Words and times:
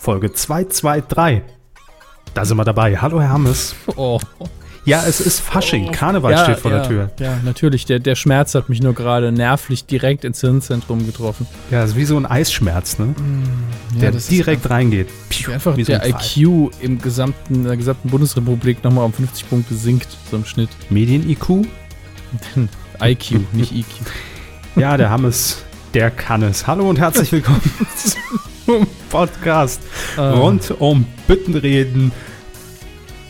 Folge 0.00 0.32
223. 0.32 1.42
Da 2.32 2.44
sind 2.46 2.56
wir 2.56 2.64
dabei. 2.64 2.96
Hallo, 2.96 3.20
Herr 3.20 3.28
Hammes. 3.28 3.74
Oh. 3.96 4.18
Ja, 4.86 5.04
es 5.06 5.20
ist 5.20 5.40
Fasching. 5.40 5.88
Oh. 5.88 5.92
Karneval 5.92 6.32
ja, 6.32 6.44
steht 6.44 6.58
vor 6.58 6.70
ja, 6.70 6.78
der 6.78 6.88
Tür. 6.88 7.10
Ja, 7.20 7.38
natürlich. 7.44 7.84
Der, 7.84 7.98
der 7.98 8.14
Schmerz 8.14 8.54
hat 8.54 8.70
mich 8.70 8.80
nur 8.80 8.94
gerade 8.94 9.30
nervlich 9.30 9.84
direkt 9.84 10.24
ins 10.24 10.40
Hirnzentrum 10.40 11.04
getroffen. 11.04 11.46
Ja, 11.70 11.84
ist 11.84 11.96
wie 11.96 12.06
so 12.06 12.16
ein 12.16 12.24
Eisschmerz, 12.24 12.98
ne? 12.98 13.14
Ja, 13.94 14.00
der 14.00 14.14
ist 14.14 14.30
direkt 14.30 14.70
reingeht. 14.70 15.08
Piu, 15.28 15.52
einfach 15.52 15.76
wie 15.76 15.84
so 15.84 15.92
der 15.92 16.02
ein. 16.02 16.14
IQ 16.14 16.70
im 16.80 16.98
gesamten, 17.02 17.56
in 17.56 17.64
der 17.64 17.76
gesamten 17.76 18.08
Bundesrepublik 18.08 18.82
nochmal 18.82 19.04
um 19.04 19.12
50 19.12 19.50
Punkte 19.50 19.74
sinkt, 19.74 20.08
so 20.30 20.38
im 20.38 20.46
Schnitt. 20.46 20.70
Medien-IQ? 20.88 21.66
IQ, 23.02 23.32
nicht 23.52 23.72
IQ. 23.72 23.86
Ja, 24.76 24.96
der 24.96 25.10
Hammes, 25.10 25.62
der 25.92 26.10
kann 26.10 26.42
es. 26.42 26.66
Hallo 26.66 26.88
und 26.88 26.98
herzlich 26.98 27.30
willkommen 27.32 27.60
zum 28.70 28.86
Podcast 29.10 29.80
Ah. 30.16 30.30
rund 30.32 30.72
um 30.78 31.04
Büttenreden, 31.26 32.12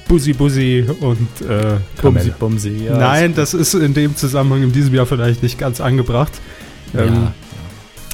Bussi 0.08 0.32
Bussi 0.32 0.84
und 1.00 1.28
äh, 1.48 1.76
Bumsi. 2.02 2.32
Bumsi. 2.38 2.84
Ja, 2.86 2.98
Nein, 2.98 3.34
das 3.34 3.54
ist 3.54 3.74
in 3.74 3.94
dem 3.94 4.16
Zusammenhang 4.16 4.62
in 4.64 4.72
diesem 4.72 4.94
Jahr 4.94 5.06
vielleicht 5.06 5.42
nicht 5.42 5.58
ganz 5.58 5.80
angebracht. 5.80 6.32
Ja. 6.92 7.04
Ähm, 7.04 7.28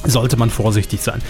sollte 0.05 0.37
man 0.37 0.49
vorsichtig 0.49 1.01
sein. 1.01 1.21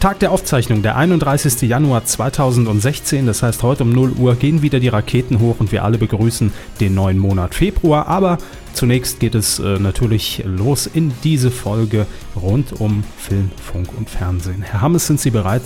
Tag 0.00 0.18
der 0.20 0.30
Aufzeichnung, 0.30 0.82
der 0.82 0.96
31. 0.96 1.62
Januar 1.62 2.04
2016, 2.04 3.26
das 3.26 3.42
heißt 3.42 3.62
heute 3.62 3.82
um 3.82 3.90
0 3.92 4.12
Uhr 4.12 4.34
gehen 4.36 4.62
wieder 4.62 4.78
die 4.78 4.88
Raketen 4.88 5.40
hoch 5.40 5.56
und 5.58 5.72
wir 5.72 5.84
alle 5.84 5.98
begrüßen 5.98 6.52
den 6.80 6.94
neuen 6.94 7.18
Monat 7.18 7.54
Februar. 7.54 8.06
Aber 8.06 8.38
zunächst 8.72 9.20
geht 9.20 9.34
es 9.34 9.58
äh, 9.58 9.78
natürlich 9.78 10.42
los 10.44 10.86
in 10.86 11.12
diese 11.24 11.50
Folge 11.50 12.06
rund 12.40 12.78
um 12.80 13.04
Film, 13.16 13.50
Funk 13.60 13.88
und 13.96 14.08
Fernsehen. 14.10 14.62
Herr 14.62 14.82
Hammes, 14.82 15.06
sind 15.06 15.18
Sie 15.20 15.30
bereit? 15.30 15.62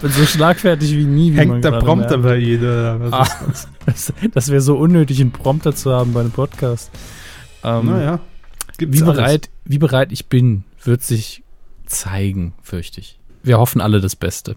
bin 0.00 0.10
so 0.10 0.24
schlagfertig 0.26 0.92
wie 0.96 1.04
nie. 1.04 1.32
Wie 1.32 1.38
Hängt 1.38 1.64
der 1.64 1.72
Prompter 1.72 2.18
merkt. 2.18 2.22
bei 2.22 2.36
jeder? 2.36 3.00
Ah, 3.10 3.26
das 3.86 4.12
das 4.32 4.48
wäre 4.50 4.60
so 4.60 4.76
unnötig, 4.76 5.20
einen 5.20 5.32
Prompter 5.32 5.74
zu 5.74 5.92
haben 5.92 6.12
bei 6.12 6.20
einem 6.20 6.30
Podcast. 6.32 6.90
Ähm, 7.62 7.86
Naja, 7.86 8.20
gibt's 8.78 8.98
wie, 8.98 9.02
alles. 9.02 9.16
bereit, 9.16 9.50
wie 9.64 9.78
bereit 9.78 10.12
ich 10.12 10.26
bin, 10.26 10.64
wird 10.82 11.02
sich 11.02 11.42
zeigen, 11.86 12.54
fürchte 12.62 13.00
ich. 13.00 13.18
Wir 13.42 13.58
hoffen 13.58 13.80
alle 13.80 14.00
das 14.00 14.16
Beste. 14.16 14.56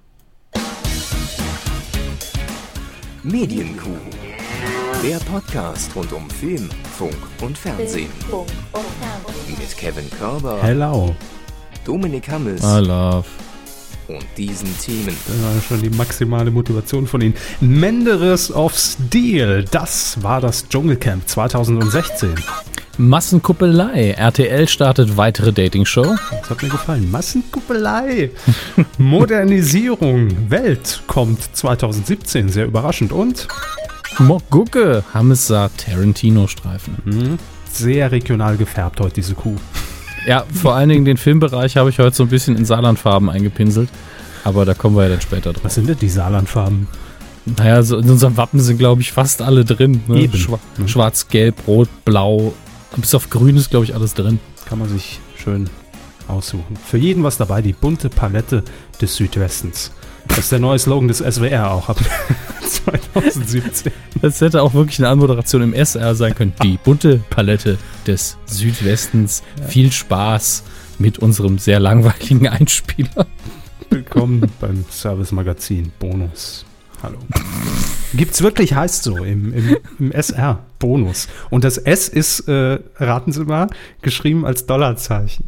Medienkuh. 3.24 3.98
Der 5.04 5.18
Podcast 5.20 5.96
rund 5.96 6.12
um 6.14 6.30
Film, 6.30 6.70
Funk 6.98 7.16
und 7.42 7.58
Fernsehen. 7.58 8.10
Funk 8.30 8.48
und 8.72 8.84
Fernsehen. 8.84 9.60
Mit 9.60 9.78
Kevin 9.78 10.10
Körber, 10.10 10.60
Hello. 10.62 11.16
Dominik 11.86 12.28
Hammes 12.30 12.62
I 12.64 12.80
love. 12.80 13.28
Und 14.08 14.26
diesen 14.38 14.70
Themen. 14.80 15.16
Das 15.28 15.42
war 15.42 15.62
schon 15.62 15.82
die 15.82 15.90
maximale 15.90 16.52
Motivation 16.52 17.08
von 17.08 17.22
Ihnen. 17.22 17.34
Menderes 17.60 18.52
of 18.52 18.78
Steel, 18.78 19.66
das 19.72 20.22
war 20.24 20.42
das 20.42 20.68
Dschungelcamp 20.68 21.28
2016. 21.28 22.36
Massenkuppelei. 22.98 24.12
RTL 24.12 24.68
startet 24.68 25.18
weitere 25.18 25.54
Dating-Show. 25.54 26.16
Das 26.32 26.50
hat 26.50 26.64
mir 26.64 26.70
gefallen. 26.70 27.12
Massenkuppelei. 27.12 28.32
Modernisierung. 28.98 30.50
Welt 30.50 31.04
kommt 31.06 31.56
2017. 31.56 32.50
Sehr 32.50 32.66
überraschend. 32.66 33.12
Und 33.12 33.48
Mogucke. 34.18 35.04
Sah 35.34 35.70
Tarantino-Streifen. 35.70 36.98
mh, 37.06 37.38
sehr 37.72 38.12
regional 38.12 38.58
gefärbt 38.58 39.00
heute 39.00 39.16
diese 39.16 39.36
Kuh. 39.36 39.58
Ja, 40.28 40.44
vor 40.54 40.76
allen 40.76 40.90
Dingen 40.90 41.06
den 41.06 41.16
Filmbereich 41.18 41.78
habe 41.78 41.90
ich 41.90 42.00
heute 42.00 42.16
so 42.16 42.24
ein 42.24 42.30
bisschen 42.30 42.58
in 42.58 42.66
Saarlandfarben 42.66 43.30
eingepinselt. 43.30 43.90
Aber 44.44 44.66
da 44.66 44.74
kommen 44.74 44.96
wir 44.96 45.04
ja 45.04 45.10
dann 45.10 45.22
später 45.22 45.54
drauf. 45.54 45.64
Was 45.64 45.76
sind 45.76 45.88
denn 45.88 45.98
die 46.00 46.10
Saarlandfarben? 46.10 46.88
Naja, 47.46 47.82
so 47.82 47.98
in 47.98 48.10
unserem 48.10 48.36
Wappen 48.36 48.60
sind, 48.60 48.78
glaube 48.78 49.02
ich, 49.02 49.14
fast 49.14 49.42
alle 49.42 49.64
drin. 49.64 50.02
Ne? 50.08 50.30
Schwa 50.34 50.60
Mhm. 50.78 50.88
Schwarz, 50.90 51.30
Gelb, 51.30 51.66
Rot, 51.66 51.88
Blau. 52.04 52.54
Bis 52.98 53.16
auf 53.16 53.30
Grün 53.30 53.56
ist, 53.56 53.70
glaube 53.70 53.86
ich, 53.86 53.96
alles 53.96 54.14
drin. 54.14 54.40
Kann 54.68 54.80
man 54.80 54.90
sich 54.90 55.20
schön 55.42 55.70
aussuchen. 56.28 56.76
Für 56.86 56.98
jeden 56.98 57.24
was 57.24 57.38
dabei. 57.38 57.62
Die 57.62 57.72
bunte 57.74 58.10
Palette 58.10 58.64
des 59.02 59.16
Südwestens. 59.16 59.92
Das 60.28 60.40
ist 60.40 60.52
der 60.52 60.60
neue 60.60 60.80
Slogan 60.80 61.08
des 61.08 61.20
SWR 61.20 61.72
auch 61.72 61.90
ab 61.90 61.98
2017. 62.62 63.92
Das 64.22 64.42
hätte 64.42 64.62
auch 64.62 64.74
wirklich 64.74 65.00
eine 65.00 65.10
Anmoderation 65.10 65.62
im 65.62 65.74
SR 65.74 66.16
sein 66.16 66.36
können. 66.36 66.54
Die 66.64 66.78
bunte 66.84 67.20
Palette 67.30 67.78
des 68.06 68.38
Südwestens. 68.46 69.44
Viel 69.68 69.92
Spaß 69.92 70.64
mit 71.00 71.20
unserem 71.20 71.58
sehr 71.58 71.80
langweiligen 71.80 72.48
Einspieler. 72.48 73.28
Willkommen 73.90 74.52
beim 74.60 74.86
Service 74.90 75.32
Magazin 75.32 75.92
Bonus. 76.00 76.66
Hallo. 77.04 77.20
Gibt's 78.16 78.42
wirklich, 78.42 78.74
heißt 78.74 79.04
so 79.04 79.18
im, 79.18 79.54
im, 79.54 79.78
im 80.00 80.12
SR 80.12 80.60
Bonus. 80.80 81.28
Und 81.50 81.64
das 81.64 81.78
S 81.78 82.10
ist, 82.10 82.48
äh, 82.48 82.80
raten 82.98 83.32
Sie 83.32 83.46
mal, 83.46 83.68
geschrieben 84.02 84.46
als 84.46 84.66
Dollarzeichen. 84.66 85.46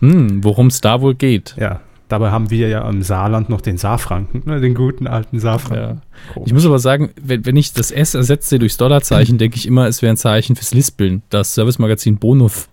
Hm, 0.00 0.42
worum 0.42 0.66
es 0.66 0.80
da 0.80 1.00
wohl 1.00 1.14
geht. 1.14 1.54
Ja, 1.58 1.80
dabei 2.08 2.30
haben 2.30 2.50
wir 2.50 2.68
ja 2.68 2.88
im 2.88 3.02
Saarland 3.02 3.48
noch 3.48 3.60
den 3.60 3.78
Saarfranken, 3.78 4.42
ne, 4.44 4.60
den 4.60 4.74
guten 4.74 5.06
alten 5.06 5.40
Saarfranken. 5.40 6.02
Ich 6.44 6.52
muss 6.52 6.66
aber 6.66 6.78
sagen, 6.78 7.10
wenn, 7.20 7.44
wenn 7.46 7.56
ich 7.56 7.72
das 7.72 7.90
S 7.90 8.14
ersetze 8.14 8.58
durchs 8.58 8.76
Dollarzeichen, 8.76 9.38
denke 9.38 9.56
ich 9.56 9.66
immer, 9.66 9.86
es 9.86 10.02
wäre 10.02 10.12
ein 10.12 10.16
Zeichen 10.16 10.56
fürs 10.56 10.74
Lispeln. 10.74 11.22
Das 11.30 11.54
Servicemagazin 11.54 12.18
Bonus. 12.18 12.68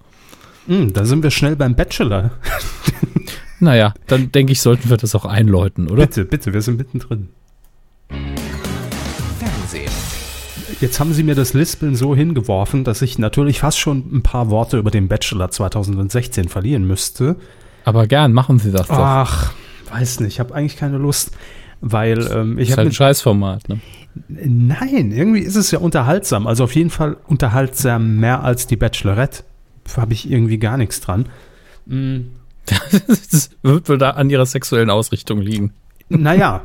Hm, 0.68 0.94
da 0.94 1.06
sind 1.06 1.24
wir 1.24 1.32
schnell 1.32 1.56
beim 1.56 1.76
Bachelor. 1.76 2.32
Naja, 3.62 3.94
dann 4.08 4.32
denke 4.32 4.54
ich, 4.54 4.62
sollten 4.62 4.90
wir 4.90 4.98
das 4.98 5.14
auch 5.14 5.24
einläuten, 5.24 5.88
oder? 5.88 6.08
Bitte, 6.08 6.26
bitte, 6.26 6.52
wir 6.52 6.64
sind 6.64 6.80
mittendrin. 6.80 7.30
Fernsehen. 9.38 9.92
Jetzt 10.82 11.00
haben 11.00 11.14
Sie 11.14 11.22
mir 11.22 11.36
das 11.36 11.54
Lispeln 11.54 11.96
so 11.96 12.16
hingeworfen, 12.16 12.84
dass 12.84 13.04
ich 13.04 13.20
natürlich 13.20 13.60
fast 13.60 13.78
schon 13.78 14.04
ein 14.12 14.24
paar 14.24 14.50
Worte 14.50 14.80
über 14.80 14.90
den 14.90 15.08
Bachelor 15.08 15.52
2016 15.52 16.50
verlieren 16.50 16.88
müsste. 16.88 17.36
Aber 17.86 18.08
gern, 18.08 18.34
machen 18.34 18.60
Sie 18.60 18.72
das 18.72 18.88
doch. 18.88 18.98
Ach, 18.98 19.54
weiß 19.92 20.20
nicht, 20.22 20.34
ich 20.34 20.40
habe 20.40 20.54
eigentlich 20.54 20.78
keine 20.78 20.98
Lust, 20.98 21.32
weil 21.82 22.20
ähm, 22.32 22.58
ich 22.58 22.70
ist 22.70 22.74
habe 22.74 22.84
halt 22.84 22.90
ein 22.90 22.94
Scheißformat, 22.94 23.70
ne? 23.70 23.80
Nein, 24.28 25.12
irgendwie 25.12 25.40
ist 25.40 25.56
es 25.56 25.72
ja 25.72 25.80
unterhaltsam. 25.80 26.46
Also 26.46 26.66
auf 26.66 26.76
jeden 26.76 26.90
Fall 26.90 27.18
unterhaltsam 27.28 28.18
mehr 28.18 28.44
als 28.44 28.68
die 28.68 28.76
Bachelorette. 28.76 29.44
Habe 29.96 30.14
ich 30.14 30.30
irgendwie 30.30 30.58
gar 30.58 30.78
nichts 30.78 31.00
dran. 31.00 31.28
Mm, 31.86 32.20
das 32.66 33.52
wird 33.64 33.90
wohl 33.90 33.98
da 33.98 34.12
an 34.12 34.30
ihrer 34.30 34.46
sexuellen 34.46 34.90
Ausrichtung 34.90 35.40
liegen. 35.40 35.74
naja, 36.10 36.62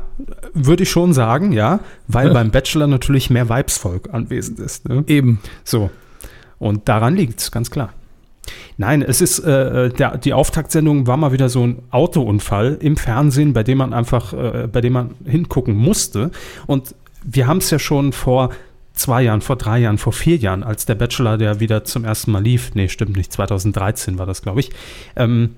würde 0.53 0.83
ich 0.83 0.91
schon 0.91 1.13
sagen, 1.13 1.53
ja, 1.53 1.79
weil 2.07 2.31
beim 2.31 2.51
Bachelor 2.51 2.87
natürlich 2.87 3.29
mehr 3.29 3.47
Weibsvolk 3.47 4.13
anwesend 4.13 4.59
ist. 4.59 4.87
Ne? 4.89 5.05
Eben. 5.07 5.39
So. 5.63 5.89
Und 6.59 6.89
daran 6.89 7.15
liegt 7.15 7.39
es, 7.39 7.51
ganz 7.51 7.71
klar. 7.71 7.93
Nein, 8.77 9.01
es 9.01 9.21
ist, 9.21 9.39
äh, 9.39 9.89
der, 9.89 10.17
die 10.17 10.33
Auftaktsendung 10.33 11.07
war 11.07 11.17
mal 11.17 11.31
wieder 11.31 11.49
so 11.49 11.65
ein 11.65 11.79
Autounfall 11.91 12.77
im 12.79 12.97
Fernsehen, 12.97 13.53
bei 13.53 13.63
dem 13.63 13.79
man 13.79 13.93
einfach, 13.93 14.33
äh, 14.33 14.67
bei 14.71 14.81
dem 14.81 14.93
man 14.93 15.15
hingucken 15.25 15.75
musste. 15.75 16.31
Und 16.65 16.95
wir 17.23 17.47
haben 17.47 17.57
es 17.57 17.69
ja 17.71 17.79
schon 17.79 18.13
vor 18.13 18.51
zwei 18.93 19.21
Jahren, 19.21 19.41
vor 19.41 19.55
drei 19.55 19.79
Jahren, 19.79 19.97
vor 19.97 20.13
vier 20.13 20.37
Jahren, 20.37 20.63
als 20.63 20.85
der 20.85 20.95
Bachelor, 20.95 21.37
der 21.37 21.59
wieder 21.59 21.83
zum 21.83 22.03
ersten 22.03 22.31
Mal 22.31 22.43
lief, 22.43 22.71
nee, 22.73 22.89
stimmt 22.89 23.15
nicht, 23.15 23.31
2013 23.31 24.17
war 24.17 24.25
das, 24.25 24.41
glaube 24.41 24.59
ich, 24.59 24.71
ähm, 25.15 25.55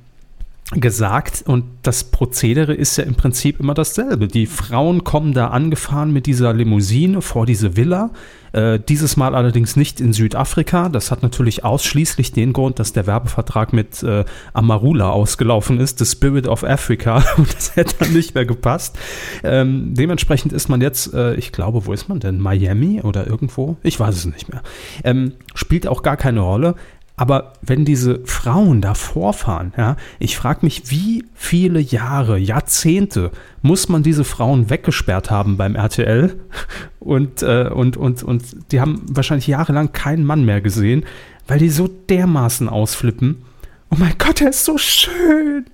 gesagt 0.72 1.44
und 1.48 1.66
das 1.82 2.04
Prozedere 2.04 2.76
ist 2.76 2.98
ja 2.98 3.04
im 3.04 3.16
Prinzip 3.16 3.60
immer 3.60 3.74
dasselbe. 3.74 4.28
Die 4.28 4.46
Frauen 4.46 5.04
kommen 5.04 5.34
da 5.34 5.48
angefahren 5.48 6.12
mit 6.12 6.28
dieser 6.28 6.54
Limousine 6.54 7.22
vor 7.22 7.48
diese 7.48 7.76
Villa. 7.76 8.12
Äh, 8.52 8.80
dieses 8.80 9.18
Mal 9.18 9.36
allerdings 9.36 9.76
nicht 9.76 10.00
in 10.00 10.14
Südafrika. 10.14 10.90
Das 10.90 11.12
hat 11.12 11.24
natürlich 11.24 11.64
ausschließlich 11.64 12.32
den 12.34 12.54
Grund, 12.54 12.80
dass 12.80 12.94
der 12.94 13.08
Werbevertrag 13.08 13.74
mit 13.74 14.04
äh, 14.04 14.26
Amarula 14.54 15.10
ausgelaufen 15.10 15.80
ist, 15.80 16.00
The 16.00 16.06
Spirit 16.06 16.48
of 16.48 16.64
Africa. 16.64 17.24
Und 17.38 17.54
das 17.54 17.76
hätte 17.76 17.96
dann 18.00 18.14
nicht 18.14 18.36
mehr 18.36 18.46
gepasst. 18.46 18.98
Ähm, 19.44 19.94
dementsprechend 19.96 20.54
ist 20.54 20.70
man 20.70 20.82
jetzt, 20.82 21.14
äh, 21.14 21.36
ich 21.36 21.52
glaube, 21.52 21.86
wo 21.86 21.94
ist 21.94 22.10
man 22.10 22.20
denn? 22.20 22.40
Miami 22.40 23.02
oder 23.02 23.26
irgendwo? 23.26 23.78
Ich 23.82 24.00
weiß 24.00 24.16
es 24.16 24.26
nicht 24.26 24.50
mehr. 24.50 24.62
Ähm, 25.04 25.34
spielt 25.56 25.88
auch 25.88 26.04
gar 26.04 26.18
keine 26.18 26.42
Rolle. 26.42 26.76
Aber 27.20 27.52
wenn 27.62 27.84
diese 27.84 28.22
Frauen 28.24 28.80
da 28.80 28.94
vorfahren, 28.94 29.74
ja, 29.76 29.98
ich 30.20 30.38
frage 30.38 30.60
mich, 30.62 30.84
wie 30.90 31.26
viele 31.34 31.82
Jahre, 31.82 32.38
Jahrzehnte 32.38 33.32
muss 33.62 33.90
man 33.90 34.04
diese 34.04 34.24
Frauen 34.24 34.70
weggesperrt 34.70 35.30
haben 35.30 35.58
beim 35.58 35.76
RTL? 35.76 36.40
Und, 37.02 37.44
äh, 37.44 37.70
und, 37.74 37.96
und, 37.98 38.24
und 38.24 38.44
die 38.72 38.82
haben 38.82 39.02
wahrscheinlich 39.10 39.48
jahrelang 39.48 39.94
keinen 39.94 40.26
Mann 40.26 40.44
mehr 40.46 40.60
gesehen, 40.60 41.06
weil 41.48 41.58
die 41.58 41.70
so 41.70 41.88
dermaßen 41.88 42.68
ausflippen. 42.68 43.44
Oh 43.90 43.96
mein 43.98 44.14
Gott, 44.18 44.42
er 44.42 44.50
ist 44.50 44.66
so 44.66 44.78
schön. 44.78 45.66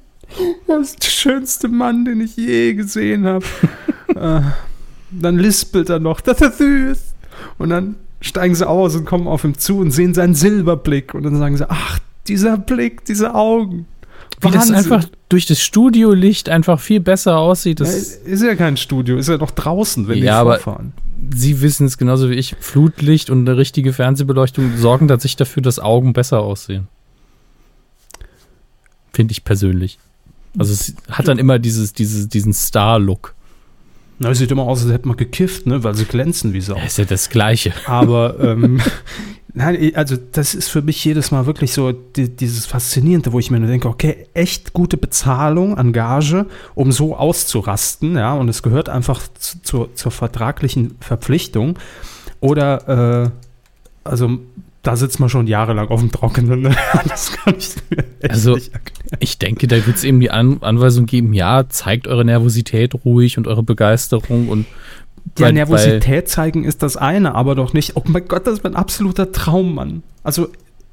Das 0.67 0.91
ist 0.91 1.03
der 1.03 1.09
schönste 1.09 1.67
Mann, 1.67 2.05
den 2.05 2.21
ich 2.21 2.37
je 2.37 2.75
gesehen 2.75 3.25
habe. 3.25 3.45
äh, 4.15 4.41
dann 5.11 5.37
lispelt 5.39 5.89
er 5.89 5.99
noch, 5.99 6.21
das 6.21 6.41
ist 6.41 6.59
süß. 6.59 6.99
Und 7.57 7.69
dann 7.69 7.95
steigen 8.25 8.55
sie 8.55 8.67
aus 8.67 8.95
und 8.95 9.05
kommen 9.05 9.27
auf 9.27 9.43
ihn 9.43 9.55
zu 9.57 9.77
und 9.79 9.91
sehen 9.91 10.13
seinen 10.13 10.35
Silberblick. 10.35 11.13
Und 11.13 11.23
dann 11.23 11.37
sagen 11.37 11.57
sie, 11.57 11.69
ach, 11.69 11.99
dieser 12.27 12.57
Blick, 12.57 13.05
diese 13.05 13.35
Augen. 13.35 13.87
Wie 14.41 14.47
das 14.51 14.69
Wahnsinn. 14.69 14.75
einfach 14.75 15.05
durch 15.29 15.45
das 15.45 15.61
Studiolicht 15.61 16.49
einfach 16.49 16.79
viel 16.79 16.99
besser 16.99 17.37
aussieht. 17.37 17.79
Ja, 17.79 17.85
Das, 17.85 17.95
ist 17.95 18.43
ja 18.43 18.55
kein 18.55 18.75
Studio, 18.77 19.17
ist 19.17 19.29
ja 19.29 19.37
noch 19.37 19.51
draußen, 19.51 20.07
wenn 20.07 20.15
die 20.19 20.25
Ja, 20.25 20.41
aber- 20.41 20.59
vorfahren. 20.59 20.93
Sie 21.33 21.61
wissen 21.61 21.87
es 21.87 21.97
genauso 21.97 22.29
wie 22.29 22.33
ich. 22.35 22.55
Flutlicht 22.59 23.29
und 23.29 23.47
eine 23.47 23.57
richtige 23.57 23.93
Fernsehbeleuchtung 23.93 24.77
sorgen 24.77 25.07
tatsächlich 25.07 25.37
dafür, 25.37 25.63
dass 25.63 25.79
Augen 25.79 26.13
besser 26.13 26.39
aussehen. 26.41 26.87
Finde 29.13 29.31
ich 29.31 29.43
persönlich. 29.43 29.97
Also 30.57 30.73
es 30.73 30.93
hat 31.09 31.27
dann 31.27 31.37
immer 31.39 31.59
dieses, 31.59 31.93
dieses, 31.93 32.27
diesen 32.29 32.53
Star-Look. 32.53 33.33
Na, 34.17 34.29
es 34.29 34.37
sieht 34.37 34.51
immer 34.51 34.63
aus, 34.63 34.83
als 34.83 34.93
hätte 34.93 35.07
man 35.07 35.17
gekifft, 35.17 35.67
ne? 35.67 35.83
weil 35.83 35.95
sie 35.95 36.05
glänzen 36.05 36.53
wie 36.53 36.61
Sau. 36.61 36.75
Das 36.75 36.85
ist 36.85 36.97
ja 36.97 37.05
das 37.05 37.29
Gleiche. 37.29 37.73
Aber 37.85 38.39
ähm, 38.39 38.79
nein, 39.53 39.91
also 39.95 40.15
das 40.31 40.55
ist 40.55 40.69
für 40.69 40.81
mich 40.81 41.03
jedes 41.03 41.31
Mal 41.31 41.45
wirklich 41.45 41.73
so 41.73 41.91
die, 41.91 42.33
dieses 42.33 42.65
Faszinierende, 42.65 43.33
wo 43.33 43.39
ich 43.39 43.51
mir 43.51 43.59
nur 43.59 43.67
denke, 43.67 43.89
okay, 43.89 44.27
echt 44.33 44.73
gute 44.73 44.95
Bezahlung 44.95 45.77
an 45.77 45.91
Gage, 45.91 46.45
um 46.75 46.91
so 46.91 47.15
auszurasten, 47.15 48.15
ja, 48.15 48.33
und 48.33 48.47
es 48.47 48.63
gehört 48.63 48.87
einfach 48.87 49.21
zu, 49.37 49.61
zur, 49.61 49.95
zur 49.95 50.11
vertraglichen 50.11 50.95
Verpflichtung. 51.01 51.77
Oder 52.39 53.25
äh, 53.25 53.29
also 54.05 54.39
da 54.85 54.95
sitzt 54.95 55.19
man 55.19 55.29
schon 55.29 55.47
jahrelang 55.47 55.87
auf 55.89 55.99
dem 55.99 56.11
Trockenen. 56.11 56.61
Ne? 56.61 56.75
Das 57.07 57.31
kann 57.31 57.55
ich 57.57 57.75
mir 57.89 58.05
echt 58.21 58.31
Also, 58.31 58.53
nicht 58.55 58.73
erklären. 58.73 59.17
Ich 59.19 59.39
denke, 59.39 59.67
da 59.67 59.85
wird 59.85 59.97
es 59.97 60.03
eben 60.03 60.19
die 60.19 60.29
An 60.31 60.59
Anweisung 60.61 61.05
geben, 61.07 61.33
ja, 61.33 61.67
zeigt 61.67 62.07
eure 62.07 62.23
Nervosität 62.23 62.93
ruhig 63.03 63.37
und 63.37 63.47
eure 63.47 63.63
Begeisterung 63.63 64.47
und 64.49 64.65
Ja, 65.39 65.51
Nervosität 65.51 66.29
zeigen 66.29 66.63
ist 66.63 66.83
das 66.83 66.97
eine, 66.97 67.33
aber 67.33 67.55
doch 67.55 67.73
nicht, 67.73 67.95
oh 67.95 68.03
mein 68.05 68.27
Gott, 68.27 68.45
das 68.45 68.55
ist 68.55 68.63
mein 68.63 68.75
absoluter 68.75 69.31
Traummann. 69.31 70.03
Also 70.23 70.49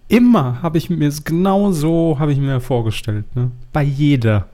immer 0.08 0.62
habe 0.62 0.78
ich 0.78 0.88
mir 0.88 1.08
es 1.08 1.24
genau 1.24 1.72
so 1.72 2.18
habe 2.18 2.32
ich 2.32 2.38
mir 2.38 2.60
vorgestellt, 2.60 3.24
ne? 3.36 3.50
Bei 3.72 3.82
jeder. 3.82 4.46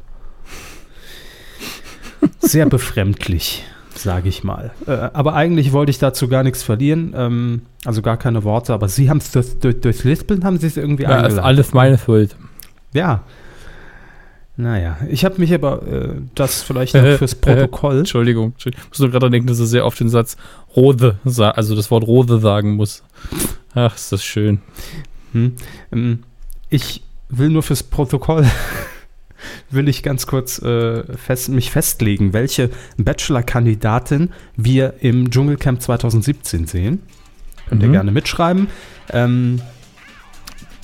Sehr 2.41 2.67
befremdlich, 2.67 3.65
sage 4.03 4.29
ich 4.29 4.45
mal. 4.45 4.71
Äh, 4.87 4.93
aber 5.13 5.35
eigentlich 5.35 5.73
wollte 5.73 5.91
ich 5.91 5.99
dazu 5.99 6.29
gar 6.29 6.43
nichts 6.43 6.63
verlieren, 6.63 7.13
ähm, 7.17 7.63
also 7.85 8.03
gar 8.03 8.17
keine 8.17 8.45
Worte, 8.45 8.73
aber 8.75 8.89
Sie 8.89 9.09
haben 9.11 9.19
es 9.19 9.31
durch, 9.31 9.59
durch, 9.61 9.81
durchs 9.81 10.05
Lispeln 10.05 10.45
haben 10.45 10.59
Sie 10.59 10.67
es 10.67 10.77
irgendwie 10.77 11.05
ja, 11.05 11.11
ist 11.11 11.17
eingeladen. 11.17 11.45
alles 11.45 11.73
meine 11.73 11.99
Schuld. 11.99 12.37
Ja. 12.93 13.23
Naja, 14.57 14.97
ich 15.09 15.25
habe 15.25 15.39
mich 15.39 15.55
aber 15.55 15.87
äh, 15.87 16.15
das 16.35 16.63
vielleicht 16.63 16.95
noch 16.95 17.03
Äh, 17.05 17.17
fürs 17.19 17.35
äh, 17.35 17.37
Protokoll. 17.37 17.99
Entschuldigung. 17.99 18.55
Ich 18.59 18.75
muss 18.89 18.99
nur 18.99 19.11
gerade 19.11 19.31
denken, 19.31 19.47
dass 19.47 19.61
er 19.61 19.67
sehr 19.67 19.87
oft 19.87 20.01
den 20.01 20.09
Satz 20.09 20.37
Rode, 20.75 21.19
also 21.25 21.77
das 21.77 21.91
Wort 21.93 22.05
Rode 22.05 22.41
sagen 22.41 22.75
muss. 22.75 23.05
Ach, 23.75 23.95
ist 23.95 24.11
das 24.11 24.25
schön. 24.25 24.61
Hm. 25.33 25.53
Ähm, 25.93 26.25
Ich 26.71 27.03
will 27.29 27.51
nur 27.51 27.63
fürs 27.63 27.83
Protokoll 27.85 28.47
will 29.71 29.89
ich 29.89 30.03
ganz 30.03 30.27
kurz 30.27 30.61
äh, 30.61 31.05
fest, 31.17 31.49
mich 31.49 31.71
festlegen, 31.71 32.33
welche 32.33 32.71
Bachelor-Kandidatin 32.97 34.31
wir 34.57 34.95
im 35.01 35.31
Dschungelcamp 35.31 35.81
2017 35.83 36.67
sehen. 36.67 37.03
Könnt 37.69 37.83
ihr 37.83 37.89
Mhm. 37.89 37.93
gerne 37.93 38.11
mitschreiben. 38.13 38.69
Ähm, 39.11 39.61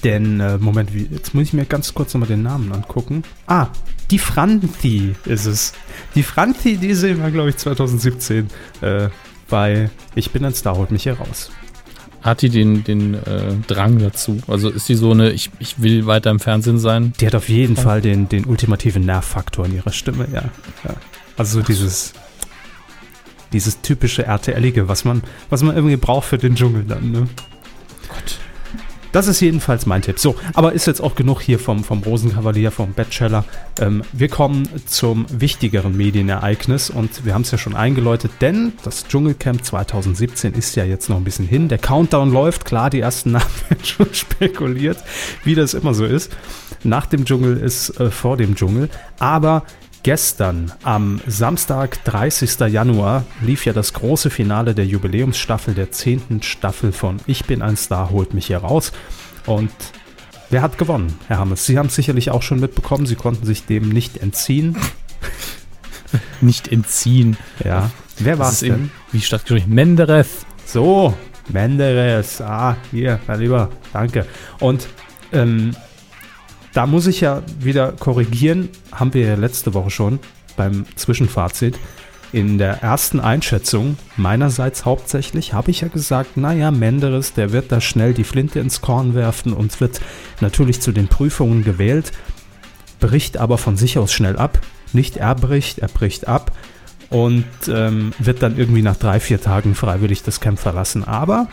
denn, 0.02 0.38
äh, 0.40 0.58
Moment, 0.58 0.94
wie, 0.94 1.08
jetzt 1.10 1.34
muss 1.34 1.44
ich 1.44 1.52
mir 1.54 1.64
ganz 1.64 1.94
kurz 1.94 2.12
nochmal 2.12 2.28
den 2.28 2.42
Namen 2.42 2.70
angucken. 2.72 3.22
Ah, 3.46 3.68
die 4.10 4.18
Franzi 4.18 5.14
ist 5.24 5.46
es. 5.46 5.72
Die 6.14 6.22
Franzi, 6.22 6.76
die 6.76 6.92
sehen 6.94 7.22
wir, 7.22 7.30
glaube 7.30 7.48
ich, 7.50 7.56
2017 7.56 8.48
äh, 8.82 9.08
bei 9.48 9.88
Ich 10.14 10.30
bin 10.30 10.44
ein 10.44 10.54
Star, 10.54 10.76
holt 10.76 10.90
mich 10.90 11.04
hier 11.04 11.14
raus. 11.14 11.50
Hat 12.24 12.40
die 12.40 12.48
den, 12.48 12.84
den 12.84 13.12
äh, 13.12 13.52
Drang 13.66 13.98
dazu? 13.98 14.40
Also 14.48 14.70
ist 14.70 14.88
die 14.88 14.94
so 14.94 15.10
eine, 15.10 15.30
ich, 15.32 15.50
ich 15.58 15.82
will 15.82 16.06
weiter 16.06 16.30
im 16.30 16.40
Fernsehen 16.40 16.78
sein? 16.78 17.12
Die 17.20 17.26
hat 17.26 17.34
auf 17.34 17.50
jeden 17.50 17.76
Fall 17.76 18.00
den, 18.00 18.30
den 18.30 18.46
ultimativen 18.46 19.04
Nervfaktor 19.04 19.66
in 19.66 19.74
ihrer 19.74 19.92
Stimme, 19.92 20.26
ja. 20.32 20.44
ja. 20.84 20.94
Also 21.36 21.60
so 21.60 21.66
dieses, 21.66 22.14
dieses 23.52 23.82
typische 23.82 24.24
RTLige, 24.24 24.88
was 24.88 25.04
man, 25.04 25.22
was 25.50 25.62
man 25.62 25.76
irgendwie 25.76 25.96
braucht 25.96 26.24
für 26.24 26.38
den 26.38 26.54
Dschungel 26.54 26.84
dann, 26.84 27.12
ne? 27.12 27.28
Gott. 28.08 28.38
Das 29.14 29.28
ist 29.28 29.38
jedenfalls 29.38 29.86
mein 29.86 30.02
Tipp. 30.02 30.18
So, 30.18 30.34
aber 30.54 30.72
ist 30.72 30.88
jetzt 30.88 31.00
auch 31.00 31.14
genug 31.14 31.40
hier 31.40 31.60
vom, 31.60 31.84
vom 31.84 32.02
Rosenkavalier, 32.02 32.72
vom 32.72 32.94
Bachelor. 32.94 33.44
Ähm, 33.78 34.02
wir 34.12 34.26
kommen 34.26 34.68
zum 34.86 35.26
wichtigeren 35.30 35.96
Medienereignis 35.96 36.90
und 36.90 37.24
wir 37.24 37.32
haben 37.32 37.42
es 37.42 37.52
ja 37.52 37.56
schon 37.56 37.76
eingeläutet, 37.76 38.32
denn 38.40 38.72
das 38.82 39.06
Dschungelcamp 39.06 39.64
2017 39.64 40.54
ist 40.54 40.74
ja 40.74 40.82
jetzt 40.82 41.08
noch 41.08 41.16
ein 41.16 41.22
bisschen 41.22 41.46
hin. 41.46 41.68
Der 41.68 41.78
Countdown 41.78 42.32
läuft, 42.32 42.64
klar, 42.64 42.90
die 42.90 42.98
ersten 42.98 43.30
Namen 43.30 43.46
werden 43.68 43.84
schon 43.84 44.12
spekuliert, 44.12 44.98
wie 45.44 45.54
das 45.54 45.74
immer 45.74 45.94
so 45.94 46.04
ist. 46.04 46.36
Nach 46.82 47.06
dem 47.06 47.24
Dschungel 47.24 47.56
ist 47.56 47.90
äh, 48.00 48.10
vor 48.10 48.36
dem 48.36 48.56
Dschungel. 48.56 48.90
Aber 49.20 49.62
gestern, 50.04 50.70
am 50.82 51.20
Samstag, 51.26 52.04
30. 52.04 52.60
Januar, 52.70 53.24
lief 53.40 53.64
ja 53.64 53.72
das 53.72 53.94
große 53.94 54.30
Finale 54.30 54.74
der 54.74 54.86
Jubiläumsstaffel 54.86 55.74
der 55.74 55.90
10. 55.90 56.42
Staffel 56.42 56.92
von 56.92 57.16
Ich 57.26 57.46
bin 57.46 57.62
ein 57.62 57.76
Star, 57.76 58.10
holt 58.10 58.34
mich 58.34 58.46
hier 58.46 58.58
raus. 58.58 58.92
Und 59.46 59.72
wer 60.50 60.62
hat 60.62 60.78
gewonnen, 60.78 61.18
Herr 61.26 61.38
Hammes? 61.38 61.66
Sie 61.66 61.78
haben 61.78 61.86
es 61.86 61.94
sicherlich 61.94 62.30
auch 62.30 62.42
schon 62.42 62.60
mitbekommen, 62.60 63.06
Sie 63.06 63.16
konnten 63.16 63.46
sich 63.46 63.64
dem 63.64 63.88
nicht 63.88 64.18
entziehen. 64.18 64.76
Nicht 66.40 66.68
entziehen. 66.68 67.36
Ja. 67.64 67.90
Wer 68.18 68.38
war 68.38 68.52
es 68.52 68.60
denn? 68.60 68.72
eben, 68.72 68.92
wie 69.10 69.20
stattgeschrieben, 69.20 69.74
Menderes. 69.74 70.46
So, 70.64 71.14
Menderes. 71.48 72.40
Ah, 72.40 72.76
hier, 72.92 73.18
mein 73.26 73.40
Lieber, 73.40 73.70
danke. 73.92 74.24
Und 74.60 74.86
ähm, 75.32 75.74
da 76.74 76.86
muss 76.86 77.06
ich 77.06 77.20
ja 77.20 77.42
wieder 77.60 77.92
korrigieren, 77.92 78.68
haben 78.92 79.14
wir 79.14 79.26
ja 79.26 79.34
letzte 79.36 79.72
Woche 79.74 79.90
schon 79.90 80.18
beim 80.56 80.84
Zwischenfazit. 80.96 81.78
In 82.32 82.58
der 82.58 82.82
ersten 82.82 83.20
Einschätzung, 83.20 83.96
meinerseits 84.16 84.84
hauptsächlich, 84.84 85.52
habe 85.52 85.70
ich 85.70 85.82
ja 85.82 85.88
gesagt, 85.88 86.36
naja, 86.36 86.72
Menderes, 86.72 87.32
der 87.32 87.52
wird 87.52 87.70
da 87.70 87.80
schnell 87.80 88.12
die 88.12 88.24
Flinte 88.24 88.58
ins 88.58 88.80
Korn 88.80 89.14
werfen 89.14 89.52
und 89.52 89.80
wird 89.80 90.00
natürlich 90.40 90.80
zu 90.80 90.90
den 90.90 91.06
Prüfungen 91.06 91.62
gewählt, 91.62 92.10
bricht 92.98 93.36
aber 93.36 93.56
von 93.56 93.76
sich 93.76 93.96
aus 93.98 94.12
schnell 94.12 94.36
ab. 94.36 94.58
Nicht 94.92 95.16
er 95.16 95.36
bricht, 95.36 95.78
er 95.78 95.88
bricht 95.88 96.26
ab 96.26 96.50
und 97.08 97.44
ähm, 97.68 98.12
wird 98.18 98.42
dann 98.42 98.58
irgendwie 98.58 98.82
nach 98.82 98.96
drei, 98.96 99.20
vier 99.20 99.40
Tagen 99.40 99.76
freiwillig 99.76 100.24
das 100.24 100.40
Camp 100.40 100.58
verlassen. 100.58 101.04
Aber 101.04 101.46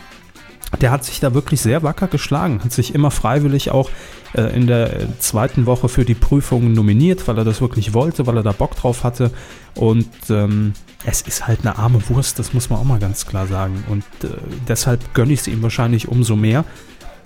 der 0.80 0.90
hat 0.90 1.04
sich 1.04 1.20
da 1.20 1.34
wirklich 1.34 1.60
sehr 1.60 1.82
wacker 1.82 2.08
geschlagen, 2.08 2.62
hat 2.64 2.72
sich 2.72 2.94
immer 2.94 3.10
freiwillig 3.10 3.70
auch 3.70 3.90
äh, 4.34 4.54
in 4.56 4.66
der 4.66 5.18
zweiten 5.18 5.66
Woche 5.66 5.88
für 5.88 6.04
die 6.04 6.14
Prüfungen 6.14 6.72
nominiert, 6.72 7.28
weil 7.28 7.38
er 7.38 7.44
das 7.44 7.60
wirklich 7.60 7.94
wollte, 7.94 8.26
weil 8.26 8.36
er 8.36 8.42
da 8.42 8.52
Bock 8.52 8.74
drauf 8.76 9.04
hatte. 9.04 9.30
Und 9.74 10.08
ähm, 10.30 10.72
es 11.04 11.22
ist 11.22 11.46
halt 11.46 11.60
eine 11.60 11.78
arme 11.78 12.00
Wurst, 12.08 12.38
das 12.38 12.52
muss 12.54 12.70
man 12.70 12.78
auch 12.78 12.84
mal 12.84 12.98
ganz 12.98 13.26
klar 13.26 13.46
sagen. 13.46 13.84
Und 13.88 14.04
äh, 14.24 14.34
deshalb 14.68 15.14
gönne 15.14 15.32
ich 15.32 15.40
es 15.40 15.46
ihm 15.48 15.62
wahrscheinlich 15.62 16.08
umso 16.08 16.36
mehr, 16.36 16.64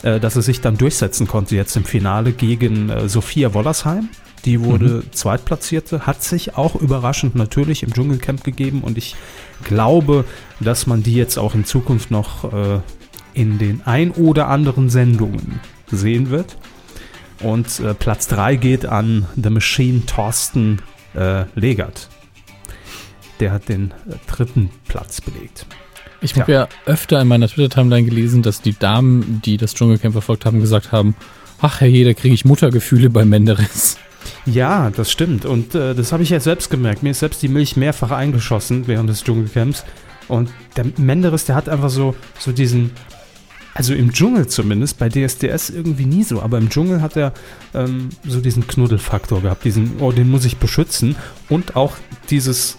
äh, 0.03 0.19
dass 0.21 0.37
er 0.37 0.43
sich 0.43 0.61
dann 0.61 0.77
durchsetzen 0.77 1.27
konnte 1.27 1.57
jetzt 1.57 1.77
im 1.77 1.85
Finale 1.85 2.33
gegen 2.33 2.91
äh, 2.91 3.09
Sophia 3.09 3.55
Wollersheim. 3.55 4.09
Die 4.45 4.61
wurde 4.61 5.03
Zweitplatzierte, 5.11 6.07
hat 6.07 6.23
sich 6.23 6.57
auch 6.57 6.77
überraschend 6.77 7.35
natürlich 7.35 7.83
im 7.83 7.93
Dschungelcamp 7.93 8.45
gegeben 8.45 8.83
und 8.83 8.97
ich 8.97 9.17
glaube, 9.65 10.25
dass 10.61 10.87
man 10.87 11.03
die 11.03 11.15
jetzt 11.15 11.37
auch 11.37 11.57
in 11.57 11.65
Zukunft 11.65 12.13
noch 12.13 12.45
äh, 12.53 12.79
in 13.37 13.59
den 13.59 13.83
ein 13.85 14.11
oder 14.11 14.49
anderen 14.49 14.89
Sendungen 14.89 15.61
sehen 15.91 16.31
wird. 16.31 16.57
Und 17.41 17.81
äh, 17.81 17.93
Platz 17.95 18.29
3 18.29 18.57
geht 18.57 18.87
an 18.87 19.27
The 19.37 19.51
Machine 19.51 20.07
Thorsten 20.07 20.81
äh, 21.15 21.45
Legert. 21.55 22.09
Der 23.41 23.53
hat 23.53 23.69
den 23.69 23.91
äh, 23.91 24.15
dritten 24.27 24.71
Platz 24.89 25.21
belegt. 25.21 25.67
Ich 26.23 26.35
habe 26.41 26.51
ja 26.51 26.69
öfter 26.87 27.21
in 27.21 27.29
meiner 27.29 27.47
Twitter-Timeline 27.47 28.09
gelesen, 28.09 28.43
dass 28.43 28.63
die 28.63 28.73
Damen, 28.73 29.43
die 29.45 29.59
das 29.59 29.75
Dschungelcamp 29.75 30.15
verfolgt 30.15 30.47
haben, 30.47 30.61
gesagt 30.61 30.91
haben, 30.91 31.15
ach 31.61 31.83
herrje, 31.83 32.07
da 32.07 32.15
kriege 32.15 32.35
ich 32.35 32.47
Muttergefühle 32.47 33.11
bei 33.11 33.27
Menderes. 33.27 33.99
Ja, 34.47 34.91
das 34.91 35.13
stimmt. 35.13 35.45
Und 35.45 35.75
äh, 35.75 35.95
das 35.95 36.13
habe 36.13 36.23
ich 36.23 36.31
ja 36.31 36.41
selbst 36.41 36.71
gemerkt. 36.71 37.03
Mir 37.03 37.11
ist 37.11 37.21
selbst 37.21 37.43
die 37.43 37.49
Milch 37.49 37.77
mehrfach 37.77 38.13
eingeschossen 38.13 38.87
während 38.87 39.11
des 39.11 39.23
Dschungelcamps. 39.25 39.85
Und 40.27 40.51
der 40.77 40.87
Menderes, 40.97 41.45
der 41.45 41.55
hat 41.55 41.69
einfach 41.69 41.91
so, 41.91 42.15
so 42.39 42.51
diesen, 42.51 42.91
also 43.77 43.93
im 43.93 44.11
Dschungel 44.11 44.47
zumindest, 44.47 44.99
bei 44.99 45.11
DSDS 45.11 45.69
irgendwie 45.69 46.07
nie 46.07 46.25
so, 46.25 46.41
aber 46.41 46.57
im 46.57 46.71
Dschungel 46.71 47.03
hat 47.03 47.15
er 47.15 47.35
ähm, 47.75 48.09
so 48.27 48.41
diesen 48.41 48.67
Knuddelfaktor 48.67 49.43
gehabt, 49.43 49.65
diesen, 49.65 50.01
oh, 50.01 50.13
den 50.13 50.31
muss 50.31 50.47
ich 50.47 50.57
beschützen. 50.57 51.15
Und 51.51 51.77
auch 51.77 51.97
dieses, 52.31 52.79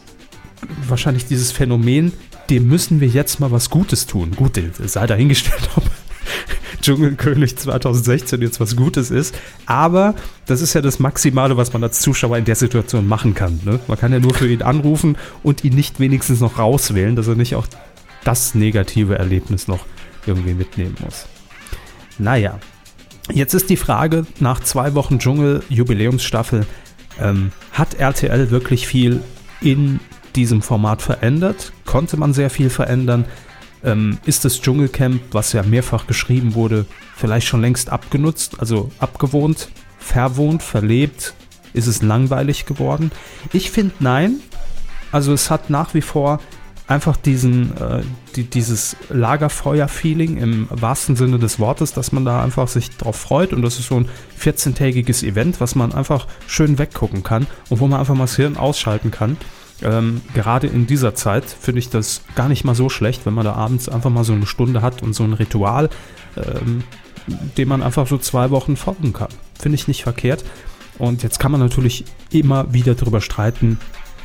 wahrscheinlich 0.88 1.28
dieses 1.28 1.52
Phänomen, 1.52 2.14
dem 2.50 2.68
müssen 2.68 3.00
wir 3.00 3.08
jetzt 3.08 3.40
mal 3.40 3.52
was 3.52 3.70
Gutes 3.70 4.08
tun. 4.08 4.32
Gut, 4.36 4.60
sei 4.86 5.06
dahingestellt, 5.06 5.70
ob 5.76 5.84
Dschungelkönig 6.82 7.58
2016 7.58 8.42
jetzt 8.42 8.60
was 8.60 8.76
Gutes 8.76 9.12
ist. 9.12 9.38
Aber 9.68 10.16
das 10.48 10.62
ist 10.62 10.74
ja 10.74 10.82
das 10.82 10.98
Maximale, 10.98 11.58
was 11.58 11.74
man 11.74 11.84
als 11.84 12.02
Zuschauer 12.02 12.40
in 12.40 12.46
der 12.46 12.56
Situation 12.56 13.08
machen 13.08 13.36
kann. 13.36 13.60
Ne? 13.66 13.80
Man 13.88 14.00
kann 14.00 14.14
ja 14.14 14.20
nur 14.20 14.34
für 14.34 14.52
ihn 14.52 14.64
anrufen 14.64 15.16
und 15.44 15.64
ihn 15.64 15.76
nicht 15.76 16.00
wenigstens 16.00 16.40
noch 16.40 16.58
rauswählen, 16.58 17.16
dass 17.16 17.28
er 17.28 17.36
nicht 17.36 17.54
auch 17.54 17.68
das 18.24 18.56
negative 18.56 19.16
Erlebnis 19.20 19.68
noch 19.68 19.86
irgendwie 20.28 20.54
mitnehmen 20.54 20.96
muss. 21.04 21.26
Naja. 22.20 22.60
Jetzt 23.32 23.54
ist 23.54 23.70
die 23.70 23.78
Frage, 23.78 24.26
nach 24.40 24.62
zwei 24.62 24.94
Wochen 24.94 25.20
Dschungel, 25.20 25.62
Jubiläumsstaffel, 25.68 26.66
ähm, 27.20 27.52
hat 27.74 27.96
RTL 27.96 28.52
wirklich 28.52 28.88
viel 28.88 29.22
in 29.60 30.00
diesem 30.36 30.62
Format 30.62 31.02
verändert? 31.02 31.74
Konnte 31.86 32.16
man 32.16 32.34
sehr 32.34 32.50
viel 32.50 32.70
verändern? 32.70 33.26
Ähm, 33.84 34.18
ist 34.26 34.46
das 34.46 34.62
Dschungelcamp, 34.62 35.22
was 35.32 35.54
ja 35.54 35.64
mehrfach 35.64 36.08
geschrieben 36.08 36.56
wurde, 36.56 36.86
vielleicht 37.16 37.48
schon 37.48 37.62
längst 37.62 37.90
abgenutzt, 37.90 38.60
also 38.60 38.92
abgewohnt, 39.00 39.70
verwohnt, 40.00 40.64
verlebt? 40.64 41.34
Ist 41.74 41.88
es 41.88 42.02
langweilig 42.02 42.66
geworden? 42.66 43.12
Ich 43.54 43.72
finde 43.72 43.94
nein. 44.00 44.40
Also 45.12 45.34
es 45.34 45.52
hat 45.52 45.70
nach 45.70 45.94
wie 45.94 46.02
vor 46.02 46.40
einfach 46.88 47.18
diesen, 47.18 47.76
äh, 47.78 48.02
die, 48.36 48.44
dieses 48.46 48.96
Lagerfeuer-Feeling 49.10 50.38
im 50.38 50.68
wahrsten 50.70 51.16
Sinne 51.16 51.38
des 51.38 51.60
Wortes, 51.60 51.94
dass 51.94 52.12
man 52.12 52.26
da 52.26 52.42
einfach 52.42 52.68
sich 52.68 52.96
drauf 52.98 53.18
freut 53.18 53.54
und 53.54 53.62
das 53.62 53.78
ist 53.78 53.88
so 53.88 53.98
ein 53.98 54.10
14-tägiges 54.40 55.24
Event, 55.24 55.60
was 55.60 55.76
man 55.76 55.94
einfach 55.94 56.28
schön 56.48 56.80
weggucken 56.80 57.24
kann 57.24 57.46
und 57.70 57.82
wo 57.82 57.88
man 57.88 58.00
einfach 58.00 58.16
mal 58.16 58.24
das 58.24 58.38
Hirn 58.38 58.58
ausschalten 58.58 59.12
kann. 59.12 59.38
Ähm, 59.84 60.22
gerade 60.34 60.68
in 60.68 60.88
dieser 60.88 61.14
Zeit 61.14 61.46
finde 61.46 61.80
ich 61.80 61.90
das 61.90 62.22
gar 62.36 62.48
nicht 62.48 62.64
mal 62.64 62.74
so 62.74 62.90
schlecht, 62.90 63.26
wenn 63.26 63.34
man 63.34 63.46
da 63.46 63.54
abends 63.54 63.90
einfach 63.90 64.10
mal 64.10 64.24
so 64.24 64.34
eine 64.34 64.48
Stunde 64.48 64.82
hat 64.82 65.04
und 65.04 65.14
so 65.14 65.24
ein 65.24 65.34
Ritual, 65.34 65.90
ähm, 66.36 66.84
dem 67.58 67.68
man 67.68 67.84
einfach 67.84 68.08
so 68.08 68.18
zwei 68.18 68.50
Wochen 68.50 68.76
folgen 68.78 69.14
kann. 69.14 69.30
Finde 69.60 69.76
ich 69.76 69.88
nicht 69.88 70.04
verkehrt. 70.04 70.44
Und 70.98 71.22
jetzt 71.22 71.40
kann 71.40 71.52
man 71.52 71.62
natürlich 71.62 72.06
immer 72.32 72.74
wieder 72.74 72.96
darüber 72.96 73.22
streiten, 73.22 73.80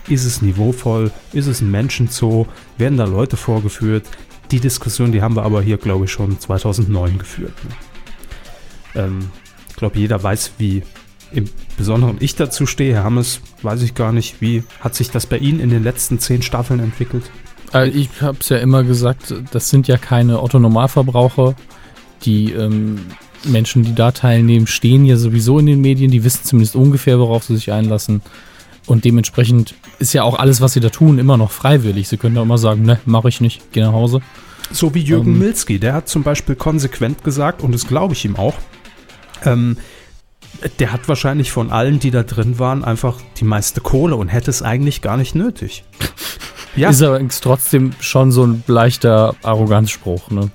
ist 0.09 0.25
es 0.25 0.43
niveauvoll, 0.43 1.11
ist 1.33 1.47
es 1.47 1.61
ein 1.61 1.71
Menschenzoo, 1.71 2.47
werden 2.79 2.99
da 2.99 3.05
Leute 3.05 3.37
vorgeführt. 3.37 4.07
Die 4.51 4.61
Diskussion, 4.61 5.13
die 5.13 5.23
haben 5.23 5.37
wir 5.37 5.45
aber 5.45 5.63
hier, 5.63 5.79
glaube 5.79 6.05
ich, 6.07 6.13
schon 6.13 6.39
2009 6.39 7.19
geführt. 7.19 7.55
Ne? 7.65 9.03
Ähm, 9.05 9.31
ich 9.69 9.77
glaube, 9.77 9.99
jeder 9.99 10.23
weiß, 10.23 10.53
wie 10.59 10.83
im 11.33 11.49
Besonderen 11.77 12.17
ich 12.21 12.37
dazu 12.37 12.67
stehe. 12.67 12.95
Herr 12.95 13.05
Hammes, 13.05 13.41
weiß 13.63 13.83
ich 13.83 13.95
gar 13.95 14.13
nicht, 14.13 14.41
wie 14.41 14.65
hat 14.81 14.95
sich 14.95 15.11
das 15.11 15.27
bei 15.27 15.39
Ihnen 15.39 15.61
in 15.61 15.71
den 15.71 15.83
letzten 15.83 16.19
zehn 16.19 16.43
Staffeln 16.43 16.81
entwickelt? 16.81 17.25
Also 17.73 17.97
ich 17.97 18.21
habe 18.21 18.39
es 18.41 18.51
ja 18.51 18.59
immer 18.59 18.85
gesagt, 18.85 19.35
das 19.51 19.71
sind 19.71 19.89
ja 19.89 19.97
keine 19.97 20.43
Otto-Normalverbraucher. 20.43 21.55
Die 22.25 22.53
ähm, 22.53 23.01
Menschen, 23.45 23.83
die 23.83 23.95
da 23.95 24.13
teilnehmen, 24.13 24.67
stehen 24.67 25.07
ja 25.07 25.17
sowieso 25.17 25.59
in 25.59 25.67
den 25.67 25.81
Medien. 25.81 26.11
Die 26.11 26.23
wissen 26.23 26.45
zumindest 26.45 26.77
ungefähr, 26.77 27.19
worauf 27.19 27.45
sie 27.45 27.57
sich 27.57 27.73
einlassen. 27.73 28.21
Und 28.87 29.05
dementsprechend 29.05 29.75
ist 29.99 30.13
ja 30.13 30.23
auch 30.25 30.39
alles, 30.39 30.61
was 30.61 30.73
sie 30.73 30.81
da 30.81 30.91
tun, 30.91 31.19
immer 31.19 31.37
noch 31.37 31.51
freiwillig. 31.51 32.09
Sie 32.09 32.17
können 32.17 32.35
da 32.35 32.43
immer 32.43 32.59
sagen, 32.59 32.83
ne, 32.83 32.99
mache 33.05 33.29
ich 33.29 33.41
nicht, 33.41 33.73
geh 33.73 33.81
nach 33.81 33.93
Hause. 33.93 34.21
So 34.71 34.95
wie 34.95 35.01
Jürgen 35.01 35.33
ähm, 35.33 35.39
Milski, 35.39 35.79
der 35.79 35.95
hat 35.95 36.09
zum 36.09 36.23
Beispiel 36.23 36.57
konsequent 36.57 37.23
gesagt, 37.25 37.63
und 37.63 37.73
das 37.73 37.87
glaube 37.87 38.15
ich 38.15 38.25
ihm 38.25 38.37
auch, 38.37 38.55
ähm, 39.45 39.77
der 40.79 40.93
hat 40.93 41.09
wahrscheinlich 41.09 41.53
von 41.53 41.71
allen, 41.71 41.99
die 41.99 42.11
da 42.11 42.23
drin 42.23 42.59
waren, 42.59 42.85
einfach 42.85 43.21
die 43.39 43.45
meiste 43.45 43.81
Kohle 43.81 44.17
und 44.17 44.29
hätte 44.29 44.51
es 44.51 44.63
eigentlich 44.63 45.03
gar 45.03 45.17
nicht 45.17 45.35
nötig. 45.35 45.85
Ja. 46.75 46.89
Ist 46.89 47.03
aber 47.03 47.21
trotzdem 47.29 47.93
schon 48.01 48.33
so 48.33 48.47
ein 48.47 48.65
leichter 48.67 49.35
Arroganzspruch, 49.43 50.31
ne? 50.31 50.51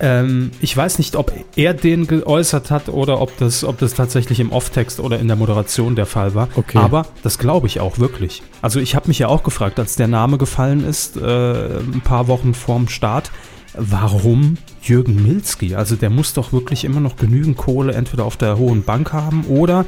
Ähm, 0.00 0.50
ich 0.60 0.76
weiß 0.76 0.98
nicht, 0.98 1.16
ob 1.16 1.32
er 1.56 1.74
den 1.74 2.06
geäußert 2.06 2.70
hat 2.70 2.88
oder 2.88 3.20
ob 3.20 3.36
das, 3.38 3.64
ob 3.64 3.78
das 3.78 3.94
tatsächlich 3.94 4.38
im 4.40 4.52
Off-Text 4.52 5.00
oder 5.00 5.18
in 5.18 5.26
der 5.26 5.36
Moderation 5.36 5.96
der 5.96 6.06
Fall 6.06 6.34
war. 6.34 6.48
Okay. 6.54 6.78
Aber 6.78 7.06
das 7.22 7.38
glaube 7.38 7.66
ich 7.66 7.80
auch 7.80 7.98
wirklich. 7.98 8.42
Also 8.62 8.78
ich 8.80 8.94
habe 8.94 9.08
mich 9.08 9.18
ja 9.18 9.28
auch 9.28 9.42
gefragt, 9.42 9.78
als 9.78 9.96
der 9.96 10.08
Name 10.08 10.38
gefallen 10.38 10.86
ist, 10.86 11.16
äh, 11.16 11.78
ein 11.78 12.00
paar 12.04 12.28
Wochen 12.28 12.54
vorm 12.54 12.88
Start, 12.88 13.30
warum 13.74 14.56
Jürgen 14.82 15.22
Milski? 15.22 15.74
Also 15.74 15.96
der 15.96 16.10
muss 16.10 16.32
doch 16.32 16.52
wirklich 16.52 16.84
immer 16.84 17.00
noch 17.00 17.16
genügend 17.16 17.56
Kohle 17.56 17.92
entweder 17.94 18.24
auf 18.24 18.36
der 18.36 18.56
hohen 18.56 18.84
Bank 18.84 19.12
haben 19.12 19.44
oder 19.46 19.84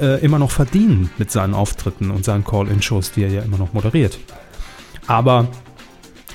äh, 0.00 0.20
immer 0.24 0.38
noch 0.38 0.50
verdienen 0.50 1.10
mit 1.18 1.30
seinen 1.32 1.54
Auftritten 1.54 2.10
und 2.10 2.24
seinen 2.24 2.44
Call-In-Shows, 2.44 3.12
die 3.12 3.24
er 3.24 3.30
ja 3.30 3.42
immer 3.42 3.58
noch 3.58 3.72
moderiert. 3.72 4.18
Aber 5.06 5.48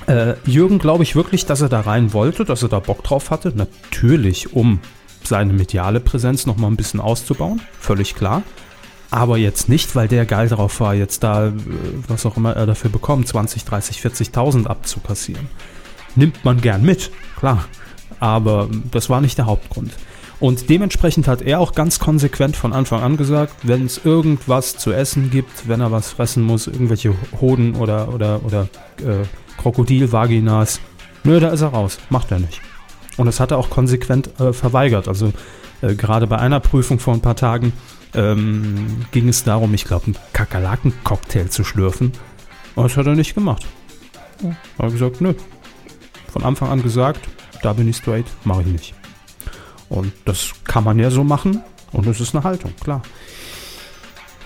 äh, 0.06 0.34
Jürgen 0.44 0.78
glaube 0.78 1.02
ich 1.02 1.16
wirklich, 1.16 1.46
dass 1.46 1.60
er 1.60 1.68
da 1.68 1.80
rein 1.80 2.12
wollte, 2.12 2.44
dass 2.44 2.62
er 2.62 2.68
da 2.68 2.80
Bock 2.80 3.02
drauf 3.02 3.30
hatte. 3.30 3.52
Natürlich, 3.54 4.52
um 4.52 4.80
seine 5.22 5.52
mediale 5.52 6.00
Präsenz 6.00 6.46
noch 6.46 6.56
mal 6.56 6.68
ein 6.68 6.76
bisschen 6.76 7.00
auszubauen, 7.00 7.60
völlig 7.78 8.14
klar. 8.14 8.42
Aber 9.10 9.38
jetzt 9.38 9.68
nicht, 9.68 9.94
weil 9.94 10.08
der 10.08 10.26
geil 10.26 10.48
drauf 10.48 10.80
war, 10.80 10.94
jetzt 10.94 11.22
da, 11.22 11.48
äh, 11.48 11.52
was 12.08 12.26
auch 12.26 12.36
immer 12.36 12.54
er 12.54 12.66
dafür 12.66 12.90
bekommt, 12.90 13.28
20, 13.28 13.64
30, 13.64 13.98
40.000 13.98 14.66
abzukassieren 14.66 15.48
nimmt 16.16 16.44
man 16.44 16.60
gern 16.60 16.82
mit, 16.82 17.10
klar. 17.36 17.64
Aber 18.20 18.68
das 18.90 19.10
war 19.10 19.20
nicht 19.20 19.38
der 19.38 19.46
Hauptgrund. 19.46 19.92
Und 20.40 20.68
dementsprechend 20.68 21.28
hat 21.28 21.42
er 21.42 21.60
auch 21.60 21.72
ganz 21.72 21.98
konsequent 21.98 22.56
von 22.56 22.72
Anfang 22.72 23.02
an 23.02 23.16
gesagt, 23.16 23.54
wenn 23.62 23.86
es 23.86 24.04
irgendwas 24.04 24.76
zu 24.76 24.92
essen 24.92 25.30
gibt, 25.30 25.68
wenn 25.68 25.80
er 25.80 25.92
was 25.92 26.10
fressen 26.10 26.42
muss, 26.42 26.66
irgendwelche 26.66 27.14
Hoden 27.40 27.76
oder, 27.76 28.12
oder, 28.12 28.44
oder 28.44 28.68
äh, 28.98 29.24
Krokodilvaginas, 29.64 30.78
nö, 31.24 31.40
da 31.40 31.48
ist 31.48 31.62
er 31.62 31.68
raus. 31.68 31.98
Macht 32.10 32.30
er 32.30 32.38
nicht. 32.38 32.60
Und 33.16 33.24
das 33.24 33.40
hat 33.40 33.50
er 33.50 33.56
auch 33.56 33.70
konsequent 33.70 34.38
äh, 34.38 34.52
verweigert. 34.52 35.08
Also 35.08 35.32
äh, 35.80 35.94
gerade 35.94 36.26
bei 36.26 36.38
einer 36.38 36.60
Prüfung 36.60 36.98
vor 36.98 37.14
ein 37.14 37.22
paar 37.22 37.34
Tagen 37.34 37.72
ähm, 38.12 39.06
ging 39.10 39.26
es 39.26 39.42
darum, 39.42 39.72
ich 39.72 39.86
glaube, 39.86 40.04
einen 40.04 40.16
Kakerlaken-Cocktail 40.34 41.48
zu 41.48 41.64
schlürfen. 41.64 42.12
Und 42.74 42.84
das 42.84 42.98
hat 42.98 43.06
er 43.06 43.14
nicht 43.14 43.34
gemacht. 43.34 43.64
Er 44.42 44.84
hat 44.84 44.92
gesagt, 44.92 45.22
nö, 45.22 45.32
von 46.30 46.44
Anfang 46.44 46.68
an 46.68 46.82
gesagt, 46.82 47.26
da 47.62 47.72
bin 47.72 47.88
ich 47.88 47.96
straight, 47.96 48.26
mache 48.44 48.60
ich 48.60 48.66
nicht. 48.66 48.94
Und 49.88 50.12
das 50.26 50.52
kann 50.64 50.84
man 50.84 50.98
ja 50.98 51.10
so 51.10 51.24
machen 51.24 51.62
und 51.90 52.06
es 52.06 52.20
ist 52.20 52.34
eine 52.34 52.44
Haltung, 52.44 52.74
klar. 52.82 53.00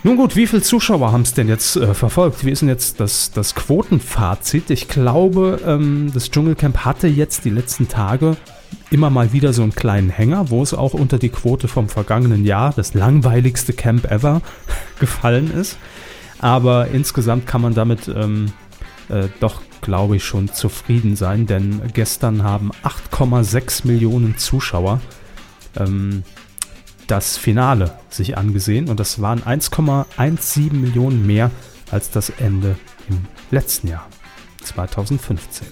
Nun 0.05 0.17
gut, 0.17 0.37
wie 0.37 0.47
viele 0.47 0.63
Zuschauer 0.63 1.13
haben 1.13 1.23
es 1.23 1.35
denn 1.35 1.49
jetzt 1.49 1.77
äh, 1.77 1.93
verfolgt? 1.93 2.45
Wie 2.45 2.51
ist 2.51 2.63
denn 2.63 2.69
jetzt 2.69 3.01
das, 3.01 3.33
das 3.33 3.55
Quotenfazit? 3.55 4.71
Ich 4.71 4.89
glaube, 4.89 5.61
ähm, 5.67 6.11
das 6.15 6.31
Dschungelcamp 6.31 6.85
hatte 6.85 7.09
jetzt 7.09 7.45
die 7.45 7.51
letzten 7.51 7.89
Tage 7.89 8.37
immer 8.91 9.11
mal 9.11 9.33
wieder 9.33 9.53
so 9.53 9.63
einen 9.63 9.75
kleinen 9.75 10.11
Hänger, 10.11 10.51
wo 10.51 10.63
es 10.63 10.73
auch 10.73 10.95
unter 10.95 11.19
die 11.19 11.31
Quote 11.31 11.67
vom 11.67 11.89
vergangenen 11.89 12.45
Jahr, 12.45 12.73
das 12.75 12.95
langweiligste 12.95 13.73
Camp 13.73 14.11
ever, 14.11 14.41
gefallen 15.01 15.51
ist. 15.51 15.79
Aber 16.39 16.89
insgesamt 16.89 17.47
kann 17.47 17.61
man 17.61 17.75
damit 17.75 18.07
ähm, 18.09 18.53
äh, 19.09 19.29
doch 19.41 19.63
glaube 19.81 20.17
ich, 20.17 20.25
schon 20.25 20.53
zufrieden 20.53 21.17
sein, 21.17 21.47
denn 21.47 21.81
gestern 21.93 22.43
haben 22.43 22.71
8,6 22.83 23.87
Millionen 23.87 24.37
Zuschauer 24.37 25.01
ähm, 25.79 26.25
das 27.09 27.37
Finale 27.37 27.99
sich 28.11 28.39
angesehen 28.39 28.89
und 28.89 29.01
das 29.01 29.21
waren 29.21 29.43
1,17 29.43 30.73
Millionen 30.73 31.27
mehr 31.27 31.51
als 31.91 32.11
das 32.11 32.31
Ende 32.31 32.77
im 33.09 33.25
letzten 33.51 33.89
Jahr, 33.89 34.07
2015. 34.63 35.67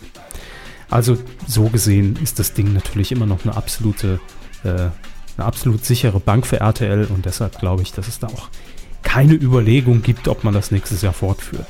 Also 0.88 1.18
so 1.46 1.68
gesehen 1.68 2.18
ist 2.22 2.38
das 2.38 2.54
Ding 2.54 2.72
natürlich 2.72 3.12
immer 3.12 3.26
noch 3.26 3.44
eine 3.44 3.56
absolute, 3.56 4.18
äh, 4.64 4.68
eine 4.68 4.92
absolut 5.38 5.84
sichere 5.84 6.20
Bank 6.20 6.46
für 6.46 6.60
RTL 6.60 7.06
und 7.06 7.26
deshalb 7.26 7.58
glaube 7.58 7.82
ich, 7.82 7.92
dass 7.92 8.08
es 8.08 8.18
da 8.18 8.28
auch 8.28 8.48
keine 9.02 9.34
Überlegung 9.34 10.02
gibt, 10.02 10.28
ob 10.28 10.42
man 10.42 10.54
das 10.54 10.70
nächstes 10.70 11.02
Jahr 11.02 11.12
fortführt. 11.12 11.66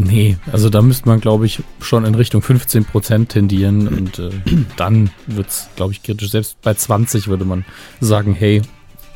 Nee, 0.00 0.36
also 0.52 0.70
da 0.70 0.80
müsste 0.80 1.08
man, 1.08 1.20
glaube 1.20 1.44
ich, 1.44 1.60
schon 1.80 2.04
in 2.04 2.14
Richtung 2.14 2.40
15 2.40 2.84
Prozent 2.84 3.30
tendieren 3.30 3.88
und 3.88 4.20
äh, 4.20 4.30
dann 4.76 5.10
wird 5.26 5.48
es, 5.48 5.68
glaube 5.74 5.92
ich, 5.92 6.04
kritisch. 6.04 6.30
Selbst 6.30 6.62
bei 6.62 6.72
20 6.72 7.26
würde 7.26 7.44
man 7.44 7.64
sagen, 8.00 8.32
hey, 8.32 8.62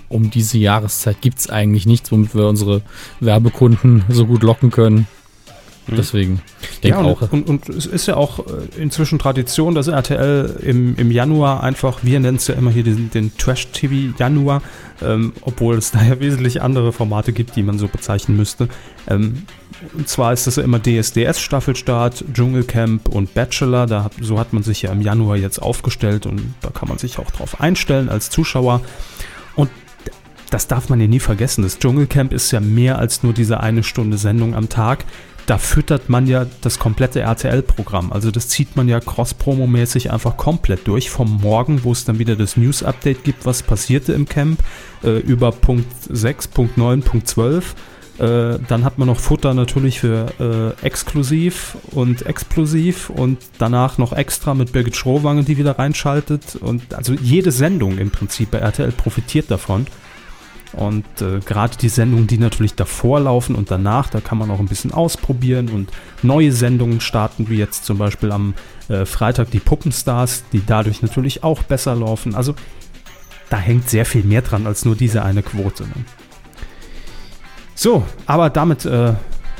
um 0.09 0.31
diese 0.31 0.59
Jahreszeit 0.59 1.21
gibt 1.21 1.39
es 1.39 1.49
eigentlich 1.49 1.87
nichts, 1.87 2.11
womit 2.11 2.35
wir 2.35 2.49
unsere 2.49 2.83
Werbekunden 3.21 4.05
so 4.09 4.27
gut 4.27 4.43
locken 4.43 4.71
können. 4.71 5.07
Mhm. 5.87 5.97
Deswegen, 5.97 6.43
ja, 6.83 6.99
auch. 6.99 7.33
Und, 7.33 7.49
und, 7.49 7.69
es 7.69 7.87
ist 7.87 8.07
ja 8.07 8.17
auch 8.17 8.41
äh, 8.41 8.81
inzwischen 8.81 9.19
Tradition, 9.19 9.75
dass 9.75 9.89
RTL 9.89 10.59
im, 10.62 10.97
im 10.97 11.11
Januar 11.11 11.62
einfach, 11.62 12.01
wir 12.03 12.21
nennen 12.21 12.37
es 12.37 12.47
ja 12.47 12.55
immer 12.55 12.71
hier 12.71 12.85
den, 12.85 13.11
den 13.11 13.37
Trash-TV 13.37 14.17
Januar, 14.19 14.62
ähm, 15.03 15.33
obwohl 15.41 15.77
es 15.77 15.91
da 15.91 16.03
ja 16.03 16.21
wesentlich 16.21 16.62
andere 16.62 16.93
Formate 16.93 17.33
gibt, 17.33 17.57
die 17.57 17.62
man 17.62 17.79
so 17.79 17.89
bezeichnen 17.89 18.37
müsste. 18.37 18.69
Ähm, 19.09 19.43
und 19.95 20.09
zwar 20.09 20.33
ist 20.33 20.47
das 20.47 20.57
ja 20.57 20.62
immer 20.62 20.79
DSDS-Staffelstart, 20.79 22.25
Dschungelcamp 22.33 23.09
und 23.09 23.35
Bachelor. 23.35 23.87
Da 23.87 24.11
so 24.21 24.39
hat 24.39 24.53
man 24.53 24.62
sich 24.62 24.83
ja 24.83 24.93
im 24.93 25.01
Januar 25.01 25.37
jetzt 25.37 25.61
aufgestellt 25.61 26.27
und 26.27 26.55
da 26.61 26.71
kann 26.71 26.89
man 26.89 26.99
sich 26.99 27.19
auch 27.19 27.31
drauf 27.31 27.61
einstellen 27.61 28.09
als 28.09 28.31
Zuschauer. 28.31 28.83
Und 29.57 29.71
das 30.51 30.69
darf 30.69 30.89
man 30.89 31.01
ja 31.01 31.09
nie 31.09 31.19
vergessen. 31.19 31.62
Das 31.62 31.79
Dschungelcamp 31.79 32.33
ist 32.33 32.51
ja 32.53 32.61
mehr 32.61 32.99
als 32.99 33.23
nur 33.23 33.33
diese 33.33 33.61
eine 33.61 33.83
Stunde 33.83 34.19
Sendung 34.19 34.55
am 34.55 34.69
Tag. 34.69 35.05
Da 35.52 35.59
füttert 35.59 36.09
man 36.09 36.26
ja 36.26 36.47
das 36.62 36.78
komplette 36.78 37.21
RTL-Programm. 37.21 38.11
Also 38.11 38.30
das 38.30 38.49
zieht 38.49 38.75
man 38.75 38.88
ja 38.88 39.00
cross-promo-mäßig 39.00 40.11
einfach 40.11 40.38
komplett 40.38 40.88
durch. 40.88 41.11
Vom 41.11 41.42
Morgen, 41.42 41.85
wo 41.85 41.92
es 41.92 42.06
dann 42.06 42.18
wieder 42.18 42.37
das 42.37 42.56
News-Update 42.56 43.23
gibt, 43.23 43.44
was 43.44 43.62
passierte 43.62 44.14
im 44.14 44.26
Camp, 44.26 44.61
äh, 45.04 45.18
über 45.18 45.52
Punkt 45.52 45.92
6, 46.09 46.49
Punkt 46.49 46.78
9, 46.78 47.02
Punkt 47.02 47.28
12 47.28 47.75
Äh, 48.18 48.61
dann 48.66 48.85
hat 48.85 48.97
man 48.97 49.09
noch 49.09 49.18
Futter 49.21 49.52
natürlich 49.52 50.00
für 50.00 50.32
äh, 50.38 50.87
exklusiv 50.87 51.76
und 51.90 52.25
explosiv 52.25 53.11
und 53.11 53.38
danach 53.59 53.99
noch 53.99 54.12
extra 54.12 54.54
mit 54.54 54.73
Birgit 54.73 54.97
Schrowange, 54.97 55.44
die 55.44 55.59
wieder 55.59 55.78
reinschaltet. 55.78 56.56
Und 56.56 56.94
also 56.94 57.12
jede 57.12 57.52
Sendung 57.52 57.99
im 57.99 58.11
Prinzip 58.11 58.52
bei 58.52 58.59
RTL 58.59 58.92
profitiert 58.92 59.50
davon. 59.50 59.87
Und 60.73 61.05
äh, 61.21 61.41
gerade 61.41 61.76
die 61.76 61.91
Sendungen, 61.91 62.26
die 62.26 62.38
natürlich 62.38 62.75
davor 62.75 63.21
laufen 63.21 63.55
und 63.55 63.71
danach, 63.71 64.09
da 64.09 64.21
kann 64.21 64.38
man 64.38 64.50
auch 64.50 64.59
ein 64.59 64.69
bisschen 64.69 64.93
ausprobieren 64.93 65.69
und 65.69 65.91
neue 66.23 66.52
Sendungen 66.52 67.00
starten, 67.00 67.50
wie 67.50 67.57
jetzt 67.57 67.85
zum 67.85 67.99
Beispiel 67.99 68.33
am 68.33 68.55
äh, 68.88 69.05
Freitag 69.05 69.50
die 69.50 69.61
Puppenstars, 69.61 70.45
die 70.52 70.64
dadurch 70.64 71.02
natürlich 71.02 71.45
auch 71.45 71.62
besser 71.62 71.95
laufen. 71.95 72.35
Also 72.35 72.55
da 73.50 73.59
hängt 73.59 73.91
sehr 73.91 74.07
viel 74.07 74.25
mehr 74.25 74.41
dran 74.41 74.67
als 74.67 74.87
nur 74.87 74.97
diese 74.97 75.23
eine 75.23 75.43
Quote. 75.43 75.83
Ne? 75.85 75.93
So, 77.75 78.05
aber 78.25 78.49
damit, 78.49 78.87
äh, 78.87 79.12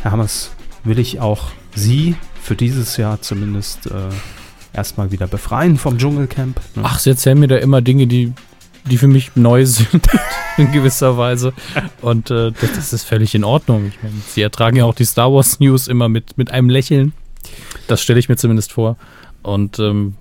Herr 0.03 0.13
Hammers, 0.13 0.53
will 0.85 0.99
ich 0.99 1.21
auch 1.21 1.51
Sie 1.75 2.17
für 2.41 2.57
dieses 2.57 2.97
Jahr 2.97 3.21
zumindest 3.21 3.87
äh, 3.87 4.09
erstmal 4.73 5.13
wieder 5.13 5.27
befreien 5.27 5.77
vom 5.77 5.99
Dschungelcamp. 5.99 6.61
Ne? 6.75 6.83
Ach, 6.85 6.99
Sie 6.99 7.11
erzählen 7.11 7.39
mir 7.39 7.49
da 7.49 7.57
immer 7.57 7.83
Dinge, 7.83 8.07
die, 8.07 8.33
die 8.85 8.99
für 8.99 9.07
mich 9.07 9.33
neu 9.35 9.65
sind, 9.67 10.07
in 10.57 10.73
gewisser 10.73 11.17
Weise. 11.17 11.53
Und 12.01 12.31
äh, 12.31 12.53
das, 12.53 12.73
das 12.73 12.93
ist 12.93 13.05
völlig 13.05 13.35
in 13.35 13.45
Ordnung. 13.45 13.87
Ich 13.89 14.03
meine, 14.03 14.15
Sie 14.29 14.43
ertragen 14.43 14.77
ja 14.77 14.85
auch 14.85 14.95
die 14.95 15.05
Star 15.05 15.33
Wars 15.33 15.61
News 15.61 15.89
immer 15.89 16.09
mit, 16.09 16.37
mit 16.39 16.51
einem 16.51 16.71
Lächeln. 16.71 17.13
Das 17.87 18.03
stelle 18.03 18.19
ich 18.19 18.29
mir 18.29 18.37
zumindest 18.37 18.73
vor. 18.73 18.97
Und 19.43 19.79
ähm, 19.79 20.15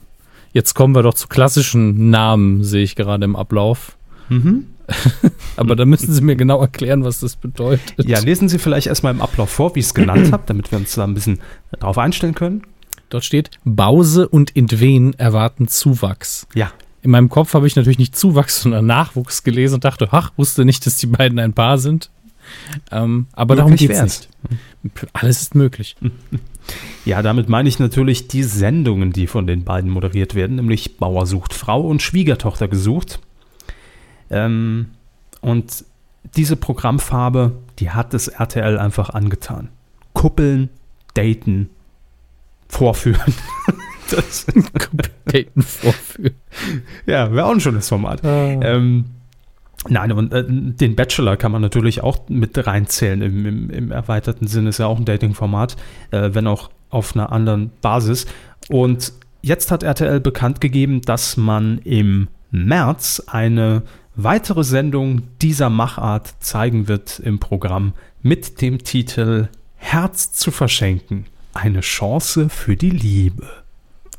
jetzt 0.54 0.74
kommen 0.74 0.96
wir 0.96 1.04
doch 1.04 1.14
zu 1.14 1.28
klassischen 1.28 2.10
Namen, 2.10 2.64
sehe 2.64 2.84
ich 2.84 2.96
gerade 2.96 3.24
im 3.26 3.36
Ablauf. 3.36 3.98
Mhm. 4.30 4.68
Aber 5.56 5.76
da 5.76 5.86
müssen 5.86 6.12
Sie 6.12 6.22
mir 6.22 6.36
genau 6.36 6.60
erklären, 6.60 7.04
was 7.04 7.20
das 7.20 7.36
bedeutet. 7.36 8.08
Ja, 8.08 8.20
lesen 8.20 8.50
Sie 8.50 8.60
vielleicht 8.60 8.88
erstmal 8.88 9.14
im 9.14 9.22
Ablauf 9.22 9.50
vor, 9.50 9.76
wie 9.76 9.80
ich 9.80 9.86
es 9.86 9.94
genannt 9.94 10.32
habe, 10.32 10.44
damit 10.46 10.72
wir 10.72 10.80
uns 10.80 10.94
da 10.96 11.04
ein 11.04 11.14
bisschen 11.14 11.40
drauf 11.80 11.98
einstellen 11.98 12.36
können. 12.36 12.64
Dort 13.10 13.26
steht, 13.26 13.52
Bause 13.64 14.28
und 14.28 14.52
Intwen 14.52 15.14
erwarten 15.14 15.68
Zuwachs. 15.68 16.48
Ja. 16.54 16.72
In 17.02 17.12
meinem 17.12 17.30
Kopf 17.30 17.54
habe 17.54 17.68
ich 17.68 17.76
natürlich 17.76 18.00
nicht 18.00 18.16
Zuwachs, 18.16 18.62
sondern 18.62 18.86
Nachwuchs 18.86 19.44
gelesen 19.44 19.76
und 19.76 19.86
dachte, 19.86 20.10
ach, 20.12 20.32
wusste 20.38 20.66
nicht, 20.66 20.86
dass 20.86 20.98
die 20.98 21.08
beiden 21.08 21.40
ein 21.40 21.54
Paar 21.54 21.78
sind. 21.78 22.10
Ähm, 22.92 23.28
aber 23.34 23.56
darum 23.56 23.72
Möglich 23.72 23.90
geht 23.90 23.98
es 23.98 24.28
nicht. 24.84 25.10
Alles 25.14 25.42
ist 25.42 25.56
möglich. 25.56 25.96
Ja, 27.06 27.24
damit 27.24 27.50
meine 27.50 27.68
ich 27.68 27.80
natürlich 27.80 28.28
die 28.28 28.44
Sendungen, 28.44 29.12
die 29.12 29.26
von 29.26 29.48
den 29.48 29.64
beiden 29.64 29.90
moderiert 29.90 30.36
werden, 30.36 30.58
nämlich 30.58 30.98
Bauer 30.98 31.26
sucht 31.26 31.54
Frau 31.54 31.82
und 31.82 32.04
Schwiegertochter 32.04 32.68
gesucht. 32.68 33.20
Ähm, 34.30 34.92
und 35.42 35.84
diese 36.36 36.56
Programmfarbe, 36.56 37.54
die 37.80 37.90
hat 37.90 38.14
das 38.14 38.28
RTL 38.28 38.78
einfach 38.78 39.10
angetan. 39.10 39.70
Kuppeln, 40.14 40.70
daten, 41.16 41.70
vorführen. 42.70 43.34
das, 44.12 44.46
Daten 45.26 45.62
vorführen. 45.62 46.36
ja, 47.06 47.32
wäre 47.34 47.46
auch 47.46 47.52
ein 47.52 47.60
schönes 47.60 47.90
Format. 47.90 48.22
Ähm, 48.24 49.06
nein, 49.88 50.12
und 50.12 50.34
äh, 50.34 50.44
den 50.48 50.96
Bachelor 50.96 51.38
kann 51.38 51.52
man 51.52 51.62
natürlich 51.62 52.02
auch 52.02 52.30
mit 52.30 52.66
reinzählen 52.66 53.22
im, 53.22 53.46
im, 53.46 53.70
im 53.70 53.92
erweiterten 53.92 54.48
Sinne. 54.48 54.70
Ist 54.70 54.80
ja 54.80 54.88
auch 54.88 54.98
ein 54.98 55.06
Dating-Format, 55.06 55.78
äh, 56.12 56.30
wenn 56.34 56.48
auch 56.48 56.70
auf 56.90 57.16
einer 57.16 57.32
anderen 57.32 57.72
Basis. 57.82 58.26
Und 58.70 59.14
jetzt 59.42 59.72
hat 59.72 59.84
RTL 59.84 60.20
bekannt 60.20 60.62
gegeben, 60.62 61.02
dass 61.02 61.38
man 61.38 61.80
im 61.80 62.28
März 62.52 63.24
eine 63.28 63.84
weitere 64.16 64.64
Sendung 64.64 65.24
dieser 65.42 65.70
Machart 65.70 66.36
zeigen 66.40 66.88
wird 66.88 67.20
im 67.20 67.40
Programm 67.40 67.94
mit 68.22 68.62
dem 68.62 68.84
Titel 68.84 69.48
Herz 69.78 70.32
zu 70.34 70.52
verschenken. 70.52 71.26
Eine 71.54 71.82
Chance 71.82 72.50
für 72.50 72.76
die 72.76 72.92
Liebe. 72.92 73.48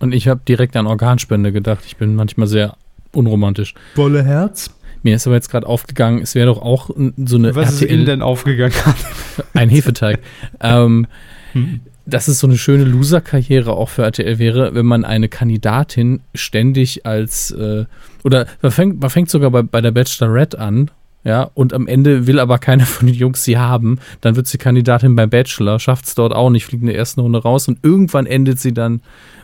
Und 0.02 0.12
ich 0.12 0.26
habe 0.28 0.40
direkt 0.47 0.76
an 0.76 0.87
Organspende 0.87 1.52
gedacht. 1.52 1.85
Ich 1.87 1.97
bin 1.97 2.14
manchmal 2.16 2.49
sehr 2.49 2.76
unromantisch. 3.12 3.75
Wolle 3.94 4.25
Herz? 4.25 4.71
Mir 5.04 5.16
ist 5.16 5.26
aber 5.26 5.37
jetzt 5.37 5.49
gerade 5.50 5.66
aufgegangen, 5.66 6.23
es 6.23 6.35
wäre 6.35 6.47
doch 6.47 6.61
auch 6.61 6.90
n- 6.90 7.14
so 7.25 7.37
eine 7.37 7.54
Was 7.54 7.75
ist 7.75 7.82
Ihnen 7.90 8.04
denn 8.06 8.21
aufgegangen? 8.23 8.75
ein 9.55 9.68
Hefeteig. 9.68 10.18
ähm, 10.61 11.07
Hm? 11.53 11.81
dass 12.05 12.27
es 12.27 12.40
so 12.40 12.48
eine 12.48 12.57
schöne 12.59 12.83
Loser-Karriere 12.85 13.72
auch 13.74 13.88
für 13.88 14.03
RTL 14.03 14.38
wäre, 14.40 14.74
wenn 14.74 14.87
man 14.87 15.05
eine 15.05 15.29
Kandidatin 15.29 16.20
ständig 16.35 17.07
als 17.07 17.53
äh, 17.53 17.85
oder 18.24 18.46
man 18.61 18.72
fängt, 18.72 19.00
man 19.00 19.09
fängt 19.11 19.31
sogar 19.31 19.50
bei, 19.53 19.62
bei 19.62 19.81
der 19.81 19.92
Bachelorette 19.92 20.59
an, 20.59 20.90
ja, 21.22 21.48
und 21.55 21.72
am 21.74 21.87
Ende 21.87 22.27
will 22.27 22.40
aber 22.40 22.59
keiner 22.59 22.87
von 22.87 23.07
den 23.07 23.14
Jungs 23.14 23.44
sie 23.44 23.57
haben, 23.57 24.00
dann 24.20 24.35
wird 24.35 24.48
sie 24.48 24.59
Kandidatin 24.59 25.14
beim 25.14 25.31
Bachelor, 25.31 25.79
schafft 25.79 26.07
es 26.07 26.16
dort 26.16 26.33
auch 26.35 26.50
nicht, 26.50 26.64
fliegt 26.64 26.83
in 26.83 26.88
der 26.88 26.96
ersten 26.96 27.20
Runde 27.20 27.40
raus 27.40 27.68
und 27.68 27.79
irgendwann 27.85 28.27
endet 28.27 28.59
sie 28.59 28.72
dann 28.74 29.00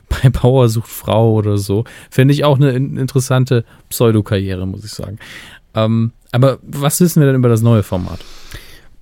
bei 0.08 0.30
Bauer 0.30 0.68
sucht 0.68 0.88
Frau 0.88 1.32
oder 1.34 1.58
so. 1.58 1.84
Fände 2.10 2.32
ich 2.34 2.44
auch 2.44 2.56
eine 2.56 2.70
in- 2.72 2.96
interessante 2.96 3.64
Pseudokarriere, 3.90 4.66
muss 4.66 4.84
ich 4.84 4.92
sagen. 4.92 5.18
Ähm, 5.74 6.12
aber 6.32 6.58
was 6.62 7.00
wissen 7.00 7.20
wir 7.20 7.26
denn 7.26 7.36
über 7.36 7.48
das 7.48 7.62
neue 7.62 7.82
Format? 7.82 8.20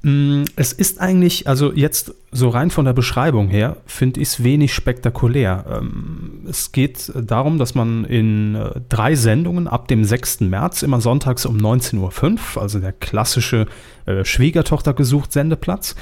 Mm, 0.03 0.45
Es 0.57 0.73
ist 0.73 1.01
eigentlich, 1.01 1.49
also 1.49 1.73
jetzt 1.73 2.15
so 2.31 2.49
rein 2.51 2.71
von 2.71 2.85
der 2.85 2.93
Beschreibung 2.93 3.49
her, 3.49 3.79
finde 3.87 4.21
ich 4.21 4.29
es 4.29 4.45
wenig 4.45 4.75
spektakulär. 4.75 5.65
Ähm, 5.81 6.45
Es 6.49 6.71
geht 6.73 7.11
darum, 7.15 7.59
dass 7.59 7.75
man 7.75 8.05
in 8.05 8.55
äh, 8.57 8.81
drei 8.89 9.15
Sendungen 9.15 9.67
ab 9.69 9.89
dem 9.89 10.05
6. 10.05 10.41
März 10.43 10.83
immer 10.83 11.01
sonntags 11.01 11.47
um 11.47 11.57
19.05 11.57 12.57
Uhr, 12.57 12.63
also 12.63 12.79
der 12.79 12.93
klassische 12.93 13.67
äh, 14.05 14.25
Schwiegertochter 14.25 14.93
gesucht 14.95 15.33
Sendeplatz, 15.33 15.97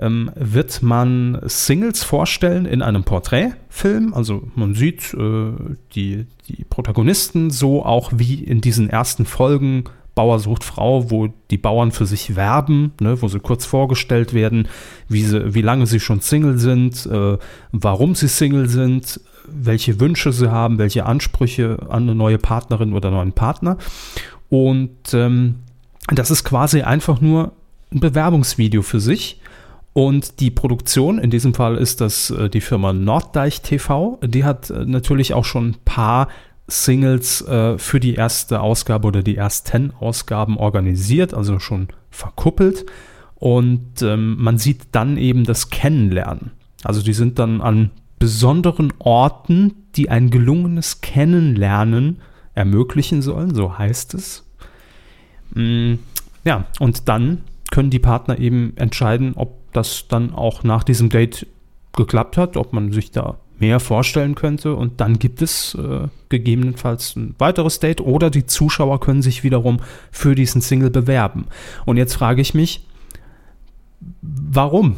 ähm, 0.00 0.30
wird 0.34 0.82
man 0.82 1.40
Singles 1.44 2.04
vorstellen 2.04 2.66
in 2.66 2.82
einem 2.82 3.04
Porträtfilm. 3.04 4.14
Also 4.14 4.48
man 4.54 4.74
sieht 4.74 5.14
äh, 5.14 5.52
die, 5.94 6.26
die 6.48 6.64
Protagonisten 6.64 7.50
so 7.50 7.84
auch 7.84 8.12
wie 8.14 8.42
in 8.42 8.60
diesen 8.60 8.90
ersten 8.90 9.24
Folgen 9.24 9.84
Bauer 10.18 10.40
sucht 10.40 10.64
Frau, 10.64 11.12
wo 11.12 11.28
die 11.48 11.58
Bauern 11.58 11.92
für 11.92 12.04
sich 12.04 12.34
werben, 12.34 12.90
ne, 13.00 13.22
wo 13.22 13.28
sie 13.28 13.38
kurz 13.38 13.64
vorgestellt 13.64 14.34
werden, 14.34 14.66
wie, 15.08 15.22
sie, 15.22 15.54
wie 15.54 15.62
lange 15.62 15.86
sie 15.86 16.00
schon 16.00 16.20
Single 16.20 16.58
sind, 16.58 17.06
äh, 17.06 17.38
warum 17.70 18.16
sie 18.16 18.26
Single 18.26 18.68
sind, 18.68 19.20
welche 19.46 20.00
Wünsche 20.00 20.32
sie 20.32 20.50
haben, 20.50 20.78
welche 20.78 21.06
Ansprüche 21.06 21.86
an 21.88 22.02
eine 22.02 22.16
neue 22.16 22.38
Partnerin 22.38 22.94
oder 22.94 23.12
neuen 23.12 23.32
Partner. 23.32 23.78
Und 24.48 25.14
ähm, 25.14 25.60
das 26.10 26.32
ist 26.32 26.42
quasi 26.42 26.82
einfach 26.82 27.20
nur 27.20 27.52
ein 27.92 28.00
Bewerbungsvideo 28.00 28.82
für 28.82 28.98
sich. 28.98 29.40
Und 29.92 30.40
die 30.40 30.50
Produktion, 30.50 31.18
in 31.18 31.30
diesem 31.30 31.54
Fall 31.54 31.76
ist 31.76 32.00
das 32.00 32.30
äh, 32.30 32.48
die 32.48 32.60
Firma 32.60 32.92
Norddeich 32.92 33.62
TV, 33.62 34.18
die 34.22 34.44
hat 34.44 34.70
äh, 34.70 34.84
natürlich 34.84 35.34
auch 35.34 35.44
schon 35.44 35.70
ein 35.70 35.76
paar 35.84 36.28
Singles 36.68 37.40
äh, 37.42 37.78
für 37.78 37.98
die 37.98 38.14
erste 38.14 38.60
Ausgabe 38.60 39.08
oder 39.08 39.22
die 39.22 39.36
ersten 39.36 39.92
Ausgaben 39.98 40.58
organisiert, 40.58 41.34
also 41.34 41.58
schon 41.58 41.88
verkuppelt. 42.10 42.84
Und 43.34 44.02
ähm, 44.02 44.36
man 44.38 44.58
sieht 44.58 44.88
dann 44.92 45.16
eben 45.16 45.44
das 45.44 45.70
Kennenlernen. 45.70 46.52
Also 46.84 47.02
die 47.02 47.12
sind 47.12 47.38
dann 47.38 47.60
an 47.60 47.90
besonderen 48.18 48.92
Orten, 48.98 49.74
die 49.94 50.10
ein 50.10 50.30
gelungenes 50.30 51.00
Kennenlernen 51.00 52.18
ermöglichen 52.54 53.22
sollen, 53.22 53.54
so 53.54 53.78
heißt 53.78 54.14
es. 54.14 54.44
Mm, 55.54 55.94
ja, 56.44 56.66
und 56.80 57.08
dann 57.08 57.42
können 57.70 57.90
die 57.90 57.98
Partner 57.98 58.38
eben 58.38 58.76
entscheiden, 58.76 59.34
ob 59.36 59.57
das 59.72 60.06
dann 60.08 60.34
auch 60.34 60.62
nach 60.62 60.84
diesem 60.84 61.08
Date 61.08 61.46
geklappt 61.94 62.36
hat, 62.36 62.56
ob 62.56 62.72
man 62.72 62.92
sich 62.92 63.10
da 63.10 63.38
mehr 63.58 63.80
vorstellen 63.80 64.34
könnte. 64.34 64.74
Und 64.74 65.00
dann 65.00 65.18
gibt 65.18 65.42
es 65.42 65.74
äh, 65.74 66.08
gegebenenfalls 66.28 67.16
ein 67.16 67.34
weiteres 67.38 67.80
Date 67.80 68.00
oder 68.00 68.30
die 68.30 68.46
Zuschauer 68.46 69.00
können 69.00 69.22
sich 69.22 69.42
wiederum 69.42 69.80
für 70.10 70.34
diesen 70.34 70.60
Single 70.60 70.90
bewerben. 70.90 71.46
Und 71.84 71.96
jetzt 71.96 72.14
frage 72.14 72.40
ich 72.40 72.54
mich, 72.54 72.86
warum? 74.22 74.96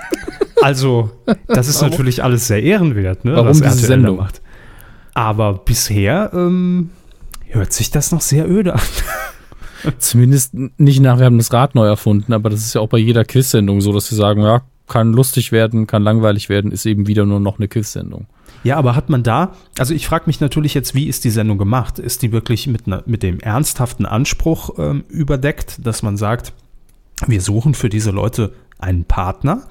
also, 0.62 1.10
das 1.46 1.68
ist 1.68 1.80
Warum? 1.80 1.90
natürlich 1.90 2.22
alles 2.22 2.46
sehr 2.46 2.62
ehrenwert, 2.62 3.24
ne, 3.24 3.32
Warum 3.32 3.48
was 3.48 3.58
diese 3.58 3.68
RTL 3.68 3.86
Sendung? 3.86 4.16
macht. 4.16 4.42
Aber 5.14 5.54
bisher 5.54 6.30
ähm, 6.34 6.90
hört 7.48 7.72
sich 7.72 7.90
das 7.90 8.12
noch 8.12 8.20
sehr 8.20 8.48
öde 8.48 8.74
an. 8.74 8.80
Zumindest 9.98 10.54
nicht 10.54 11.00
nach, 11.00 11.18
wir 11.18 11.26
haben 11.26 11.38
das 11.38 11.52
Rad 11.52 11.74
neu 11.74 11.86
erfunden, 11.86 12.32
aber 12.32 12.50
das 12.50 12.60
ist 12.60 12.74
ja 12.74 12.80
auch 12.80 12.88
bei 12.88 12.98
jeder 12.98 13.24
Quiz-Sendung 13.24 13.80
so, 13.80 13.92
dass 13.92 14.08
sie 14.08 14.14
sagen, 14.14 14.42
ja, 14.42 14.62
kann 14.88 15.12
lustig 15.12 15.52
werden, 15.52 15.86
kann 15.86 16.02
langweilig 16.02 16.48
werden, 16.48 16.70
ist 16.70 16.86
eben 16.86 17.06
wieder 17.06 17.24
nur 17.24 17.40
noch 17.40 17.58
eine 17.58 17.68
Quiz-Sendung. 17.68 18.26
Ja, 18.64 18.76
aber 18.76 18.94
hat 18.94 19.08
man 19.08 19.22
da, 19.22 19.52
also 19.78 19.94
ich 19.94 20.06
frage 20.06 20.24
mich 20.26 20.40
natürlich 20.40 20.74
jetzt, 20.74 20.94
wie 20.94 21.08
ist 21.08 21.24
die 21.24 21.30
Sendung 21.30 21.58
gemacht? 21.58 21.98
Ist 21.98 22.22
die 22.22 22.30
wirklich 22.30 22.66
mit, 22.66 22.86
einer, 22.86 23.02
mit 23.06 23.22
dem 23.22 23.40
ernsthaften 23.40 24.06
Anspruch 24.06 24.78
ähm, 24.78 25.04
überdeckt, 25.08 25.84
dass 25.84 26.02
man 26.02 26.16
sagt, 26.16 26.52
wir 27.26 27.40
suchen 27.40 27.74
für 27.74 27.88
diese 27.88 28.10
Leute 28.10 28.52
einen 28.78 29.04
Partner? 29.04 29.62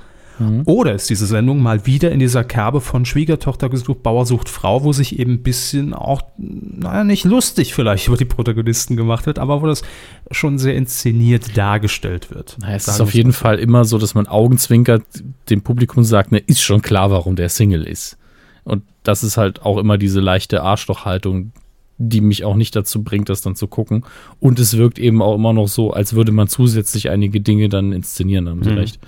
Mhm. 0.42 0.64
Oder 0.66 0.94
ist 0.94 1.10
diese 1.10 1.26
Sendung 1.26 1.62
mal 1.62 1.86
wieder 1.86 2.12
in 2.12 2.20
dieser 2.20 2.44
Kerbe 2.44 2.82
von 2.82 3.06
Schwiegertochter 3.06 3.70
gesucht, 3.70 4.04
Bauer 4.04 4.26
sucht 4.26 4.50
Frau, 4.50 4.84
wo 4.84 4.92
sich 4.92 5.20
eben 5.20 5.34
ein 5.34 5.44
bisschen 5.44 5.94
auch, 5.94 6.22
naja, 6.38 7.04
nicht 7.04 7.26
lustig 7.26 7.74
vielleicht 7.74 8.08
über 8.08 8.18
die 8.18 8.26
Protagonisten 8.26 8.96
gemacht 8.96 9.26
wird, 9.26 9.40
aber 9.40 9.62
wo 9.62 9.68
das 9.68 9.84
schon 10.32 10.58
sehr 10.58 10.76
inszeniert 10.76 11.56
dargestellt 11.58 12.32
wird. 12.32 12.58
Naja, 12.60 12.76
es 12.76 12.86
Sagen 12.86 12.96
ist 12.96 13.02
auf 13.02 13.14
jeden. 13.14 13.34
Fall 13.34 13.60
immer 13.60 13.86
so, 13.86 13.98
dass 13.98 14.14
man 14.16 14.28
augenzwinkert 14.28 15.04
dem 15.50 15.62
Publikum 15.62 16.04
sagt, 16.04 16.32
ne, 16.32 16.40
ist 16.40 16.62
schon 16.62 16.82
klar, 16.82 17.12
warum 17.12 17.36
der 17.36 17.50
Single 17.50 17.84
ist. 17.84 18.18
Und 18.64 18.84
das 19.04 19.24
ist 19.24 19.38
halt 19.38 19.64
auch 19.64 19.78
immer 19.78 19.98
diese 19.98 20.20
leichte 20.20 20.62
Arschlochhaltung, 20.64 21.54
die 21.98 22.22
mich 22.22 22.44
auch 22.44 22.56
nicht 22.56 22.76
dazu 22.76 23.04
bringt, 23.04 23.30
das 23.30 23.42
dann 23.42 23.56
zu 23.56 23.68
gucken. 23.68 24.04
Und 24.40 24.60
es 24.60 24.76
wirkt 24.76 24.98
eben 24.98 25.22
auch 25.22 25.36
immer 25.36 25.54
noch 25.54 25.68
so, 25.68 25.92
als 25.92 26.14
würde 26.14 26.32
man 26.32 26.48
zusätzlich 26.48 27.10
einige 27.10 27.42
Dinge 27.42 27.70
dann 27.70 27.92
inszenieren, 27.92 28.50
haben 28.50 28.64
Sie 28.64 28.72
Mhm. 28.72 28.78
recht. 28.78 29.00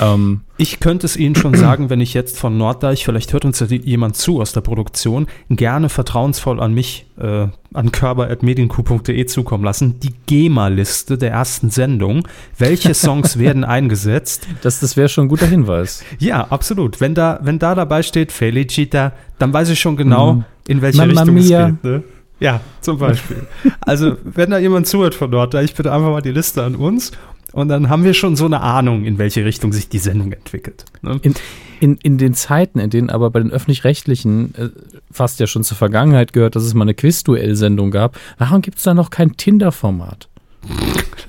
Ähm, 0.00 0.42
Ich 0.56 0.78
könnte 0.78 1.06
es 1.06 1.16
Ihnen 1.16 1.34
schon 1.34 1.54
sagen, 1.54 1.90
wenn 1.90 2.00
ich 2.00 2.14
jetzt 2.14 2.38
von 2.38 2.56
Norddeich, 2.56 3.04
vielleicht 3.04 3.32
hört 3.32 3.44
uns 3.44 3.60
ja 3.60 3.66
jemand 3.66 4.16
zu 4.16 4.40
aus 4.40 4.52
der 4.52 4.60
Produktion, 4.60 5.26
gerne 5.48 5.88
vertrauensvoll 5.88 6.60
an 6.60 6.72
mich, 6.74 7.06
äh, 7.18 7.48
an 7.74 7.92
körper.medienku.de 7.92 9.26
zukommen 9.26 9.64
lassen, 9.64 10.00
die 10.00 10.12
GEMA-Liste 10.26 11.18
der 11.18 11.30
ersten 11.32 11.70
Sendung. 11.70 12.26
Welche 12.58 12.94
Songs 12.94 13.38
werden 13.38 13.64
eingesetzt? 13.64 14.46
das 14.62 14.80
das 14.80 14.96
wäre 14.96 15.08
schon 15.08 15.24
ein 15.26 15.28
guter 15.28 15.46
Hinweis. 15.46 16.04
Ja, 16.18 16.46
absolut. 16.50 17.00
Wenn 17.00 17.14
da, 17.14 17.40
wenn 17.42 17.58
da 17.58 17.74
dabei 17.74 18.02
steht 18.02 18.32
Felicita, 18.32 19.12
dann 19.38 19.52
weiß 19.52 19.70
ich 19.70 19.80
schon 19.80 19.96
genau, 19.96 20.34
Mhm. 20.34 20.44
in 20.68 20.82
welche 20.82 20.98
Mamma 20.98 21.22
Richtung 21.22 21.34
mia. 21.34 21.60
es 21.66 21.72
geht. 21.72 21.84
Ne? 21.84 22.02
Ja, 22.38 22.60
zum 22.80 22.98
Beispiel. 22.98 23.46
also, 23.80 24.16
wenn 24.24 24.50
da 24.50 24.58
jemand 24.58 24.86
zuhört 24.86 25.14
von 25.14 25.30
Norddeich, 25.30 25.74
bitte 25.74 25.92
einfach 25.92 26.10
mal 26.10 26.22
die 26.22 26.30
Liste 26.32 26.62
an 26.62 26.74
uns. 26.74 27.12
Und 27.52 27.68
dann 27.68 27.88
haben 27.88 28.04
wir 28.04 28.14
schon 28.14 28.36
so 28.36 28.44
eine 28.46 28.60
Ahnung, 28.60 29.04
in 29.04 29.18
welche 29.18 29.44
Richtung 29.44 29.72
sich 29.72 29.88
die 29.88 29.98
Sendung 29.98 30.32
entwickelt. 30.32 30.84
Ne? 31.02 31.18
In, 31.22 31.34
in, 31.80 31.96
in 31.96 32.18
den 32.18 32.34
Zeiten, 32.34 32.78
in 32.78 32.90
denen 32.90 33.10
aber 33.10 33.30
bei 33.30 33.40
den 33.40 33.50
Öffentlich-Rechtlichen 33.50 34.54
äh, 34.54 34.68
fast 35.10 35.40
ja 35.40 35.46
schon 35.46 35.64
zur 35.64 35.76
Vergangenheit 35.76 36.32
gehört, 36.32 36.54
dass 36.56 36.62
es 36.62 36.74
mal 36.74 36.82
eine 36.82 36.94
Quizduell-Sendung 36.94 37.90
gab, 37.90 38.18
warum 38.38 38.62
gibt 38.62 38.78
es 38.78 38.84
da 38.84 38.94
noch 38.94 39.10
kein 39.10 39.36
Tinder-Format? 39.36 40.28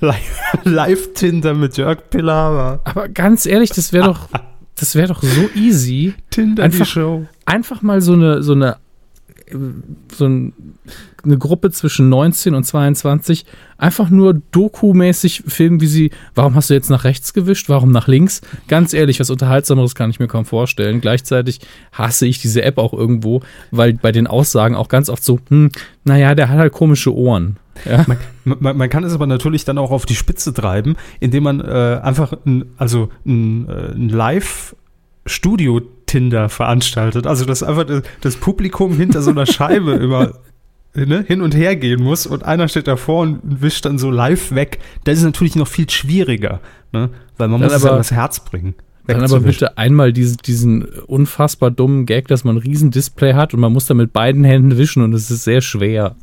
Live- 0.00 0.58
Live-Tinder 0.64 1.54
mit 1.54 1.76
Jörg 1.76 2.08
Pilawa. 2.10 2.80
Aber 2.84 3.08
ganz 3.08 3.46
ehrlich, 3.46 3.70
das 3.70 3.92
wäre 3.92 4.06
doch, 4.06 4.28
das 4.76 4.94
wäre 4.94 5.08
doch 5.08 5.22
so 5.22 5.48
easy. 5.54 6.14
Tinder 6.30 6.64
Einfach- 6.64 6.78
die 6.78 6.90
Show. 6.90 7.26
Einfach 7.46 7.82
mal 7.82 8.00
so 8.00 8.12
eine, 8.12 8.42
so 8.42 8.52
eine, 8.52 8.76
so 10.12 10.26
ein, 10.26 10.52
eine 11.24 11.38
Gruppe 11.38 11.70
zwischen 11.70 12.08
19 12.08 12.54
und 12.54 12.64
22 12.64 13.46
einfach 13.78 14.10
nur 14.10 14.34
dokumäßig 14.34 15.44
filmen, 15.46 15.80
wie 15.80 15.86
sie, 15.86 16.10
warum 16.34 16.54
hast 16.54 16.70
du 16.70 16.74
jetzt 16.74 16.90
nach 16.90 17.04
rechts 17.04 17.32
gewischt, 17.34 17.68
warum 17.68 17.90
nach 17.90 18.08
links? 18.08 18.40
Ganz 18.68 18.94
ehrlich, 18.94 19.20
was 19.20 19.30
Unterhaltsameres 19.30 19.94
kann 19.94 20.10
ich 20.10 20.20
mir 20.20 20.28
kaum 20.28 20.44
vorstellen. 20.44 21.00
Gleichzeitig 21.00 21.60
hasse 21.92 22.26
ich 22.26 22.40
diese 22.40 22.62
App 22.62 22.78
auch 22.78 22.92
irgendwo, 22.92 23.42
weil 23.70 23.94
bei 23.94 24.12
den 24.12 24.26
Aussagen 24.26 24.74
auch 24.74 24.88
ganz 24.88 25.08
oft 25.08 25.24
so, 25.24 25.40
hm, 25.48 25.70
naja, 26.04 26.34
der 26.34 26.48
hat 26.48 26.58
halt 26.58 26.72
komische 26.72 27.14
Ohren. 27.14 27.56
Ja. 27.84 28.04
Man, 28.06 28.18
man, 28.60 28.76
man 28.76 28.88
kann 28.88 29.04
es 29.04 29.14
aber 29.14 29.26
natürlich 29.26 29.64
dann 29.64 29.78
auch 29.78 29.90
auf 29.90 30.06
die 30.06 30.14
Spitze 30.14 30.52
treiben, 30.52 30.96
indem 31.20 31.44
man 31.44 31.60
äh, 31.60 32.00
einfach 32.02 32.34
ein, 32.44 32.66
also 32.76 33.08
ein, 33.24 33.68
äh, 33.68 33.92
ein 33.94 34.08
Live-Studio-Tinder 35.24 36.48
veranstaltet. 36.48 37.26
Also 37.26 37.44
dass 37.44 37.62
einfach 37.62 37.86
das, 38.20 38.36
Publikum 38.36 38.96
hinter 38.96 39.22
so 39.22 39.30
einer 39.30 39.46
Scheibe 39.46 39.92
immer 40.00 40.32
ne, 40.94 41.24
hin 41.26 41.42
und 41.42 41.54
her 41.54 41.76
gehen 41.76 42.02
muss 42.02 42.26
und 42.26 42.44
einer 42.44 42.68
steht 42.68 42.88
davor 42.88 43.22
und 43.22 43.40
wischt 43.42 43.84
dann 43.84 43.98
so 43.98 44.10
live 44.10 44.52
weg. 44.54 44.78
Das 45.04 45.18
ist 45.18 45.24
natürlich 45.24 45.56
noch 45.56 45.68
viel 45.68 45.88
schwieriger, 45.88 46.60
ne? 46.92 47.10
weil 47.38 47.48
man 47.48 47.60
Dann 47.60 47.68
muss 47.70 47.76
es 47.76 47.82
ja 47.84 47.90
aber- 47.90 47.98
das 47.98 48.12
Herz 48.12 48.40
bringen. 48.40 48.74
Dann 49.04 49.24
aber 49.24 49.40
bitte 49.40 49.78
einmal 49.78 50.12
diese, 50.12 50.36
diesen 50.36 50.84
unfassbar 50.84 51.72
dummen 51.72 52.06
Gag, 52.06 52.28
dass 52.28 52.44
man 52.44 52.54
ein 52.54 52.62
riesen 52.62 52.92
Display 52.92 53.34
hat 53.34 53.52
und 53.52 53.58
man 53.58 53.72
muss 53.72 53.86
da 53.86 53.94
mit 53.94 54.12
beiden 54.12 54.44
Händen 54.44 54.78
wischen 54.78 55.02
und 55.02 55.12
es 55.12 55.28
ist 55.28 55.42
sehr 55.42 55.60
schwer. 55.60 56.14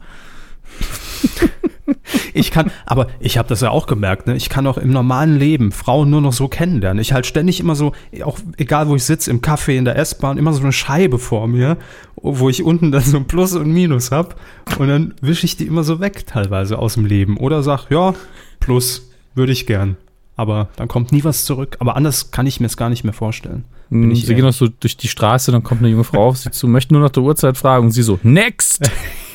Ich 2.34 2.52
kann, 2.52 2.72
aber 2.86 3.08
ich 3.20 3.38
habe 3.38 3.50
das 3.50 3.62
ja 3.62 3.70
auch 3.70 3.88
gemerkt, 3.88 4.28
ne? 4.28 4.36
ich 4.36 4.50
kann 4.50 4.68
auch 4.68 4.78
im 4.78 4.92
normalen 4.92 5.38
Leben 5.38 5.72
Frauen 5.72 6.10
nur 6.10 6.22
noch 6.22 6.34
so 6.34 6.48
kennenlernen. 6.48 7.02
Ich 7.02 7.14
halt 7.14 7.26
ständig 7.26 7.60
immer 7.60 7.76
so, 7.76 7.94
auch 8.24 8.40
egal 8.58 8.88
wo 8.88 8.96
ich 8.96 9.04
sitze, 9.04 9.32
im 9.32 9.42
Café, 9.42 9.78
in 9.78 9.86
der 9.86 9.98
S-Bahn, 9.98 10.38
immer 10.38 10.54
so 10.54 10.62
eine 10.62 10.72
Scheibe 10.72 11.20
vor 11.20 11.48
mir, 11.48 11.78
wo 12.16 12.50
ich 12.50 12.64
unten 12.64 12.92
dann 12.92 13.02
so 13.02 13.18
ein 13.18 13.26
Plus 13.26 13.56
und 13.56 13.72
Minus 13.72 14.12
hab 14.12 14.40
und 14.78 14.88
dann 14.88 15.14
wische 15.22 15.46
ich 15.46 15.58
die 15.58 15.66
immer 15.66 15.84
so 15.84 16.00
weg 16.00 16.26
teilweise 16.28 16.80
aus 16.80 16.96
dem 16.96 17.06
Leben 17.06 17.38
oder 17.38 17.64
sag, 17.64 17.90
ja, 17.90 18.14
Plus 18.60 19.10
würde 19.36 19.52
ich 19.52 19.66
gern. 19.66 19.98
Aber 20.36 20.70
dann 20.78 20.88
kommt 20.88 21.12
nie 21.12 21.24
was 21.26 21.44
zurück. 21.44 21.76
Aber 21.80 21.98
anders 21.98 22.32
kann 22.32 22.48
ich 22.48 22.62
mir 22.62 22.68
es 22.68 22.78
gar 22.78 22.90
nicht 22.90 23.04
mehr 23.04 23.14
vorstellen. 23.14 23.66
Bin 23.90 24.12
ich 24.12 24.26
sie 24.26 24.36
gehen 24.36 24.46
noch 24.46 24.54
so 24.54 24.68
durch 24.68 24.96
die 24.96 25.08
Straße, 25.08 25.52
dann 25.52 25.64
kommt 25.64 25.82
eine 25.82 25.90
junge 25.90 26.04
Frau 26.04 26.28
auf 26.28 26.38
sie 26.38 26.52
zu, 26.52 26.68
möchte 26.68 26.94
nur 26.94 27.02
nach 27.02 27.10
der 27.10 27.24
Uhrzeit 27.24 27.58
fragen 27.58 27.88
und 27.88 27.92
sie 27.92 28.04
so, 28.04 28.20
next! 28.24 28.90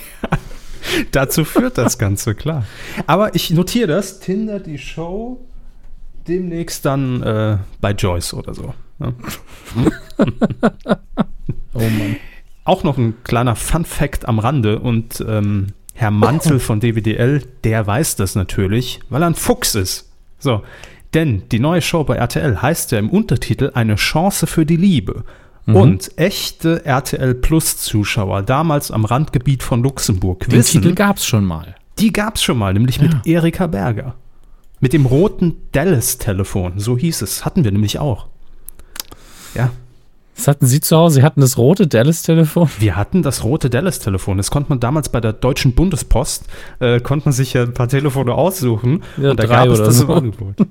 Dazu 1.13 1.45
führt 1.45 1.79
das 1.79 1.99
Ganze, 1.99 2.35
klar. 2.35 2.67
Aber 3.07 3.35
ich 3.35 3.51
notiere 3.51 3.89
das, 3.89 4.21
Tinder, 4.21 4.61
die 4.61 4.79
Show, 4.79 5.41
demnächst 6.27 6.85
dann 6.85 7.23
äh, 7.23 7.59
bei 7.81 7.93
Joyce 7.93 8.35
oder 8.35 8.55
so. 8.55 8.75
Ne? 8.99 9.15
Oh 11.77 11.81
Mann. 11.81 12.17
Auch 12.65 12.85
noch 12.85 12.97
ein 12.97 13.23
kleiner 13.25 13.57
Fun-Fact 13.57 14.27
am 14.27 14.39
Rande 14.39 14.79
und 14.79 15.23
ähm, 15.27 15.69
Herr 15.93 16.11
Mantel 16.11 16.61
von 16.61 16.81
DWDL, 16.81 17.43
der 17.65 17.87
weiß 17.87 18.17
das 18.17 18.37
natürlich, 18.37 19.01
weil 19.11 19.23
er 19.23 19.27
ein 19.27 19.35
Fuchs 19.35 19.75
ist. 19.75 20.11
So, 20.39 20.63
denn 21.13 21.49
die 21.51 21.59
neue 21.59 21.83
Show 21.83 22.05
bei 22.05 22.17
RTL 22.17 22.63
heißt 22.63 22.93
ja 22.93 22.99
im 22.99 23.11
Untertitel 23.11 23.71
Eine 23.75 23.97
Chance 23.97 24.47
für 24.47 24.65
die 24.65 24.77
Liebe. 24.77 25.25
Mhm. 25.67 25.77
Und 25.77 26.19
echte 26.19 26.85
RTL 26.85 27.35
Plus 27.35 27.79
Zuschauer, 27.79 28.43
damals 28.43 28.91
am 28.91 29.05
Randgebiet 29.05 29.63
von 29.63 29.83
Luxemburg, 29.83 30.41
Den 30.41 30.53
wissen, 30.59 30.83
Titel 30.83 30.95
gab's 30.95 31.25
schon 31.25 31.45
mal. 31.45 31.75
die 31.99 32.13
gab 32.13 32.37
es 32.37 32.43
schon 32.43 32.59
mal, 32.59 32.73
nämlich 32.75 33.01
mit 33.01 33.13
Erika 33.27 33.67
Berger. 33.67 34.15
Mit 34.81 34.93
dem 34.93 35.07
roten 35.07 35.57
Dallas-Telefon, 35.73 36.79
so 36.79 36.99
hieß 36.99 37.23
es. 37.23 37.45
Hatten 37.47 37.65
wir 37.65 37.73
nämlich 37.73 37.99
auch. 37.99 38.27
Ja, 39.55 39.71
Das 40.37 40.49
hatten 40.49 40.67
Sie 40.67 40.81
zu 40.81 40.97
Hause, 40.97 41.15
Sie 41.17 41.23
hatten 41.23 41.41
das 41.41 41.57
rote 41.57 41.87
Dallas-Telefon. 41.87 42.69
wir 42.81 42.97
hatten 42.97 43.23
das 43.23 43.45
rote 43.45 43.71
Dallas-Telefon. 43.71 44.37
Das 44.37 44.51
konnte 44.51 44.69
man 44.69 44.81
damals 44.81 45.09
bei 45.09 45.21
der 45.23 45.33
Deutschen 45.33 45.75
Bundespost, 45.75 46.45
äh, 46.81 47.01
konnte 47.01 47.27
man 47.29 47.33
sich 47.33 47.55
ja 47.55 47.63
ein 47.63 47.73
paar 47.73 47.89
Telefone 47.89 48.35
aussuchen. 48.35 49.03
Ja, 49.17 49.31
und 49.31 49.41
da 49.41 49.47
gab 49.47 49.69
es 49.69 49.79
das 49.79 49.97
so. 49.99 50.05
im 50.05 50.11
Angebot. 50.11 50.57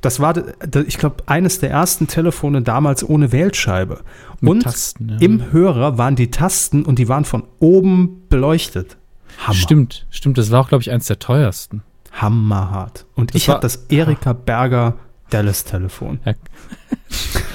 Das 0.00 0.20
war, 0.20 0.34
ich 0.86 0.98
glaube, 0.98 1.16
eines 1.26 1.60
der 1.60 1.70
ersten 1.70 2.06
Telefone 2.06 2.62
damals 2.62 3.08
ohne 3.08 3.32
Wählscheibe. 3.32 4.00
Mit 4.40 4.50
und 4.50 4.62
Tasten, 4.62 5.08
ja. 5.10 5.16
im 5.18 5.52
Hörer 5.52 5.98
waren 5.98 6.16
die 6.16 6.30
Tasten 6.30 6.84
und 6.84 6.98
die 6.98 7.08
waren 7.08 7.24
von 7.24 7.44
oben 7.58 8.22
beleuchtet. 8.28 8.96
Hammer. 9.38 9.54
Stimmt, 9.54 10.06
stimmt, 10.10 10.38
das 10.38 10.50
war 10.50 10.60
auch, 10.60 10.68
glaube 10.68 10.82
ich, 10.82 10.90
eins 10.90 11.06
der 11.06 11.18
teuersten. 11.18 11.82
Hammerhart. 12.12 13.06
Und 13.14 13.34
Das 13.34 13.42
ich 13.42 13.48
hatte 13.48 13.60
das 13.60 13.86
Erika 13.88 14.32
Berger 14.32 14.96
Dallas-Telefon. 15.30 16.20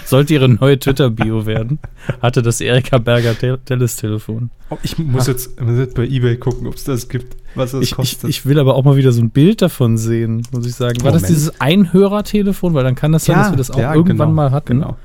Sollte 0.05 0.33
ihre 0.35 0.47
neue 0.47 0.79
Twitter-Bio 0.79 1.45
werden, 1.47 1.79
hatte 2.21 2.41
das 2.41 2.61
Erika 2.61 2.99
Berger 2.99 3.37
Tel- 3.37 3.59
Dallas-Telefon. 3.65 4.51
Oh, 4.69 4.77
Ich 4.83 4.97
muss 4.99 5.25
jetzt, 5.27 5.59
muss 5.59 5.77
jetzt 5.79 5.95
bei 5.95 6.05
Ebay 6.05 6.37
gucken, 6.37 6.67
ob 6.67 6.75
es 6.75 6.83
das 6.83 7.09
gibt, 7.09 7.35
was 7.55 7.71
das 7.71 7.81
Ich, 7.81 7.89
ich, 7.91 7.95
kostet. 7.95 8.29
ich 8.29 8.45
will 8.45 8.59
aber 8.59 8.75
auch 8.75 8.83
mal 8.83 8.97
wieder 8.97 9.11
so 9.11 9.21
ein 9.21 9.31
Bild 9.31 9.61
davon 9.63 9.97
sehen, 9.97 10.43
muss 10.51 10.65
ich 10.67 10.75
sagen. 10.75 11.03
War 11.03 11.11
das 11.11 11.23
Moment. 11.23 11.29
dieses 11.37 11.59
Einhörer-Telefon? 11.59 12.73
Weil 12.75 12.83
dann 12.83 12.95
kann 12.95 13.11
das 13.11 13.25
sein, 13.25 13.35
dass 13.37 13.49
wir 13.51 13.57
das 13.57 13.71
auch 13.71 13.77
irgendwann 13.79 14.29
genau, 14.29 14.31
mal 14.31 14.51
hatten. 14.51 14.79
Genau. 14.81 14.97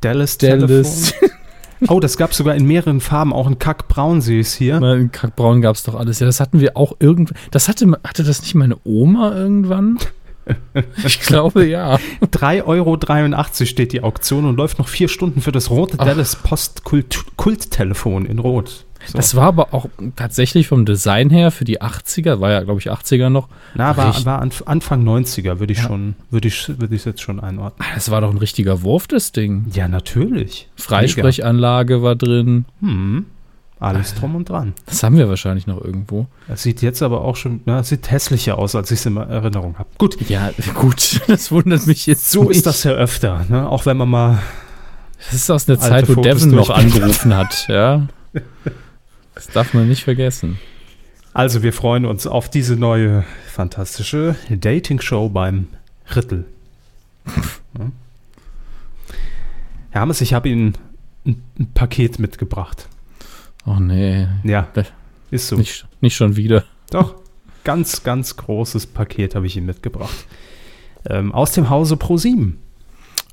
Dallas-Telefon. 0.00 0.68
Dallas. 0.68 1.14
Oh, 1.88 2.00
das 2.00 2.16
gab 2.16 2.30
es 2.30 2.38
sogar 2.38 2.54
in 2.54 2.64
mehreren 2.66 3.00
Farben, 3.00 3.32
auch 3.32 3.46
in 3.48 3.58
Kackbraun 3.58 4.20
sehe 4.22 4.40
ich 4.40 4.46
es 4.46 4.54
hier. 4.54 4.80
Mal 4.80 5.00
in 5.00 5.12
Kackbraun 5.12 5.60
gab 5.60 5.74
es 5.76 5.82
doch 5.82 5.94
alles. 5.96 6.18
Ja, 6.20 6.26
das 6.26 6.40
hatten 6.40 6.60
wir 6.60 6.76
auch 6.76 6.96
irgendwann. 7.00 7.36
Das 7.50 7.68
hatte, 7.68 7.86
hatte 8.04 8.22
das 8.24 8.40
nicht 8.40 8.54
meine 8.54 8.76
Oma 8.84 9.34
irgendwann? 9.36 9.98
Ich 11.04 11.20
glaube 11.20 11.66
ja. 11.66 11.96
3,83 12.22 12.66
Euro 12.66 12.98
steht 13.66 13.92
die 13.92 14.02
Auktion 14.02 14.44
und 14.44 14.56
läuft 14.56 14.78
noch 14.78 14.88
vier 14.88 15.08
Stunden 15.08 15.40
für 15.40 15.52
das 15.52 15.70
rote 15.70 15.96
Ach. 15.98 16.04
Dallas 16.04 16.36
Post-Kulttelefon 16.36 18.26
in 18.26 18.38
Rot. 18.38 18.84
So. 19.06 19.18
Das 19.18 19.34
war 19.34 19.48
aber 19.48 19.74
auch 19.74 19.86
tatsächlich 20.16 20.66
vom 20.66 20.86
Design 20.86 21.28
her 21.28 21.50
für 21.50 21.64
die 21.64 21.82
80er, 21.82 22.40
war 22.40 22.50
ja, 22.52 22.62
glaube 22.62 22.80
ich, 22.80 22.90
80er 22.90 23.28
noch. 23.28 23.48
Na, 23.74 23.94
war, 23.98 24.24
war 24.24 24.42
Anf- 24.42 24.64
Anfang 24.64 25.04
90er, 25.04 25.58
würde 25.58 25.74
ich 25.74 25.80
Ja. 25.80 25.84
schon, 25.88 26.14
würde 26.30 26.48
ich, 26.48 26.68
würde 26.80 26.94
ich 26.94 27.04
jetzt 27.04 27.20
schon 27.20 27.38
einordnen. 27.38 27.86
Ah, 27.86 27.94
Das 27.94 28.10
war 28.10 28.22
doch 28.22 28.30
ein 28.30 28.38
richtiger 28.38 28.80
Wurf, 28.82 29.06
das 29.06 29.32
Ding. 29.32 29.66
Ja, 29.74 29.88
natürlich. 29.88 30.68
Freisprechanlage 30.76 32.02
war 32.02 32.16
drin. 32.16 32.64
Mega. 32.80 32.92
Hm. 32.94 33.26
Alles 33.84 34.14
drum 34.14 34.34
und 34.34 34.48
dran. 34.48 34.72
Das 34.86 35.02
haben 35.02 35.16
wir 35.16 35.28
wahrscheinlich 35.28 35.66
noch 35.66 35.82
irgendwo. 35.82 36.26
Es 36.48 36.62
sieht 36.62 36.82
jetzt 36.82 37.02
aber 37.02 37.22
auch 37.22 37.36
schon, 37.36 37.60
na, 37.66 37.82
sieht 37.82 38.10
hässlicher 38.10 38.58
aus, 38.58 38.74
als 38.74 38.90
ich 38.90 39.00
es 39.00 39.06
in 39.06 39.16
Erinnerung 39.16 39.78
habe. 39.78 39.88
Gut, 39.98 40.16
Ja, 40.28 40.50
gut, 40.74 41.20
das 41.26 41.50
wundert 41.52 41.86
mich 41.86 42.06
jetzt 42.06 42.30
so 42.30 42.44
nicht. 42.44 42.56
ist 42.56 42.66
das 42.66 42.82
ja 42.84 42.92
öfter, 42.92 43.44
ne? 43.48 43.68
auch 43.68 43.86
wenn 43.86 43.96
man 43.96 44.08
mal 44.08 44.38
Das 45.26 45.34
ist 45.34 45.50
aus 45.50 45.66
der 45.66 45.76
Alte 45.80 45.88
Zeit, 45.88 46.08
wo 46.08 46.14
Fotos 46.14 46.42
Devon 46.42 46.54
noch 46.56 46.70
angerufen 46.70 47.36
hat, 47.36 47.66
ja. 47.68 48.06
Das 49.34 49.46
darf 49.48 49.74
man 49.74 49.88
nicht 49.88 50.04
vergessen. 50.04 50.58
Also 51.32 51.62
wir 51.62 51.72
freuen 51.72 52.04
uns 52.06 52.26
auf 52.26 52.48
diese 52.48 52.76
neue 52.76 53.24
fantastische 53.52 54.36
Dating-Show 54.48 55.28
beim 55.28 55.68
Rittel. 56.14 56.44
Ja. 57.76 57.90
Hermes, 59.90 60.20
ich 60.20 60.32
habe 60.32 60.48
Ihnen 60.48 60.74
ein, 61.26 61.42
ein 61.58 61.72
Paket 61.74 62.20
mitgebracht. 62.20 62.88
Oh 63.66 63.76
nee, 63.80 64.26
Ja, 64.42 64.68
Das- 64.74 64.86
ist 65.30 65.48
so. 65.48 65.56
nicht, 65.56 65.86
nicht 66.00 66.14
schon 66.16 66.36
wieder. 66.36 66.64
Doch, 66.90 67.14
ganz, 67.64 68.02
ganz 68.02 68.36
großes 68.36 68.86
Paket 68.88 69.34
habe 69.34 69.46
ich 69.46 69.56
Ihnen 69.56 69.66
mitgebracht. 69.66 70.26
Ähm, 71.08 71.32
aus 71.32 71.52
dem 71.52 71.70
Hause 71.70 71.94
Pro7. 71.96 72.52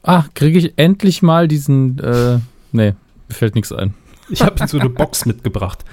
Ah, 0.04 0.26
kriege 0.34 0.58
ich 0.58 0.74
endlich 0.78 1.22
mal 1.22 1.48
diesen, 1.48 2.00
äh, 2.00 2.40
nee, 2.72 2.94
mir 3.28 3.36
fällt 3.36 3.56
nichts 3.56 3.72
ein. 3.72 3.94
Ich 4.30 4.42
habe 4.42 4.66
so 4.68 4.80
eine 4.80 4.90
Box 4.90 5.26
mitgebracht. 5.26 5.84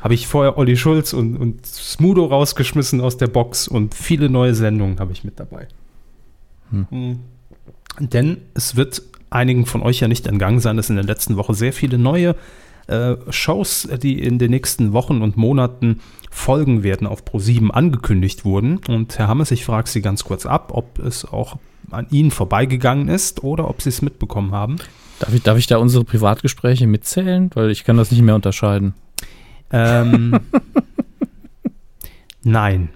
Habe 0.00 0.14
ich 0.14 0.26
vorher 0.26 0.58
Olli 0.58 0.76
Schulz 0.76 1.12
und, 1.12 1.36
und 1.36 1.64
Smudo 1.64 2.26
rausgeschmissen 2.26 3.00
aus 3.00 3.16
der 3.16 3.28
Box 3.28 3.68
und 3.68 3.94
viele 3.94 4.28
neue 4.28 4.54
Sendungen 4.54 4.98
habe 5.00 5.12
ich 5.12 5.22
mit 5.24 5.38
dabei. 5.38 5.68
Mhm. 6.70 7.20
Denn 8.00 8.38
es 8.54 8.76
wird 8.76 9.02
einigen 9.30 9.64
von 9.66 9.82
euch 9.82 10.00
ja 10.00 10.08
nicht 10.08 10.26
entgangen 10.26 10.60
sein, 10.60 10.76
dass 10.76 10.90
in 10.90 10.96
der 10.96 11.04
letzten 11.04 11.36
Woche 11.36 11.54
sehr 11.54 11.72
viele 11.72 11.98
neue 11.98 12.34
äh, 12.86 13.16
Shows, 13.30 13.88
die 14.02 14.20
in 14.20 14.38
den 14.38 14.50
nächsten 14.50 14.92
Wochen 14.92 15.22
und 15.22 15.36
Monaten 15.36 16.00
folgen 16.30 16.82
werden, 16.82 17.06
auf 17.06 17.22
Pro7 17.24 17.70
angekündigt 17.70 18.44
wurden. 18.44 18.80
Und 18.88 19.18
Herr 19.18 19.28
Hammes, 19.28 19.50
ich 19.50 19.64
frage 19.64 19.88
Sie 19.88 20.02
ganz 20.02 20.24
kurz 20.24 20.46
ab, 20.46 20.72
ob 20.74 20.98
es 20.98 21.24
auch 21.24 21.58
an 21.90 22.06
Ihnen 22.10 22.30
vorbeigegangen 22.30 23.08
ist 23.08 23.44
oder 23.44 23.68
ob 23.68 23.82
Sie 23.82 23.90
es 23.90 24.02
mitbekommen 24.02 24.52
haben. 24.52 24.76
Darf 25.20 25.32
ich, 25.32 25.42
darf 25.42 25.58
ich 25.58 25.66
da 25.66 25.78
unsere 25.78 26.04
Privatgespräche 26.04 26.86
mitzählen? 26.86 27.50
Weil 27.54 27.70
ich 27.70 27.84
kann 27.84 27.96
das 27.96 28.10
nicht 28.10 28.22
mehr 28.22 28.34
unterscheiden. 28.34 28.94
Ähm, 29.70 30.40
nein. 32.42 32.90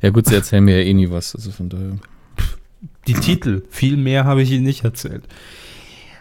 Ja 0.00 0.10
gut, 0.10 0.26
sie 0.26 0.34
erzählen 0.34 0.64
mir 0.64 0.82
ja 0.82 0.84
eh 0.84 0.94
nie 0.94 1.10
was, 1.10 1.34
also 1.34 1.50
von 1.50 1.68
daher. 1.68 1.98
Die 3.06 3.14
Titel, 3.14 3.62
viel 3.70 3.96
mehr 3.96 4.24
habe 4.24 4.42
ich 4.42 4.50
Ihnen 4.50 4.64
nicht 4.64 4.84
erzählt. 4.84 5.24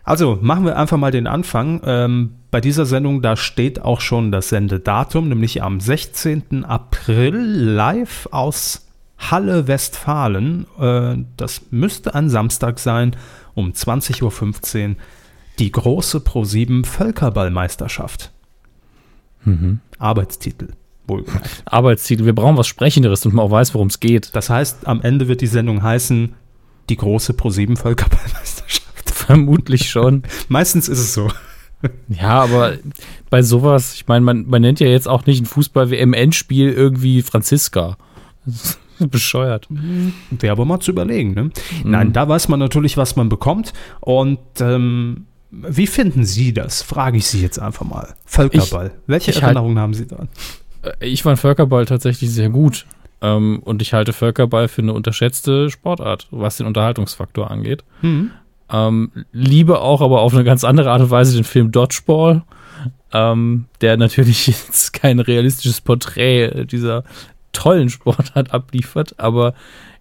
Also 0.03 0.37
machen 0.41 0.65
wir 0.65 0.77
einfach 0.77 0.97
mal 0.97 1.11
den 1.11 1.27
Anfang. 1.27 1.81
Ähm, 1.85 2.35
bei 2.51 2.59
dieser 2.61 2.85
Sendung, 2.85 3.21
da 3.21 3.35
steht 3.35 3.81
auch 3.81 4.01
schon 4.01 4.31
das 4.31 4.49
Sendedatum, 4.49 5.29
nämlich 5.29 5.63
am 5.63 5.79
16. 5.79 6.65
April 6.65 7.35
live 7.35 8.27
aus 8.31 8.87
Halle 9.17 9.67
Westfalen. 9.67 10.65
Äh, 10.79 11.23
das 11.37 11.61
müsste 11.71 12.13
ein 12.15 12.29
Samstag 12.29 12.79
sein, 12.79 13.15
um 13.55 13.71
20.15 13.71 14.89
Uhr. 14.89 14.95
Die 15.59 15.71
große 15.71 16.17
Pro7 16.17 16.85
Völkerballmeisterschaft. 16.85 18.31
Mhm. 19.45 19.79
Arbeitstitel, 19.99 20.69
wohlgemerkt. 21.07 21.63
Arbeitstitel, 21.65 22.25
wir 22.25 22.33
brauchen 22.33 22.57
was 22.57 22.67
Sprechenderes, 22.67 23.21
damit 23.21 23.35
man 23.35 23.45
auch 23.45 23.51
weiß, 23.51 23.73
worum 23.73 23.87
es 23.87 23.99
geht. 23.99 24.35
Das 24.35 24.49
heißt, 24.49 24.87
am 24.87 25.01
Ende 25.01 25.27
wird 25.27 25.41
die 25.41 25.47
Sendung 25.47 25.83
heißen, 25.83 26.33
die 26.89 26.97
große 26.97 27.33
Pro7 27.33 27.77
Völkerballmeisterschaft. 27.77 28.82
Vermutlich 29.25 29.89
schon. 29.89 30.23
Meistens 30.49 30.87
ist 30.89 30.99
es 30.99 31.13
so. 31.13 31.29
Ja, 32.07 32.41
aber 32.43 32.73
bei 33.29 33.41
sowas, 33.41 33.93
ich 33.95 34.07
meine, 34.07 34.23
man, 34.23 34.47
man 34.47 34.61
nennt 34.61 34.79
ja 34.79 34.87
jetzt 34.87 35.07
auch 35.07 35.25
nicht 35.25 35.41
ein 35.41 35.45
Fußball-WM-Endspiel 35.45 36.71
irgendwie 36.71 37.21
Franziska. 37.21 37.97
Das 38.45 38.55
ist 38.55 38.79
bescheuert. 39.11 39.67
Wäre 40.29 40.51
aber 40.53 40.63
mal 40.65 40.79
zu 40.79 40.91
überlegen. 40.91 41.33
Ne? 41.33 41.43
Mhm. 41.43 41.51
Nein, 41.83 42.13
da 42.13 42.27
weiß 42.29 42.47
man 42.47 42.59
natürlich, 42.59 42.95
was 42.95 43.15
man 43.17 43.27
bekommt. 43.27 43.73
Und 43.99 44.39
ähm, 44.61 45.25
wie 45.51 45.87
finden 45.87 46.23
Sie 46.25 46.53
das? 46.53 46.81
Frage 46.81 47.17
ich 47.17 47.27
Sie 47.27 47.41
jetzt 47.41 47.59
einfach 47.59 47.85
mal. 47.85 48.13
Völkerball. 48.25 48.91
Welche 49.07 49.31
ich 49.31 49.37
halt- 49.37 49.43
Erinnerungen 49.55 49.77
haben 49.79 49.93
Sie 49.93 50.07
daran? 50.07 50.29
Äh, 50.83 51.05
Ich 51.07 51.23
fand 51.23 51.37
Völkerball 51.37 51.85
tatsächlich 51.85 52.31
sehr 52.31 52.49
gut. 52.49 52.85
Ähm, 53.21 53.59
und 53.63 53.81
ich 53.81 53.93
halte 53.93 54.13
Völkerball 54.13 54.67
für 54.69 54.81
eine 54.81 54.93
unterschätzte 54.93 55.69
Sportart, 55.69 56.27
was 56.31 56.57
den 56.57 56.65
Unterhaltungsfaktor 56.67 57.51
angeht. 57.51 57.83
Hm. 58.01 58.31
Ähm, 58.73 59.11
liebe 59.31 59.79
auch, 59.79 60.01
aber 60.01 60.21
auf 60.21 60.33
eine 60.33 60.43
ganz 60.43 60.63
andere 60.63 60.91
Art 60.91 61.01
und 61.01 61.11
Weise 61.11 61.35
den 61.35 61.43
Film 61.43 61.71
Dodgeball, 61.71 62.43
ähm, 63.13 63.65
der 63.81 63.97
natürlich 63.97 64.47
jetzt 64.47 64.93
kein 64.93 65.19
realistisches 65.19 65.79
Porträt 65.79 66.65
dieser 66.65 67.03
tollen 67.51 67.89
Sportart 67.89 68.51
abliefert, 68.51 69.15
aber 69.17 69.53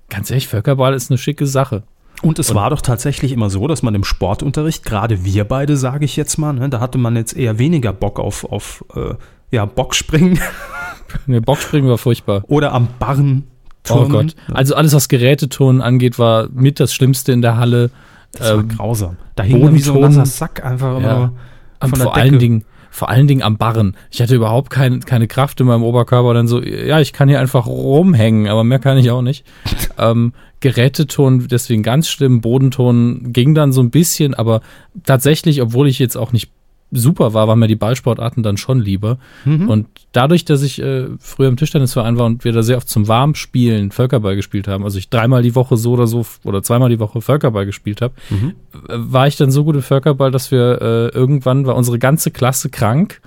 ganz 0.09 0.31
ehrlich, 0.31 0.49
Völkerball 0.49 0.95
ist 0.95 1.11
eine 1.11 1.19
schicke 1.19 1.47
Sache. 1.47 1.83
Und 2.23 2.39
es 2.39 2.55
war 2.55 2.71
doch 2.71 2.81
tatsächlich 2.81 3.33
immer 3.33 3.51
so, 3.51 3.67
dass 3.67 3.83
man 3.83 3.95
im 3.95 4.05
Sportunterricht, 4.05 4.85
gerade 4.85 5.25
wir 5.25 5.45
beide, 5.45 5.77
sage 5.77 6.05
ich 6.05 6.17
jetzt 6.17 6.39
mal, 6.39 6.53
ne, 6.53 6.69
da 6.69 6.79
hatte 6.79 6.97
man 6.97 7.17
jetzt 7.17 7.37
eher 7.37 7.59
weniger 7.59 7.93
Bock 7.93 8.21
auf, 8.21 8.45
auf 8.45 8.85
äh, 8.95 9.15
ja, 9.51 9.65
Bockspringen 9.67 10.39
Ne, 11.27 11.41
Boxspringen 11.41 11.89
war 11.89 11.99
furchtbar. 11.99 12.45
oder 12.49 12.73
am 12.73 12.89
Barren. 12.99 13.45
Oh 13.91 13.95
turnen. 13.95 14.13
Gott. 14.13 14.37
Also 14.53 14.77
alles, 14.77 14.95
was 14.95 15.09
Geräteturnen 15.09 15.83
angeht, 15.83 16.19
war 16.19 16.49
mit 16.53 16.79
das 16.79 16.95
Schlimmste 16.95 17.33
in 17.33 17.43
der 17.43 17.57
Halle. 17.57 17.91
Das 18.33 18.49
war 18.51 18.59
Ähm, 18.61 18.69
grausam. 18.69 19.17
Da 19.35 19.43
hing 19.43 19.61
dann 19.63 19.75
wie 19.75 19.81
so 19.81 19.93
ein 19.93 20.01
Bodenton- 20.01 20.19
nasser 20.19 20.31
Sack 20.47 20.65
einfach 20.65 21.01
Ja. 21.01 21.33
von 21.81 21.91
der 21.93 21.99
vor 22.03 22.13
Decke. 22.15 22.15
allen 22.15 22.39
Dingen, 22.39 22.65
vor 22.91 23.09
allen 23.09 23.27
Dingen 23.27 23.43
am 23.43 23.57
Barren. 23.59 23.97
Ich 24.11 24.21
hatte 24.23 24.35
überhaupt 24.35 24.71
kein, 24.71 25.01
keine 25.01 25.27
Kraft 25.29 25.61
in 25.61 25.67
meinem 25.67 25.83
Oberkörper. 25.83 26.35
Dann 26.35 26.49
so, 26.49 26.63
ja, 26.63 27.01
ich 27.01 27.13
kann 27.13 27.29
hier 27.29 27.41
einfach 27.41 27.67
rumhängen, 27.67 28.49
aber 28.49 28.65
mehr 28.65 28.79
kann 28.79 28.99
ich 28.99 29.11
auch 29.11 29.23
nicht. 29.23 29.45
ähm, 29.99 30.33
Geräteton, 30.61 31.49
deswegen 31.49 31.83
ganz 31.83 32.09
schlimm. 32.09 32.41
Bodenton 32.41 33.33
ging 33.33 33.55
dann 33.55 33.73
so 33.73 33.83
ein 33.83 33.91
bisschen, 33.91 34.35
aber 34.35 34.61
tatsächlich, 35.05 35.61
obwohl 35.61 35.89
ich 35.89 35.99
jetzt 35.99 36.17
auch 36.17 36.33
nicht 36.33 36.51
super 36.93 37.33
war, 37.35 37.49
waren 37.49 37.59
mir 37.59 37.69
die 37.69 37.77
Ballsportarten 37.77 38.43
dann 38.43 38.59
schon 38.59 38.81
lieber. 38.81 39.19
Mhm. 39.45 39.69
Und 39.69 39.87
dadurch, 40.13 40.45
dass 40.45 40.63
ich 40.63 40.81
äh, 40.81 41.07
früher 41.19 41.49
im 41.49 41.57
Tischtennisverein 41.57 42.19
war 42.19 42.27
und 42.27 42.45
wir 42.45 42.53
da 42.53 42.63
sehr 42.63 42.77
oft 42.77 42.89
zum 42.89 43.09
Warmspielen 43.09 43.91
Völkerball 43.91 44.37
gespielt 44.37 44.69
haben, 44.69 44.85
also 44.85 44.99
ich 44.99 45.09
dreimal 45.09 45.43
die 45.43 45.55
Woche 45.55 45.77
so 45.77 45.93
oder 45.93 46.07
so 46.07 46.25
oder 46.45 46.63
zweimal 46.63 46.91
die 46.91 47.01
Woche 47.01 47.21
Völkerball 47.21 47.67
gespielt 47.67 48.03
habe, 48.03 48.15
Mhm. 48.31 48.55
äh, 48.89 48.95
war 48.95 49.27
ich 49.27 49.37
dann 49.37 49.51
so 49.51 49.65
gut 49.65 49.75
im 49.75 49.83
Völkerball, 49.83 50.31
dass 50.31 50.51
wir 50.51 50.83
äh, 50.83 51.09
irgendwann 51.09 51.67
war 51.67 51.77
unsere 51.77 51.99
ganze 51.99 52.31
Klasse 52.31 52.69
krank, 52.69 53.21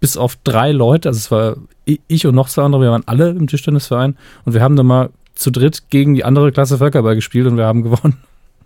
bis 0.00 0.16
auf 0.16 0.36
drei 0.42 0.72
Leute, 0.72 1.08
also 1.08 1.18
es 1.18 1.30
war 1.30 1.56
ich 1.86 2.26
und 2.26 2.34
noch 2.34 2.48
zwei 2.48 2.62
andere, 2.62 2.82
wir 2.82 2.90
waren 2.90 3.04
alle 3.06 3.30
im 3.30 3.46
Tischtennisverein 3.46 4.16
und 4.44 4.54
wir 4.54 4.60
haben 4.60 4.76
dann 4.76 4.86
mal 4.86 5.10
zu 5.34 5.50
dritt 5.50 5.84
gegen 5.90 6.14
die 6.14 6.24
andere 6.24 6.52
Klasse 6.52 6.78
Völkerball 6.78 7.14
gespielt 7.14 7.46
und 7.46 7.56
wir 7.56 7.66
haben 7.66 7.82
gewonnen. 7.82 8.18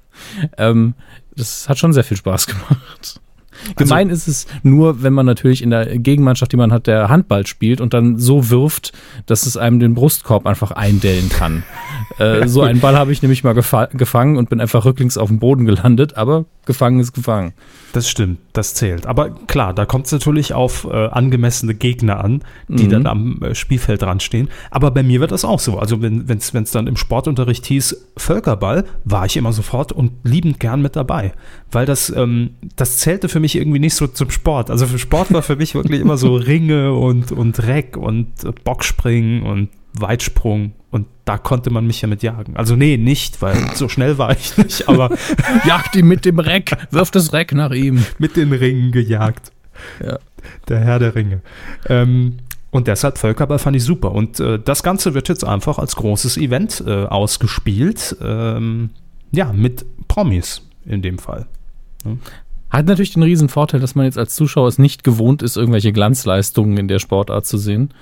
ähm, 0.58 0.94
das 1.36 1.68
hat 1.68 1.78
schon 1.78 1.92
sehr 1.92 2.04
viel 2.04 2.16
Spaß 2.16 2.46
gemacht. 2.46 3.20
Gemein 3.76 4.10
ist 4.10 4.28
es 4.28 4.46
nur, 4.62 5.02
wenn 5.02 5.12
man 5.12 5.26
natürlich 5.26 5.62
in 5.62 5.70
der 5.70 5.98
Gegenmannschaft 5.98 6.52
jemanden 6.52 6.74
hat, 6.74 6.86
der 6.86 7.08
Handball 7.08 7.46
spielt 7.46 7.80
und 7.80 7.94
dann 7.94 8.18
so 8.18 8.50
wirft, 8.50 8.92
dass 9.26 9.46
es 9.46 9.56
einem 9.56 9.80
den 9.80 9.94
Brustkorb 9.94 10.46
einfach 10.46 10.70
eindellen 10.70 11.28
kann. 11.28 11.62
äh, 12.18 12.46
so 12.48 12.62
einen 12.62 12.80
Ball 12.80 12.96
habe 12.96 13.12
ich 13.12 13.22
nämlich 13.22 13.44
mal 13.44 13.54
gefa 13.54 13.86
gefangen 13.86 14.36
und 14.36 14.50
bin 14.50 14.60
einfach 14.60 14.84
rücklings 14.84 15.16
auf 15.16 15.28
dem 15.28 15.38
Boden 15.38 15.64
gelandet, 15.64 16.16
aber 16.16 16.44
gefangen 16.66 17.00
ist 17.00 17.12
gefangen. 17.12 17.52
Das 17.92 18.08
stimmt, 18.08 18.38
das 18.52 18.74
zählt. 18.74 19.06
Aber 19.06 19.30
klar, 19.30 19.72
da 19.72 19.86
kommt 19.86 20.06
es 20.06 20.12
natürlich 20.12 20.52
auf 20.52 20.84
äh, 20.84 21.06
angemessene 21.08 21.74
Gegner 21.74 22.22
an, 22.22 22.42
die 22.68 22.84
Mhm. 22.84 22.90
dann 22.90 23.06
am 23.06 23.42
äh, 23.42 23.54
Spielfeld 23.54 24.02
dran 24.02 24.20
stehen. 24.20 24.48
Aber 24.70 24.90
bei 24.90 25.02
mir 25.02 25.20
wird 25.20 25.32
das 25.32 25.44
auch 25.44 25.58
so. 25.58 25.78
Also 25.78 26.02
wenn 26.02 26.26
es 26.28 26.70
dann 26.70 26.86
im 26.86 26.96
Sportunterricht 26.96 27.64
hieß 27.66 28.08
Völkerball, 28.16 28.84
war 29.04 29.24
ich 29.24 29.36
immer 29.36 29.52
sofort 29.52 29.92
und 29.92 30.12
liebend 30.22 30.60
gern 30.60 30.82
mit 30.82 30.96
dabei. 30.96 31.32
Weil 31.72 31.86
das, 31.86 32.10
ähm, 32.14 32.50
das 32.76 32.98
zählte 32.98 33.28
für 33.28 33.40
mich 33.40 33.56
irgendwie 33.56 33.78
nicht 33.78 33.94
so 33.94 34.06
zum 34.06 34.30
Sport. 34.30 34.70
Also 34.70 34.86
für 34.86 34.98
Sport 34.98 35.32
war 35.32 35.42
für 35.42 35.56
mich 35.56 35.74
wirklich 35.74 36.00
immer 36.00 36.18
so 36.18 36.34
Ringe 36.36 36.92
und, 36.92 37.32
und 37.32 37.66
Reck 37.66 37.96
und 37.96 38.44
äh, 38.44 38.52
Bockspringen 38.64 39.42
und 39.44 39.68
Weitsprung. 40.00 40.72
Und 40.90 41.06
da 41.24 41.36
konnte 41.36 41.70
man 41.70 41.86
mich 41.86 42.00
ja 42.00 42.08
mit 42.08 42.22
jagen. 42.22 42.56
Also 42.56 42.76
nee, 42.76 42.96
nicht, 42.96 43.42
weil 43.42 43.56
so 43.74 43.88
schnell 43.88 44.16
war 44.18 44.32
ich 44.32 44.56
nicht, 44.56 44.88
aber 44.88 45.10
Jagt 45.66 45.96
ihn 45.96 46.06
mit 46.06 46.24
dem 46.24 46.38
Reck, 46.38 46.76
wirft 46.90 47.14
das 47.14 47.32
Reck 47.32 47.52
nach 47.52 47.72
ihm. 47.72 48.04
mit 48.18 48.36
den 48.36 48.52
Ringen 48.52 48.92
gejagt. 48.92 49.52
Ja. 50.04 50.18
Der 50.68 50.80
Herr 50.80 50.98
der 50.98 51.14
Ringe. 51.14 51.42
Ähm, 51.88 52.38
und 52.70 52.86
deshalb 52.86 53.18
Völkerball 53.18 53.58
fand 53.58 53.76
ich 53.76 53.84
super. 53.84 54.12
Und 54.12 54.40
äh, 54.40 54.58
das 54.58 54.82
Ganze 54.82 55.14
wird 55.14 55.28
jetzt 55.28 55.44
einfach 55.44 55.78
als 55.78 55.96
großes 55.96 56.36
Event 56.36 56.82
äh, 56.86 57.04
ausgespielt. 57.04 58.16
Ähm, 58.22 58.90
ja, 59.32 59.52
mit 59.52 59.84
Promis 60.08 60.62
in 60.84 61.02
dem 61.02 61.18
Fall. 61.18 61.46
Hat 62.70 62.86
natürlich 62.86 63.12
den 63.12 63.22
riesen 63.22 63.48
Vorteil, 63.48 63.80
dass 63.80 63.94
man 63.94 64.04
jetzt 64.04 64.18
als 64.18 64.34
Zuschauer 64.34 64.68
es 64.68 64.78
nicht 64.78 65.04
gewohnt 65.04 65.42
ist, 65.42 65.56
irgendwelche 65.56 65.92
Glanzleistungen 65.92 66.76
in 66.76 66.88
der 66.88 66.98
Sportart 66.98 67.46
zu 67.46 67.58
sehen. 67.58 67.92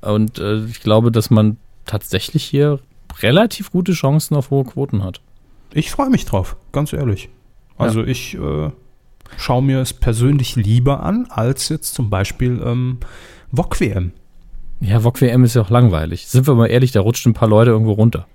Und 0.00 0.38
äh, 0.38 0.64
ich 0.64 0.80
glaube, 0.80 1.10
dass 1.10 1.30
man 1.30 1.56
tatsächlich 1.84 2.44
hier 2.44 2.80
relativ 3.20 3.70
gute 3.70 3.92
Chancen 3.92 4.36
auf 4.36 4.50
hohe 4.50 4.64
Quoten 4.64 5.02
hat. 5.02 5.20
Ich 5.72 5.90
freue 5.90 6.10
mich 6.10 6.24
drauf, 6.24 6.56
ganz 6.72 6.92
ehrlich. 6.92 7.28
Also 7.78 8.02
ich 8.02 8.34
äh, 8.34 8.70
schaue 9.36 9.62
mir 9.62 9.80
es 9.80 9.92
persönlich 9.92 10.56
lieber 10.56 11.02
an, 11.02 11.26
als 11.28 11.68
jetzt 11.68 11.94
zum 11.94 12.08
Beispiel 12.08 12.60
ähm, 12.64 12.98
VOG-WM. 13.52 14.12
Ja, 14.80 15.02
VOG 15.02 15.20
WM 15.22 15.44
ist 15.44 15.54
ja 15.54 15.62
auch 15.62 15.70
langweilig. 15.70 16.26
Sind 16.26 16.46
wir 16.46 16.54
mal 16.54 16.66
ehrlich, 16.66 16.92
da 16.92 17.00
rutscht 17.00 17.26
ein 17.26 17.34
paar 17.34 17.48
Leute 17.48 17.70
irgendwo 17.70 17.92
runter. 17.92 18.26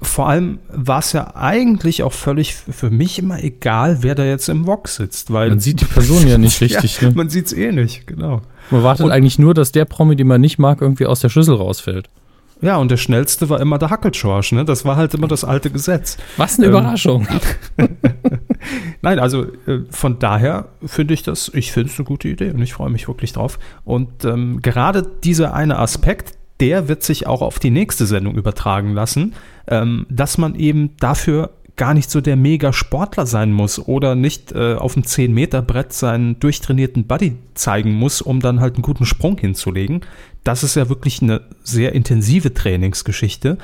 Vor 0.00 0.28
allem 0.28 0.58
war 0.68 0.98
es 0.98 1.12
ja 1.12 1.36
eigentlich 1.36 2.02
auch 2.02 2.12
völlig 2.12 2.54
für 2.54 2.90
mich 2.90 3.18
immer 3.18 3.42
egal, 3.42 4.02
wer 4.02 4.14
da 4.14 4.24
jetzt 4.24 4.48
im 4.48 4.64
VOG 4.64 4.88
sitzt. 4.88 5.32
Weil 5.32 5.50
Man 5.50 5.60
sieht 5.60 5.80
die 5.80 5.84
Person 5.84 6.26
ja 6.26 6.38
nicht 6.38 6.60
richtig. 6.60 7.00
ja, 7.00 7.08
Ne? 7.08 7.14
Man 7.14 7.28
sieht 7.28 7.46
es 7.46 7.52
eh 7.52 7.70
nicht, 7.72 8.06
genau. 8.06 8.42
Man 8.72 8.82
wartet 8.82 9.06
Und- 9.06 9.12
eigentlich 9.12 9.38
nur, 9.38 9.54
dass 9.54 9.70
der 9.70 9.84
Promi, 9.84 10.16
den 10.16 10.26
man 10.26 10.40
nicht 10.40 10.58
mag, 10.58 10.80
irgendwie 10.80 11.06
aus 11.06 11.20
der 11.20 11.28
Schüssel 11.28 11.54
rausfällt. 11.54 12.08
Ja, 12.60 12.76
und 12.76 12.92
der 12.92 12.96
schnellste 12.96 13.48
war 13.50 13.60
immer 13.60 13.76
der 13.78 13.90
Hackelschorsch, 13.90 14.52
ne? 14.52 14.64
Das 14.64 14.84
war 14.84 14.94
halt 14.96 15.14
immer 15.14 15.26
das 15.26 15.42
alte 15.44 15.68
Gesetz. 15.70 16.16
Was 16.36 16.58
eine 16.58 16.66
Ähm, 16.66 16.72
Überraschung. 16.72 17.26
Nein, 19.02 19.18
also 19.18 19.44
äh, 19.66 19.80
von 19.90 20.18
daher 20.20 20.68
finde 20.84 21.14
ich 21.14 21.22
das, 21.24 21.50
ich 21.54 21.72
finde 21.72 21.90
es 21.90 21.98
eine 21.98 22.04
gute 22.06 22.28
Idee 22.28 22.50
und 22.50 22.62
ich 22.62 22.72
freue 22.72 22.90
mich 22.90 23.08
wirklich 23.08 23.32
drauf. 23.32 23.58
Und 23.84 24.24
ähm, 24.24 24.60
gerade 24.62 25.02
dieser 25.24 25.54
eine 25.54 25.78
Aspekt, 25.78 26.34
der 26.60 26.86
wird 26.88 27.02
sich 27.02 27.26
auch 27.26 27.42
auf 27.42 27.58
die 27.58 27.70
nächste 27.70 28.06
Sendung 28.06 28.36
übertragen 28.36 28.92
lassen, 28.94 29.34
ähm, 29.66 30.06
dass 30.08 30.38
man 30.38 30.54
eben 30.54 30.90
dafür 31.00 31.50
gar 31.76 31.94
nicht 31.94 32.10
so 32.10 32.20
der 32.20 32.36
Mega-Sportler 32.36 33.26
sein 33.26 33.52
muss 33.52 33.78
oder 33.78 34.14
nicht 34.14 34.52
äh, 34.52 34.74
auf 34.74 34.94
dem 34.94 35.04
10-Meter-Brett 35.04 35.92
seinen 35.92 36.38
durchtrainierten 36.38 37.06
Buddy 37.06 37.36
zeigen 37.54 37.92
muss, 37.92 38.20
um 38.20 38.40
dann 38.40 38.60
halt 38.60 38.74
einen 38.74 38.82
guten 38.82 39.06
Sprung 39.06 39.38
hinzulegen. 39.38 40.02
Das 40.44 40.62
ist 40.62 40.74
ja 40.74 40.88
wirklich 40.88 41.22
eine 41.22 41.42
sehr 41.62 41.94
intensive 41.94 42.52
Trainingsgeschichte. 42.52 43.58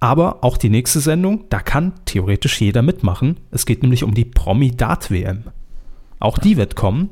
Aber 0.00 0.44
auch 0.44 0.58
die 0.58 0.68
nächste 0.68 1.00
Sendung, 1.00 1.44
da 1.48 1.60
kann 1.60 1.92
theoretisch 2.04 2.60
jeder 2.60 2.82
mitmachen. 2.82 3.38
Es 3.50 3.64
geht 3.64 3.82
nämlich 3.82 4.04
um 4.04 4.14
die 4.14 4.26
Promi-Dart-WM. 4.26 5.44
Auch 6.18 6.38
die 6.38 6.56
wird 6.56 6.76
kommen. 6.76 7.10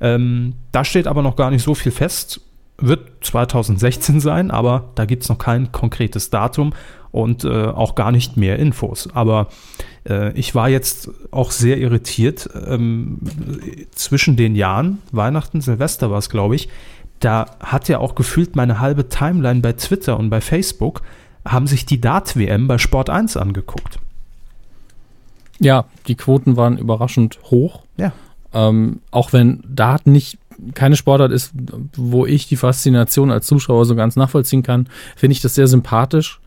Ähm, 0.00 0.54
da 0.72 0.84
steht 0.84 1.06
aber 1.06 1.22
noch 1.22 1.36
gar 1.36 1.50
nicht 1.50 1.62
so 1.62 1.74
viel 1.74 1.92
fest. 1.92 2.40
Wird 2.78 3.24
2016 3.24 4.20
sein, 4.20 4.50
aber 4.50 4.90
da 4.94 5.06
gibt 5.06 5.22
es 5.22 5.28
noch 5.28 5.38
kein 5.38 5.72
konkretes 5.72 6.30
Datum 6.30 6.74
und 7.10 7.44
äh, 7.44 7.66
auch 7.66 7.94
gar 7.94 8.12
nicht 8.12 8.36
mehr 8.36 8.58
Infos. 8.58 9.08
Aber 9.14 9.48
äh, 10.06 10.32
ich 10.32 10.54
war 10.54 10.68
jetzt 10.68 11.10
auch 11.30 11.50
sehr 11.50 11.78
irritiert 11.78 12.48
ähm, 12.66 13.18
zwischen 13.92 14.36
den 14.36 14.54
Jahren, 14.54 14.98
Weihnachten, 15.12 15.62
Silvester 15.62 16.10
war 16.10 16.18
es, 16.18 16.28
glaube 16.28 16.56
ich. 16.56 16.68
Da 17.20 17.46
hat 17.60 17.88
ja 17.88 17.98
auch 17.98 18.14
gefühlt 18.14 18.56
meine 18.56 18.80
halbe 18.80 19.08
Timeline 19.08 19.60
bei 19.60 19.72
Twitter 19.72 20.18
und 20.18 20.28
bei 20.28 20.42
Facebook 20.42 21.00
haben 21.46 21.66
sich 21.66 21.86
die 21.86 22.00
Dart-WM 22.00 22.68
bei 22.68 22.76
Sport 22.76 23.08
1 23.08 23.38
angeguckt. 23.38 23.98
Ja, 25.58 25.86
die 26.06 26.16
Quoten 26.16 26.56
waren 26.56 26.76
überraschend 26.76 27.38
hoch. 27.44 27.82
Ja. 27.96 28.12
Ähm, 28.52 29.00
auch 29.10 29.32
wenn 29.32 29.62
Dart 29.66 30.06
nicht 30.06 30.38
keine 30.74 30.96
Sportart 30.96 31.32
ist, 31.32 31.52
wo 31.96 32.26
ich 32.26 32.48
die 32.48 32.56
Faszination 32.56 33.30
als 33.30 33.46
Zuschauer 33.46 33.84
so 33.84 33.94
ganz 33.94 34.16
nachvollziehen 34.16 34.62
kann, 34.62 34.88
finde 35.16 35.32
ich 35.32 35.40
das 35.40 35.54
sehr 35.54 35.66
sympathisch, 35.66 36.40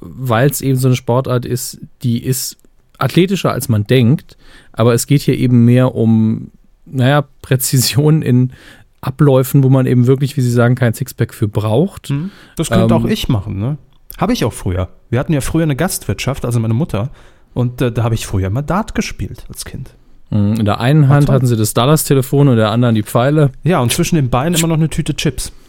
weil 0.00 0.48
es 0.50 0.60
eben 0.60 0.78
so 0.78 0.88
eine 0.88 0.96
Sportart 0.96 1.44
ist, 1.44 1.80
die 2.02 2.22
ist 2.22 2.58
athletischer 2.98 3.52
als 3.52 3.68
man 3.68 3.84
denkt, 3.84 4.36
aber 4.72 4.94
es 4.94 5.06
geht 5.06 5.22
hier 5.22 5.36
eben 5.36 5.64
mehr 5.64 5.94
um, 5.94 6.50
naja, 6.84 7.24
Präzision 7.42 8.22
in 8.22 8.52
Abläufen, 9.00 9.62
wo 9.62 9.68
man 9.68 9.86
eben 9.86 10.06
wirklich, 10.06 10.36
wie 10.36 10.40
Sie 10.40 10.50
sagen, 10.50 10.74
kein 10.74 10.94
Sixpack 10.94 11.32
für 11.34 11.48
braucht. 11.48 12.12
Das 12.56 12.70
könnte 12.70 12.94
Ähm, 12.94 13.04
auch 13.04 13.08
ich 13.08 13.28
machen, 13.28 13.58
ne? 13.58 13.78
Habe 14.18 14.32
ich 14.32 14.44
auch 14.44 14.52
früher. 14.52 14.88
Wir 15.10 15.18
hatten 15.20 15.32
ja 15.32 15.40
früher 15.40 15.64
eine 15.64 15.76
Gastwirtschaft, 15.76 16.44
also 16.44 16.58
meine 16.58 16.74
Mutter. 16.74 17.10
Und 17.54 17.80
äh, 17.80 17.92
da 17.92 18.02
habe 18.02 18.14
ich 18.14 18.26
früher 18.26 18.48
immer 18.48 18.62
Dart 18.62 18.94
gespielt 18.94 19.44
als 19.48 19.64
Kind. 19.64 19.94
Mhm, 20.30 20.54
In 20.54 20.64
der 20.64 20.80
einen 20.80 21.08
Hand 21.08 21.28
hatten 21.28 21.46
sie 21.46 21.56
das 21.56 21.74
Dallas-Telefon 21.74 22.48
und 22.48 22.54
in 22.54 22.58
der 22.58 22.70
anderen 22.70 22.94
die 22.94 23.02
Pfeile. 23.02 23.50
Ja, 23.62 23.80
und 23.80 23.92
zwischen 23.92 24.16
den 24.16 24.30
Beinen 24.30 24.54
immer 24.58 24.68
noch 24.68 24.76
eine 24.76 24.88
Tüte 24.88 25.14
Chips. 25.14 25.52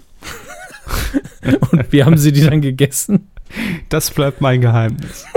Und 1.71 1.91
wie 1.91 2.03
haben 2.05 2.17
sie 2.17 2.31
die 2.31 2.45
dann 2.45 2.61
gegessen? 2.61 3.29
Das 3.89 4.09
bleibt 4.11 4.39
mein 4.41 4.61
Geheimnis. 4.61 5.25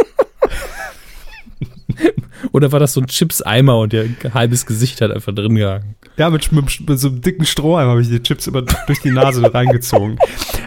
Oder 2.52 2.72
war 2.72 2.80
das 2.80 2.94
so 2.94 3.00
ein 3.00 3.06
Chips-Eimer 3.06 3.78
und 3.78 3.92
ihr 3.92 4.08
halbes 4.32 4.66
Gesicht 4.66 5.00
hat 5.00 5.10
einfach 5.10 5.34
drin 5.34 5.54
gehangen? 5.56 5.94
Ja, 6.20 6.28
mit, 6.28 6.52
mit, 6.52 6.86
mit 6.86 6.98
so 7.00 7.08
einem 7.08 7.22
dicken 7.22 7.46
Strohhalm 7.46 7.88
habe 7.88 8.02
ich 8.02 8.08
die 8.10 8.22
Chips 8.22 8.46
immer 8.46 8.60
durch 8.60 9.00
die 9.00 9.10
Nase 9.10 9.54
reingezogen. 9.54 10.18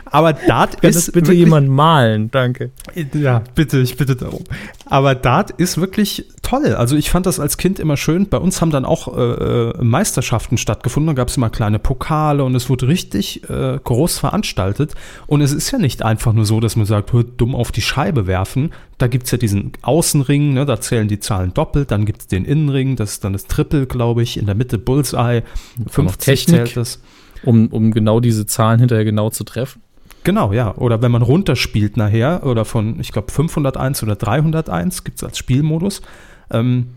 Aber 0.06 0.34
Dart 0.34 0.82
Kann 0.82 0.90
ist 0.90 0.96
das 0.96 1.06
bitte 1.12 1.28
wirklich- 1.28 1.40
jemand 1.42 1.70
malen? 1.70 2.32
Danke. 2.32 2.72
Ja, 3.14 3.44
bitte, 3.54 3.78
ich 3.80 3.96
bitte 3.96 4.16
darum. 4.16 4.44
Aber 4.88 5.14
Dart 5.14 5.52
ist 5.52 5.80
wirklich 5.80 6.26
toll. 6.42 6.74
Also 6.74 6.96
ich 6.96 7.12
fand 7.12 7.28
das 7.28 7.40
als 7.40 7.58
Kind 7.58 7.78
immer 7.78 7.98
schön. 7.98 8.30
Bei 8.30 8.38
uns 8.40 8.62
haben 8.62 8.72
dann 8.72 8.84
auch 8.84 9.16
äh, 9.16 9.22
äh, 9.22 9.84
Meisterschaften 9.84 10.58
stattgefunden. 10.58 11.08
Da 11.08 11.14
gab 11.14 11.28
es 11.28 11.38
immer 11.38 11.52
kleine 11.52 11.78
Pokale 11.78 12.44
und 12.44 12.56
es 12.56 12.68
wurde 12.70 12.88
richtig 12.88 13.48
äh, 13.48 13.78
groß 13.84 14.18
veranstaltet. 14.18 14.96
Und 15.28 15.42
es 15.42 15.54
ist 15.54 15.70
ja 15.70 15.78
nicht 15.78 16.02
einfach 16.04 16.34
nur 16.34 16.46
so, 16.46 16.62
dass 16.62 16.76
man 16.76 16.88
sagt, 16.88 17.14
hör, 17.14 17.24
dumm 17.24 17.54
auf 17.54 17.72
die 17.72 17.84
Scheibe 17.84 18.26
werfen. 18.26 18.72
Da 18.98 19.08
gibt 19.08 19.26
es 19.26 19.32
ja 19.32 19.38
diesen 19.38 19.74
Außenring, 19.82 20.54
ne, 20.54 20.66
da 20.66 20.80
zählen 20.80 21.08
die 21.08 21.20
Zahlen 21.20 21.54
doppelt. 21.54 21.92
Dann 21.92 22.06
gibt 22.06 22.22
es 22.22 22.28
den 22.28 22.46
Innenring, 22.46 22.96
das 22.96 23.14
ist 23.14 23.24
dann 23.24 23.34
das 23.34 23.46
Triple, 23.46 23.88
glaube 23.88 24.24
ich. 24.24 24.38
In 24.38 24.46
der 24.46 24.56
Mitte 24.56 24.78
Bullseye. 24.78 25.44
50 25.88 26.26
Technik. 26.26 26.66
zählt 26.66 26.78
das. 26.78 27.02
Um, 27.44 27.68
um 27.68 27.92
genau 27.92 28.20
diese 28.20 28.46
Zahlen 28.46 28.80
hinterher 28.80 29.04
genau 29.04 29.30
zu 29.30 29.44
treffen. 29.44 29.82
Genau, 30.24 30.54
ja. 30.54 30.76
Oder 30.76 31.02
wenn 31.02 31.12
man 31.12 31.22
runterspielt 31.22 31.98
nachher, 31.98 32.46
oder 32.46 32.64
von, 32.66 33.00
ich 33.00 33.12
glaube, 33.12 33.32
501 33.32 34.04
oder 34.04 34.16
301 34.16 35.04
gibt 35.04 35.18
es 35.18 35.24
als 35.24 35.38
Spielmodus. 35.38 36.02
Ähm, 36.50 36.90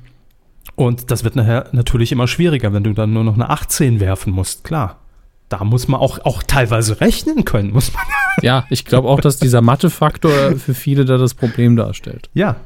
und 0.76 1.11
das 1.11 1.24
wird 1.24 1.37
nachher 1.37 1.68
natürlich 1.72 2.12
immer 2.12 2.28
schwieriger, 2.28 2.72
wenn 2.72 2.85
du 2.85 2.92
dann 2.92 3.12
nur 3.12 3.24
noch 3.24 3.35
eine 3.35 3.50
18 3.50 3.98
werfen 4.00 4.32
musst, 4.32 4.62
klar. 4.64 5.00
Da 5.48 5.62
muss 5.62 5.87
man 5.87 6.00
auch, 6.00 6.18
auch 6.24 6.42
teilweise 6.42 7.00
rechnen 7.00 7.44
können, 7.44 7.72
muss 7.72 7.92
man. 7.92 8.02
Ja, 8.42 8.66
ich 8.68 8.85
glaube 8.85 9.09
auch, 9.09 9.20
dass 9.20 9.38
dieser 9.38 9.62
Mathe-Faktor 9.62 10.56
für 10.56 10.74
viele 10.74 11.06
da 11.06 11.16
das 11.16 11.32
Problem 11.32 11.74
darstellt. 11.76 12.28
Ja. 12.35 12.56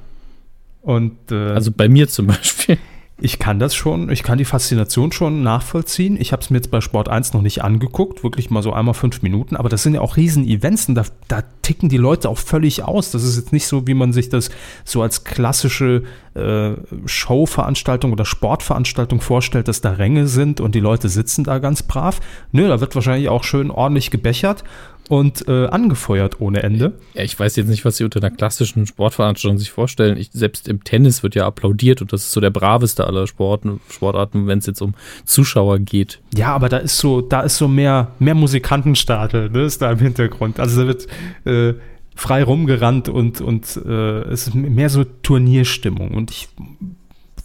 Und 0.83 1.31
äh, 1.31 1.53
Also 1.53 1.71
bei 1.71 1.88
mir 1.88 2.09
zum 2.09 2.27
Beispiel. 2.27 2.79
Ich 3.21 3.39
kann 3.39 3.59
das 3.59 3.75
schon, 3.75 4.11
ich 4.11 4.23
kann 4.23 4.39
die 4.39 4.45
Faszination 4.45 5.13
schon 5.13 5.43
nachvollziehen. 5.43 6.17
Ich 6.19 6.33
habe 6.33 6.43
es 6.43 6.51
mir 6.51 6.57
jetzt 6.57 6.71
bei 6.71 6.81
Sport 6.81 7.09
1 7.09 7.33
noch 7.35 7.43
nicht 7.43 7.63
angeguckt, 7.63 8.25
wirklich 8.25 8.51
mal 8.51 8.63
so 8.63 8.73
einmal 8.73 8.95
fünf 8.95 9.23
Minuten, 9.23 9.57
aber 9.57 9.69
das 9.69 9.83
sind 9.83 9.95
ja 9.95 10.01
auch 10.01 10.17
Riesen-Events 10.17 10.89
und 10.89 10.95
da, 10.95 11.05
da 11.29 11.43
ticken 11.63 11.89
die 11.89 11.99
Leute 11.99 12.29
auch 12.29 12.39
völlig 12.39 12.83
aus. 12.83 13.11
Das 13.11 13.23
ist 13.23 13.37
jetzt 13.37 13.53
nicht 13.53 13.67
so, 13.67 13.87
wie 13.87 13.95
man 13.95 14.13
sich 14.13 14.29
das 14.29 14.51
so 14.85 15.03
als 15.03 15.25
klassische 15.25 16.03
äh, 16.35 16.73
Showveranstaltung 17.05 18.13
oder 18.13 18.25
Sportveranstaltung 18.25 19.21
vorstellt, 19.21 19.69
dass 19.69 19.81
da 19.81 19.93
Ränge 19.93 20.27
sind 20.27 20.61
und 20.61 20.75
die 20.75 20.81
Leute 20.81 21.09
sitzen 21.09 21.45
da 21.45 21.59
ganz 21.59 21.83
brav. 21.83 22.21
Nö, 22.53 22.69
da 22.69 22.81
wird 22.81 22.95
wahrscheinlich 22.95 23.29
auch 23.29 23.45
schön 23.45 23.71
ordentlich 23.71 24.11
gebechert 24.11 24.65
und 25.11 25.49
äh, 25.49 25.66
angefeuert 25.66 26.40
ohne 26.40 26.62
Ende. 26.62 26.92
Ja, 27.14 27.25
ich 27.25 27.38
weiß 27.38 27.57
jetzt 27.57 27.66
nicht, 27.66 27.85
was 27.85 27.96
Sie 27.96 28.05
unter 28.05 28.20
einer 28.20 28.31
klassischen 28.31 28.87
Sportveranstaltung 28.87 29.59
sich 29.59 29.73
vorstellen. 29.73 30.16
Ich, 30.16 30.31
selbst 30.33 30.68
im 30.68 30.85
Tennis 30.85 31.25
wird 31.25 31.35
ja 31.35 31.49
applaudiert 31.49 32.01
und 32.01 32.12
das 32.12 32.23
ist 32.23 32.31
so 32.31 32.40
der 32.40 32.51
braveste 32.51 33.05
aller 33.05 33.27
Sporten, 33.27 33.81
Sportarten, 33.90 34.46
wenn 34.46 34.61
es 34.61 34.66
jetzt 34.66 34.81
um 34.81 34.94
Zuschauer 35.25 35.81
geht. 35.81 36.20
Ja, 36.37 36.55
aber 36.55 36.68
da 36.68 36.77
ist 36.77 36.96
so, 36.99 37.23
da 37.23 37.40
ist 37.40 37.57
so 37.57 37.66
mehr, 37.66 38.12
mehr 38.20 38.37
Musikantenstadel, 38.37 39.51
ne, 39.51 39.62
ist 39.62 39.83
da 39.83 39.90
im 39.90 39.99
Hintergrund. 39.99 40.61
Also 40.61 40.83
da 40.83 40.87
wird 40.87 41.09
äh, 41.44 41.75
frei 42.14 42.44
rumgerannt 42.44 43.09
und, 43.09 43.40
und 43.40 43.81
äh, 43.85 44.20
es 44.29 44.46
ist 44.46 44.55
mehr 44.55 44.90
so 44.90 45.03
Turnierstimmung. 45.03 46.12
Und 46.12 46.31
ich 46.31 46.49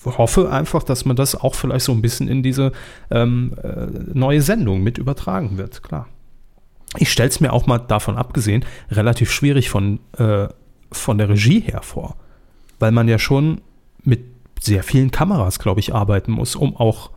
hoffe 0.06 0.52
einfach, 0.52 0.84
dass 0.84 1.06
man 1.06 1.16
das 1.16 1.34
auch 1.34 1.56
vielleicht 1.56 1.86
so 1.86 1.94
ein 1.94 2.04
bisschen 2.04 2.28
in 2.28 2.44
diese 2.44 2.74
ähm, 3.10 3.54
äh, 3.64 3.88
neue 4.14 4.44
Sendung 4.44 4.84
mit 4.84 5.00
übertragen 5.00 5.58
wird, 5.58 5.82
klar. 5.82 6.08
Ich 6.98 7.12
stelle 7.12 7.30
es 7.30 7.40
mir 7.40 7.54
auch 7.54 7.68
mal 7.68 7.80
davon 7.80 8.18
abgesehen 8.18 8.66
relativ 8.90 9.32
schwierig 9.32 9.70
von, 9.70 10.00
äh, 10.18 10.48
von 10.92 11.18
der 11.18 11.30
Regie 11.30 11.60
her 11.60 11.82
vor, 11.82 12.16
weil 12.80 12.92
man 12.92 13.08
ja 13.08 13.20
schon 13.20 13.62
mit 14.04 14.22
sehr 14.60 14.84
vielen 14.84 15.12
Kameras, 15.12 15.60
glaube 15.60 15.80
ich, 15.80 15.94
arbeiten 15.94 16.32
muss, 16.32 16.56
um 16.56 16.76
auch 16.76 17.12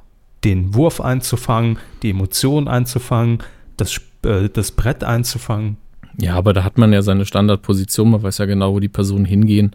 den 0.45 0.75
Wurf 0.75 1.01
einzufangen, 1.01 1.79
die 2.03 2.11
Emotionen 2.11 2.69
einzufangen, 2.69 3.39
das, 3.77 4.01
äh, 4.25 4.49
das 4.49 4.73
Brett 4.73 5.05
einzufangen. 5.05 5.77
Ja, 6.21 6.35
aber 6.35 6.53
da 6.53 6.65
hat 6.65 6.79
man 6.79 6.93
ja 6.93 7.03
seine 7.03 7.25
Standardposition, 7.25 8.11
man 8.11 8.23
weiß 8.23 8.39
ja 8.39 8.47
genau, 8.47 8.75
wo 8.75 8.81
die 8.81 8.89
Personen 8.89 9.25
hingehen. 9.25 9.75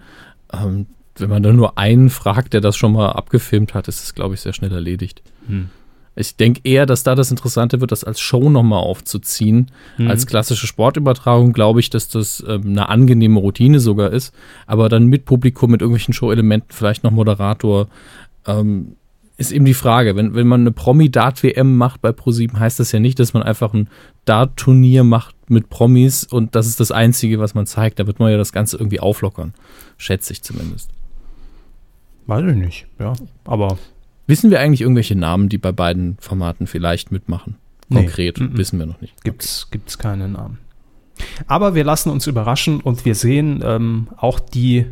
Ähm, 0.51 0.87
wenn 1.15 1.29
man 1.29 1.43
dann 1.43 1.55
nur 1.55 1.77
einen 1.77 2.09
fragt, 2.09 2.53
der 2.53 2.61
das 2.61 2.75
schon 2.75 2.93
mal 2.93 3.11
abgefilmt 3.11 3.73
hat, 3.73 3.87
ist 3.87 4.03
es, 4.03 4.15
glaube 4.15 4.33
ich, 4.33 4.41
sehr 4.41 4.53
schnell 4.53 4.71
erledigt. 4.71 5.21
Hm. 5.47 5.69
Ich 6.15 6.35
denke 6.35 6.61
eher, 6.63 6.85
dass 6.85 7.03
da 7.03 7.15
das 7.15 7.31
Interessante 7.31 7.81
wird, 7.81 7.91
das 7.91 8.03
als 8.03 8.19
Show 8.19 8.49
nochmal 8.49 8.79
aufzuziehen. 8.79 9.71
Mhm. 9.97 10.09
Als 10.09 10.27
klassische 10.27 10.67
Sportübertragung 10.67 11.53
glaube 11.53 11.79
ich, 11.79 11.89
dass 11.89 12.07
das 12.07 12.43
ähm, 12.47 12.67
eine 12.67 12.89
angenehme 12.89 13.39
Routine 13.39 13.79
sogar 13.79 14.11
ist. 14.11 14.33
Aber 14.67 14.89
dann 14.89 15.07
mit 15.07 15.25
Publikum, 15.25 15.71
mit 15.71 15.81
irgendwelchen 15.81 16.13
Show-Elementen, 16.13 16.67
vielleicht 16.69 17.03
noch 17.03 17.11
Moderator, 17.11 17.87
ähm, 18.45 18.95
ist 19.37 19.51
eben 19.51 19.65
die 19.65 19.73
Frage. 19.73 20.15
Wenn, 20.15 20.35
wenn 20.35 20.47
man 20.47 20.61
eine 20.61 20.71
Promi-Dart-WM 20.71 21.75
macht 21.75 22.01
bei 22.01 22.11
ProSieben, 22.11 22.59
heißt 22.59 22.79
das 22.79 22.91
ja 22.91 22.99
nicht, 22.99 23.19
dass 23.19 23.33
man 23.33 23.41
einfach 23.41 23.73
ein 23.73 23.89
Dart-Turnier 24.25 25.03
macht 25.03 25.35
mit 25.49 25.69
Promis 25.69 26.23
und 26.23 26.55
das 26.55 26.67
ist 26.67 26.79
das 26.79 26.91
Einzige, 26.91 27.39
was 27.39 27.55
man 27.55 27.65
zeigt. 27.65 27.99
Da 27.99 28.05
wird 28.05 28.19
man 28.19 28.31
ja 28.31 28.37
das 28.37 28.53
Ganze 28.53 28.77
irgendwie 28.77 28.99
auflockern. 28.99 29.53
Schätze 29.97 30.33
ich 30.33 30.43
zumindest. 30.43 30.91
Weiß 32.27 32.45
ich 32.47 32.55
nicht, 32.55 32.87
ja. 32.99 33.13
Aber 33.45 33.77
Wissen 34.27 34.51
wir 34.51 34.59
eigentlich 34.59 34.81
irgendwelche 34.81 35.15
Namen, 35.15 35.49
die 35.49 35.57
bei 35.57 35.71
beiden 35.71 36.17
Formaten 36.19 36.67
vielleicht 36.67 37.11
mitmachen? 37.11 37.55
Nee. 37.89 37.97
Konkret 38.03 38.39
Mhm. 38.39 38.57
wissen 38.57 38.79
wir 38.79 38.85
noch 38.85 39.01
nicht. 39.01 39.21
gibt's 39.23 39.67
gibt's 39.71 39.97
keine 39.97 40.27
Namen. 40.29 40.59
Aber 41.47 41.75
wir 41.75 41.83
lassen 41.83 42.09
uns 42.09 42.25
überraschen 42.27 42.79
und 42.81 43.05
wir 43.05 43.15
sehen 43.15 43.61
ähm, 43.63 44.07
auch 44.17 44.39
die 44.39 44.85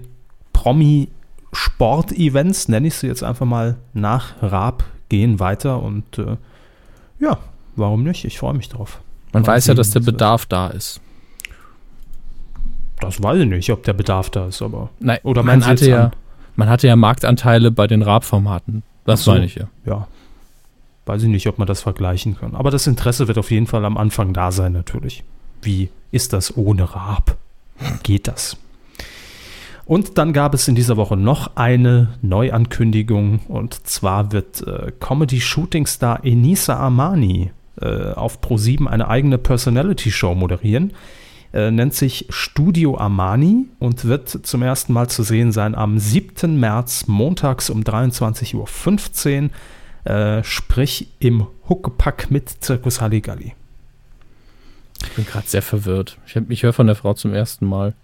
Promi-Sport-Events, 1.51 2.67
nenne 2.67 2.87
ich 2.87 2.95
sie 2.95 3.07
jetzt 3.07 3.23
einfach 3.23 3.45
mal, 3.45 3.77
nach 3.93 4.33
Raab 4.41 4.83
gehen 5.09 5.39
weiter 5.39 5.81
und 5.81 6.17
äh, 6.19 6.37
ja, 7.19 7.37
warum 7.75 8.03
nicht? 8.03 8.25
Ich 8.25 8.37
freue 8.39 8.53
mich 8.53 8.69
drauf. 8.69 9.01
Man 9.33 9.43
Mal 9.43 9.49
weiß 9.53 9.67
ja, 9.67 9.73
dass 9.73 9.91
der. 9.91 9.99
Bedarf 10.01 10.45
da 10.45 10.67
ist. 10.67 10.99
Das 12.99 13.21
weiß 13.23 13.39
ich 13.41 13.47
nicht, 13.47 13.69
ob 13.71 13.83
der 13.83 13.93
Bedarf 13.93 14.29
da 14.29 14.47
ist, 14.47 14.61
aber 14.61 14.89
Nein, 14.99 15.19
Oder 15.23 15.41
man 15.43 15.65
hatte 15.65 15.89
ja, 15.89 16.03
an- 16.05 16.11
man 16.55 16.69
hatte 16.69 16.87
ja 16.87 16.95
Marktanteile 16.95 17.71
bei 17.71 17.87
den 17.87 18.01
Raab-Formaten 18.03 18.83
Das 19.05 19.23
so. 19.23 19.31
meine 19.31 19.45
ich 19.45 19.55
ja. 19.55 19.67
ja, 19.85 20.07
weiß 21.05 21.23
ich 21.23 21.29
nicht, 21.29 21.47
ob 21.47 21.57
man 21.57 21.67
das 21.67 21.81
vergleichen 21.81 22.37
kann. 22.37 22.55
Aber 22.55 22.71
das 22.71 22.87
Interesse 22.87 23.27
wird 23.27 23.37
auf 23.37 23.51
jeden 23.51 23.67
Fall 23.67 23.85
am 23.85 23.97
Anfang 23.97 24.33
da 24.33 24.51
sein, 24.51 24.73
natürlich. 24.73 25.23
Wie 25.61 25.89
ist 26.11 26.33
das 26.33 26.55
ohne 26.55 26.93
Raab? 26.95 27.37
Geht 28.03 28.27
das? 28.27 28.57
Und 29.85 30.17
dann 30.17 30.31
gab 30.31 30.53
es 30.53 30.67
in 30.67 30.75
dieser 30.75 30.95
Woche 30.95 31.17
noch 31.17 31.55
eine 31.55 32.13
Neuankündigung 32.21 33.39
und 33.47 33.87
zwar 33.87 34.31
wird 34.31 34.65
äh, 34.65 34.91
Comedy-Shooting-Star 34.99 36.23
Enisa 36.23 36.77
Armani 36.77 37.51
äh, 37.81 38.13
auf 38.13 38.39
Pro7 38.39 38.87
eine 38.87 39.07
eigene 39.07 39.37
Personality-Show 39.37 40.35
moderieren. 40.35 40.93
Äh, 41.53 41.69
nennt 41.71 41.93
sich 41.93 42.27
Studio 42.29 42.97
Armani 42.97 43.65
und 43.79 44.05
wird 44.05 44.29
zum 44.29 44.61
ersten 44.61 44.93
Mal 44.93 45.09
zu 45.09 45.21
sehen 45.23 45.51
sein 45.51 45.75
am 45.75 45.99
7. 45.99 46.57
März 46.59 47.07
montags 47.07 47.69
um 47.69 47.81
23.15 47.83 49.49
Uhr, 50.05 50.09
äh, 50.11 50.43
sprich 50.45 51.07
im 51.19 51.45
Huckepack 51.67 52.31
mit 52.31 52.49
Zirkus 52.63 53.01
Halligalli. 53.01 53.53
Ich 55.03 55.09
bin 55.11 55.25
gerade 55.25 55.47
sehr 55.47 55.61
verwirrt. 55.61 56.17
Ich, 56.25 56.35
hab- 56.35 56.49
ich 56.49 56.63
höre 56.63 56.73
von 56.73 56.87
der 56.87 56.95
Frau 56.95 57.13
zum 57.15 57.33
ersten 57.33 57.65
Mal. 57.65 57.95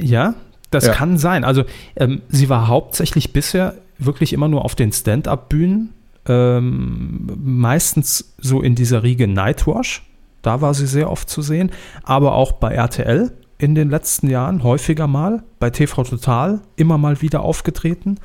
Ja, 0.00 0.34
das 0.70 0.86
Ja. 0.86 0.92
kann 0.94 1.18
sein. 1.18 1.44
Also 1.44 1.64
ähm, 1.94 2.22
sie 2.30 2.48
war 2.48 2.66
hauptsächlich 2.66 3.32
bisher 3.32 3.74
wirklich 3.98 4.32
immer 4.32 4.48
nur 4.48 4.64
auf 4.64 4.74
den 4.74 4.90
Stand-up-Bühnen, 4.92 5.90
ähm, 6.26 7.30
meistens 7.44 8.34
so 8.38 8.60
in 8.60 8.74
dieser 8.74 9.02
Riege 9.04 9.28
Nightwash. 9.28 10.02
Da 10.42 10.60
war 10.60 10.74
sie 10.74 10.86
sehr 10.86 11.10
oft 11.10 11.28
zu 11.30 11.40
sehen, 11.42 11.70
aber 12.02 12.34
auch 12.34 12.52
bei 12.52 12.74
RTL 12.74 13.32
in 13.58 13.74
den 13.74 13.90
letzten 13.90 14.28
Jahren 14.28 14.62
häufiger 14.64 15.06
mal, 15.06 15.44
bei 15.60 15.70
TV 15.70 16.02
Total 16.02 16.60
immer 16.76 16.98
mal 16.98 17.22
wieder 17.22 17.42
aufgetreten. 17.42 18.18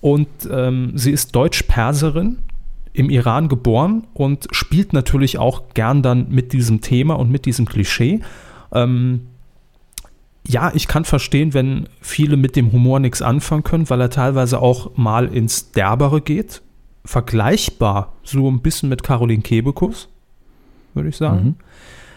Und 0.00 0.28
ähm, 0.50 0.92
sie 0.94 1.10
ist 1.10 1.34
Deutsch-Perserin, 1.34 2.38
im 2.94 3.10
Iran 3.10 3.48
geboren 3.48 4.06
und 4.14 4.46
spielt 4.52 4.92
natürlich 4.92 5.36
auch 5.36 5.74
gern 5.74 6.02
dann 6.02 6.28
mit 6.30 6.52
diesem 6.52 6.80
Thema 6.80 7.14
und 7.14 7.28
mit 7.28 7.44
diesem 7.44 7.66
Klischee. 7.66 8.20
Ähm, 8.72 9.26
ja, 10.46 10.70
ich 10.74 10.86
kann 10.86 11.04
verstehen, 11.04 11.54
wenn 11.54 11.88
viele 12.00 12.36
mit 12.36 12.54
dem 12.54 12.70
Humor 12.70 13.00
nichts 13.00 13.20
anfangen 13.20 13.64
können, 13.64 13.90
weil 13.90 14.00
er 14.00 14.10
teilweise 14.10 14.60
auch 14.60 14.96
mal 14.96 15.26
ins 15.26 15.72
Derbere 15.72 16.20
geht. 16.20 16.62
Vergleichbar 17.04 18.14
so 18.22 18.48
ein 18.48 18.60
bisschen 18.60 18.88
mit 18.88 19.02
Caroline 19.02 19.42
Kebekus, 19.42 20.08
würde 20.94 21.08
ich 21.08 21.16
sagen. 21.16 21.56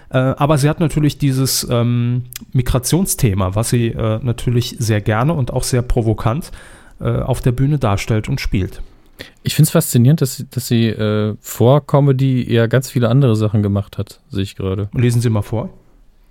Äh, 0.10 0.18
aber 0.20 0.58
sie 0.58 0.70
hat 0.70 0.80
natürlich 0.80 1.18
dieses 1.18 1.68
ähm, 1.70 2.24
Migrationsthema, 2.54 3.56
was 3.56 3.70
sie 3.70 3.88
äh, 3.88 4.20
natürlich 4.22 4.76
sehr 4.80 5.02
gerne 5.02 5.34
und 5.34 5.52
auch 5.52 5.64
sehr 5.64 5.82
provokant 5.82 6.52
äh, 7.02 7.10
auf 7.20 7.42
der 7.42 7.52
Bühne 7.52 7.78
darstellt 7.78 8.30
und 8.30 8.40
spielt. 8.40 8.82
Ich 9.44 9.56
finde 9.56 9.68
es 9.68 9.72
faszinierend, 9.72 10.22
dass, 10.22 10.38
sie- 10.38 10.48
dass 10.50 10.68
sie 10.68 10.88
äh, 10.88 11.36
vor 11.42 11.86
Comedy 11.86 12.52
ja 12.54 12.68
ganz 12.68 12.90
viele 12.90 13.10
andere 13.10 13.36
Sachen 13.36 13.64
gemacht 13.64 13.98
hat, 13.98 14.22
sehe 14.30 14.44
ich 14.44 14.56
gerade. 14.56 14.90
Lesen 14.94 15.22
Sie 15.22 15.30
mal 15.30 15.42
vor. 15.42 15.70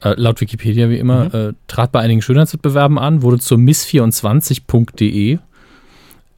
Äh, 0.01 0.15
laut 0.17 0.41
Wikipedia 0.41 0.89
wie 0.89 0.99
immer, 0.99 1.25
Mhm. 1.27 1.31
äh, 1.35 1.53
trat 1.69 1.91
bei 1.93 2.01
einigen 2.01 2.23
Schönheitswettbewerben 2.23 2.99
an, 2.99 3.23
wurde 3.23 3.39
zur 3.41 3.59
Miss24.de, 3.59 5.39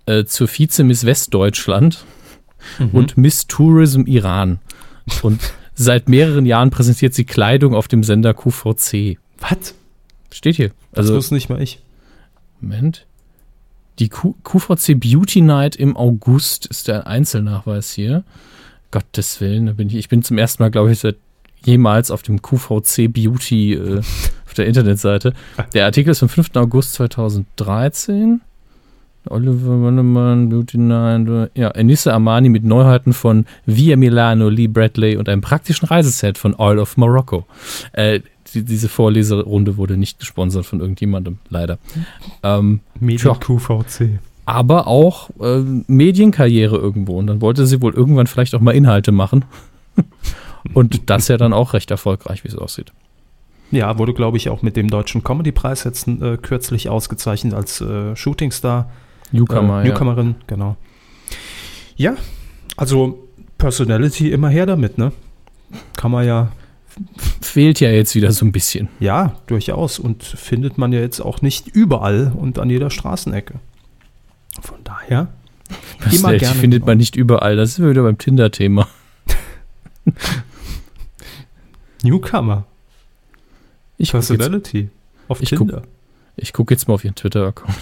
äh, 0.07 0.25
zur 0.25 0.49
Vize-Miss 0.49 1.05
Westdeutschland 1.07 2.05
und 2.93 3.17
Miss 3.17 3.47
Tourism 3.47 4.03
Iran. 4.07 4.59
Und 5.23 5.41
seit 5.79 6.09
mehreren 6.09 6.45
Jahren 6.45 6.71
präsentiert 6.71 7.15
sie 7.15 7.25
Kleidung 7.25 7.75
auf 7.75 7.89
dem 7.89 8.03
Sender 8.03 8.35
QVC. 8.35 9.19
Was? 9.41 9.75
Steht 10.33 10.57
hier. 10.57 10.69
Das 10.93 11.07
Also, 11.07 11.15
wusste 11.15 11.35
nicht 11.35 11.49
mal 11.49 11.63
ich. 11.63 11.81
Moment. 12.61 13.07
Die 13.99 14.09
Q 14.09 14.35
QVC 14.45 14.99
Beauty 14.99 15.41
Night 15.41 15.75
im 15.77 15.97
August 15.97 16.67
ist 16.67 16.89
der 16.89 17.07
Einzelnachweis 17.07 17.93
hier. 17.93 18.25
Gottes 18.91 19.41
Willen, 19.41 19.67
da 19.67 19.73
bin 19.73 19.89
ich, 19.89 19.95
ich 19.97 20.09
bin 20.09 20.23
zum 20.23 20.39
ersten 20.39 20.63
Mal, 20.63 20.71
glaube 20.71 20.93
ich, 20.93 20.99
seit 20.99 21.17
jemals 21.65 22.11
auf 22.11 22.23
dem 22.23 22.41
QVC 22.43 23.13
Beauty 23.13 23.75
äh, 23.75 23.99
auf 23.99 24.55
der 24.57 24.67
Internetseite. 24.67 25.33
Der 25.75 25.85
Artikel 25.85 26.11
ist 26.11 26.21
vom 26.21 26.29
5. 26.29 26.55
August 26.55 26.95
2013. 26.95 28.41
Oliver 29.31 29.83
Wannemann, 29.83 30.49
Beauty 30.49 30.79
Night, 30.79 31.51
ja, 31.55 31.69
Enissa 31.71 32.13
Armani 32.13 32.49
mit 32.49 32.65
Neuheiten 32.65 33.13
von 33.13 33.47
Via 33.67 33.97
Milano, 33.97 34.49
Lee 34.49 34.69
Bradley 34.69 35.17
und 35.17 35.29
einem 35.29 35.43
praktischen 35.43 35.89
Reiseset 35.89 36.39
von 36.39 36.55
Oil 36.55 36.79
of 36.79 36.97
Morocco. 36.97 37.47
Äh, 37.93 38.21
die, 38.55 38.65
diese 38.65 38.89
Vorleserunde 38.89 39.77
wurde 39.77 39.97
nicht 39.97 40.19
gesponsert 40.19 40.67
von 40.67 40.81
irgendjemandem, 40.81 41.39
leider. 41.51 41.79
Ähm, 42.43 42.81
Medien 42.99 43.19
Tja. 43.19 43.35
QVC. 43.35 44.19
aber 44.47 44.87
auch 44.87 45.31
äh, 45.41 45.61
Medienkarriere 45.87 46.77
irgendwo. 46.77 47.19
Und 47.19 47.27
dann 47.27 47.41
wollte 47.41 47.67
sie 47.67 47.83
wohl 47.83 47.93
irgendwann 47.95 48.27
vielleicht 48.27 48.55
auch 48.55 48.61
mal 48.61 48.73
Inhalte 48.73 49.13
machen. 49.13 49.45
Und 50.75 51.09
das 51.11 51.29
ja 51.29 51.37
dann 51.37 51.53
auch 51.53 51.73
recht 51.73 51.91
erfolgreich, 51.91 52.45
wie 52.45 52.49
es 52.49 52.57
aussieht. 52.57 52.93
Ja, 53.71 53.99
wurde, 53.99 54.15
glaube 54.15 54.39
ich, 54.39 54.49
auch 54.49 54.63
mit 54.63 54.77
dem 54.77 54.89
Deutschen 54.89 55.23
Comedy-Preis 55.23 55.85
jetzt 55.85 56.09
äh, 56.09 56.39
kürzlich 56.39 56.89
ausgezeichnet 56.89 57.55
als 57.55 57.81
äh, 57.81 58.17
Shootingstar. 58.17 58.91
Newcomer, 59.33 59.83
äh, 59.83 59.89
Newcomerin, 59.89 60.35
genau. 60.47 60.77
Ja, 61.97 62.17
also 62.77 63.29
Personality 63.59 64.31
immer 64.31 64.49
her 64.49 64.67
damit, 64.67 64.99
ne? 64.99 65.13
Kann 65.97 66.11
man 66.13 66.25
ja, 66.27 66.45
ja. 66.45 66.53
Fehlt 67.41 67.81
ja 67.81 67.91
jetzt 67.91 68.15
wieder 68.15 68.33
so 68.33 68.45
ein 68.45 68.53
bisschen. 68.53 68.89
ja, 69.01 69.37
durchaus. 69.47 69.99
Und 69.99 70.23
findet 70.25 70.79
man 70.79 70.93
ja 70.93 71.01
jetzt 71.01 71.21
auch 71.21 71.43
nicht 71.43 71.69
überall 71.69 72.33
und 72.37 72.59
an 72.59 72.71
jeder 72.71 72.91
Straßenecke. 72.91 73.55
Von 74.61 74.79
daher, 74.85 75.29
Was 76.01 76.15
Immer 76.15 76.33
die 76.33 76.39
gerne 76.39 76.55
findet 76.59 76.79
genommen. 76.81 76.91
man 76.91 76.99
nicht 76.99 77.15
überall. 77.17 77.57
Das 77.57 77.79
wir 77.79 77.91
wieder 77.91 78.03
beim 78.03 78.19
Tinder-Thema. 78.19 78.89
Newcomer, 82.03 82.65
Ich 83.97 84.13
gucke 84.13 84.19
jetzt, 84.23 84.29
Personality. 84.29 84.91
Auf 85.29 85.43
Ich 85.43 85.51
Tinder. 85.51 85.83
ich 86.37 86.53
guck 86.53 86.71
jetzt 86.71 86.89
mal 86.89 86.95
auf 86.95 87.05
ihren 87.05 87.15
Twitter-Account. 87.15 87.75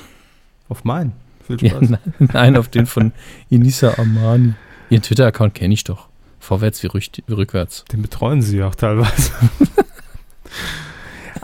Auf 0.69 0.85
meinen. 0.85 1.13
Viel 1.47 1.63
Ja, 1.63 1.71
Spaß. 1.71 1.91
nein, 1.91 2.01
nein, 2.33 2.57
auf 2.57 2.69
den 2.69 2.87
von 2.87 3.13
Inisa 3.51 3.95
Armani. 3.99 4.55
Ihren 4.91 5.03
Twitter-Account 5.03 5.55
kenne 5.55 5.75
ich 5.75 5.85
doch. 5.85 6.09
Vorwärts 6.41 6.83
wie, 6.83 6.89
rücht- 6.89 7.23
wie 7.27 7.33
rückwärts. 7.33 7.85
Den 7.93 8.03
betreuen 8.03 8.43
sie 8.43 8.63
auch 8.63 8.75
teilweise. 8.75 9.33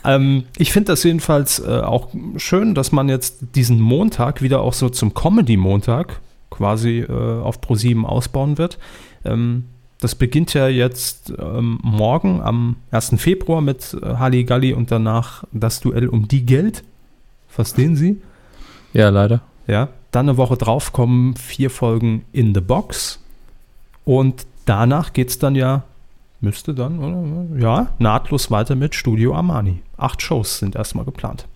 ähm, 0.04 0.44
ich 0.58 0.72
finde 0.72 0.92
das 0.92 1.02
jedenfalls 1.04 1.58
äh, 1.60 1.80
auch 1.80 2.08
schön, 2.36 2.74
dass 2.74 2.92
man 2.92 3.08
jetzt 3.08 3.38
diesen 3.54 3.80
Montag 3.80 4.42
wieder 4.42 4.60
auch 4.60 4.72
so 4.74 4.88
zum 4.88 5.14
Comedy-Montag 5.14 6.20
quasi 6.50 7.00
äh, 7.00 7.10
auf 7.10 7.60
Pro7 7.60 8.04
ausbauen 8.04 8.58
wird. 8.58 8.78
Ähm, 9.24 9.64
das 10.00 10.14
beginnt 10.16 10.52
ja 10.54 10.66
jetzt 10.68 11.32
ähm, 11.38 11.78
morgen 11.82 12.40
am 12.42 12.76
1. 12.90 13.14
Februar 13.18 13.60
mit 13.60 13.96
äh, 14.02 14.16
Halligalli 14.16 14.72
und 14.72 14.90
danach 14.90 15.44
das 15.52 15.80
Duell 15.80 16.08
um 16.08 16.26
die 16.28 16.44
Geld. 16.44 16.82
Verstehen 17.48 17.94
Sie? 17.96 18.20
Ja, 18.92 19.08
leider. 19.10 19.42
Ja, 19.66 19.88
dann 20.10 20.28
eine 20.28 20.36
Woche 20.36 20.56
drauf 20.56 20.92
kommen 20.92 21.36
vier 21.36 21.70
Folgen 21.70 22.24
in 22.32 22.54
the 22.54 22.60
Box. 22.60 23.20
Und 24.04 24.46
danach 24.64 25.12
geht 25.12 25.30
es 25.30 25.38
dann 25.38 25.54
ja, 25.54 25.84
müsste 26.40 26.74
dann, 26.74 26.98
oder? 26.98 27.60
Ja, 27.60 27.88
nahtlos 27.98 28.50
weiter 28.50 28.74
mit 28.74 28.94
Studio 28.94 29.34
Armani. 29.34 29.80
Acht 29.96 30.22
Shows 30.22 30.58
sind 30.58 30.74
erstmal 30.74 31.04
geplant. 31.04 31.46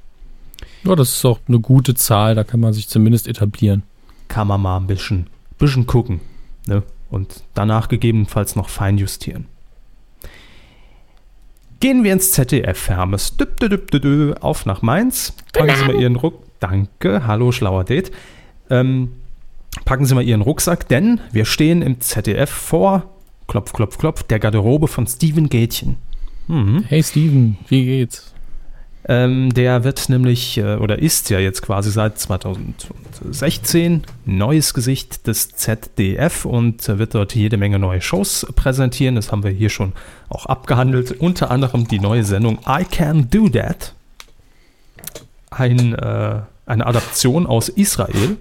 Ja, 0.84 0.94
das 0.94 1.10
ist 1.16 1.24
auch 1.24 1.40
eine 1.48 1.58
gute 1.58 1.94
Zahl. 1.94 2.34
Da 2.34 2.44
kann 2.44 2.60
man 2.60 2.72
sich 2.72 2.88
zumindest 2.88 3.26
etablieren. 3.26 3.82
Kann 4.28 4.46
man 4.48 4.62
mal 4.62 4.76
ein 4.76 4.86
bisschen, 4.86 5.26
bisschen 5.58 5.86
gucken. 5.86 6.20
Ne? 6.66 6.82
Und 7.10 7.42
danach 7.54 7.88
gegebenenfalls 7.88 8.56
noch 8.56 8.68
feinjustieren. 8.68 9.46
Gehen 11.80 12.04
wir 12.04 12.12
ins 12.12 12.32
ZDF, 12.32 12.88
Hermes. 12.88 13.36
Düpp, 13.36 13.60
düpp, 13.60 13.90
düpp, 13.90 14.42
Auf 14.42 14.64
nach 14.64 14.82
Mainz. 14.82 15.34
Packen 15.52 15.76
Sie 15.76 15.84
mal 15.84 16.00
Ihren 16.00 16.16
Ruck. 16.16 16.45
Danke, 16.60 17.26
hallo, 17.26 17.52
schlauer 17.52 17.84
Date. 17.84 18.10
Ähm, 18.70 19.12
packen 19.84 20.06
Sie 20.06 20.14
mal 20.14 20.24
Ihren 20.24 20.40
Rucksack, 20.40 20.88
denn 20.88 21.20
wir 21.32 21.44
stehen 21.44 21.82
im 21.82 22.00
ZDF 22.00 22.50
vor, 22.50 23.10
klopf, 23.46 23.72
klopf, 23.72 23.98
klopf, 23.98 24.22
der 24.24 24.38
Garderobe 24.38 24.88
von 24.88 25.06
Steven 25.06 25.48
Gätchen. 25.48 25.96
Mhm. 26.48 26.84
Hey 26.88 27.02
Steven, 27.02 27.58
wie 27.68 27.84
geht's? 27.84 28.32
Ähm, 29.08 29.54
der 29.54 29.84
wird 29.84 30.08
nämlich, 30.08 30.58
äh, 30.58 30.76
oder 30.76 30.98
ist 30.98 31.30
ja 31.30 31.38
jetzt 31.38 31.62
quasi 31.62 31.92
seit 31.92 32.18
2016 32.18 34.02
neues 34.24 34.74
Gesicht 34.74 35.28
des 35.28 35.50
ZDF 35.50 36.44
und 36.44 36.88
äh, 36.88 36.98
wird 36.98 37.14
dort 37.14 37.32
jede 37.36 37.56
Menge 37.56 37.78
neue 37.78 38.00
Shows 38.00 38.46
präsentieren. 38.56 39.14
Das 39.14 39.30
haben 39.30 39.44
wir 39.44 39.52
hier 39.52 39.70
schon 39.70 39.92
auch 40.28 40.46
abgehandelt. 40.46 41.12
Unter 41.12 41.52
anderem 41.52 41.86
die 41.86 42.00
neue 42.00 42.24
Sendung 42.24 42.58
I 42.66 42.84
Can 42.84 43.30
Do 43.30 43.48
That. 43.48 43.94
Ein, 45.56 45.94
äh, 45.94 46.40
eine 46.66 46.86
Adaption 46.86 47.46
aus 47.46 47.68
Israel. 47.68 48.36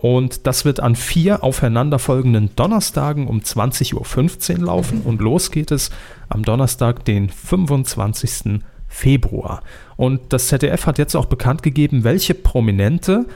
Und 0.00 0.46
das 0.46 0.64
wird 0.64 0.80
an 0.80 0.94
vier 0.94 1.42
aufeinanderfolgenden 1.42 2.50
Donnerstagen 2.54 3.26
um 3.26 3.40
20.15 3.40 4.58
Uhr 4.60 4.66
laufen. 4.66 5.02
Und 5.02 5.20
los 5.20 5.50
geht 5.50 5.72
es 5.72 5.90
am 6.28 6.44
Donnerstag, 6.44 7.04
den 7.04 7.28
25. 7.30 8.60
Februar. 8.86 9.62
Und 9.96 10.32
das 10.32 10.48
ZDF 10.48 10.86
hat 10.86 10.98
jetzt 10.98 11.14
auch 11.14 11.26
bekannt 11.26 11.62
gegeben, 11.62 12.04
welche 12.04 12.34
Prominente 12.34 13.26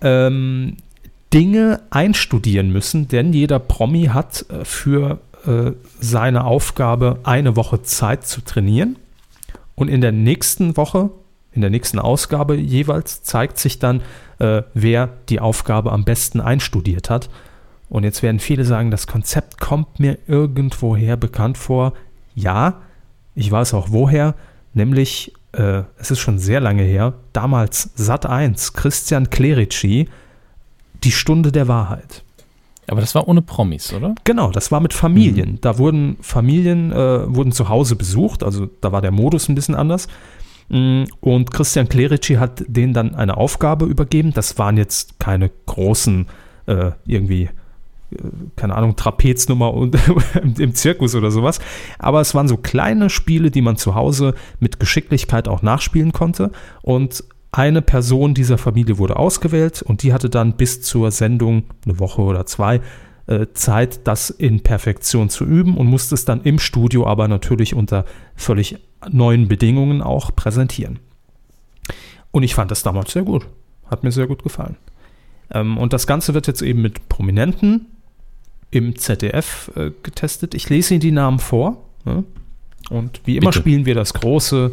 ähm, 0.00 0.76
Dinge 1.32 1.82
einstudieren 1.90 2.72
müssen, 2.72 3.08
denn 3.08 3.32
jeder 3.32 3.58
Promi 3.58 4.06
hat 4.06 4.46
äh, 4.50 4.64
für 4.64 5.20
äh, 5.46 5.72
seine 6.00 6.44
Aufgabe 6.44 7.20
eine 7.24 7.56
Woche 7.56 7.82
Zeit 7.82 8.26
zu 8.26 8.40
trainieren. 8.40 8.96
Und 9.74 9.88
in 9.88 10.00
der 10.00 10.12
nächsten 10.12 10.76
Woche, 10.76 11.10
in 11.56 11.62
der 11.62 11.70
nächsten 11.70 11.98
Ausgabe 11.98 12.56
jeweils, 12.56 13.22
zeigt 13.22 13.58
sich 13.58 13.78
dann, 13.78 14.02
äh, 14.38 14.62
wer 14.74 15.08
die 15.28 15.40
Aufgabe 15.40 15.92
am 15.92 16.04
besten 16.04 16.40
einstudiert 16.40 17.10
hat. 17.10 17.28
Und 17.88 18.04
jetzt 18.04 18.22
werden 18.22 18.40
viele 18.40 18.64
sagen, 18.64 18.90
das 18.90 19.06
Konzept 19.06 19.60
kommt 19.60 19.98
mir 19.98 20.18
irgendwoher 20.26 21.16
bekannt 21.16 21.56
vor. 21.56 21.94
Ja, 22.34 22.82
ich 23.34 23.50
weiß 23.50 23.74
auch 23.74 23.88
woher, 23.90 24.34
nämlich, 24.74 25.32
äh, 25.52 25.82
es 25.98 26.10
ist 26.10 26.20
schon 26.20 26.38
sehr 26.38 26.60
lange 26.60 26.82
her, 26.82 27.14
damals 27.32 27.90
Sat 27.94 28.26
1, 28.26 28.74
Christian 28.74 29.30
Clerici, 29.30 30.08
die 31.04 31.12
Stunde 31.12 31.52
der 31.52 31.68
Wahrheit. 31.68 32.24
Aber 32.88 33.00
das 33.00 33.14
war 33.14 33.26
ohne 33.28 33.42
Promis, 33.42 33.92
oder? 33.92 34.14
Genau, 34.24 34.50
das 34.50 34.70
war 34.70 34.80
mit 34.80 34.94
Familien. 34.94 35.58
Da 35.60 35.78
wurden 35.78 36.18
Familien 36.20 36.92
äh, 36.92 37.34
wurden 37.34 37.50
zu 37.52 37.68
Hause 37.68 37.96
besucht, 37.96 38.44
also 38.44 38.68
da 38.80 38.92
war 38.92 39.02
der 39.02 39.10
Modus 39.10 39.48
ein 39.48 39.54
bisschen 39.54 39.74
anders. 39.74 40.06
Mm, 40.68 41.04
Und 41.20 41.50
Christian 41.50 41.88
Clerici 41.88 42.34
hat 42.34 42.64
denen 42.66 42.92
dann 42.92 43.14
eine 43.14 43.36
Aufgabe 43.36 43.86
übergeben. 43.86 44.32
Das 44.32 44.58
waren 44.58 44.76
jetzt 44.76 45.18
keine 45.18 45.50
großen 45.66 46.26
äh, 46.66 46.92
irgendwie 47.06 47.42
äh, 48.10 48.18
keine 48.56 48.74
Ahnung, 48.74 48.96
Trapeznummer 48.96 49.74
und 49.74 49.96
im 50.58 50.74
Zirkus 50.74 51.14
oder 51.14 51.30
sowas. 51.30 51.60
Aber 51.98 52.20
es 52.20 52.34
waren 52.34 52.48
so 52.48 52.56
kleine 52.56 53.10
Spiele, 53.10 53.50
die 53.50 53.62
man 53.62 53.76
zu 53.76 53.94
Hause 53.94 54.34
mit 54.60 54.80
Geschicklichkeit 54.80 55.48
auch 55.48 55.62
nachspielen 55.62 56.12
konnte. 56.12 56.50
Und 56.82 57.24
eine 57.52 57.80
Person 57.82 58.34
dieser 58.34 58.58
Familie 58.58 58.98
wurde 58.98 59.16
ausgewählt 59.16 59.80
und 59.80 60.02
die 60.02 60.12
hatte 60.12 60.28
dann 60.28 60.56
bis 60.56 60.82
zur 60.82 61.10
Sendung, 61.10 61.64
eine 61.84 61.98
Woche 61.98 62.20
oder 62.20 62.44
zwei, 62.44 62.80
äh, 63.26 63.46
Zeit, 63.54 64.06
das 64.06 64.30
in 64.30 64.62
Perfektion 64.62 65.28
zu 65.30 65.44
üben 65.44 65.76
und 65.76 65.86
musste 65.86 66.14
es 66.14 66.24
dann 66.24 66.42
im 66.42 66.58
Studio 66.58 67.06
aber 67.06 67.28
natürlich 67.28 67.74
unter 67.74 68.04
völlig 68.34 68.78
neuen 69.10 69.48
Bedingungen 69.48 70.02
auch 70.02 70.34
präsentieren. 70.34 70.98
Und 72.30 72.42
ich 72.42 72.54
fand 72.54 72.70
das 72.70 72.82
damals 72.82 73.12
sehr 73.12 73.22
gut. 73.22 73.46
Hat 73.90 74.04
mir 74.04 74.12
sehr 74.12 74.26
gut 74.26 74.42
gefallen. 74.42 74.76
Ähm, 75.50 75.78
und 75.78 75.92
das 75.92 76.06
Ganze 76.06 76.34
wird 76.34 76.46
jetzt 76.46 76.62
eben 76.62 76.82
mit 76.82 77.08
Prominenten 77.08 77.86
im 78.70 78.96
ZDF 78.96 79.70
äh, 79.74 79.90
getestet. 80.02 80.54
Ich 80.54 80.68
lese 80.68 80.94
Ihnen 80.94 81.00
die 81.00 81.12
Namen 81.12 81.38
vor. 81.38 81.84
Ne? 82.04 82.24
Und 82.90 83.20
wie 83.24 83.36
immer 83.36 83.50
Bitte. 83.50 83.60
spielen 83.60 83.86
wir 83.86 83.94
das 83.94 84.14
große 84.14 84.72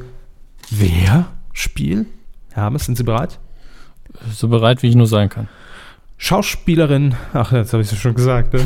Wer-Spiel. 0.70 2.06
Herr 2.52 2.64
Hammes, 2.64 2.86
sind 2.86 2.98
Sie 2.98 3.04
bereit? 3.04 3.40
So 4.32 4.48
bereit, 4.48 4.84
wie 4.84 4.90
ich 4.90 4.96
nur 4.96 5.08
sein 5.08 5.30
kann. 5.30 5.48
Schauspielerin, 6.18 7.16
ach, 7.34 7.52
jetzt 7.52 7.74
habe 7.74 7.84
ich 7.84 7.92
es 7.92 8.00
schon 8.00 8.16
gesagt, 8.16 8.54
ne? 8.54 8.62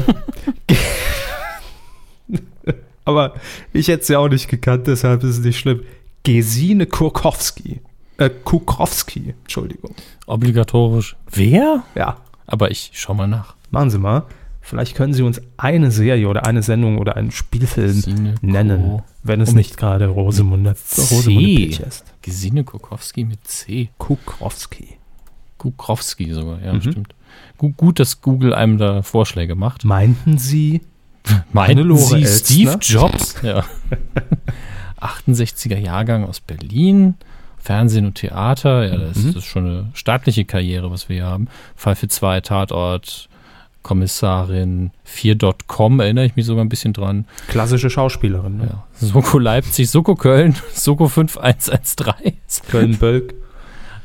Aber 3.06 3.36
ich 3.72 3.88
hätte 3.88 4.06
sie 4.06 4.16
auch 4.18 4.28
nicht 4.28 4.50
gekannt, 4.50 4.88
deshalb 4.88 5.24
ist 5.24 5.38
es 5.38 5.46
nicht 5.46 5.58
schlimm. 5.60 5.84
Gesine 6.24 6.86
Kurkowski. 6.88 7.80
Äh, 8.18 8.30
Kukowski, 8.44 9.34
Entschuldigung. 9.44 9.96
Obligatorisch. 10.26 11.16
Wer? 11.32 11.84
Ja, 11.96 12.18
Aber 12.48 12.70
ich 12.72 12.92
schau 12.94 13.14
mal 13.14 13.28
nach. 13.28 13.56
machen 13.72 13.90
Sie 13.90 14.00
mal. 14.00 14.24
Vielleicht 14.60 14.96
können 14.96 15.14
Sie 15.14 15.24
uns 15.24 15.40
eine 15.56 15.92
Serie 15.92 16.28
oder 16.28 16.46
eine 16.46 16.62
Sendung 16.62 16.98
oder 16.98 17.16
einen 17.16 17.32
Spielfilm 17.32 17.94
Gesine 17.96 18.36
nennen, 18.42 18.82
Ko- 18.82 19.04
wenn 19.24 19.40
es 19.40 19.54
nicht 19.54 19.78
gerade 19.78 20.08
Rosemunde, 20.08 20.76
Rosemunde 20.98 21.56
Peach 21.56 21.80
ist. 21.80 22.04
Gesine 22.22 22.66
Kukowski 22.66 23.24
mit 23.24 23.48
C. 23.48 23.88
Kukowski. 23.98 24.98
Kukrowski 25.58 26.34
sogar, 26.34 26.62
ja, 26.62 26.74
Mhm. 26.74 26.82
stimmt. 26.82 27.16
Gut, 27.58 28.00
dass 28.00 28.22
Google 28.22 28.54
einem 28.54 28.78
da 28.78 29.02
Vorschläge 29.02 29.56
macht. 29.56 29.84
Meinten 29.86 30.38
Sie? 30.38 30.82
Meinten 31.54 31.98
Sie 31.98 32.16
Elstner? 32.22 32.38
Steve 32.46 32.78
Jobs? 32.82 33.36
Ja. 33.42 33.64
68er 35.02 35.78
Jahrgang 35.78 36.24
aus 36.26 36.40
Berlin. 36.40 37.16
Fernsehen 37.58 38.06
und 38.06 38.16
Theater. 38.16 38.88
Ja, 38.88 38.98
das, 38.98 39.18
Mhm. 39.18 39.28
das 39.34 39.36
ist 39.38 39.46
schon 39.46 39.66
eine 39.66 39.90
staatliche 39.94 40.46
Karriere, 40.46 40.90
was 40.90 41.10
wir 41.10 41.18
hier 41.18 41.26
haben. 41.26 41.48
Fall 41.76 41.96
für 41.96 42.08
zwei, 42.08 42.40
Tatort, 42.40 43.28
Kommissarin, 43.84 44.92
4.com, 45.06 46.00
erinnere 46.00 46.26
ich 46.26 46.36
mich 46.36 46.46
sogar 46.46 46.64
ein 46.64 46.70
bisschen 46.70 46.94
dran. 46.94 47.26
Klassische 47.48 47.90
Schauspielerin. 47.90 48.58
Ne? 48.58 48.68
Ja. 48.72 48.84
Soko 48.94 49.38
Leipzig, 49.40 49.90
Soko 49.90 50.16
Köln, 50.16 50.56
Soko 50.74 51.08
5113. 51.10 52.66
Köln-Bölk. 52.70 53.34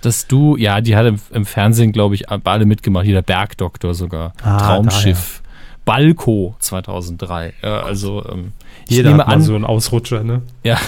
Dass 0.03 0.27
du, 0.27 0.57
ja, 0.57 0.81
die 0.81 0.97
hat 0.97 1.07
im, 1.07 1.19
im 1.33 1.47
Fernsehen, 1.47 1.93
glaube 1.93 2.15
ich, 2.15 2.29
alle 2.29 2.67
mitgemacht. 2.67 3.05
Hier 3.05 3.15
der 3.15 3.23
Bergdoktor 3.23 3.95
sogar. 3.95 4.35
Ah, 4.43 4.59
Traumschiff. 4.59 5.43
Balko 5.85 6.55
2003. 6.59 7.55
Ja, 7.63 7.81
also, 7.81 8.25
ähm, 8.31 8.53
ich 8.89 8.97
Jeder 8.97 9.11
nehme 9.11 9.27
an, 9.27 9.43
so 9.43 9.55
einen 9.55 9.65
Ausrutscher, 9.65 10.23
ne? 10.23 10.43
ja. 10.63 10.79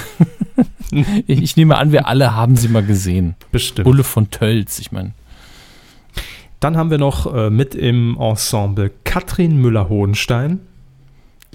ich, 1.27 1.43
ich 1.43 1.57
nehme 1.57 1.79
an, 1.79 1.93
wir 1.93 2.07
alle 2.07 2.35
haben 2.35 2.57
sie 2.57 2.69
mal 2.69 2.85
gesehen. 2.85 3.35
Bestimmt. 3.51 3.85
Bulle 3.85 4.05
von 4.05 4.31
Tölz, 4.31 4.79
ich 4.79 4.93
meine. 4.93 5.13
Dann 6.61 6.77
haben 6.77 6.91
wir 6.91 6.99
noch 6.99 7.33
äh, 7.35 7.51
mit 7.51 7.75
im 7.75 8.17
Ensemble 8.19 8.91
Katrin 9.05 9.61
Müller-Hohenstein. 9.61 10.61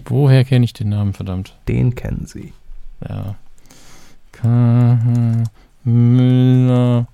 Woher 0.06 0.44
kenne 0.44 0.66
ich 0.66 0.74
den 0.74 0.90
Namen, 0.90 1.14
verdammt? 1.14 1.56
Den 1.68 1.96
kennen 1.96 2.26
Sie. 2.26 2.54
Ja. 3.08 3.36
Müller. 5.84 7.08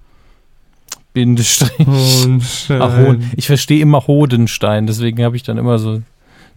Bindestrich. 1.15 1.87
Hohenstein. 1.87 2.81
Ach, 2.81 2.95
Hohen. 2.97 3.31
Ich 3.35 3.47
verstehe 3.47 3.81
immer 3.81 4.05
Hodenstein, 4.05 4.85
deswegen 4.85 5.23
habe 5.23 5.35
ich 5.35 5.41
dann 5.43 5.57
immer 5.57 5.79
so, 5.79 6.01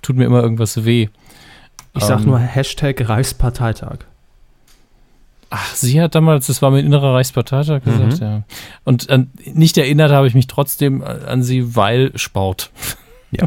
tut 0.02 0.16
mir 0.16 0.24
immer 0.26 0.42
irgendwas 0.42 0.84
weh. 0.84 1.08
Ich 1.96 2.04
sag 2.04 2.20
Ähm, 2.20 2.26
nur 2.26 2.38
Hashtag 2.38 3.08
Reichsparteitag. 3.08 4.00
Ach, 5.50 5.74
sie 5.74 5.98
hat 6.00 6.14
damals, 6.14 6.46
das 6.48 6.60
war 6.60 6.70
mein 6.70 6.84
innerer 6.84 7.14
Reichsparteitag 7.14 7.82
gesagt, 7.82 8.20
Mhm. 8.20 8.26
ja. 8.26 8.42
Und 8.84 9.08
an, 9.08 9.30
nicht 9.46 9.78
erinnert 9.78 10.10
habe 10.12 10.26
ich 10.26 10.34
mich 10.34 10.46
trotzdem 10.46 11.02
an 11.02 11.42
sie, 11.42 11.74
weil 11.74 12.12
Sport. 12.18 12.70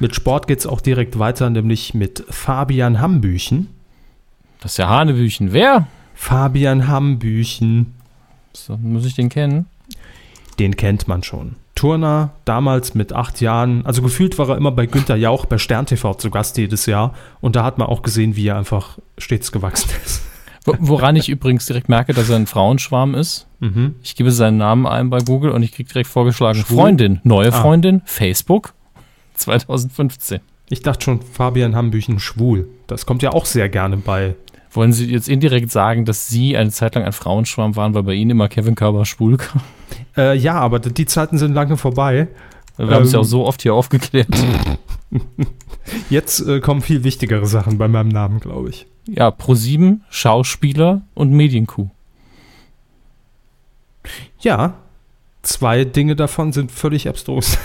Mit 0.00 0.14
Sport 0.14 0.46
geht's 0.46 0.66
auch 0.66 0.80
direkt 0.80 1.18
weiter, 1.18 1.48
nämlich 1.50 1.94
mit 1.94 2.24
Fabian 2.30 3.00
Hambüchen. 3.00 3.68
Das 4.60 4.72
ist 4.72 4.78
ja 4.78 4.88
Hanebüchen. 4.88 5.52
Wer? 5.52 5.86
Fabian 6.14 6.88
Hambüchen, 6.88 7.94
So, 8.54 8.76
muss 8.78 9.04
ich 9.04 9.14
den 9.14 9.28
kennen? 9.28 9.66
Den 10.58 10.76
kennt 10.76 11.08
man 11.08 11.22
schon. 11.22 11.56
Turner, 11.74 12.30
damals 12.44 12.94
mit 12.94 13.12
acht 13.12 13.40
Jahren, 13.40 13.84
also 13.84 14.00
gefühlt 14.02 14.38
war 14.38 14.48
er 14.48 14.56
immer 14.56 14.70
bei 14.70 14.86
Günter 14.86 15.16
Jauch 15.16 15.44
bei 15.46 15.58
Stern 15.58 15.86
TV 15.86 16.14
zu 16.14 16.30
Gast 16.30 16.56
jedes 16.56 16.86
Jahr. 16.86 17.14
Und 17.40 17.56
da 17.56 17.64
hat 17.64 17.78
man 17.78 17.88
auch 17.88 18.02
gesehen, 18.02 18.36
wie 18.36 18.46
er 18.46 18.56
einfach 18.58 18.98
stets 19.18 19.50
gewachsen 19.52 19.90
ist. 20.04 20.22
Wo- 20.64 20.76
Woran 20.78 21.16
ich 21.16 21.28
übrigens 21.28 21.66
direkt 21.66 21.88
merke, 21.88 22.14
dass 22.14 22.30
er 22.30 22.36
ein 22.36 22.46
Frauenschwarm 22.46 23.14
ist. 23.14 23.46
Mhm. 23.60 23.96
Ich 24.02 24.14
gebe 24.16 24.30
seinen 24.30 24.56
Namen 24.56 24.86
ein 24.86 25.10
bei 25.10 25.18
Google 25.18 25.50
und 25.50 25.62
ich 25.62 25.72
kriege 25.72 25.88
direkt 25.88 26.08
vorgeschlagen, 26.08 26.60
Schwul? 26.60 26.76
Freundin, 26.78 27.20
neue 27.24 27.48
Ah. 27.52 27.60
Freundin, 27.60 28.02
Facebook, 28.04 28.72
2015. 29.34 30.40
Ich 30.70 30.80
dachte 30.82 31.04
schon, 31.04 31.20
Fabian 31.20 31.74
Hambüchen 31.76 32.18
schwul. 32.18 32.68
Das 32.86 33.04
kommt 33.04 33.22
ja 33.22 33.30
auch 33.32 33.44
sehr 33.46 33.68
gerne 33.68 33.96
bei. 33.98 34.36
Wollen 34.70 34.92
Sie 34.92 35.10
jetzt 35.10 35.28
indirekt 35.28 35.70
sagen, 35.70 36.04
dass 36.04 36.28
Sie 36.28 36.56
eine 36.56 36.70
Zeit 36.70 36.94
lang 36.94 37.04
ein 37.04 37.12
Frauenschwarm 37.12 37.76
waren, 37.76 37.94
weil 37.94 38.02
bei 38.04 38.14
Ihnen 38.14 38.30
immer 38.30 38.48
Kevin 38.48 38.74
Körber 38.74 39.04
schwul 39.04 39.36
kam? 39.36 39.60
Äh, 40.16 40.36
ja, 40.36 40.54
aber 40.54 40.78
die 40.78 41.06
Zeiten 41.06 41.38
sind 41.38 41.54
lange 41.54 41.76
vorbei. 41.76 42.28
Wir 42.76 42.88
haben 42.88 43.04
es 43.04 43.12
ja 43.12 43.18
Ähm. 43.18 43.24
auch 43.24 43.28
so 43.28 43.46
oft 43.46 43.62
hier 43.62 43.74
aufgeklärt. 43.74 44.28
Jetzt 46.10 46.40
äh, 46.46 46.60
kommen 46.60 46.80
viel 46.82 47.04
wichtigere 47.04 47.46
Sachen 47.46 47.78
bei 47.78 47.88
meinem 47.88 48.08
Namen, 48.08 48.40
glaube 48.40 48.70
ich. 48.70 48.86
Ja, 49.06 49.28
Pro7, 49.28 50.00
Schauspieler 50.10 51.02
und 51.14 51.30
Medienkuh. 51.32 51.88
Ja, 54.40 54.74
zwei 55.42 55.84
Dinge 55.84 56.16
davon 56.16 56.52
sind 56.52 56.72
völlig 56.72 57.08
abstrus. 57.08 57.58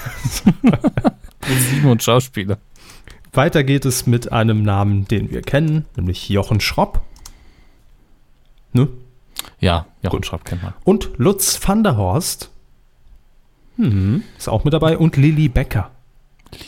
Pro7 1.41 1.89
und 1.89 2.03
Schauspieler. 2.03 2.57
Weiter 3.33 3.63
geht 3.63 3.85
es 3.85 4.05
mit 4.05 4.31
einem 4.31 4.63
Namen, 4.63 5.07
den 5.07 5.31
wir 5.31 5.41
kennen, 5.41 5.85
nämlich 5.95 6.29
Jochen 6.29 6.59
Schropp 6.61 7.01
ne? 8.73 8.87
Ja, 9.59 9.85
Jochen. 10.03 10.23
Schrapp 10.23 10.45
kennt 10.45 10.63
man. 10.63 10.73
und 10.83 11.09
Lutz 11.17 11.59
van 11.65 11.83
der 11.83 11.97
Horst. 11.97 12.51
Mhm, 13.77 14.23
ist 14.37 14.49
auch 14.49 14.63
mit 14.63 14.73
dabei 14.73 14.97
und 14.97 15.15
Lilly 15.17 15.47
Becker. 15.49 15.91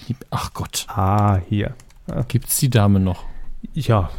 Lieb- 0.07 0.25
Ach 0.29 0.53
Gott, 0.53 0.85
Ah, 0.89 1.39
hier. 1.49 1.75
gibt's 2.27 2.57
die 2.59 2.69
Dame 2.69 2.99
noch? 2.99 3.25
Ja, 3.73 4.09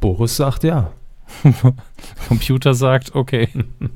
Boris 0.00 0.36
sagt 0.36 0.64
ja. 0.64 0.92
Computer 2.28 2.74
sagt, 2.74 3.14
okay. 3.14 3.48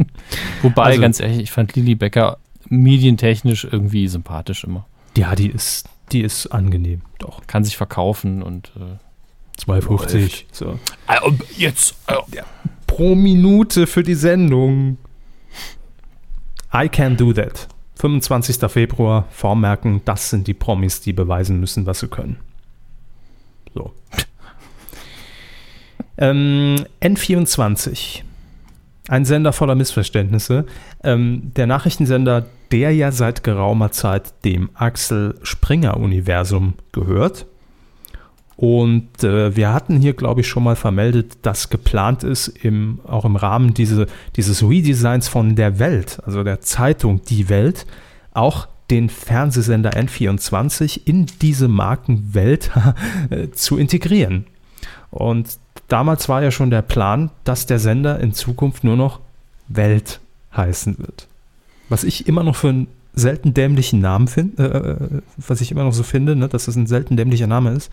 Wobei, 0.62 0.82
Also- 0.84 1.00
ganz 1.00 1.20
ehrlich, 1.20 1.38
ich 1.40 1.52
fand 1.52 1.74
Lili 1.76 1.94
Becker 1.94 2.38
medientechnisch 2.68 3.64
irgendwie 3.64 4.08
sympathisch 4.08 4.64
immer. 4.64 4.86
Ja, 5.16 5.34
die 5.34 5.48
ist, 5.48 5.88
die 6.12 6.20
ist 6.20 6.46
angenehm, 6.48 7.02
doch. 7.18 7.46
Kann 7.46 7.64
sich 7.64 7.76
verkaufen 7.76 8.42
und 8.42 8.70
äh, 8.76 9.60
2,50. 9.60 10.44
So. 10.52 10.78
jetzt. 11.56 11.94
Pro 12.90 13.14
Minute 13.14 13.86
für 13.86 14.02
die 14.02 14.16
Sendung. 14.16 14.98
I 16.74 16.88
can 16.88 17.16
do 17.16 17.32
that. 17.32 17.68
25. 17.94 18.68
Februar, 18.68 19.28
vormerken, 19.30 20.00
das 20.04 20.30
sind 20.30 20.48
die 20.48 20.54
Promis, 20.54 21.00
die 21.00 21.12
beweisen 21.12 21.60
müssen, 21.60 21.86
was 21.86 22.00
sie 22.00 22.08
können. 22.08 22.38
So. 23.74 23.94
ähm, 26.18 26.84
N24. 27.00 28.22
Ein 29.08 29.24
Sender 29.24 29.52
voller 29.52 29.76
Missverständnisse. 29.76 30.66
Ähm, 31.04 31.52
der 31.54 31.68
Nachrichtensender, 31.68 32.46
der 32.72 32.92
ja 32.92 33.12
seit 33.12 33.44
geraumer 33.44 33.92
Zeit 33.92 34.44
dem 34.44 34.68
Axel 34.74 35.38
Springer-Universum 35.44 36.74
gehört. 36.90 37.46
Und 38.60 39.24
äh, 39.24 39.56
wir 39.56 39.72
hatten 39.72 39.96
hier, 39.96 40.12
glaube 40.12 40.42
ich, 40.42 40.48
schon 40.48 40.62
mal 40.62 40.76
vermeldet, 40.76 41.38
dass 41.40 41.70
geplant 41.70 42.24
ist, 42.24 42.48
im, 42.48 43.00
auch 43.06 43.24
im 43.24 43.36
Rahmen 43.36 43.72
diese, 43.72 44.06
dieses 44.36 44.62
Redesigns 44.62 45.28
von 45.28 45.56
der 45.56 45.78
Welt, 45.78 46.18
also 46.26 46.44
der 46.44 46.60
Zeitung 46.60 47.24
Die 47.24 47.48
Welt, 47.48 47.86
auch 48.34 48.68
den 48.90 49.08
Fernsehsender 49.08 49.92
N24 49.92 51.00
in 51.06 51.24
diese 51.40 51.68
Markenwelt 51.68 52.70
äh, 53.30 53.48
zu 53.52 53.78
integrieren. 53.78 54.44
Und 55.10 55.56
damals 55.88 56.28
war 56.28 56.42
ja 56.42 56.50
schon 56.50 56.68
der 56.68 56.82
Plan, 56.82 57.30
dass 57.44 57.64
der 57.64 57.78
Sender 57.78 58.20
in 58.20 58.34
Zukunft 58.34 58.84
nur 58.84 58.96
noch 58.96 59.20
Welt 59.68 60.20
heißen 60.54 60.98
wird. 60.98 61.28
Was 61.88 62.04
ich 62.04 62.28
immer 62.28 62.42
noch 62.42 62.56
für 62.56 62.68
einen 62.68 62.88
selten 63.14 63.54
dämlichen 63.54 64.00
Namen 64.00 64.28
finde, 64.28 64.62
äh, 64.62 65.16
äh, 65.16 65.22
was 65.38 65.62
ich 65.62 65.72
immer 65.72 65.84
noch 65.84 65.94
so 65.94 66.02
finde, 66.02 66.36
ne, 66.36 66.46
dass 66.46 66.66
das 66.66 66.76
ein 66.76 66.86
selten 66.86 67.16
dämlicher 67.16 67.46
Name 67.46 67.70
ist. 67.70 67.90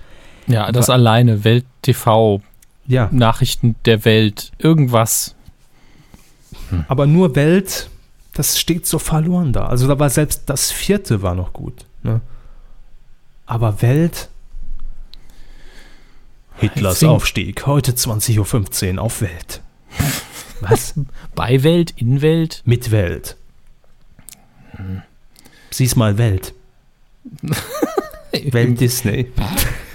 Ja, 0.47 0.71
das 0.71 0.89
alleine, 0.89 1.43
Welt 1.43 1.65
TV, 1.81 2.41
Ja, 2.87 3.09
Nachrichten 3.11 3.75
der 3.85 4.05
Welt, 4.05 4.51
irgendwas. 4.57 5.35
aber 6.87 7.05
nur 7.05 7.35
Welt, 7.35 7.89
das 8.33 8.59
steht 8.59 8.85
so 8.87 8.97
verloren 8.99 9.51
da. 9.53 9.67
Also 9.67 9.87
da 9.87 9.99
war 9.99 10.09
selbst 10.09 10.43
das 10.49 10.71
vierte 10.71 11.21
war 11.21 11.35
noch 11.35 11.53
gut. 11.53 11.85
Ne? 12.03 12.21
Aber 13.45 13.81
Welt. 13.81 14.29
Hitlers 16.57 17.03
Aufstieg, 17.03 17.65
heute 17.67 17.91
20.15 17.91 18.95
Uhr 18.95 19.01
auf 19.01 19.21
Welt. 19.21 19.61
Was? 20.61 20.95
Bei 21.35 21.61
Welt, 21.63 21.93
in 21.97 22.21
Welt. 22.21 22.61
Mit 22.65 22.89
Welt. 22.91 23.35
Sieh's 25.69 25.95
mal 25.95 26.17
Welt. 26.17 26.53
Welt 28.51 28.79
Disney. 28.79 29.31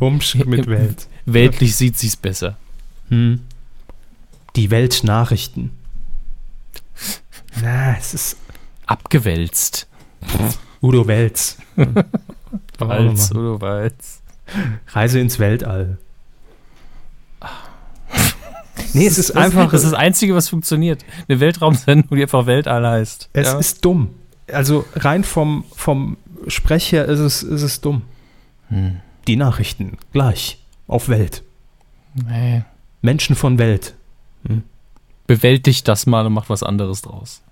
Humsch 0.00 0.34
mit 0.46 0.66
Welt. 0.68 1.06
Weltlich 1.26 1.76
sieht 1.76 1.98
sie's 1.98 2.16
besser. 2.16 2.56
Hm. 3.08 3.40
Die 4.56 4.70
Weltnachrichten. 4.70 5.70
Na, 7.62 7.96
es 7.96 8.14
ist 8.14 8.36
Abgewälzt. 8.86 9.86
Udo 10.82 11.06
Welz. 11.06 11.56
Walz, 12.78 13.30
oder 13.32 13.60
Walz. 13.60 14.22
Reise 14.88 15.20
ins 15.20 15.38
Weltall. 15.38 15.98
Nee, 18.92 19.06
es 19.06 19.18
ist 19.18 19.30
Das 19.30 19.36
einfach, 19.36 19.70
Das 19.70 19.84
ist 19.84 19.92
das 19.92 19.98
Einzige, 19.98 20.34
was 20.34 20.48
funktioniert. 20.48 21.04
Eine 21.28 21.38
Weltraumsendung, 21.38 22.16
die 22.16 22.22
einfach 22.22 22.46
Weltall 22.46 22.84
heißt. 22.84 23.28
es 23.32 23.46
Ja. 23.46 23.58
ist 23.58 23.84
dumm. 23.84 24.10
Also 24.50 24.84
rein 24.96 25.22
vom, 25.22 25.64
vom 25.76 26.16
Sprech 26.48 26.90
her 26.90 27.04
ist 27.04 27.20
es, 27.20 27.42
ist 27.44 27.62
es 27.62 27.80
dumm. 27.80 28.02
Hm. 28.68 28.96
Die 29.26 29.36
Nachrichten, 29.36 29.98
gleich, 30.12 30.58
auf 30.86 31.08
Welt. 31.08 31.42
Nee. 32.14 32.64
Menschen 33.02 33.36
von 33.36 33.58
Welt. 33.58 33.94
Bewältigt 35.26 35.86
das 35.86 36.06
mal 36.06 36.26
und 36.26 36.32
macht 36.32 36.50
was 36.50 36.62
anderes 36.62 37.02
draus. 37.02 37.42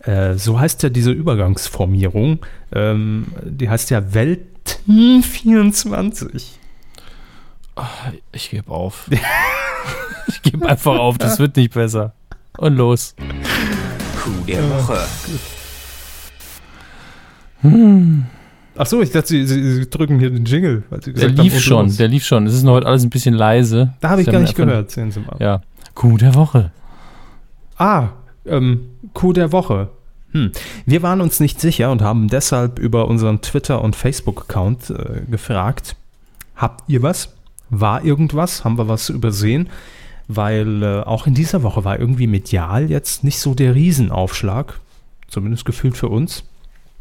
Äh, 0.00 0.34
so 0.34 0.58
heißt 0.58 0.82
ja 0.82 0.88
diese 0.88 1.12
Übergangsformierung. 1.12 2.40
Ähm, 2.72 3.26
die 3.44 3.68
heißt 3.68 3.90
ja 3.90 4.14
Welt 4.14 4.80
24. 4.86 6.58
Ich 8.32 8.50
gebe 8.50 8.70
auf. 8.70 9.08
ich 10.28 10.42
gebe 10.42 10.68
einfach 10.68 10.98
auf, 10.98 11.18
das 11.18 11.38
wird 11.38 11.56
nicht 11.56 11.74
besser. 11.74 12.14
Und 12.58 12.76
los. 12.76 13.14
Coup 14.20 14.46
der 14.46 14.62
Woche. 14.70 14.98
Ach 18.76 18.86
so, 18.86 19.00
ich 19.02 19.10
dachte, 19.10 19.28
Sie, 19.28 19.46
Sie, 19.46 19.74
Sie 19.74 19.88
drücken 19.90 20.18
hier 20.18 20.30
den 20.30 20.44
Jingle. 20.44 20.82
Weil 20.90 21.02
Sie 21.02 21.12
Der 21.12 21.28
gesagt 21.28 21.38
haben, 21.38 21.44
lief 21.44 21.54
und 21.54 21.60
schon, 21.60 21.86
los. 21.86 21.96
der 21.96 22.08
lief 22.08 22.24
schon. 22.24 22.46
Es 22.46 22.54
ist 22.54 22.62
noch 22.62 22.72
heute 22.72 22.86
alles 22.86 23.02
ein 23.02 23.10
bisschen 23.10 23.34
leise. 23.34 23.94
Da 24.00 24.10
habe 24.10 24.22
ich 24.22 24.30
gar 24.30 24.40
nicht 24.40 24.54
gehört. 24.54 24.90
Sehen 24.90 25.10
Sie 25.10 25.20
mal. 25.20 25.36
Ja. 25.38 25.62
Coup 25.94 26.18
der 26.18 26.34
Woche. 26.34 26.70
Ah, 27.76 28.08
ähm, 28.46 28.82
Coup 29.14 29.32
der 29.34 29.52
Woche. 29.52 29.88
Hm. 30.32 30.52
Wir 30.86 31.02
waren 31.02 31.20
uns 31.20 31.40
nicht 31.40 31.60
sicher 31.60 31.90
und 31.90 32.02
haben 32.02 32.28
deshalb 32.28 32.78
über 32.78 33.08
unseren 33.08 33.40
Twitter- 33.40 33.82
und 33.82 33.96
Facebook-Account 33.96 34.90
äh, 34.90 35.22
gefragt, 35.30 35.96
habt 36.56 36.88
ihr 36.88 37.02
was? 37.02 37.34
War 37.70 38.04
irgendwas? 38.04 38.64
Haben 38.64 38.78
wir 38.78 38.86
was 38.86 39.08
übersehen? 39.08 39.68
Weil 40.32 40.82
äh, 40.82 41.00
auch 41.00 41.26
in 41.26 41.34
dieser 41.34 41.62
Woche 41.64 41.84
war 41.84 41.98
irgendwie 41.98 42.26
medial 42.28 42.88
jetzt 42.88 43.24
nicht 43.24 43.40
so 43.40 43.54
der 43.54 43.74
Riesenaufschlag, 43.74 44.78
zumindest 45.26 45.64
gefühlt 45.64 45.96
für 45.96 46.08
uns. 46.08 46.44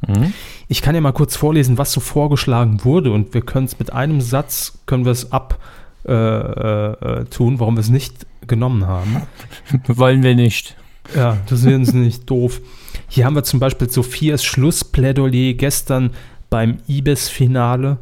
Mhm. 0.07 0.33
Ich 0.67 0.81
kann 0.81 0.95
ja 0.95 1.01
mal 1.01 1.11
kurz 1.11 1.35
vorlesen, 1.35 1.77
was 1.77 1.91
so 1.91 1.99
vorgeschlagen 1.99 2.83
wurde 2.83 3.11
und 3.11 3.33
wir 3.33 3.41
können 3.41 3.65
es 3.65 3.77
mit 3.77 3.93
einem 3.93 4.21
Satz, 4.21 4.79
können 4.85 5.05
wir 5.05 5.11
es 5.11 5.31
ab 5.31 5.59
äh, 6.07 6.13
äh, 6.13 6.91
äh, 6.91 7.25
tun, 7.25 7.59
warum 7.59 7.75
wir 7.75 7.81
es 7.81 7.89
nicht 7.89 8.25
genommen 8.47 8.87
haben. 8.87 9.21
Wollen 9.87 10.23
wir 10.23 10.33
nicht. 10.33 10.75
Ja, 11.15 11.37
das 11.47 11.59
ist 11.59 11.65
jetzt 11.65 11.93
nicht 11.93 12.29
doof. 12.29 12.61
Hier 13.07 13.25
haben 13.25 13.35
wir 13.35 13.43
zum 13.43 13.59
Beispiel 13.59 13.89
Sophias 13.89 14.43
Schlussplädoyer 14.43 15.53
gestern 15.53 16.11
beim 16.49 16.77
Ibis-Finale. 16.87 17.97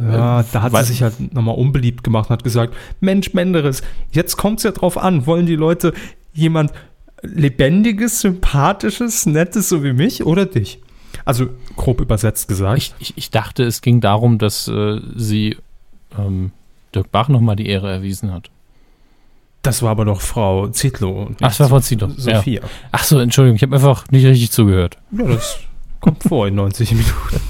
Ja, 0.00 0.40
Äh, 0.40 0.44
da 0.52 0.62
hat 0.62 0.76
sie 0.78 0.92
sich 0.92 1.02
halt 1.02 1.32
nochmal 1.34 1.54
unbeliebt 1.56 2.02
gemacht 2.04 2.28
und 2.30 2.34
hat 2.34 2.44
gesagt, 2.44 2.74
Mensch, 3.00 3.32
Menderes, 3.34 3.82
jetzt 4.10 4.36
kommt 4.36 4.58
es 4.58 4.64
ja 4.64 4.72
drauf 4.72 4.98
an, 4.98 5.26
wollen 5.26 5.46
die 5.46 5.56
Leute 5.56 5.92
jemand 6.32 6.72
lebendiges, 7.22 8.20
sympathisches, 8.20 9.26
nettes, 9.26 9.68
so 9.68 9.82
wie 9.84 9.92
mich 9.92 10.24
oder 10.24 10.46
dich? 10.46 10.80
Also 11.24 11.46
grob 11.76 12.00
übersetzt 12.00 12.48
gesagt. 12.48 12.78
Ich, 12.78 12.94
ich, 12.98 13.12
ich 13.16 13.30
dachte, 13.30 13.62
es 13.64 13.80
ging 13.80 14.00
darum, 14.00 14.38
dass 14.38 14.68
äh, 14.68 15.00
sie 15.16 15.56
ähm, 16.18 16.50
Dirk 16.94 17.10
Bach 17.10 17.28
nochmal 17.28 17.56
die 17.56 17.66
Ehre 17.66 17.90
erwiesen 17.90 18.32
hat. 18.32 18.50
das 19.62 19.82
war 19.82 19.90
aber 19.92 20.04
doch 20.04 20.20
Frau 20.20 20.68
Zietlow 20.68 21.22
und 21.22 21.36
Ach, 21.40 21.48
das 21.48 21.60
war 21.60 21.68
Frau 21.68 21.80
Zietlow, 21.80 22.08
ja. 22.18 22.36
Sophia. 22.36 22.60
Ach 22.92 23.04
so, 23.04 23.18
Entschuldigung, 23.18 23.56
ich 23.56 23.62
habe 23.62 23.74
einfach 23.76 24.04
nicht 24.10 24.26
richtig 24.26 24.50
zugehört. 24.50 24.98
Ja, 25.12 25.24
das 25.26 25.58
kommt 26.00 26.22
vor 26.24 26.46
in 26.48 26.56
90 26.56 26.90
Minuten. 26.92 27.40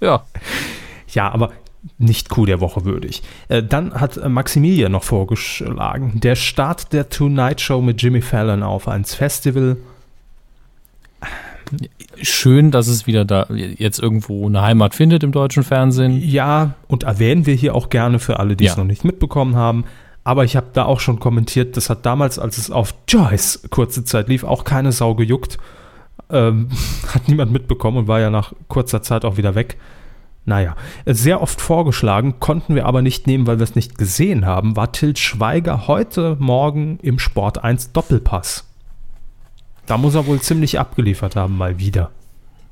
Ja. 0.00 0.24
Ja, 1.12 1.30
aber 1.32 1.52
nicht 1.98 2.28
Coup 2.28 2.46
der 2.46 2.60
Woche 2.60 2.84
würdig. 2.84 3.22
Äh, 3.48 3.62
dann 3.62 3.94
hat 3.94 4.16
äh, 4.16 4.28
Maximilian 4.28 4.92
noch 4.92 5.04
vorgeschlagen, 5.04 6.20
der 6.20 6.34
Start 6.34 6.92
der 6.92 7.08
Tonight 7.08 7.60
Show 7.60 7.80
mit 7.80 8.02
Jimmy 8.02 8.20
Fallon 8.20 8.62
auf 8.62 8.88
eins 8.88 9.14
Festival. 9.14 9.76
Schön, 12.20 12.70
dass 12.70 12.88
es 12.88 13.06
wieder 13.06 13.24
da 13.24 13.46
jetzt 13.50 13.98
irgendwo 14.00 14.46
eine 14.46 14.62
Heimat 14.62 14.94
findet 14.94 15.22
im 15.22 15.32
deutschen 15.32 15.62
Fernsehen. 15.62 16.20
Ja, 16.20 16.74
und 16.88 17.04
erwähnen 17.04 17.46
wir 17.46 17.54
hier 17.54 17.74
auch 17.74 17.90
gerne 17.90 18.18
für 18.18 18.38
alle, 18.40 18.56
die 18.56 18.64
Ja. 18.64 18.72
es 18.72 18.76
noch 18.76 18.84
nicht 18.84 19.04
mitbekommen 19.04 19.54
haben. 19.54 19.84
Aber 20.24 20.44
ich 20.44 20.56
habe 20.56 20.66
da 20.72 20.84
auch 20.84 21.00
schon 21.00 21.20
kommentiert, 21.20 21.76
das 21.76 21.90
hat 21.90 22.04
damals, 22.04 22.38
als 22.38 22.58
es 22.58 22.70
auf 22.70 22.94
Joyce 23.06 23.62
kurze 23.70 24.04
Zeit 24.04 24.28
lief, 24.28 24.44
auch 24.44 24.64
keine 24.64 24.92
Sau 24.92 25.14
gejuckt. 25.14 25.58
Ähm, 26.30 26.68
hat 27.14 27.28
niemand 27.28 27.52
mitbekommen 27.52 27.98
und 27.98 28.08
war 28.08 28.20
ja 28.20 28.30
nach 28.30 28.52
kurzer 28.68 29.02
Zeit 29.02 29.24
auch 29.24 29.36
wieder 29.36 29.54
weg. 29.54 29.76
Naja, 30.48 30.76
sehr 31.04 31.42
oft 31.42 31.60
vorgeschlagen, 31.60 32.40
konnten 32.40 32.74
wir 32.74 32.86
aber 32.86 33.02
nicht 33.02 33.26
nehmen, 33.26 33.46
weil 33.46 33.58
wir 33.58 33.64
es 33.64 33.74
nicht 33.74 33.98
gesehen 33.98 34.46
haben, 34.46 34.76
war 34.76 34.92
Til 34.92 35.14
Schweiger 35.14 35.86
heute 35.86 36.36
Morgen 36.38 36.98
im 37.02 37.18
Sport 37.18 37.62
1 37.62 37.92
Doppelpass. 37.92 38.64
Da 39.84 39.98
muss 39.98 40.14
er 40.14 40.26
wohl 40.26 40.40
ziemlich 40.40 40.80
abgeliefert 40.80 41.36
haben, 41.36 41.58
mal 41.58 41.78
wieder. 41.78 42.12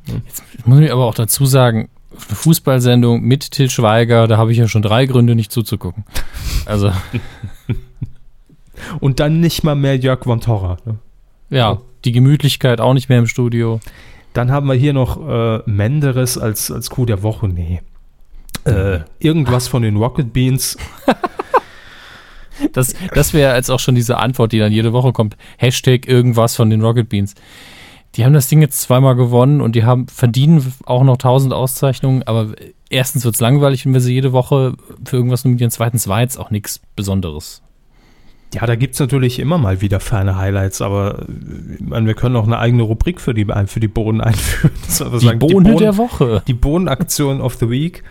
Jetzt 0.06 0.42
muss 0.64 0.80
ich 0.80 0.90
aber 0.90 1.04
auch 1.04 1.14
dazu 1.14 1.44
sagen, 1.44 1.90
eine 2.12 2.36
Fußballsendung 2.36 3.20
mit 3.20 3.50
Til 3.50 3.68
Schweiger, 3.68 4.26
da 4.26 4.38
habe 4.38 4.52
ich 4.52 4.58
ja 4.58 4.68
schon 4.68 4.80
drei 4.80 5.04
Gründe, 5.04 5.34
nicht 5.34 5.52
zuzugucken. 5.52 6.06
Also, 6.64 6.90
Und 9.00 9.20
dann 9.20 9.40
nicht 9.40 9.64
mal 9.64 9.74
mehr 9.74 9.98
Jörg 9.98 10.24
von 10.24 10.40
Torra. 10.40 10.78
Ne? 10.86 10.96
Ja, 11.50 11.82
die 12.06 12.12
Gemütlichkeit 12.12 12.80
auch 12.80 12.94
nicht 12.94 13.10
mehr 13.10 13.18
im 13.18 13.26
Studio. 13.26 13.80
Dann 14.36 14.52
haben 14.52 14.66
wir 14.66 14.74
hier 14.74 14.92
noch 14.92 15.26
äh, 15.26 15.62
Menderes 15.64 16.36
als, 16.36 16.70
als 16.70 16.90
Coup 16.90 17.06
der 17.06 17.22
Woche. 17.22 17.48
Nee. 17.48 17.80
Äh, 18.64 19.00
irgendwas 19.18 19.66
von 19.66 19.82
den 19.82 19.96
Rocket 19.96 20.32
Beans. 20.32 20.76
Das, 22.72 22.94
das 23.14 23.34
wäre 23.34 23.54
jetzt 23.54 23.70
auch 23.70 23.80
schon 23.80 23.94
diese 23.94 24.16
Antwort, 24.16 24.50
die 24.50 24.58
dann 24.58 24.72
jede 24.72 24.94
Woche 24.94 25.12
kommt. 25.12 25.36
Hashtag 25.58 26.08
irgendwas 26.08 26.56
von 26.56 26.70
den 26.70 26.80
Rocket 26.80 27.08
Beans. 27.08 27.34
Die 28.14 28.24
haben 28.24 28.32
das 28.32 28.48
Ding 28.48 28.62
jetzt 28.62 28.80
zweimal 28.80 29.14
gewonnen 29.14 29.60
und 29.60 29.76
die 29.76 29.84
haben 29.84 30.08
verdienen 30.08 30.72
auch 30.86 31.04
noch 31.04 31.18
tausend 31.18 31.52
Auszeichnungen, 31.52 32.22
aber 32.22 32.54
erstens 32.88 33.26
wird 33.26 33.34
es 33.34 33.42
langweilig, 33.42 33.84
wenn 33.84 33.92
wir 33.92 34.00
sie 34.00 34.14
jede 34.14 34.32
Woche 34.32 34.74
für 35.04 35.16
irgendwas 35.16 35.44
nominieren. 35.44 35.70
Zweitens 35.70 36.08
war 36.08 36.20
jetzt 36.20 36.38
auch 36.38 36.50
nichts 36.50 36.80
Besonderes. 36.96 37.62
Ja, 38.54 38.64
da 38.64 38.76
gibt 38.76 38.94
es 38.94 39.00
natürlich 39.00 39.38
immer 39.38 39.58
mal 39.58 39.80
wieder 39.80 40.00
ferne 40.00 40.36
Highlights, 40.36 40.80
aber 40.80 41.20
äh, 41.20 41.82
meine, 41.82 42.06
wir 42.06 42.14
können 42.14 42.36
auch 42.36 42.46
eine 42.46 42.58
eigene 42.58 42.82
Rubrik 42.82 43.20
für 43.20 43.34
die, 43.34 43.46
für 43.66 43.80
die 43.80 43.88
Bohnen 43.88 44.20
einführen. 44.22 44.74
Die 44.86 44.92
sagen, 44.92 45.38
Bohne 45.38 45.72
die 45.72 45.76
der 45.76 45.96
Woche. 45.96 46.42
Die 46.46 46.54
Bohnenaktion 46.54 47.40
of 47.40 47.56
the 47.56 47.68
Week. 47.68 48.02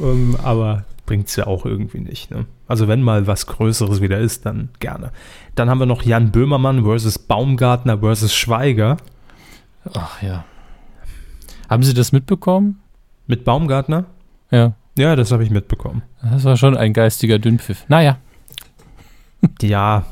Ähm, 0.00 0.36
aber 0.42 0.84
bringt 1.06 1.28
es 1.28 1.36
ja 1.36 1.46
auch 1.46 1.66
irgendwie 1.66 2.00
nicht. 2.00 2.30
Ne? 2.30 2.46
Also 2.68 2.88
wenn 2.88 3.02
mal 3.02 3.26
was 3.26 3.46
Größeres 3.46 4.00
wieder 4.00 4.18
ist, 4.18 4.46
dann 4.46 4.70
gerne. 4.78 5.10
Dann 5.54 5.68
haben 5.68 5.78
wir 5.78 5.86
noch 5.86 6.02
Jan 6.02 6.30
Böhmermann 6.30 6.84
versus 6.84 7.18
Baumgartner 7.18 7.98
versus 7.98 8.34
Schweiger. 8.34 8.96
Ach 9.92 10.22
ja. 10.22 10.44
Haben 11.68 11.82
Sie 11.82 11.94
das 11.94 12.12
mitbekommen? 12.12 12.80
Mit 13.26 13.44
Baumgartner? 13.44 14.04
Ja. 14.50 14.74
Ja, 14.96 15.16
das 15.16 15.32
habe 15.32 15.42
ich 15.42 15.50
mitbekommen. 15.50 16.02
Das 16.22 16.44
war 16.44 16.56
schon 16.56 16.76
ein 16.76 16.92
geistiger 16.92 17.38
Dünnpfiff. 17.38 17.84
Naja. 17.88 18.18
Ja, 19.60 20.04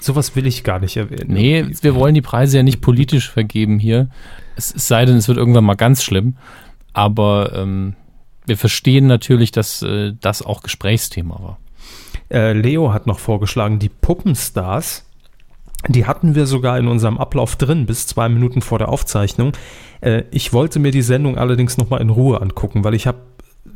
sowas 0.00 0.36
will 0.36 0.46
ich 0.46 0.64
gar 0.64 0.78
nicht 0.78 0.96
erwähnen. 0.96 1.32
Nee, 1.32 1.66
wir 1.80 1.94
wollen 1.94 2.14
die 2.14 2.22
Preise 2.22 2.58
ja 2.58 2.62
nicht 2.62 2.80
politisch 2.80 3.30
vergeben 3.30 3.78
hier. 3.78 4.08
Es, 4.56 4.74
es 4.74 4.88
sei 4.88 5.04
denn, 5.04 5.16
es 5.16 5.28
wird 5.28 5.38
irgendwann 5.38 5.64
mal 5.64 5.74
ganz 5.74 6.02
schlimm. 6.02 6.36
Aber 6.92 7.52
ähm, 7.54 7.94
wir 8.46 8.56
verstehen 8.56 9.06
natürlich, 9.06 9.52
dass 9.52 9.82
äh, 9.82 10.14
das 10.20 10.42
auch 10.42 10.62
Gesprächsthema 10.62 11.38
war. 11.40 11.58
Äh, 12.30 12.52
Leo 12.52 12.92
hat 12.92 13.06
noch 13.06 13.18
vorgeschlagen, 13.18 13.78
die 13.78 13.88
Puppenstars. 13.88 15.04
Die 15.86 16.06
hatten 16.06 16.34
wir 16.34 16.46
sogar 16.46 16.78
in 16.78 16.88
unserem 16.88 17.18
Ablauf 17.18 17.56
drin, 17.56 17.86
bis 17.86 18.06
zwei 18.06 18.28
Minuten 18.28 18.62
vor 18.62 18.78
der 18.78 18.88
Aufzeichnung. 18.88 19.52
Äh, 20.00 20.24
ich 20.30 20.52
wollte 20.52 20.80
mir 20.80 20.90
die 20.90 21.02
Sendung 21.02 21.38
allerdings 21.38 21.78
nochmal 21.78 22.00
in 22.00 22.10
Ruhe 22.10 22.40
angucken, 22.40 22.84
weil 22.84 22.94
ich 22.94 23.06
habe 23.06 23.18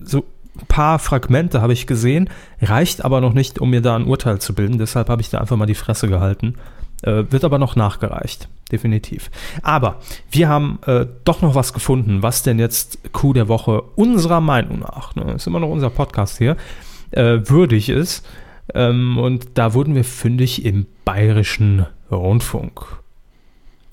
so 0.03 0.25
paar 0.69 0.99
Fragmente 0.99 1.63
habe 1.63 1.73
ich 1.73 1.87
gesehen, 1.87 2.29
reicht 2.61 3.05
aber 3.05 3.21
noch 3.21 3.33
nicht, 3.33 3.59
um 3.59 3.71
mir 3.71 3.81
da 3.81 3.97
ein 3.97 4.05
Urteil 4.05 4.39
zu 4.41 4.55
bilden. 4.55 4.79
Deshalb 4.79 5.09
habe 5.09 5.23
ich 5.23 5.31
da 5.31 5.39
einfach 5.39 5.57
mal 5.57 5.67
die 5.67 5.75
Fresse 5.75 6.09
gehalten. 6.09 6.55
Äh, 7.03 7.25
wird 7.31 7.45
aber 7.45 7.59
noch 7.59 7.75
nachgereicht, 7.75 8.49
definitiv. 8.71 9.31
Aber 9.63 9.99
wir 10.31 10.49
haben 10.49 10.79
äh, 10.87 11.07
doch 11.25 11.43
noch 11.43 11.57
was 11.57 11.73
gefunden, 11.73 12.23
was 12.23 12.45
denn 12.45 12.61
jetzt 12.61 13.13
Coup 13.13 13.35
der 13.35 13.49
Woche 13.49 13.83
unserer 13.97 14.41
Meinung 14.41 14.81
nach, 14.81 15.15
ne, 15.17 15.33
ist 15.33 15.49
immer 15.49 15.59
noch 15.59 15.69
unser 15.69 15.91
Podcast 15.91 16.39
hier, 16.39 16.57
äh, 17.11 17.41
würdig 17.45 17.89
ist. 17.89 18.25
Ähm, 18.75 19.19
und 19.19 19.59
da 19.59 19.75
wurden 19.75 19.97
wir 19.97 20.05
fündig 20.05 20.65
im 20.65 20.87
Bayerischen 21.05 21.87
Rundfunk. 22.11 22.87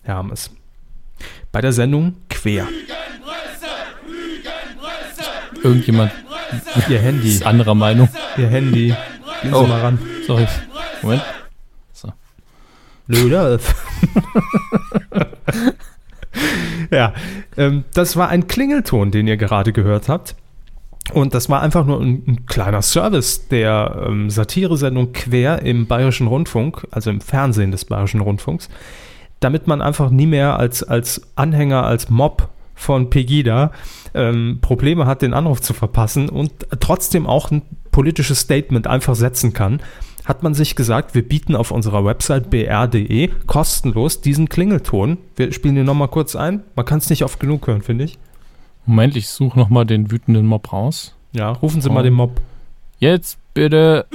Hermes. 0.03 0.51
Bei 1.51 1.62
der 1.62 1.74
Sendung 1.74 2.16
Quer. 2.30 2.68
Irgendjemand 5.64 6.12
Ihr 6.89 7.00
Handy. 7.00 7.30
ist 7.30 7.45
anderer 7.45 7.76
Meinung. 7.76 8.10
Ihr 8.38 8.47
Handy. 8.47 8.93
Gehen 9.41 9.54
Oh. 9.54 9.64
Sie 9.64 9.70
mal 9.70 9.82
ran. 9.82 10.00
Sorry. 10.26 10.47
Moment. 11.02 11.24
Ludolf. 13.12 13.74
ja, 16.91 17.14
ähm, 17.58 17.84
das 17.93 18.16
war 18.16 18.30
ein 18.30 18.45
Klingelton, 18.47 19.10
den 19.10 19.28
ihr 19.28 19.38
gerade 19.38 19.74
gehört 19.74 20.10
habt. 20.10 20.36
Und 21.14 21.34
das 21.34 21.50
war 21.50 21.64
einfach 21.64 21.86
nur 21.86 22.00
ein, 22.00 22.24
ein 22.28 22.45
kleiner 22.45 22.84
Service 22.84 23.47
der 23.47 24.04
ähm, 24.08 24.30
Satiresendung 24.30 25.12
Quer 25.12 25.64
im 25.64 25.88
Bayerischen 25.88 26.28
Rundfunk, 26.28 26.86
also 26.91 27.10
im 27.10 27.20
Fernsehen 27.20 27.72
des 27.72 27.86
Bayerischen 27.86 28.22
Rundfunks, 28.22 28.70
damit 29.39 29.66
man 29.66 29.82
einfach 29.82 30.12
nie 30.12 30.28
mehr 30.28 30.60
als, 30.60 30.84
als 30.84 31.24
Anhänger, 31.36 31.86
als 31.86 32.12
Mob 32.12 32.50
von 32.76 33.10
Pegida 33.10 33.72
ähm, 34.14 34.60
Probleme 34.62 35.05
hat, 35.05 35.22
den 35.22 35.34
Anruf 35.34 35.62
zu 35.62 35.74
verpassen 35.74 36.30
und 36.30 36.51
trotzdem 36.80 37.26
auch 37.28 37.51
ein 37.51 37.62
politisches 37.91 38.39
Statement 38.39 38.88
einfach 38.88 39.16
setzen 39.16 39.53
kann, 39.53 39.82
hat 40.26 40.43
man 40.43 40.53
sich 40.53 40.76
gesagt, 40.76 41.16
wir 41.16 41.28
bieten 41.28 41.55
auf 41.55 41.72
unserer 41.72 42.05
Website 42.05 42.49
br.de 42.49 43.30
kostenlos 43.47 44.22
diesen 44.22 44.47
Klingelton. 44.47 45.18
Wir 45.36 45.51
spielen 45.51 45.76
den 45.76 45.86
nochmal 45.86 46.07
kurz 46.10 46.36
ein. 46.36 46.62
Man 46.76 46.86
kann 46.86 46.99
es 46.99 47.10
nicht 47.10 47.24
oft 47.24 47.39
genug 47.39 47.66
hören, 47.68 47.82
finde 47.82 48.03
ich. 48.05 48.18
Moment, 48.86 49.16
ich 49.16 49.28
suche 49.28 49.57
nochmal 49.57 49.86
den 49.86 50.12
wütenden 50.12 50.45
Mob 50.45 50.72
raus. 50.72 51.16
Ja, 51.34 51.51
rufen 51.51 51.82
Sie 51.82 51.89
Oh. 51.89 51.93
mal 51.93 52.03
den 52.03 52.14
Mob. 52.14 52.39
Jetzt 52.99 53.38
bitte. 53.53 54.05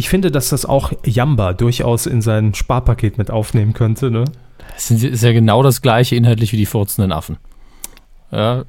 Ich 0.00 0.08
finde, 0.08 0.30
dass 0.30 0.48
das 0.48 0.64
auch 0.64 0.92
Jamba 1.04 1.52
durchaus 1.52 2.06
in 2.06 2.22
sein 2.22 2.54
Sparpaket 2.54 3.18
mit 3.18 3.30
aufnehmen 3.30 3.74
könnte. 3.74 4.10
Ne? 4.10 4.24
Das 4.72 4.90
ist 4.90 5.22
ja 5.22 5.32
genau 5.32 5.62
das 5.62 5.82
gleiche 5.82 6.16
inhaltlich 6.16 6.52
wie 6.54 6.56
die 6.56 6.64
furzenden 6.64 7.12
Affen. 7.12 7.36
Ja, 8.32 8.64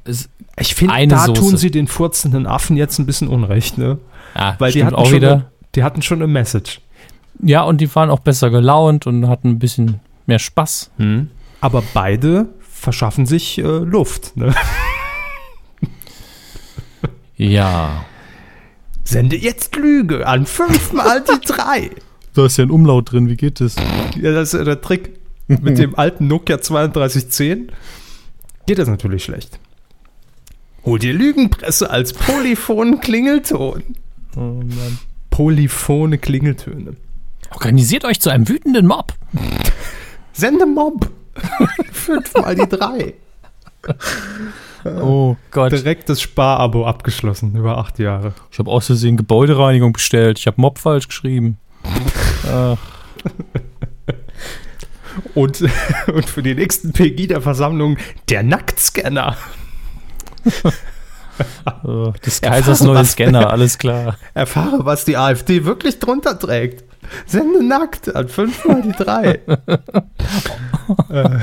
Ich 0.57 0.75
finde, 0.75 1.07
da 1.07 1.27
Soße. 1.27 1.39
tun 1.39 1.55
sie 1.55 1.71
den 1.71 1.87
furzenden 1.87 2.45
Affen 2.47 2.75
jetzt 2.75 2.99
ein 2.99 3.05
bisschen 3.05 3.29
unrecht. 3.29 3.77
Ne? 3.77 3.97
ah, 4.33 4.55
Weil 4.59 4.73
die 4.73 4.83
hatten, 4.83 4.93
auch 4.93 5.05
schon 5.05 5.15
wieder. 5.15 5.31
Eine, 5.31 5.45
die 5.73 5.83
hatten 5.85 6.01
schon 6.01 6.17
eine 6.17 6.27
Message. 6.27 6.81
Ja, 7.41 7.61
und 7.61 7.79
die 7.79 7.95
waren 7.95 8.09
auch 8.09 8.19
besser 8.19 8.49
gelaunt 8.49 9.07
und 9.07 9.29
hatten 9.29 9.51
ein 9.51 9.59
bisschen 9.59 10.01
mehr 10.25 10.39
Spaß. 10.39 10.91
Aber 11.61 11.81
beide 11.93 12.49
verschaffen 12.59 13.25
sich 13.25 13.57
äh, 13.57 13.61
Luft. 13.61 14.35
Ne? 14.35 14.53
Ja. 17.37 18.03
Sende 19.03 19.35
jetzt 19.35 19.75
Lüge 19.75 20.27
an 20.27 20.45
fünfmal 20.45 21.23
die 21.23 21.39
drei. 21.47 21.91
Da 22.33 22.45
ist 22.45 22.57
ja 22.57 22.65
ein 22.65 22.71
Umlaut 22.71 23.11
drin, 23.11 23.27
wie 23.27 23.35
geht 23.35 23.59
das? 23.59 23.75
Ja, 24.19 24.31
das 24.31 24.53
ist 24.53 24.59
ja 24.59 24.63
der 24.63 24.81
Trick. 24.81 25.19
Mit 25.47 25.77
dem 25.77 25.95
alten 25.95 26.27
Nokia 26.27 26.57
3210 26.57 27.71
geht 28.67 28.79
das 28.79 28.87
natürlich 28.87 29.23
schlecht. 29.25 29.59
Hol 30.85 30.97
dir 30.97 31.13
Lügenpresse 31.13 31.89
als 31.89 32.13
polyphonen 32.13 33.01
Klingelton. 33.01 33.83
Oh 34.37 34.39
Mann. 34.39 34.99
Polyphone 35.29 36.19
Klingeltöne. 36.21 36.95
Organisiert 37.51 38.05
euch 38.05 38.21
zu 38.21 38.29
einem 38.29 38.47
wütenden 38.47 38.87
Mob. 38.87 39.13
Sende 40.31 40.65
Mob. 40.65 41.09
Fünfmal 41.91 42.55
die 42.55 42.67
drei. 42.67 43.13
Oh 44.85 45.35
Gott. 45.51 45.71
Direkt 45.71 46.09
das 46.09 46.21
Sparabo 46.21 46.85
abgeschlossen 46.85 47.55
über 47.55 47.77
acht 47.77 47.99
Jahre. 47.99 48.33
Ich 48.51 48.59
habe 48.59 48.71
aus 48.71 48.87
Versehen 48.87 49.17
Gebäudereinigung 49.17 49.93
bestellt. 49.93 50.39
Ich 50.39 50.47
habe 50.47 50.59
Mob 50.59 50.79
falsch 50.79 51.07
geschrieben. 51.07 51.57
Ach, 52.47 52.77
Und, 55.33 55.61
und 56.13 56.29
für 56.29 56.43
die 56.43 56.55
nächsten 56.55 56.93
Pegida-Versammlungen 56.93 57.97
der 58.29 58.43
Nacktscanner. 58.43 59.37
äh, 61.83 62.19
des 62.25 62.41
Kaisers 62.41 62.81
neue 62.81 63.05
Scanner, 63.05 63.49
alles 63.51 63.77
klar. 63.77 64.17
Erfahre, 64.33 64.85
was 64.85 65.05
die 65.05 65.17
AfD 65.17 65.65
wirklich 65.65 65.99
drunter 65.99 66.37
trägt. 66.37 66.83
Sende 67.25 67.63
nackt 67.63 68.15
an 68.15 68.27
fünfmal 68.29 68.81
die 68.81 68.91
drei. 68.91 69.39
äh, 71.09 71.39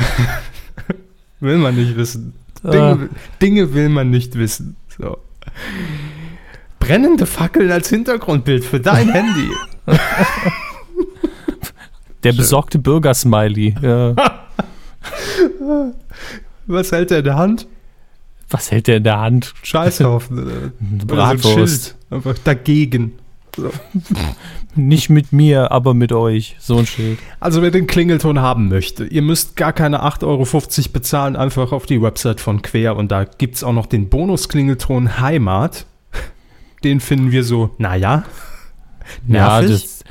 will 1.41 1.59
man 1.59 1.77
nicht 1.77 1.97
wissen. 1.97 2.35
Dinge, 2.63 3.09
Dinge 3.41 3.75
will 3.75 3.89
man 3.89 4.11
nicht 4.11 4.37
wissen. 4.37 4.77
So. 4.99 5.19
Brennende 6.81 7.27
Fackeln 7.27 7.71
als 7.71 7.89
Hintergrundbild 7.89 8.65
für 8.65 8.81
dein 8.81 9.11
Handy. 9.11 9.49
Der 12.25 12.33
besorgte 12.33 12.79
Bürger-Smiley. 12.79 13.77
Ja. 13.81 14.15
Was 16.67 16.93
hält 16.93 17.11
er 17.11 17.19
in 17.19 17.25
der 17.25 17.37
Hand? 17.37 17.67
Was 18.51 18.71
hält 18.71 18.87
der 18.87 18.97
in 18.97 19.05
der 19.05 19.19
Hand? 19.21 19.55
Scheißhaufen. 19.63 20.39
äh, 20.39 20.43
so 20.43 20.51
ein 20.81 20.99
Bratwurst. 21.07 21.85
Schild. 21.85 21.97
Einfach 22.11 22.37
dagegen. 22.43 23.19
So. 23.59 23.71
Nicht 24.75 25.11
mit 25.11 25.33
mir, 25.33 25.73
aber 25.73 25.95
mit 25.95 26.13
euch. 26.13 26.57
So 26.61 26.79
ein 26.79 26.87
Schild. 26.87 27.19
Also 27.41 27.63
wer 27.63 27.71
den 27.71 27.87
Klingelton 27.87 28.39
haben 28.41 28.69
möchte, 28.69 29.05
ihr 29.05 29.23
müsst 29.23 29.57
gar 29.57 29.73
keine 29.73 30.05
8,50 30.05 30.23
Euro 30.25 30.89
bezahlen, 30.93 31.37
einfach 31.37 31.73
auf 31.73 31.87
die 31.87 32.01
Website 32.01 32.41
von 32.41 32.63
Quer 32.63 32.97
und 32.97 33.11
da 33.11 33.25
gibt 33.25 33.57
es 33.57 33.65
auch 33.65 33.73
noch 33.73 33.87
den 33.87 34.09
Bonus-Klingelton 34.09 35.21
Heimat. 35.21 35.87
Den 36.85 37.01
finden 37.01 37.33
wir 37.33 37.43
so, 37.43 37.71
naja, 37.79 38.23
Ja, 39.27 39.61
nervig. 39.61 39.71
das, 39.71 40.05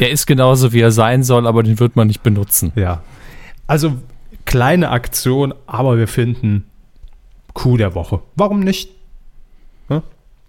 der 0.00 0.10
ist 0.10 0.26
genauso, 0.26 0.72
wie 0.72 0.80
er 0.80 0.90
sein 0.90 1.22
soll, 1.22 1.46
aber 1.46 1.62
den 1.62 1.78
wird 1.78 1.94
man 1.94 2.08
nicht 2.08 2.24
benutzen. 2.24 2.72
Ja. 2.74 3.02
Also 3.68 3.94
kleine 4.44 4.90
Aktion, 4.90 5.54
aber 5.66 5.96
wir 5.98 6.08
finden 6.08 6.64
Coup 7.54 7.78
der 7.78 7.94
Woche. 7.94 8.20
Warum 8.34 8.60
nicht? 8.60 8.90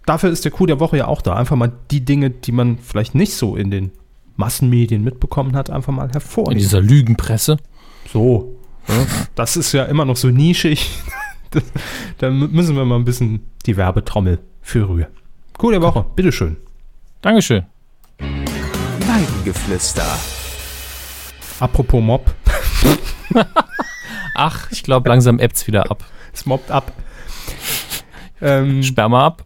Dafür 0.06 0.30
ist 0.30 0.44
der 0.44 0.52
Coup 0.52 0.66
der 0.66 0.80
Woche 0.80 0.98
ja 0.98 1.06
auch 1.06 1.22
da. 1.22 1.34
Einfach 1.34 1.56
mal 1.56 1.72
die 1.90 2.04
Dinge, 2.04 2.30
die 2.30 2.52
man 2.52 2.78
vielleicht 2.78 3.14
nicht 3.14 3.34
so 3.34 3.56
in 3.56 3.70
den 3.70 3.90
Massenmedien 4.36 5.02
mitbekommen 5.02 5.56
hat, 5.56 5.70
einfach 5.70 5.92
mal 5.92 6.04
In 6.06 6.10
hervornehmen. 6.12 6.58
dieser 6.58 6.80
Lügenpresse. 6.80 7.56
So. 8.12 8.56
Ja, 8.88 8.94
das 9.34 9.56
ist 9.56 9.72
ja 9.72 9.84
immer 9.84 10.04
noch 10.04 10.16
so 10.16 10.28
nischig. 10.28 10.90
Das, 11.50 11.62
da 12.18 12.30
müssen 12.30 12.76
wir 12.76 12.84
mal 12.84 12.96
ein 12.96 13.04
bisschen 13.04 13.46
die 13.64 13.76
Werbetrommel 13.76 14.40
für 14.60 14.88
rühren. 14.88 15.12
Coup 15.56 15.70
der 15.70 15.80
Woche, 15.80 16.04
bitteschön. 16.16 16.56
Dankeschön. 17.22 17.64
Weidengeflüster. 18.18 20.04
Apropos 21.60 22.02
Mob, 22.02 22.34
Ach, 24.34 24.70
ich 24.70 24.82
glaube, 24.82 25.08
langsam 25.08 25.38
ebbt's 25.38 25.66
wieder 25.66 25.90
ab. 25.90 26.04
es 26.32 26.44
mobbt 26.44 26.70
ab. 26.70 26.92
Ähm, 28.42 28.82
Sperma 28.82 29.24
ab. 29.26 29.44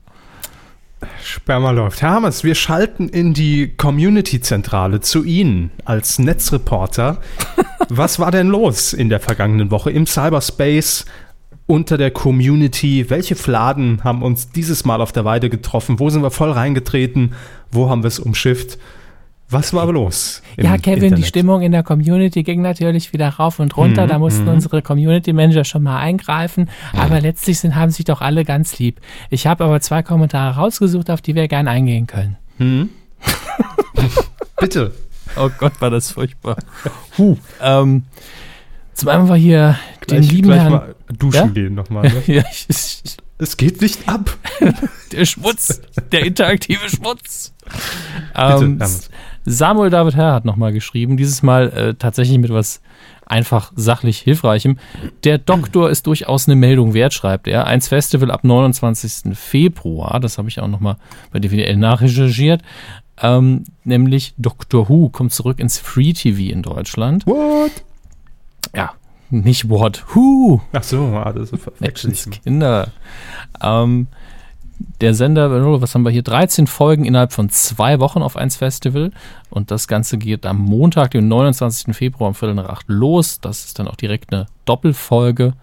Sperma 1.23 1.71
läuft. 1.71 2.03
Herr 2.03 2.11
Hammers, 2.11 2.45
wir 2.45 2.55
schalten 2.55 3.09
in 3.09 3.35
die 3.35 3.69
Community-Zentrale 3.77 5.01
zu 5.01 5.25
Ihnen 5.25 5.71
als 5.85 6.19
Netzreporter. 6.19 7.19
Was 7.89 8.19
war 8.19 8.31
denn 8.31 8.49
los 8.49 8.93
in 8.93 9.09
der 9.09 9.21
vergangenen 9.21 9.71
Woche 9.71 9.91
im 9.91 10.07
Cyberspace 10.07 11.07
unter 11.67 11.99
der 11.99 12.11
Community? 12.11 13.09
Welche 13.09 13.37
Fladen 13.37 14.03
haben 14.03 14.23
uns 14.23 14.51
dieses 14.51 14.85
Mal 14.85 15.01
auf 15.01 15.13
der 15.13 15.25
Weide 15.25 15.49
getroffen? 15.49 16.01
Wo 16.01 16.11
sind 16.11 16.23
wir 16.23 16.31
voll 16.31 16.51
reingetreten? 16.51 17.35
Wo 17.71 17.89
haben 17.89 18.03
wir 18.03 18.09
es 18.09 18.19
umschifft? 18.19 18.79
Was 19.51 19.73
war 19.73 19.91
los? 19.91 20.43
im 20.57 20.67
Ja, 20.67 20.77
Kevin, 20.77 21.01
die 21.01 21.07
Internet? 21.07 21.27
Stimmung 21.27 21.63
in 21.63 21.73
der 21.73 21.83
Community 21.83 22.43
ging 22.43 22.61
natürlich 22.61 23.15
wieder 23.15 23.29
rauf 23.31 23.61
und 23.61 23.77
runter. 23.79 24.05
Mhm, 24.05 24.09
da 24.09 24.19
mussten 24.19 24.43
mhm. 24.43 24.51
unsere 24.51 24.83
Community 24.83 25.33
Manager 25.33 25.65
schon 25.65 25.83
mal 25.83 25.99
eingreifen. 25.99 26.69
Aber 26.93 27.21
letztlich 27.21 27.59
sind, 27.59 27.75
haben 27.75 27.91
sich 27.91 28.05
doch 28.05 28.21
alle 28.21 28.45
ganz 28.45 28.79
lieb. 28.79 29.01
Ich 29.31 29.47
habe 29.47 29.65
aber 29.65 29.81
zwei 29.81 30.03
Kommentare 30.03 30.57
rausgesucht, 30.57 31.11
auf 31.11 31.23
die 31.23 31.35
wir 31.35 31.49
gern 31.49 31.67
eingehen 31.67 32.07
können. 32.07 32.37
Hm? 32.59 32.91
Bitte. 34.61 34.93
Oh 35.37 35.49
Gott, 35.59 35.81
war 35.81 35.91
das 35.91 36.11
furchtbar. 36.11 36.57
Huh. 37.17 37.37
Ähm, 37.63 38.05
zum 38.95 39.09
einen 39.09 39.29
war 39.29 39.37
hier 39.37 39.79
den 40.11 40.21
Gleich, 40.21 40.33
lieben 40.33 40.49
gleich 40.49 40.61
Herrn. 40.61 40.73
mal 40.73 40.95
duschen 41.17 41.37
Ja? 41.37 41.47
gehen 41.47 41.75
nochmal. 41.75 42.03
Ne? 42.03 42.23
Ja, 42.27 42.45
ich, 42.51 42.67
ich, 42.69 43.17
es 43.39 43.57
geht 43.57 43.81
nicht 43.81 44.09
ab. 44.09 44.37
der 45.13 45.25
Schmutz, 45.25 45.81
der 46.13 46.27
interaktive 46.27 46.89
Schmutz. 46.91 47.55
Bitte, 48.35 48.65
Ähm. 48.65 48.79
Samuel 49.49 49.91
David 49.91 50.15
Herr 50.15 50.35
hat 50.35 50.45
nochmal 50.45 50.73
geschrieben, 50.73 51.17
dieses 51.17 51.43
Mal 51.43 51.69
äh, 51.71 51.95
tatsächlich 51.95 52.39
mit 52.39 52.53
was 52.53 52.81
einfach 53.25 53.73
sachlich 53.77 54.19
Hilfreichem. 54.19 54.79
Der 55.25 55.39
Doktor 55.39 55.91
ist 55.91 56.07
durchaus 56.07 56.47
eine 56.49 56.57
Meldung 56.57 56.95
wert, 56.95 57.15
schreibt 57.15 57.49
er. 57.49 57.67
Eins 57.67 57.89
Festival 57.89 58.31
ab 58.31 58.45
29. 58.45 59.37
Februar, 59.37 60.21
das 60.21 60.39
habe 60.39 60.49
ich 60.49 60.61
auch 60.61 60.69
nochmal 60.69 60.97
bei 61.33 61.39
DVDL 61.39 61.77
nachrecherchiert. 61.77 62.63
Ähm, 63.21 63.65
nämlich 63.85 64.35
Doctor 64.39 64.89
Who 64.89 65.09
kommt 65.09 65.33
zurück 65.33 65.59
ins 65.59 65.79
Free 65.79 66.13
TV 66.13 66.53
in 66.53 66.63
Deutschland. 66.63 67.27
What? 67.27 67.73
Ja, 68.75 68.93
nicht 69.31 69.69
What, 69.69 70.05
Who. 70.15 70.61
Ach 70.73 70.83
so, 70.83 71.07
ah, 71.07 71.33
das 71.33 71.53
ich. 71.53 71.61
Menschenskinder. 71.81 72.89
Ähm, 73.61 74.07
der 75.01 75.15
Sender, 75.15 75.81
was 75.81 75.95
haben 75.95 76.03
wir 76.03 76.11
hier? 76.11 76.23
13 76.23 76.67
Folgen 76.67 77.05
innerhalb 77.05 77.33
von 77.33 77.51
zwei 77.51 78.01
Wochen 78.01 78.23
auf 78.23 78.37
1 78.37 78.57
Festival. 78.57 79.13
Und 79.51 79.71
das 79.71 79.89
Ganze 79.89 80.19
geht 80.19 80.47
am 80.47 80.59
Montag, 80.59 81.13
den 81.13 81.29
29. 81.29 81.97
Februar 81.97 82.29
um 82.29 82.35
Viertel 82.35 82.55
nach 82.55 82.69
acht 82.69 82.87
los. 82.89 83.41
Das 83.41 83.65
ist 83.65 83.79
dann 83.79 83.89
auch 83.89 83.97
direkt 83.97 84.33
eine 84.33 84.47
Doppelfolge. 84.65 85.55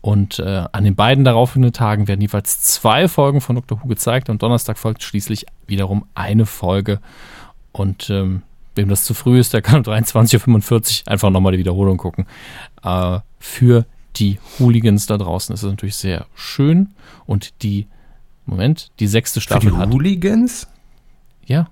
Und 0.00 0.38
äh, 0.38 0.64
an 0.72 0.84
den 0.84 0.94
beiden 0.94 1.24
darauffolgenden 1.24 1.72
Tagen 1.72 2.08
werden 2.08 2.20
jeweils 2.20 2.60
zwei 2.62 3.06
Folgen 3.06 3.40
von 3.40 3.56
Dr. 3.56 3.82
Who 3.82 3.88
gezeigt. 3.88 4.30
Am 4.30 4.38
Donnerstag 4.38 4.78
folgt 4.78 5.02
schließlich 5.02 5.46
wiederum 5.66 6.06
eine 6.14 6.46
Folge. 6.46 7.00
Und 7.72 8.08
ähm, 8.10 8.42
wem 8.74 8.88
das 8.88 9.04
zu 9.04 9.14
früh 9.14 9.38
ist, 9.38 9.52
der 9.52 9.62
kann 9.62 9.76
um 9.76 9.82
23.45 9.82 11.02
Uhr 11.02 11.12
einfach 11.12 11.30
nochmal 11.30 11.52
die 11.52 11.58
Wiederholung 11.58 11.98
gucken. 11.98 12.26
Äh, 12.82 13.18
für 13.38 13.84
die 14.16 14.38
Hooligans 14.58 15.06
da 15.06 15.18
draußen 15.18 15.54
ist 15.54 15.62
es 15.62 15.70
natürlich 15.70 15.96
sehr 15.96 16.26
schön. 16.34 16.94
Und 17.26 17.62
die, 17.62 17.86
Moment, 18.46 18.90
die 19.00 19.06
sechste 19.06 19.40
Für 19.40 19.58
die 19.58 19.66
Staffel 19.66 19.76
hat. 19.76 19.90
Hooligans? 19.92 20.66
Ja. 21.46 21.68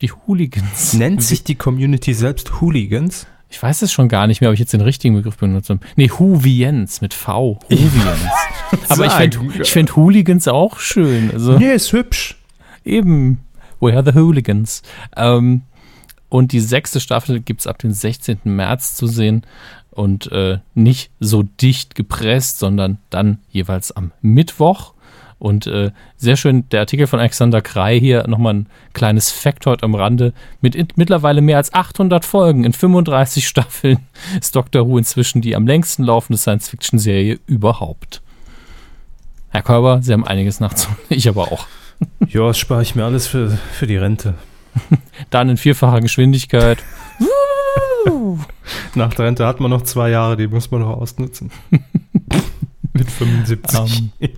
Die 0.00 0.10
Hooligans. 0.10 0.92
Nennt 0.94 1.22
sich 1.22 1.44
die 1.44 1.54
Community 1.54 2.12
selbst 2.14 2.60
Hooligans? 2.60 3.26
Ich 3.48 3.62
weiß 3.62 3.82
es 3.82 3.92
schon 3.92 4.08
gar 4.08 4.26
nicht 4.26 4.40
mehr, 4.40 4.50
ob 4.50 4.54
ich 4.54 4.60
jetzt 4.60 4.72
den 4.72 4.80
richtigen 4.80 5.14
Begriff 5.14 5.36
benutzt 5.36 5.70
habe. 5.70 5.80
Nee, 5.96 6.10
Hoovians 6.10 7.00
mit 7.00 7.14
V. 7.14 7.58
Hoovians. 7.70 8.20
Aber 8.88 9.06
ich 9.06 9.12
fände 9.12 9.36
Sagen. 9.36 9.52
ich 9.62 9.70
fänd 9.70 9.96
Hooligans 9.96 10.48
auch 10.48 10.78
schön. 10.80 11.30
Also 11.32 11.56
Nee, 11.58 11.72
ist 11.72 11.92
hübsch. 11.92 12.36
eben. 12.84 13.40
We 13.80 13.92
are 13.92 14.04
the 14.04 14.18
Hooligans. 14.18 14.82
Ähm, 15.16 15.62
und 16.28 16.50
die 16.52 16.60
sechste 16.60 16.98
Staffel 17.00 17.40
gibt 17.40 17.60
es 17.60 17.66
ab 17.66 17.78
dem 17.78 17.92
16. 17.92 18.38
März 18.44 18.96
zu 18.96 19.06
sehen. 19.06 19.42
Und 19.90 20.32
äh, 20.32 20.58
nicht 20.74 21.10
so 21.20 21.44
dicht 21.44 21.94
gepresst, 21.94 22.58
sondern 22.58 22.98
dann 23.10 23.38
jeweils 23.50 23.92
am 23.92 24.10
Mittwoch. 24.20 24.93
Und 25.44 25.66
äh, 25.66 25.90
sehr 26.16 26.38
schön, 26.38 26.66
der 26.70 26.80
Artikel 26.80 27.06
von 27.06 27.20
Alexander 27.20 27.60
Krei 27.60 28.00
hier, 28.00 28.26
nochmal 28.26 28.54
ein 28.54 28.68
kleines 28.94 29.30
Fact 29.30 29.66
heute 29.66 29.82
am 29.82 29.94
Rande. 29.94 30.32
Mit 30.62 30.74
in, 30.74 30.88
mittlerweile 30.96 31.42
mehr 31.42 31.58
als 31.58 31.74
800 31.74 32.24
Folgen 32.24 32.64
in 32.64 32.72
35 32.72 33.46
Staffeln 33.48 33.98
ist 34.40 34.56
Doctor 34.56 34.88
Who 34.88 34.96
inzwischen 34.96 35.42
die 35.42 35.54
am 35.54 35.66
längsten 35.66 36.02
laufende 36.02 36.38
Science-Fiction-Serie 36.38 37.40
überhaupt. 37.46 38.22
Herr 39.50 39.60
Körber, 39.60 40.00
Sie 40.00 40.14
haben 40.14 40.26
einiges 40.26 40.60
nachzuholen. 40.60 40.98
Ich 41.10 41.28
aber 41.28 41.52
auch. 41.52 41.66
Ja, 42.26 42.46
das 42.46 42.56
spare 42.56 42.80
ich 42.80 42.94
mir 42.94 43.04
alles 43.04 43.26
für, 43.26 43.50
für 43.50 43.86
die 43.86 43.98
Rente. 43.98 44.32
Dann 45.28 45.50
in 45.50 45.58
vierfacher 45.58 46.00
Geschwindigkeit. 46.00 46.78
Nach 48.94 49.12
der 49.12 49.26
Rente 49.26 49.46
hat 49.46 49.60
man 49.60 49.70
noch 49.70 49.82
zwei 49.82 50.08
Jahre, 50.08 50.38
die 50.38 50.48
muss 50.48 50.70
man 50.70 50.80
noch 50.80 50.96
ausnutzen. 50.96 51.50
Mit 52.94 53.10
75. 53.10 54.10
Ähm, 54.20 54.30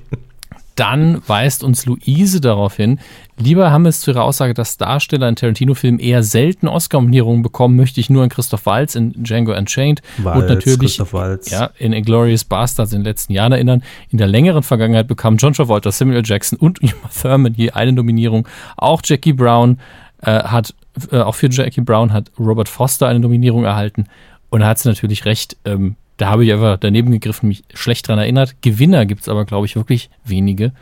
dann 0.76 1.22
weist 1.26 1.64
uns 1.64 1.86
Luise 1.86 2.40
darauf 2.40 2.76
hin, 2.76 3.00
lieber 3.38 3.70
Hammes 3.70 4.02
zu 4.02 4.12
ihrer 4.12 4.24
Aussage, 4.24 4.54
dass 4.54 4.76
Darsteller 4.76 5.28
in 5.28 5.36
Tarantino-Filmen 5.36 5.98
eher 5.98 6.22
selten 6.22 6.68
Oscar-Nominierungen 6.68 7.42
bekommen, 7.42 7.76
möchte 7.76 8.00
ich 8.00 8.10
nur 8.10 8.22
an 8.22 8.28
Christoph 8.28 8.66
Waltz 8.66 8.94
in 8.94 9.12
Django 9.22 9.56
Unchained 9.56 10.02
und 10.18 10.46
natürlich 10.46 11.00
ja, 11.46 11.70
in 11.78 11.92
Inglourious 11.92 12.44
Bastards 12.44 12.92
in 12.92 13.00
den 13.00 13.04
letzten 13.04 13.32
Jahren 13.32 13.52
erinnern. 13.52 13.82
In 14.10 14.18
der 14.18 14.28
längeren 14.28 14.62
Vergangenheit 14.62 15.08
bekamen 15.08 15.38
John 15.38 15.52
Travolta, 15.52 15.90
Samuel. 15.90 16.22
Jackson 16.24 16.58
und 16.58 16.82
Uma 16.82 17.10
Thurman 17.22 17.54
je 17.54 17.70
eine 17.70 17.92
Nominierung. 17.92 18.46
Auch 18.76 19.00
Jackie 19.04 19.32
Brown 19.32 19.78
äh, 20.22 20.42
hat, 20.42 20.74
äh, 21.10 21.18
auch 21.18 21.34
für 21.34 21.50
Jackie 21.50 21.80
Brown 21.80 22.12
hat 22.12 22.30
Robert 22.38 22.68
Foster 22.68 23.08
eine 23.08 23.20
Nominierung 23.20 23.64
erhalten. 23.64 24.06
Und 24.50 24.60
da 24.60 24.68
hat 24.68 24.78
sie 24.78 24.88
natürlich 24.88 25.24
recht. 25.24 25.56
Ähm, 25.64 25.96
da 26.16 26.30
habe 26.30 26.44
ich 26.44 26.52
einfach 26.52 26.78
daneben 26.78 27.10
gegriffen, 27.10 27.48
mich 27.48 27.64
schlecht 27.74 28.08
dran 28.08 28.18
erinnert. 28.18 28.62
Gewinner 28.62 29.06
gibt 29.06 29.22
es 29.22 29.28
aber, 29.28 29.44
glaube 29.44 29.66
ich, 29.66 29.76
wirklich 29.76 30.10
wenige. 30.24 30.72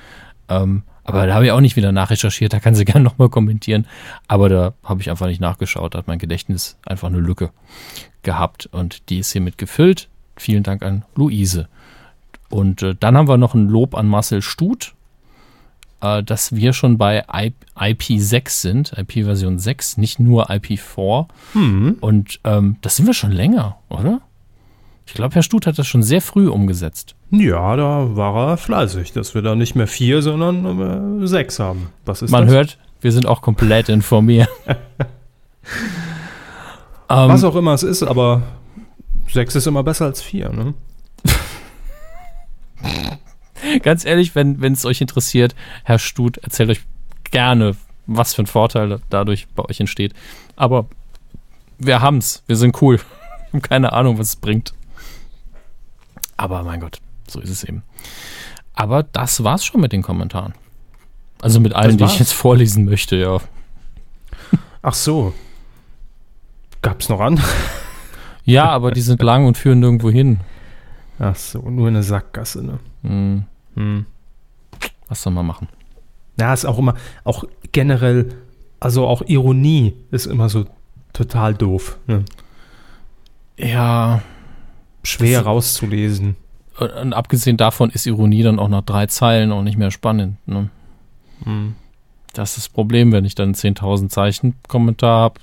Ähm, 0.48 0.82
aber 1.02 1.26
da 1.26 1.34
habe 1.34 1.46
ich 1.46 1.52
auch 1.52 1.60
nicht 1.60 1.76
wieder 1.76 1.92
nachrecherchiert. 1.92 2.52
Da 2.52 2.60
kann 2.60 2.74
sie 2.74 2.84
gerne 2.84 3.04
nochmal 3.04 3.28
kommentieren. 3.28 3.86
Aber 4.28 4.48
da 4.48 4.74
habe 4.82 5.00
ich 5.00 5.10
einfach 5.10 5.26
nicht 5.26 5.40
nachgeschaut. 5.40 5.94
Da 5.94 5.98
hat 5.98 6.08
mein 6.08 6.18
Gedächtnis 6.18 6.78
einfach 6.86 7.08
eine 7.08 7.18
Lücke 7.18 7.50
gehabt. 8.22 8.66
Und 8.66 9.08
die 9.10 9.18
ist 9.18 9.32
hiermit 9.32 9.58
gefüllt. 9.58 10.08
Vielen 10.36 10.62
Dank 10.62 10.82
an 10.82 11.04
Luise. 11.14 11.68
Und 12.48 12.82
äh, 12.82 12.94
dann 12.98 13.16
haben 13.16 13.28
wir 13.28 13.36
noch 13.36 13.54
ein 13.54 13.68
Lob 13.68 13.94
an 13.94 14.06
Marcel 14.06 14.42
Stut, 14.42 14.94
äh, 16.00 16.22
dass 16.22 16.54
wir 16.54 16.72
schon 16.72 16.98
bei 16.98 17.24
I 17.32 17.52
IP6 17.76 18.48
sind, 18.48 18.92
IP-Version 18.96 19.58
6, 19.58 19.96
nicht 19.96 20.20
nur 20.20 20.50
IP4. 20.50 21.26
Hm. 21.52 21.96
Und 22.00 22.40
ähm, 22.44 22.76
das 22.80 22.96
sind 22.96 23.06
wir 23.06 23.14
schon 23.14 23.32
länger, 23.32 23.78
oder? 23.88 24.20
Ich 25.06 25.12
glaube, 25.14 25.34
Herr 25.34 25.42
Stut 25.42 25.66
hat 25.66 25.78
das 25.78 25.86
schon 25.86 26.02
sehr 26.02 26.20
früh 26.22 26.48
umgesetzt. 26.48 27.14
Ja, 27.30 27.76
da 27.76 28.16
war 28.16 28.52
er 28.52 28.56
fleißig, 28.56 29.12
dass 29.12 29.34
wir 29.34 29.42
da 29.42 29.54
nicht 29.54 29.74
mehr 29.74 29.86
vier, 29.86 30.22
sondern 30.22 31.22
äh, 31.22 31.26
sechs 31.26 31.58
haben. 31.58 31.88
Was 32.04 32.22
ist 32.22 32.30
Man 32.30 32.46
das? 32.46 32.54
hört, 32.54 32.78
wir 33.00 33.12
sind 33.12 33.26
auch 33.26 33.42
komplett 33.42 33.90
informiert. 33.90 34.48
ähm, 34.66 34.76
Was 37.08 37.44
auch 37.44 37.56
immer 37.56 37.74
es 37.74 37.82
ist, 37.82 38.02
aber 38.02 38.42
sechs 39.30 39.54
ist 39.54 39.66
immer 39.66 39.82
besser 39.82 40.06
als 40.06 40.22
vier, 40.22 40.48
ne? 40.50 40.72
Ganz 43.82 44.04
ehrlich, 44.04 44.34
wenn 44.34 44.62
es 44.72 44.84
euch 44.84 45.00
interessiert, 45.00 45.54
Herr 45.84 45.98
Stut, 45.98 46.36
erzählt 46.38 46.70
euch 46.70 46.80
gerne, 47.30 47.76
was 48.06 48.34
für 48.34 48.42
ein 48.42 48.46
Vorteil 48.46 49.00
dadurch 49.10 49.46
bei 49.54 49.64
euch 49.64 49.80
entsteht. 49.80 50.12
Aber 50.56 50.86
wir 51.78 52.00
haben's, 52.00 52.42
wir 52.46 52.56
sind 52.56 52.80
cool. 52.82 53.00
Wir 53.50 53.60
haben 53.60 53.68
keine 53.68 53.92
Ahnung, 53.92 54.18
was 54.18 54.30
es 54.30 54.36
bringt. 54.36 54.74
Aber 56.36 56.62
mein 56.62 56.80
Gott, 56.80 57.00
so 57.28 57.40
ist 57.40 57.50
es 57.50 57.64
eben. 57.64 57.82
Aber 58.74 59.02
das 59.02 59.44
war's 59.44 59.64
schon 59.64 59.80
mit 59.80 59.92
den 59.92 60.02
Kommentaren. 60.02 60.54
Also 61.40 61.60
mit 61.60 61.74
allen, 61.74 61.96
die 61.98 62.04
ich 62.04 62.18
jetzt 62.18 62.32
vorlesen 62.32 62.84
möchte, 62.84 63.16
ja. 63.16 63.38
Ach 64.82 64.94
so. 64.94 65.32
Gab's 66.82 67.08
noch 67.08 67.20
andere? 67.20 67.46
Ja, 68.44 68.68
aber 68.68 68.90
die 68.90 69.00
sind 69.00 69.22
lang 69.22 69.46
und 69.46 69.56
führen 69.56 69.80
nirgendwo 69.80 70.10
hin. 70.10 70.40
Ach 71.18 71.36
so, 71.36 71.60
nur 71.70 71.88
eine 71.88 72.02
Sackgasse, 72.02 72.62
ne? 72.64 72.78
Hm, 73.02 73.44
Hm. 73.74 74.06
was 75.08 75.22
soll 75.22 75.32
man 75.32 75.46
machen? 75.46 75.68
Ja, 76.38 76.52
ist 76.52 76.64
auch 76.64 76.78
immer, 76.78 76.94
auch 77.22 77.44
generell, 77.72 78.34
also 78.80 79.06
auch 79.06 79.22
Ironie 79.22 79.94
ist 80.10 80.26
immer 80.26 80.48
so 80.48 80.66
total 81.12 81.54
doof. 81.54 81.96
Ne? 82.06 82.24
Ja, 83.56 84.20
Schwer 85.04 85.38
Das- 85.40 85.46
rauszulesen. 85.46 86.36
und, 86.78 87.12
abgesehen 87.12 87.56
davon 87.56 87.90
ist 87.90 88.06
Ironie 88.06 88.42
dann 88.42 88.58
auch 88.58 88.68
nach 88.68 88.82
drei 88.82 89.06
Zeilen 89.06 89.52
auch 89.52 89.62
nicht 89.62 89.78
mehr 89.78 89.90
spannend. 89.90 90.36
Ne? 90.46 90.70
Hm. 91.44 91.74
Das 92.32 92.50
ist 92.50 92.56
das 92.56 92.68
Problem, 92.68 93.12
wenn 93.12 93.24
ich 93.24 93.36
dann 93.36 93.54
10.000 93.54 94.08
Zeichen 94.10 94.56
Kommentar 94.66 95.20
habe, 95.20 95.40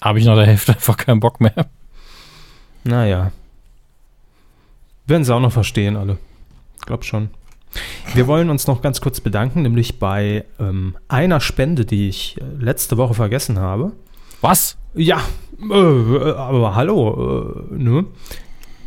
habe 0.00 0.18
ich 0.20 0.24
nach 0.24 0.36
der 0.36 0.46
Hälfte 0.46 0.72
einfach 0.74 0.96
keinen 0.96 1.18
Bock 1.20 1.40
mehr. 1.40 1.66
Naja. 2.84 3.32
Werden 5.06 5.24
sie 5.24 5.34
auch 5.34 5.40
noch 5.40 5.52
verstehen, 5.52 5.96
alle. 5.96 6.18
Ich 6.78 6.86
glaube 6.86 7.02
schon. 7.04 7.30
Wir 8.14 8.26
wollen 8.28 8.50
uns 8.50 8.66
noch 8.68 8.82
ganz 8.82 9.00
kurz 9.00 9.20
bedanken, 9.20 9.62
nämlich 9.62 9.98
bei 9.98 10.44
ähm, 10.60 10.96
einer 11.08 11.40
Spende, 11.40 11.84
die 11.84 12.08
ich 12.08 12.40
äh, 12.40 12.44
letzte 12.62 12.96
Woche 12.96 13.14
vergessen 13.14 13.58
habe. 13.58 13.92
Was? 14.40 14.76
Ja, 14.94 15.22
äh, 15.60 15.74
äh, 15.74 16.32
aber 16.34 16.74
hallo, 16.74 17.66
äh, 17.70 17.74
ne? 17.74 18.04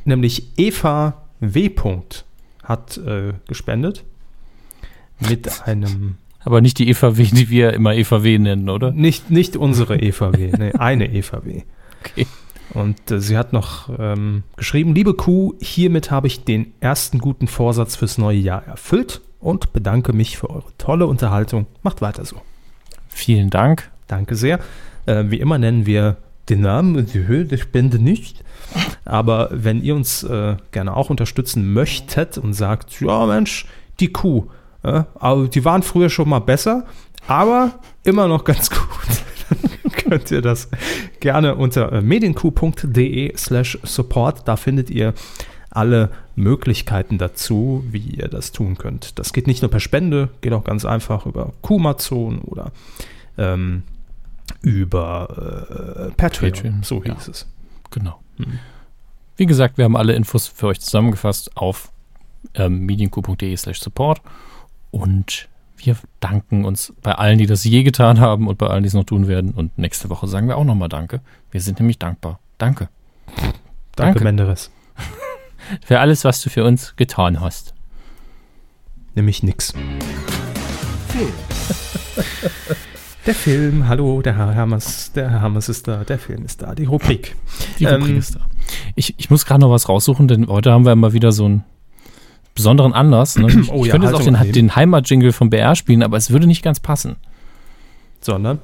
Nämlich 0.05 0.47
Eva 0.57 1.25
W. 1.39 1.69
Punkt 1.69 2.25
hat 2.63 2.97
äh, 2.97 3.33
gespendet 3.47 4.03
mit 5.19 5.67
einem, 5.67 6.15
Aber 6.43 6.61
nicht 6.61 6.79
die 6.79 6.89
EVW, 6.89 7.23
die 7.23 7.49
wir 7.49 7.73
immer 7.73 7.95
EVW 7.95 8.39
nennen, 8.39 8.69
oder? 8.69 8.91
nicht, 8.91 9.29
nicht 9.29 9.57
unsere 9.57 9.99
Eva 9.99 10.33
W., 10.33 10.51
nee, 10.57 10.71
eine 10.73 11.11
Eva 11.11 11.43
W. 11.43 11.63
Okay. 12.01 12.27
Und 12.73 13.11
äh, 13.11 13.19
sie 13.19 13.37
hat 13.37 13.53
noch 13.53 13.89
ähm, 13.97 14.43
geschrieben, 14.55 14.93
liebe 14.93 15.13
Kuh, 15.13 15.55
hiermit 15.59 16.11
habe 16.11 16.27
ich 16.27 16.43
den 16.43 16.73
ersten 16.79 17.19
guten 17.19 17.47
Vorsatz 17.47 17.95
fürs 17.95 18.17
neue 18.17 18.37
Jahr 18.37 18.63
erfüllt 18.65 19.21
und 19.39 19.73
bedanke 19.73 20.13
mich 20.13 20.37
für 20.37 20.49
eure 20.49 20.71
tolle 20.77 21.07
Unterhaltung. 21.07 21.65
Macht 21.81 22.01
weiter 22.01 22.25
so. 22.25 22.41
Vielen 23.07 23.49
Dank. 23.49 23.89
Danke 24.07 24.35
sehr. 24.35 24.59
Äh, 25.07 25.25
wie 25.29 25.39
immer 25.39 25.57
nennen 25.57 25.85
wir 25.87 26.17
den 26.49 26.61
Namen 26.61 26.95
und 26.95 27.13
die 27.13 27.25
Höhe 27.25 27.45
der 27.45 27.57
Spende 27.57 27.99
nicht. 27.99 28.43
Aber 29.05 29.49
wenn 29.51 29.81
ihr 29.81 29.95
uns 29.95 30.23
äh, 30.23 30.57
gerne 30.71 30.95
auch 30.95 31.09
unterstützen 31.09 31.73
möchtet 31.73 32.37
und 32.37 32.53
sagt, 32.53 32.99
ja 33.01 33.25
Mensch, 33.25 33.65
die 33.99 34.11
Kuh, 34.11 34.47
äh, 34.83 35.03
aber 35.15 35.47
die 35.47 35.65
waren 35.65 35.83
früher 35.83 36.09
schon 36.09 36.29
mal 36.29 36.39
besser, 36.39 36.85
aber 37.27 37.79
immer 38.03 38.27
noch 38.27 38.43
ganz 38.43 38.69
gut, 38.69 38.79
dann 39.83 39.91
könnt 39.91 40.31
ihr 40.31 40.41
das 40.41 40.69
gerne 41.19 41.55
unter 41.55 41.91
äh, 41.91 42.01
medienkuh.de 42.01 43.35
slash 43.37 43.79
support. 43.83 44.47
Da 44.47 44.55
findet 44.55 44.89
ihr 44.89 45.13
alle 45.69 46.09
Möglichkeiten 46.35 47.17
dazu, 47.17 47.83
wie 47.89 47.99
ihr 47.99 48.27
das 48.27 48.51
tun 48.51 48.77
könnt. 48.77 49.19
Das 49.19 49.33
geht 49.33 49.47
nicht 49.47 49.61
nur 49.61 49.71
per 49.71 49.79
Spende, 49.79 50.29
geht 50.41 50.53
auch 50.53 50.63
ganz 50.63 50.85
einfach 50.85 51.25
über 51.25 51.53
Kumazon 51.61 52.39
oder 52.39 52.71
ähm, 53.37 53.83
über 54.61 56.09
äh, 56.09 56.11
Patreon. 56.15 56.51
Patreon, 56.51 56.83
So 56.83 57.03
ja. 57.03 57.15
hieß 57.15 57.27
es. 57.29 57.47
Genau. 57.91 58.19
Mhm. 58.37 58.59
Wie 59.35 59.45
gesagt, 59.45 59.77
wir 59.77 59.85
haben 59.85 59.95
alle 59.95 60.13
Infos 60.13 60.47
für 60.47 60.67
euch 60.67 60.79
zusammengefasst 60.79 61.55
auf 61.55 61.91
ähm, 62.55 62.85
medienku.de 62.85 63.55
slash 63.55 63.79
support 63.79 64.21
und 64.91 65.47
wir 65.77 65.95
danken 66.19 66.65
uns 66.65 66.93
bei 67.03 67.13
allen, 67.13 67.37
die 67.37 67.45
das 67.45 67.63
je 67.63 67.83
getan 67.83 68.19
haben 68.19 68.47
und 68.47 68.57
bei 68.57 68.67
allen, 68.67 68.83
die 68.83 68.87
es 68.87 68.93
noch 68.93 69.03
tun 69.03 69.27
werden. 69.27 69.51
Und 69.51 69.77
nächste 69.77 70.09
Woche 70.09 70.27
sagen 70.27 70.47
wir 70.47 70.57
auch 70.57 70.63
nochmal 70.63 70.89
Danke. 70.89 71.21
Wir 71.51 71.61
sind 71.61 71.79
nämlich 71.79 71.99
dankbar. 71.99 72.39
Danke. 72.57 72.89
Danke, 73.35 73.53
Danke. 73.95 74.23
Menderes. 74.23 74.71
Für 75.85 75.99
alles, 75.99 76.23
was 76.23 76.41
du 76.41 76.49
für 76.49 76.63
uns 76.63 76.95
getan 76.95 77.41
hast. 77.41 77.73
Nämlich 79.15 79.43
nix. 79.43 79.73
Der 83.27 83.35
Film, 83.35 83.89
hallo, 83.89 84.21
der 84.21 84.37
Herr 84.37 84.53
Hermes, 84.53 85.11
der 85.13 85.29
Herr 85.29 85.41
Hermes 85.41 85.67
ist 85.67 85.85
da, 85.85 86.05
der 86.05 86.17
Film 86.17 86.45
ist 86.45 86.61
da, 86.61 86.73
die 86.73 86.85
Rubrik. 86.85 87.35
Die 87.77 87.83
Rubrik 87.83 88.11
Ähm, 88.11 88.17
ist 88.19 88.35
da. 88.35 88.39
Ich, 88.95 89.15
ich 89.17 89.29
muss 89.29 89.45
gerade 89.45 89.59
noch 89.59 89.69
was 89.69 89.89
raussuchen, 89.89 90.29
denn 90.29 90.47
heute 90.47 90.71
haben 90.71 90.85
wir 90.85 90.95
mal 90.95 91.11
wieder 91.11 91.33
so 91.33 91.43
einen 91.43 91.65
besonderen 92.55 92.93
Anlass. 92.93 93.37
Ne? 93.37 93.47
Ich, 93.61 93.69
Oh 93.69 93.81
ich 93.81 93.87
ja, 93.87 93.91
könnte 93.91 94.07
jetzt 94.07 94.15
auch 94.15 94.19
Haltung 94.21 94.41
den, 94.43 94.53
den 94.53 94.75
Heimatjingle 94.77 95.33
vom 95.33 95.49
BR 95.49 95.75
spielen, 95.75 96.03
aber 96.03 96.15
es 96.15 96.29
würde 96.29 96.47
nicht 96.47 96.63
ganz 96.63 96.79
passen. 96.79 97.17
Sondern, 98.21 98.59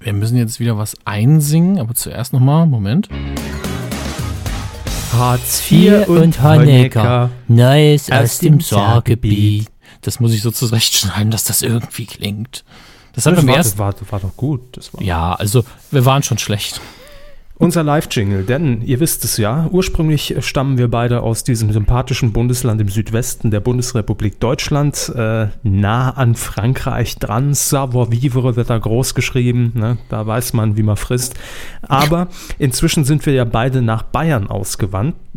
Wir 0.00 0.12
müssen 0.12 0.36
jetzt 0.36 0.58
wieder 0.58 0.76
was 0.76 0.96
einsingen, 1.04 1.78
aber 1.78 1.94
zuerst 1.94 2.32
nochmal, 2.32 2.66
Moment. 2.66 3.08
Hartz 5.12 5.60
Vier 5.60 6.08
und 6.08 6.42
Honecker. 6.42 7.30
Neues 7.46 8.10
Aus 8.10 8.40
dem 8.40 8.54
dem 8.54 8.60
Sorgebiet. 8.60 9.68
Das 10.00 10.18
muss 10.18 10.34
ich 10.34 10.42
so 10.42 10.50
zurechtschneiden, 10.50 11.30
dass 11.30 11.44
das 11.44 11.62
irgendwie 11.62 12.06
klingt. 12.06 12.64
Das 13.16 13.26
hat 13.26 13.34
beim 13.34 13.48
war, 13.48 13.56
ersten. 13.56 13.78
das 13.78 13.78
war, 13.78 14.12
war 14.12 14.20
doch 14.20 14.36
gut. 14.36 14.60
Das 14.72 14.94
war 14.94 15.02
Ja, 15.02 15.32
also 15.34 15.64
wir 15.90 16.04
waren 16.04 16.22
schon 16.22 16.38
schlecht. 16.38 16.80
Unser 17.58 17.82
Live-Jingle, 17.84 18.42
denn 18.42 18.82
ihr 18.82 19.00
wisst 19.00 19.24
es 19.24 19.38
ja, 19.38 19.66
ursprünglich 19.70 20.36
stammen 20.40 20.76
wir 20.76 20.90
beide 20.90 21.22
aus 21.22 21.42
diesem 21.42 21.72
sympathischen 21.72 22.34
Bundesland 22.34 22.82
im 22.82 22.90
Südwesten 22.90 23.50
der 23.50 23.60
Bundesrepublik 23.60 24.38
Deutschland, 24.40 25.10
äh, 25.16 25.46
nah 25.62 26.10
an 26.10 26.34
Frankreich 26.34 27.16
dran. 27.16 27.54
Savoir-vivre 27.54 28.56
wird 28.56 28.68
da 28.68 28.76
groß 28.76 29.14
geschrieben, 29.14 29.72
ne? 29.74 29.96
da 30.10 30.26
weiß 30.26 30.52
man, 30.52 30.76
wie 30.76 30.82
man 30.82 30.98
frisst. 30.98 31.34
Aber 31.80 32.28
inzwischen 32.58 33.04
sind 33.04 33.24
wir 33.24 33.32
ja 33.32 33.44
beide 33.44 33.80
nach 33.80 34.02
Bayern 34.02 34.48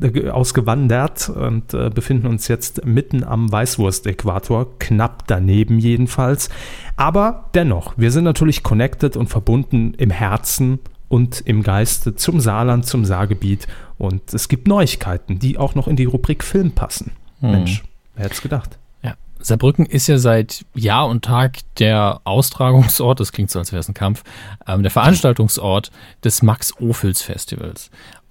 äh, 0.02 0.30
ausgewandert 0.30 1.30
und 1.30 1.74
äh, 1.74 1.90
befinden 1.90 2.28
uns 2.28 2.50
jetzt 2.50 2.86
mitten 2.86 3.24
am 3.24 3.50
Weißwurst-Äquator, 3.50 4.78
knapp 4.78 5.24
daneben 5.28 5.80
jedenfalls. 5.80 6.50
Aber 6.98 7.46
dennoch, 7.54 7.94
wir 7.96 8.12
sind 8.12 8.26
natürlich 8.26 8.62
connected 8.62 9.16
und 9.16 9.30
verbunden 9.30 9.94
im 9.98 10.10
Herzen 10.10 10.80
und 11.10 11.42
im 11.42 11.64
Geiste 11.64 12.16
zum 12.16 12.40
Saarland, 12.40 12.86
zum 12.86 13.04
Saargebiet. 13.04 13.68
Und 13.98 14.34
es 14.34 14.48
gibt 14.48 14.68
Neuigkeiten, 14.68 15.40
die 15.40 15.58
auch 15.58 15.76
noch 15.76 15.88
in 15.88 15.96
die 15.96 16.06
Rubrik 16.06 16.44
Film 16.44 16.72
passen. 16.72 17.12
Hm. 17.42 17.52
Mensch, 17.52 17.84
wer 18.16 18.26
hätte 18.26 18.36
es 18.36 18.42
gedacht? 18.42 18.78
Ja. 19.02 19.16
Saarbrücken 19.40 19.86
ist 19.86 20.08
ja 20.08 20.18
seit 20.18 20.66
Jahr 20.76 21.08
und 21.08 21.26
Tag 21.26 21.60
der 21.80 22.22
Austragungsort, 22.24 23.20
das 23.20 23.32
klingt 23.32 23.52
so, 23.52 23.60
als 23.60 23.72
wäre 23.72 23.80
es 23.80 23.90
ein 23.90 23.94
Kampf, 23.94 24.24
ähm, 24.68 24.84
der 24.84 24.92
Veranstaltungsort 24.92 25.92
des 26.24 26.42
Max-Ophüls-Festivals. 26.44 27.90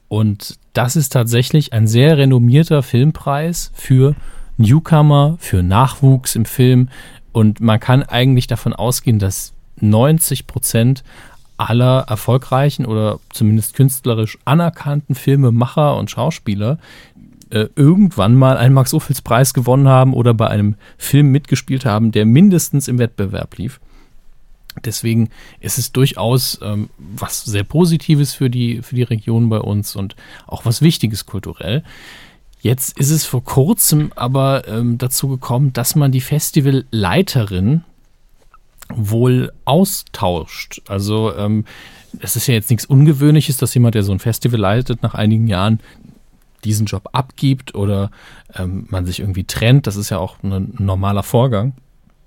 Und 0.08 0.58
das 0.72 0.96
ist 0.96 1.10
tatsächlich 1.10 1.72
ein 1.72 1.86
sehr 1.86 2.16
renommierter 2.16 2.82
Filmpreis 2.82 3.72
für 3.74 4.14
Newcomer, 4.56 5.36
für 5.38 5.62
Nachwuchs 5.62 6.34
im 6.34 6.44
Film. 6.44 6.88
Und 7.32 7.60
man 7.60 7.78
kann 7.78 8.02
eigentlich 8.02 8.46
davon 8.46 8.72
ausgehen, 8.72 9.18
dass 9.18 9.52
90 9.80 10.46
Prozent 10.46 11.04
aller 11.58 12.06
erfolgreichen 12.08 12.86
oder 12.86 13.20
zumindest 13.30 13.74
künstlerisch 13.74 14.38
anerkannten 14.44 15.14
Filmemacher 15.14 15.96
und 15.96 16.10
Schauspieler 16.10 16.78
äh, 17.50 17.66
irgendwann 17.76 18.34
mal 18.34 18.56
einen 18.56 18.74
Max-Ophüls-Preis 18.74 19.54
gewonnen 19.54 19.88
haben 19.88 20.14
oder 20.14 20.34
bei 20.34 20.48
einem 20.48 20.76
Film 20.96 21.30
mitgespielt 21.30 21.84
haben, 21.84 22.12
der 22.12 22.24
mindestens 22.24 22.88
im 22.88 22.98
Wettbewerb 22.98 23.56
lief. 23.58 23.80
Deswegen 24.84 25.30
ist 25.60 25.78
es 25.78 25.92
durchaus 25.92 26.60
ähm, 26.62 26.88
was 26.98 27.44
sehr 27.44 27.64
Positives 27.64 28.34
für 28.34 28.50
die, 28.50 28.82
für 28.82 28.94
die 28.94 29.02
Region 29.02 29.48
bei 29.48 29.58
uns 29.58 29.96
und 29.96 30.14
auch 30.46 30.64
was 30.64 30.82
Wichtiges 30.82 31.26
kulturell. 31.26 31.82
Jetzt 32.60 32.98
ist 32.98 33.10
es 33.10 33.24
vor 33.24 33.44
kurzem 33.44 34.12
aber 34.14 34.66
ähm, 34.68 34.98
dazu 34.98 35.28
gekommen, 35.28 35.72
dass 35.72 35.94
man 35.94 36.12
die 36.12 36.20
Festivalleiterin 36.20 37.84
wohl 38.94 39.52
austauscht. 39.64 40.82
Also 40.88 41.34
ähm, 41.36 41.64
es 42.20 42.36
ist 42.36 42.46
ja 42.46 42.54
jetzt 42.54 42.70
nichts 42.70 42.86
Ungewöhnliches, 42.86 43.56
dass 43.58 43.74
jemand, 43.74 43.94
der 43.94 44.02
so 44.02 44.12
ein 44.12 44.18
Festival 44.18 44.60
leitet, 44.60 45.02
nach 45.02 45.14
einigen 45.14 45.46
Jahren 45.46 45.80
diesen 46.64 46.86
Job 46.86 47.08
abgibt 47.12 47.74
oder 47.74 48.10
ähm, 48.54 48.86
man 48.90 49.06
sich 49.06 49.20
irgendwie 49.20 49.44
trennt. 49.44 49.86
Das 49.86 49.96
ist 49.96 50.10
ja 50.10 50.18
auch 50.18 50.42
ein 50.42 50.74
normaler 50.78 51.22
Vorgang. 51.22 51.74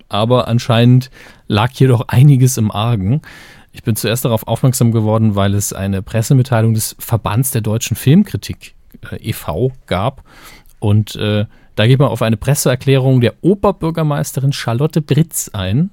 Aber 0.10 0.48
anscheinend 0.48 1.10
lag 1.48 1.72
hier 1.74 1.88
doch 1.88 2.08
einiges 2.08 2.58
im 2.58 2.72
Argen. 2.72 3.22
Ich 3.72 3.84
bin 3.84 3.96
zuerst 3.96 4.26
darauf 4.26 4.48
aufmerksam 4.48 4.92
geworden, 4.92 5.36
weil 5.36 5.54
es 5.54 5.74
eine 5.74 6.02
Pressemitteilung 6.02 6.74
des 6.74 6.96
Verbands 7.00 7.52
der 7.52 7.62
deutschen 7.62 7.96
Filmkritik 7.96 8.76
äh, 9.10 9.30
e.V. 9.30 9.72
gab. 9.88 10.24
Und 10.80 11.16
äh, 11.16 11.46
da 11.76 11.88
geht 11.88 12.00
man 12.00 12.10
auf 12.10 12.22
eine 12.22 12.38
Presseerklärung 12.38 13.22
der 13.22 13.36
Oberbürgermeisterin 13.42 14.52
Charlotte 14.52 15.02
Britz 15.02 15.50
ein, 15.54 15.90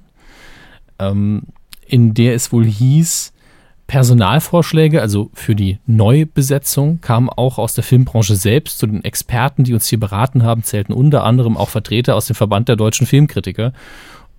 ähm, 0.99 1.43
in 1.87 2.13
der 2.13 2.35
es 2.35 2.51
wohl 2.51 2.65
hieß, 2.65 3.33
Personalvorschläge, 3.87 5.01
also 5.01 5.31
für 5.33 5.55
die 5.55 5.79
Neubesetzung, 5.87 7.01
kamen 7.01 7.27
auch 7.27 7.57
aus 7.57 7.73
der 7.73 7.83
Filmbranche 7.83 8.35
selbst. 8.35 8.77
Zu 8.77 8.85
den 8.85 9.03
Experten, 9.03 9.63
die 9.63 9.73
uns 9.73 9.87
hier 9.87 9.99
beraten 9.99 10.43
haben, 10.43 10.63
zählten 10.63 10.93
unter 10.93 11.23
anderem 11.23 11.57
auch 11.57 11.69
Vertreter 11.69 12.15
aus 12.15 12.27
dem 12.27 12.35
Verband 12.35 12.69
der 12.69 12.75
deutschen 12.75 13.07
Filmkritiker. 13.07 13.73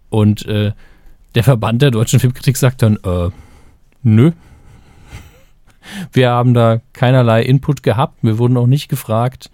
Und 0.09 0.47
äh, 0.47 0.73
der 1.35 1.45
Verband 1.45 1.83
der 1.83 1.91
deutschen 1.91 2.21
Filmkritik 2.21 2.57
sagt 2.57 2.83
dann, 2.83 2.97
äh, 3.05 3.31
nö. 4.05 4.31
Wir 6.13 6.31
haben 6.31 6.55
da 6.55 6.81
keinerlei 6.93 7.43
Input 7.43 7.83
gehabt, 7.83 8.19
wir 8.23 8.39
wurden 8.39 8.57
auch 8.57 8.69
nicht 8.69 8.89
gefragt. 8.89 9.51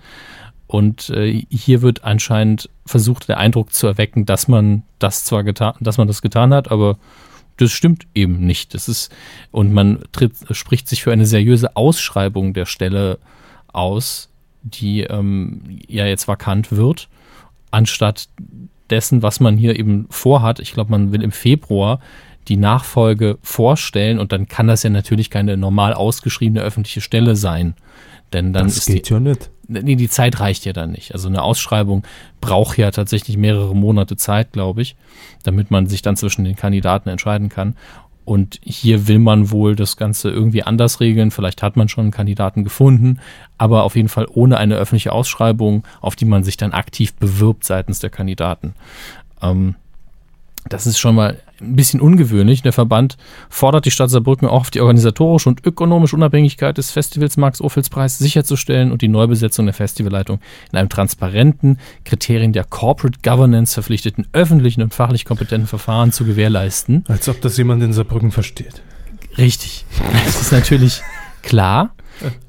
Und 0.76 1.08
äh, 1.08 1.46
hier 1.48 1.80
wird 1.80 2.04
anscheinend 2.04 2.68
versucht, 2.84 3.30
der 3.30 3.38
Eindruck 3.38 3.72
zu 3.72 3.86
erwecken, 3.86 4.26
dass 4.26 4.46
man 4.46 4.82
das 4.98 5.24
zwar 5.24 5.42
getan, 5.42 5.72
dass 5.80 5.96
man 5.96 6.06
das 6.06 6.20
getan 6.20 6.52
hat, 6.52 6.70
aber 6.70 6.98
das 7.56 7.72
stimmt 7.72 8.06
eben 8.14 8.40
nicht. 8.40 8.74
Das 8.74 8.86
ist, 8.86 9.10
und 9.52 9.72
man 9.72 10.00
tritt, 10.12 10.34
spricht 10.50 10.86
sich 10.86 11.02
für 11.02 11.12
eine 11.12 11.24
seriöse 11.24 11.76
Ausschreibung 11.76 12.52
der 12.52 12.66
Stelle 12.66 13.18
aus, 13.72 14.28
die 14.64 15.00
ähm, 15.00 15.62
ja 15.88 16.04
jetzt 16.04 16.28
vakant 16.28 16.70
wird, 16.70 17.08
anstatt 17.70 18.28
dessen, 18.90 19.22
was 19.22 19.40
man 19.40 19.56
hier 19.56 19.78
eben 19.78 20.04
vorhat. 20.10 20.60
Ich 20.60 20.74
glaube, 20.74 20.90
man 20.90 21.10
will 21.10 21.22
im 21.22 21.32
Februar 21.32 22.00
die 22.48 22.58
Nachfolge 22.58 23.38
vorstellen 23.40 24.18
und 24.18 24.30
dann 24.30 24.46
kann 24.46 24.66
das 24.66 24.82
ja 24.82 24.90
natürlich 24.90 25.30
keine 25.30 25.56
normal 25.56 25.94
ausgeschriebene 25.94 26.60
öffentliche 26.60 27.00
Stelle 27.00 27.34
sein. 27.34 27.76
Denn 28.34 28.52
dann 28.52 28.66
das 28.66 28.76
ist 28.76 28.86
geht 28.86 29.08
die, 29.08 29.14
ja 29.14 29.20
nicht. 29.20 29.50
Nee, 29.68 29.96
die 29.96 30.08
Zeit 30.08 30.40
reicht 30.40 30.64
ja 30.64 30.72
dann 30.72 30.92
nicht. 30.92 31.12
Also 31.12 31.28
eine 31.28 31.42
Ausschreibung 31.42 32.04
braucht 32.40 32.78
ja 32.78 32.90
tatsächlich 32.90 33.36
mehrere 33.36 33.74
Monate 33.74 34.16
Zeit, 34.16 34.52
glaube 34.52 34.82
ich, 34.82 34.96
damit 35.42 35.70
man 35.70 35.86
sich 35.86 36.02
dann 36.02 36.16
zwischen 36.16 36.44
den 36.44 36.56
Kandidaten 36.56 37.08
entscheiden 37.08 37.48
kann. 37.48 37.76
Und 38.24 38.58
hier 38.62 39.06
will 39.06 39.20
man 39.20 39.52
wohl 39.52 39.76
das 39.76 39.96
Ganze 39.96 40.30
irgendwie 40.30 40.64
anders 40.64 40.98
regeln. 40.98 41.30
Vielleicht 41.30 41.62
hat 41.62 41.76
man 41.76 41.88
schon 41.88 42.06
einen 42.06 42.10
Kandidaten 42.10 42.64
gefunden, 42.64 43.20
aber 43.56 43.84
auf 43.84 43.94
jeden 43.94 44.08
Fall 44.08 44.26
ohne 44.28 44.58
eine 44.58 44.74
öffentliche 44.74 45.12
Ausschreibung, 45.12 45.84
auf 46.00 46.16
die 46.16 46.24
man 46.24 46.42
sich 46.42 46.56
dann 46.56 46.72
aktiv 46.72 47.14
bewirbt 47.14 47.64
seitens 47.64 48.00
der 48.00 48.10
Kandidaten. 48.10 48.74
Ähm, 49.40 49.76
das 50.68 50.88
ist 50.88 50.98
schon 50.98 51.14
mal 51.14 51.38
ein 51.60 51.76
bisschen 51.76 52.00
ungewöhnlich. 52.00 52.62
Der 52.62 52.72
Verband 52.72 53.16
fordert 53.48 53.84
die 53.84 53.90
Stadt 53.90 54.10
Saarbrücken 54.10 54.48
auch 54.48 54.60
auf 54.60 54.70
die 54.70 54.80
organisatorische 54.80 55.48
und 55.48 55.64
ökonomische 55.64 56.16
Unabhängigkeit 56.16 56.76
des 56.76 56.90
Festivals 56.90 57.36
Max 57.36 57.60
Ophüls 57.60 57.88
Preis 57.88 58.18
sicherzustellen 58.18 58.92
und 58.92 59.02
die 59.02 59.08
Neubesetzung 59.08 59.66
der 59.66 59.74
Festivalleitung 59.74 60.40
in 60.72 60.78
einem 60.78 60.88
transparenten, 60.88 61.78
Kriterien 62.04 62.52
der 62.52 62.64
Corporate 62.64 63.18
Governance 63.22 63.74
verpflichteten, 63.74 64.26
öffentlichen 64.32 64.82
und 64.82 64.94
fachlich 64.94 65.24
kompetenten 65.24 65.66
Verfahren 65.66 66.12
zu 66.12 66.24
gewährleisten. 66.24 67.04
Als 67.08 67.28
ob 67.28 67.40
das 67.40 67.56
jemand 67.56 67.82
in 67.82 67.92
Saarbrücken 67.92 68.32
versteht. 68.32 68.82
Richtig. 69.38 69.84
Das 70.24 70.40
ist 70.40 70.52
natürlich 70.52 71.02
klar, 71.42 71.94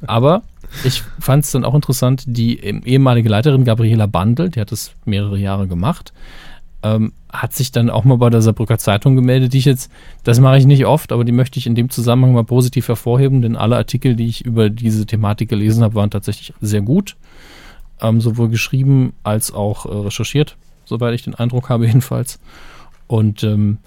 aber 0.05 0.43
ich 0.83 1.03
fand 1.19 1.45
es 1.45 1.51
dann 1.51 1.65
auch 1.65 1.75
interessant, 1.75 2.23
die 2.27 2.59
ähm, 2.59 2.81
ehemalige 2.85 3.29
Leiterin 3.29 3.65
Gabriela 3.65 4.05
Bandel, 4.05 4.49
die 4.49 4.59
hat 4.59 4.71
das 4.71 4.91
mehrere 5.05 5.37
Jahre 5.37 5.67
gemacht, 5.67 6.13
ähm, 6.83 7.13
hat 7.41 7.53
sich 7.53 7.71
dann 7.71 7.89
auch 7.89 8.03
mal 8.03 8.17
bei 8.17 8.29
der 8.29 8.41
Saarbrücker 8.41 8.77
Zeitung 8.77 9.15
gemeldet, 9.15 9.53
die 9.53 9.59
ich 9.59 9.65
jetzt, 9.65 9.91
das 10.23 10.39
mache 10.39 10.57
ich 10.57 10.65
nicht 10.65 10.85
oft, 10.85 11.11
aber 11.11 11.23
die 11.23 11.31
möchte 11.31 11.59
ich 11.59 11.67
in 11.67 11.75
dem 11.75 11.89
Zusammenhang 11.89 12.33
mal 12.33 12.43
positiv 12.43 12.87
hervorheben, 12.87 13.41
denn 13.41 13.55
alle 13.55 13.75
Artikel, 13.75 14.15
die 14.15 14.27
ich 14.27 14.45
über 14.45 14.69
diese 14.69 15.05
Thematik 15.05 15.49
gelesen 15.49 15.83
habe, 15.83 15.95
waren 15.95 16.11
tatsächlich 16.11 16.53
sehr 16.61 16.81
gut. 16.81 17.15
Ähm, 17.99 18.21
sowohl 18.21 18.49
geschrieben 18.49 19.13
als 19.23 19.51
auch 19.51 19.85
äh, 19.85 19.89
recherchiert, 19.89 20.55
soweit 20.85 21.15
ich 21.15 21.23
den 21.23 21.33
Eindruck 21.33 21.69
habe 21.69 21.87
jedenfalls. 21.87 22.39
Und 23.07 23.43
ähm, 23.43 23.79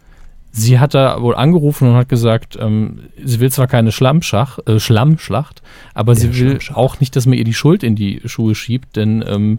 sie 0.50 0.80
hat 0.80 0.94
da 0.94 1.22
wohl 1.22 1.36
angerufen 1.36 1.88
und 1.88 1.94
hat 1.94 2.08
gesagt, 2.08 2.58
ähm, 2.60 3.00
sie 3.22 3.40
will 3.40 3.52
zwar 3.52 3.66
keine 3.66 3.92
Schlammschach, 3.92 4.58
äh, 4.66 4.80
Schlammschlacht, 4.80 5.62
aber 5.94 6.14
Der 6.14 6.20
sie 6.20 6.40
will 6.40 6.58
auch 6.74 6.98
nicht, 7.00 7.14
dass 7.14 7.26
man 7.26 7.38
ihr 7.38 7.44
die 7.44 7.54
Schuld 7.54 7.82
in 7.82 7.94
die 7.94 8.20
Schuhe 8.24 8.54
schiebt, 8.54 8.96
denn 8.96 9.24
ähm, 9.26 9.58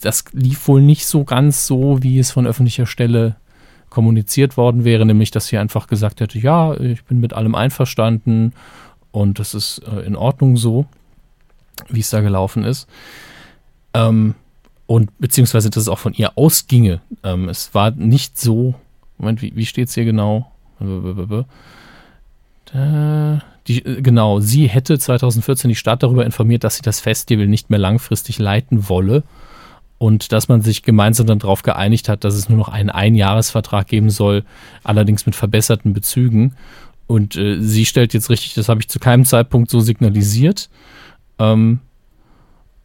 das 0.00 0.24
lief 0.32 0.66
wohl 0.68 0.80
nicht 0.80 1.06
so 1.06 1.24
ganz 1.24 1.66
so, 1.66 2.02
wie 2.02 2.18
es 2.18 2.30
von 2.30 2.46
öffentlicher 2.46 2.86
Stelle 2.86 3.36
kommuniziert 3.90 4.56
worden 4.56 4.84
wäre, 4.84 5.06
nämlich 5.06 5.30
dass 5.30 5.46
sie 5.46 5.58
einfach 5.58 5.86
gesagt 5.86 6.20
hätte, 6.20 6.38
ja, 6.38 6.74
ich 6.78 7.04
bin 7.04 7.20
mit 7.20 7.32
allem 7.32 7.54
einverstanden 7.54 8.52
und 9.10 9.38
das 9.38 9.54
ist 9.54 9.82
äh, 9.90 10.00
in 10.00 10.16
Ordnung 10.16 10.56
so, 10.56 10.86
wie 11.88 12.00
es 12.00 12.10
da 12.10 12.20
gelaufen 12.20 12.64
ist. 12.64 12.86
Ähm, 13.94 14.34
und 14.86 15.18
beziehungsweise, 15.18 15.70
dass 15.70 15.82
es 15.82 15.88
auch 15.88 15.98
von 15.98 16.14
ihr 16.14 16.32
ausginge. 16.36 17.00
Ähm, 17.22 17.48
es 17.48 17.74
war 17.74 17.90
nicht 17.90 18.38
so, 18.38 18.74
Moment, 19.18 19.42
wie, 19.42 19.54
wie 19.54 19.66
steht 19.66 19.88
es 19.88 19.94
hier 19.94 20.04
genau? 20.04 20.50
Da, 22.66 23.42
die, 23.66 23.84
äh, 23.84 24.00
genau, 24.00 24.40
sie 24.40 24.68
hätte 24.68 24.98
2014 24.98 25.68
die 25.68 25.74
Stadt 25.74 26.02
darüber 26.02 26.24
informiert, 26.24 26.64
dass 26.64 26.76
sie 26.76 26.82
das 26.82 27.00
Festival 27.00 27.46
nicht 27.46 27.70
mehr 27.70 27.78
langfristig 27.78 28.38
leiten 28.38 28.88
wolle 28.88 29.24
und 29.98 30.32
dass 30.32 30.48
man 30.48 30.62
sich 30.62 30.82
gemeinsam 30.82 31.26
dann 31.26 31.40
darauf 31.40 31.62
geeinigt 31.62 32.08
hat, 32.08 32.24
dass 32.24 32.34
es 32.34 32.48
nur 32.48 32.58
noch 32.58 32.68
einen 32.68 32.90
Einjahresvertrag 32.90 33.88
geben 33.88 34.10
soll, 34.10 34.44
allerdings 34.84 35.26
mit 35.26 35.34
verbesserten 35.34 35.92
Bezügen. 35.92 36.54
Und 37.08 37.36
äh, 37.36 37.60
sie 37.60 37.84
stellt 37.84 38.14
jetzt 38.14 38.30
richtig, 38.30 38.54
das 38.54 38.68
habe 38.68 38.80
ich 38.80 38.88
zu 38.88 39.00
keinem 39.00 39.24
Zeitpunkt 39.24 39.70
so 39.70 39.80
signalisiert. 39.80 40.70
Ähm, 41.38 41.80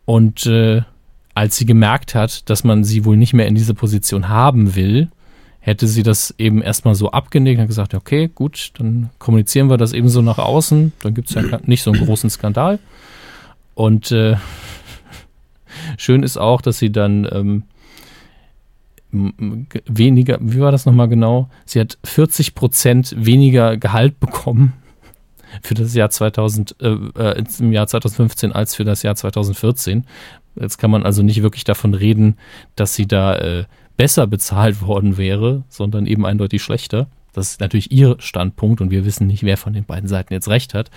und 0.05 0.45
äh, 0.47 0.82
als 1.36 1.55
sie 1.57 1.66
gemerkt 1.66 2.16
hat, 2.16 2.49
dass 2.49 2.64
man 2.64 2.84
sie 2.84 3.05
wohl 3.05 3.18
nicht 3.18 3.34
mehr 3.34 3.47
in 3.47 3.55
diese 3.55 3.74
Position 3.74 4.30
haben 4.30 4.76
will, 4.76 5.09
hätte 5.59 5.88
sie 5.88 6.03
das 6.03 6.34
eben 6.38 6.61
erstmal 6.61 6.95
so 6.95 7.11
abgenickt 7.11 7.59
und 7.59 7.68
gesagt, 7.68 7.93
okay, 7.93 8.30
gut, 8.34 8.72
dann 8.78 9.09
kommunizieren 9.18 9.70
wir 9.70 9.78
das 9.78 9.93
eben 9.93 10.09
so 10.09 10.22
nach 10.22 10.38
außen, 10.38 10.91
dann 11.01 11.14
gibt 11.14 11.30
es 11.30 11.36
ja 11.36 11.59
nicht 11.66 11.84
so 11.84 11.91
einen 11.91 12.05
großen 12.05 12.30
Skandal. 12.30 12.80
Und 13.76 14.11
äh, 14.11 14.36
schön 15.98 16.24
ist 16.24 16.38
auch, 16.38 16.62
dass 16.62 16.80
sie 16.80 16.91
dann 16.91 17.28
ähm, 17.32 17.64
weniger, 19.86 20.39
wie 20.41 20.60
war 20.60 20.72
das 20.72 20.86
nochmal 20.86 21.08
genau? 21.08 21.50
Sie 21.66 21.80
hat 21.80 21.98
40 22.04 22.56
Prozent 22.56 23.16
weniger 23.18 23.78
Gehalt 23.78 24.20
bekommen 24.20 24.74
für 25.62 25.76
das 25.76 25.94
Jahr 25.94 26.10
2000, 26.10 26.76
äh, 26.82 26.88
äh, 26.89 27.44
im 27.60 27.72
Jahr 27.72 27.88
2015 27.88 28.52
als 28.52 28.76
für 28.76 28.84
das 28.84 29.04
Jahr 29.04 29.16
2014. 29.16 30.06
Jetzt 30.56 30.78
kann 30.78 30.91
man 30.91 31.04
also 31.04 31.24
nicht 31.24 31.41
wirklich 31.41 31.64
davon 31.64 31.94
reden, 31.94 32.38
dass 32.76 32.96
sie 32.96 33.08
da 33.08 33.36
äh, 33.36 33.66
besser 33.98 34.28
bezahlt 34.28 34.82
worden 34.82 35.18
wäre, 35.18 35.64
sondern 35.70 36.06
eben 36.08 36.26
eindeutig 36.26 36.64
schlechter. 36.64 37.08
Das 37.34 37.52
ist 37.52 37.62
natürlich 37.62 37.91
ihr 37.91 38.16
Standpunkt 38.20 38.82
und 38.82 38.91
wir 38.91 39.06
wissen 39.06 39.28
nicht, 39.28 39.44
wer 39.44 39.58
von 39.58 39.74
den 39.74 39.86
beiden 39.86 40.08
Seiten 40.08 40.34
jetzt 40.34 40.48
recht 40.48 40.74
hat. 40.74 40.91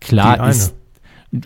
Klar 0.00 0.48
ist 0.48 0.74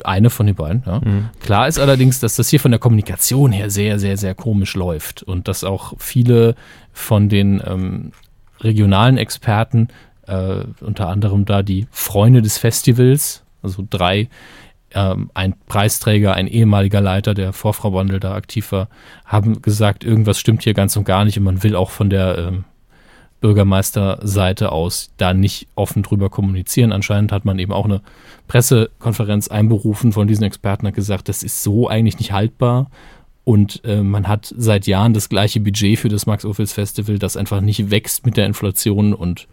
eine 0.04 0.30
von 0.30 0.46
den 0.46 0.54
beiden, 0.54 0.82
ja. 0.86 1.00
Klar 1.40 1.68
ist 1.68 1.78
allerdings, 1.78 2.20
dass 2.20 2.36
das 2.36 2.48
hier 2.48 2.60
von 2.60 2.70
der 2.70 2.80
Kommunikation 2.80 3.52
her 3.52 3.70
sehr, 3.70 3.98
sehr, 3.98 4.16
sehr 4.16 4.34
komisch 4.34 4.74
läuft 4.74 5.22
und 5.22 5.48
dass 5.48 5.64
auch 5.64 5.94
viele 5.98 6.54
von 6.92 7.28
den 7.28 7.62
ähm, 7.64 8.12
regionalen 8.60 9.18
Experten, 9.18 9.88
äh, 10.26 10.64
unter 10.80 11.08
anderem 11.08 11.44
da 11.44 11.62
die 11.62 11.86
Freunde 11.90 12.42
des 12.42 12.58
Festivals, 12.58 13.44
also 13.62 13.84
drei, 13.88 14.28
ähm, 14.92 15.30
ein 15.34 15.54
Preisträger, 15.66 16.34
ein 16.34 16.46
ehemaliger 16.46 17.00
Leiter, 17.00 17.34
der 17.34 17.52
vor 17.52 17.74
Frau 17.74 17.92
Wandel 17.92 18.20
da 18.20 18.34
aktiv 18.34 18.72
war, 18.72 18.88
haben 19.24 19.62
gesagt, 19.62 20.04
irgendwas 20.04 20.38
stimmt 20.38 20.64
hier 20.64 20.74
ganz 20.74 20.96
und 20.96 21.04
gar 21.04 21.24
nicht 21.24 21.38
und 21.38 21.44
man 21.44 21.62
will 21.62 21.76
auch 21.76 21.90
von 21.90 22.10
der 22.10 22.38
ähm, 22.38 22.64
Bürgermeisterseite 23.40 24.72
aus 24.72 25.10
da 25.16 25.32
nicht 25.32 25.68
offen 25.74 26.02
drüber 26.02 26.28
kommunizieren. 26.30 26.92
Anscheinend 26.92 27.32
hat 27.32 27.44
man 27.44 27.58
eben 27.58 27.72
auch 27.72 27.84
eine 27.84 28.02
Pressekonferenz 28.48 29.48
einberufen 29.48 30.12
von 30.12 30.26
diesen 30.26 30.44
Experten 30.44 30.86
hat 30.86 30.94
gesagt, 30.94 31.28
das 31.28 31.42
ist 31.42 31.62
so 31.62 31.88
eigentlich 31.88 32.18
nicht 32.18 32.32
haltbar. 32.32 32.90
Und 33.44 33.82
äh, 33.84 34.02
man 34.02 34.28
hat 34.28 34.52
seit 34.56 34.86
Jahren 34.86 35.14
das 35.14 35.28
gleiche 35.28 35.60
Budget 35.60 35.98
für 35.98 36.08
das 36.08 36.26
Max-Ophüls 36.26 36.72
Festival, 36.72 37.18
das 37.18 37.36
einfach 37.36 37.60
nicht 37.60 37.90
wächst 37.90 38.26
mit 38.26 38.36
der 38.36 38.46
Inflation 38.46 39.14
und 39.14 39.48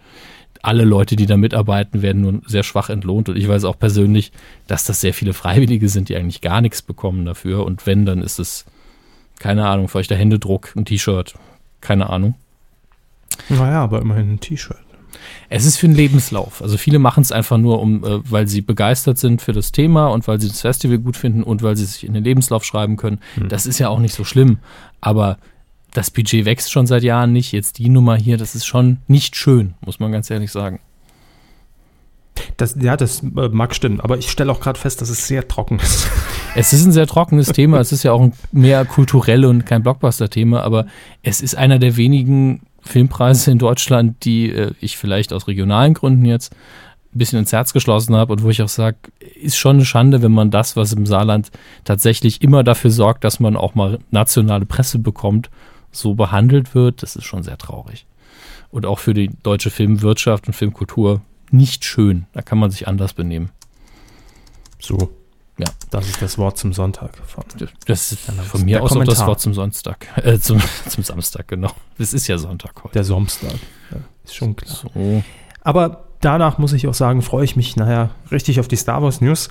alle 0.62 0.84
Leute, 0.84 1.16
die 1.16 1.28
da 1.28 1.38
mitarbeiten, 1.38 2.02
werden 2.02 2.22
nur 2.22 2.42
sehr 2.46 2.64
schwach 2.64 2.90
entlohnt. 2.90 3.30
Und 3.30 3.38
ich 3.38 3.48
weiß 3.48 3.66
auch 3.66 3.78
persönlich, 3.78 4.32
dass 4.68 4.84
das 4.84 5.00
sehr 5.00 5.14
viele 5.14 5.34
Freiwillige 5.34 5.90
sind, 5.90 6.10
die 6.10 6.16
eigentlich 6.16 6.42
gar 6.42 6.60
nichts 6.62 6.82
bekommen 6.82 7.24
dafür. 7.26 7.66
Und 7.66 7.86
wenn, 7.86 8.06
dann 8.06 8.22
ist 8.22 8.40
es, 8.40 8.66
keine 9.40 9.68
Ahnung, 9.68 9.88
vielleicht 9.88 10.10
der 10.10 10.18
Händedruck, 10.18 10.74
ein 10.76 10.86
T-Shirt, 10.86 11.36
keine 11.82 12.10
Ahnung. 12.10 12.36
Naja, 13.50 13.84
aber 13.84 14.02
immerhin 14.02 14.34
ein 14.34 14.40
T-Shirt. 14.40 14.78
Es 15.50 15.66
ist 15.66 15.78
für 15.78 15.88
einen 15.88 15.96
Lebenslauf. 15.96 16.62
Also 16.62 16.78
viele 16.78 17.00
machen 17.00 17.22
es 17.22 17.32
einfach 17.32 17.58
nur, 17.58 17.80
um, 17.80 18.04
äh, 18.04 18.20
weil 18.30 18.48
sie 18.48 18.62
begeistert 18.62 19.18
sind 19.18 19.42
für 19.42 19.54
das 19.54 19.72
Thema 19.72 20.08
und 20.08 20.28
weil 20.28 20.40
sie 20.40 20.48
das 20.48 20.62
Festival 20.62 20.98
gut 20.98 21.18
finden 21.18 21.44
und 21.44 21.64
weil 21.64 21.76
sie 21.76 21.86
sich 21.86 22.06
in 22.06 22.14
den 22.14 22.24
Lebenslauf 22.24 22.64
schreiben 22.64 22.98
können. 22.98 23.20
Das 23.48 23.66
ist 23.66 23.80
ja 23.80 23.90
auch 23.90 24.00
nicht 24.00 24.14
so 24.14 24.24
schlimm. 24.24 24.60
Aber 25.02 25.38
das 25.94 26.12
Budget 26.12 26.46
wächst 26.46 26.72
schon 26.72 26.88
seit 26.88 27.04
Jahren 27.04 27.32
nicht. 27.32 27.52
Jetzt 27.52 27.78
die 27.78 27.90
Nummer 27.90 28.16
hier, 28.16 28.38
das 28.38 28.56
ist 28.56 28.66
schon 28.66 28.98
nicht 29.08 29.36
schön, 29.36 29.76
muss 29.82 30.00
man 30.00 30.12
ganz 30.12 30.30
ehrlich 30.30 30.52
sagen. 30.52 30.80
Das, 32.58 32.76
ja, 32.80 32.98
das 32.98 33.22
äh, 33.22 33.50
mag 33.50 33.74
stimmen, 33.76 34.02
aber 34.02 34.18
ich 34.18 34.30
stelle 34.30 34.52
auch 34.52 34.60
gerade 34.60 34.80
fest, 34.80 35.02
dass 35.02 35.10
es 35.10 35.28
sehr 35.28 35.48
trocken 35.48 35.80
ist. 35.80 36.10
Es 36.58 36.72
ist 36.72 36.86
ein 36.86 36.94
sehr 36.94 37.06
trockenes 37.06 37.50
Thema. 37.50 37.82
Es 37.82 37.92
ist 37.92 38.04
ja 38.04 38.14
auch 38.14 38.22
ein 38.22 38.32
mehr 38.54 38.86
kulturell 38.86 39.44
und 39.44 39.66
kein 39.66 39.84
Blockbuster-Thema, 39.84 40.64
aber 40.64 40.86
es 41.22 41.42
ist 41.42 41.56
einer 41.56 41.80
der 41.80 41.98
wenigen 41.98 42.62
Filmpreise 42.86 43.52
in 43.52 43.58
Deutschland, 43.58 44.24
die 44.26 44.50
äh, 44.52 44.74
ich 44.80 44.98
vielleicht 44.98 45.34
aus 45.34 45.48
regionalen 45.48 45.94
Gründen 45.94 46.26
jetzt 46.26 46.54
ein 47.14 47.18
bisschen 47.18 47.40
ins 47.40 47.52
Herz 47.52 47.74
geschlossen 47.74 48.16
habe 48.16 48.34
und 48.34 48.44
wo 48.44 48.50
ich 48.50 48.62
auch 48.62 48.70
sage, 48.70 48.98
ist 49.42 49.58
schon 49.58 49.78
eine 49.78 49.86
Schande, 49.86 50.22
wenn 50.22 50.32
man 50.32 50.52
das, 50.52 50.76
was 50.76 50.94
im 50.94 51.06
Saarland 51.06 51.52
tatsächlich 51.84 52.42
immer 52.42 52.64
dafür 52.64 52.92
sorgt, 52.92 53.24
dass 53.24 53.40
man 53.40 53.56
auch 53.56 53.74
mal 53.74 54.00
nationale 54.12 54.66
Presse 54.66 55.00
bekommt, 55.00 55.50
so 55.92 56.14
behandelt 56.14 56.76
wird. 56.76 57.02
Das 57.02 57.16
ist 57.16 57.24
schon 57.24 57.44
sehr 57.44 57.58
traurig. 57.58 58.06
Und 58.70 58.86
auch 58.86 59.00
für 59.00 59.14
die 59.14 59.30
deutsche 59.44 59.70
Filmwirtschaft 59.70 60.48
und 60.48 60.54
Filmkultur 60.54 61.22
nicht 61.52 61.86
schön. 61.86 62.28
Da 62.34 62.42
kann 62.42 62.58
man 62.58 62.72
sich 62.72 62.88
anders 62.88 63.14
benehmen. 63.14 63.50
So. 64.80 65.10
Ja. 65.58 65.66
Das 65.90 66.08
ist 66.08 66.22
das 66.22 66.38
Wort 66.38 66.58
zum 66.58 66.74
Sonntag. 66.74 67.12
Von. 67.26 67.44
Das 67.86 68.12
ist 68.12 68.20
von 68.20 68.66
mir 68.66 68.84
aus 68.84 68.92
auch 68.96 69.04
das. 69.06 69.26
Wort 69.26 69.40
zum 69.40 69.54
Sonntag. 69.54 70.08
Äh, 70.18 70.40
zum, 70.40 70.62
zum 70.90 71.04
Samstag, 71.04 71.48
genau. 71.48 71.72
Es 71.98 72.14
ist 72.14 72.28
ja 72.28 72.38
Sonntag 72.38 72.84
heute. 72.84 72.94
Der 72.94 73.04
Samstag. 73.04 73.54
Ja, 73.92 73.98
ist 74.24 74.36
schon 74.36 74.56
klar. 74.56 74.76
So. 74.76 75.24
Aber 75.62 76.06
danach 76.20 76.58
muss 76.58 76.74
ich 76.74 76.88
auch 76.88 76.94
sagen, 76.94 77.22
freue 77.22 77.46
ich 77.46 77.56
mich 77.56 77.76
nachher 77.76 78.10
richtig 78.32 78.60
auf 78.60 78.68
die 78.68 78.76
Star 78.76 79.02
Wars 79.02 79.22
News. 79.22 79.50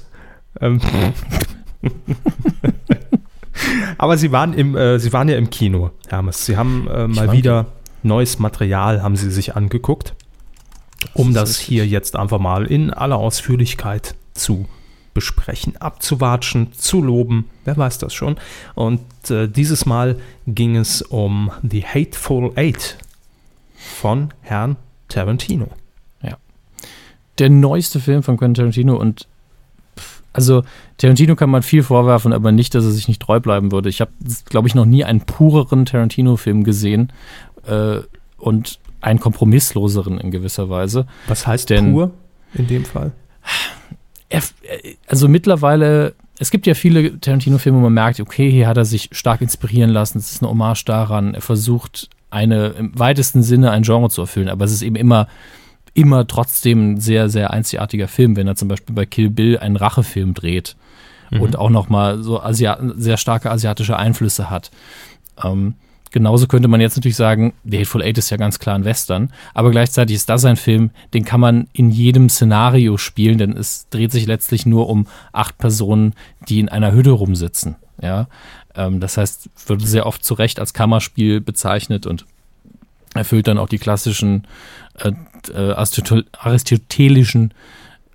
Ähm. 0.60 0.80
Aber 3.98 4.18
sie 4.18 4.32
waren 4.32 4.52
im, 4.52 4.76
äh, 4.76 4.98
sie 4.98 5.12
waren 5.12 5.28
ja 5.28 5.36
im 5.38 5.48
Kino, 5.48 5.90
Hermes. 6.08 6.44
Sie 6.44 6.56
haben 6.56 6.88
äh, 6.88 7.06
mal 7.06 7.32
wieder 7.32 7.66
neues 8.02 8.38
Material 8.38 9.02
haben 9.02 9.16
sie 9.16 9.30
sich 9.30 9.56
angeguckt, 9.56 10.14
um 11.14 11.32
das 11.32 11.50
richtig. 11.50 11.66
hier 11.66 11.86
jetzt 11.86 12.16
einfach 12.16 12.38
mal 12.38 12.66
in 12.66 12.92
aller 12.92 13.16
Ausführlichkeit 13.16 14.14
zu 14.34 14.66
besprechen, 15.14 15.76
abzuwatschen, 15.76 16.72
zu 16.72 17.00
loben. 17.02 17.48
Wer 17.64 17.76
weiß 17.76 17.98
das 17.98 18.12
schon? 18.12 18.36
Und 18.74 19.00
äh, 19.30 19.48
dieses 19.48 19.86
Mal 19.86 20.18
ging 20.46 20.76
es 20.76 21.00
um 21.02 21.50
The 21.62 21.84
Hateful 21.84 22.52
Eight 22.56 22.98
von 23.76 24.34
Herrn 24.42 24.76
Tarantino. 25.08 25.68
Der 27.38 27.50
neueste 27.50 27.98
Film 27.98 28.22
von 28.22 28.36
Quentin 28.36 28.54
Tarantino 28.54 28.96
und 28.96 29.26
also 30.32 30.62
Tarantino 30.98 31.34
kann 31.34 31.50
man 31.50 31.64
viel 31.64 31.82
vorwerfen, 31.82 32.32
aber 32.32 32.52
nicht, 32.52 32.76
dass 32.76 32.84
er 32.84 32.92
sich 32.92 33.08
nicht 33.08 33.20
treu 33.22 33.40
bleiben 33.40 33.72
würde. 33.72 33.88
Ich 33.88 34.00
habe, 34.00 34.12
glaube 34.46 34.68
ich, 34.68 34.76
noch 34.76 34.84
nie 34.84 35.02
einen 35.04 35.20
pureren 35.20 35.84
Tarantino-Film 35.84 36.62
gesehen 36.62 37.12
äh, 37.66 37.98
und 38.38 38.78
einen 39.00 39.18
kompromissloseren 39.18 40.18
in 40.18 40.30
gewisser 40.30 40.68
Weise. 40.70 41.06
Was 41.26 41.44
heißt 41.46 41.70
Denn- 41.70 41.92
pur 41.92 42.12
in 42.54 42.68
dem 42.68 42.84
Fall? 42.84 43.10
Er, 44.34 44.42
äh, 44.84 44.94
also 45.06 45.28
mittlerweile, 45.28 46.14
es 46.38 46.50
gibt 46.50 46.66
ja 46.66 46.74
viele 46.74 47.20
Tarantino-Filme, 47.20 47.78
wo 47.78 47.82
man 47.82 47.94
merkt, 47.94 48.20
okay, 48.20 48.50
hier 48.50 48.66
hat 48.66 48.76
er 48.76 48.84
sich 48.84 49.10
stark 49.12 49.40
inspirieren 49.40 49.90
lassen, 49.90 50.18
es 50.18 50.32
ist 50.32 50.42
eine 50.42 50.50
Hommage 50.50 50.84
daran, 50.84 51.34
er 51.34 51.40
versucht 51.40 52.08
eine, 52.30 52.68
im 52.70 52.98
weitesten 52.98 53.42
Sinne 53.42 53.70
ein 53.70 53.82
Genre 53.82 54.10
zu 54.10 54.22
erfüllen, 54.22 54.48
aber 54.48 54.64
es 54.64 54.72
ist 54.72 54.82
eben 54.82 54.96
immer, 54.96 55.28
immer 55.94 56.26
trotzdem 56.26 56.94
ein 56.94 57.00
sehr, 57.00 57.28
sehr 57.28 57.52
einzigartiger 57.52 58.08
Film, 58.08 58.36
wenn 58.36 58.48
er 58.48 58.56
zum 58.56 58.68
Beispiel 58.68 58.94
bei 58.94 59.06
Kill 59.06 59.30
Bill 59.30 59.58
einen 59.58 59.76
Rachefilm 59.76 60.34
dreht 60.34 60.76
und 61.40 61.56
auch 61.56 61.70
nochmal 61.70 62.22
so 62.22 62.40
Asia 62.40 62.78
sehr 62.96 63.16
starke 63.16 63.50
asiatische 63.50 63.96
Einflüsse 63.96 64.50
hat. 64.50 64.70
Ähm, 65.42 65.74
genauso 66.14 66.46
könnte 66.46 66.68
man 66.68 66.80
jetzt 66.80 66.94
natürlich 66.96 67.16
sagen, 67.16 67.54
The 67.64 67.78
Hateful 67.78 68.00
Eight 68.00 68.16
ist 68.18 68.30
ja 68.30 68.36
ganz 68.36 68.60
klar 68.60 68.76
ein 68.76 68.84
Western, 68.84 69.32
aber 69.52 69.72
gleichzeitig 69.72 70.14
ist 70.14 70.28
das 70.28 70.44
ein 70.44 70.54
Film, 70.54 70.92
den 71.12 71.24
kann 71.24 71.40
man 71.40 71.66
in 71.72 71.90
jedem 71.90 72.28
Szenario 72.28 72.98
spielen, 72.98 73.36
denn 73.36 73.56
es 73.56 73.88
dreht 73.90 74.12
sich 74.12 74.24
letztlich 74.24 74.64
nur 74.64 74.88
um 74.88 75.08
acht 75.32 75.58
Personen, 75.58 76.14
die 76.48 76.60
in 76.60 76.68
einer 76.68 76.92
Hütte 76.92 77.10
rumsitzen. 77.10 77.74
Ja, 78.00 78.28
ähm, 78.76 79.00
das 79.00 79.16
heißt, 79.16 79.50
wird 79.66 79.82
sehr 79.82 80.06
oft 80.06 80.24
zu 80.24 80.34
Recht 80.34 80.60
als 80.60 80.72
Kammerspiel 80.72 81.40
bezeichnet 81.40 82.06
und 82.06 82.26
erfüllt 83.14 83.48
dann 83.48 83.58
auch 83.58 83.68
die 83.68 83.78
klassischen 83.78 84.46
äh, 85.00 85.10
äh, 85.52 85.72
aristotel 85.72 86.26
aristotelischen 86.32 87.54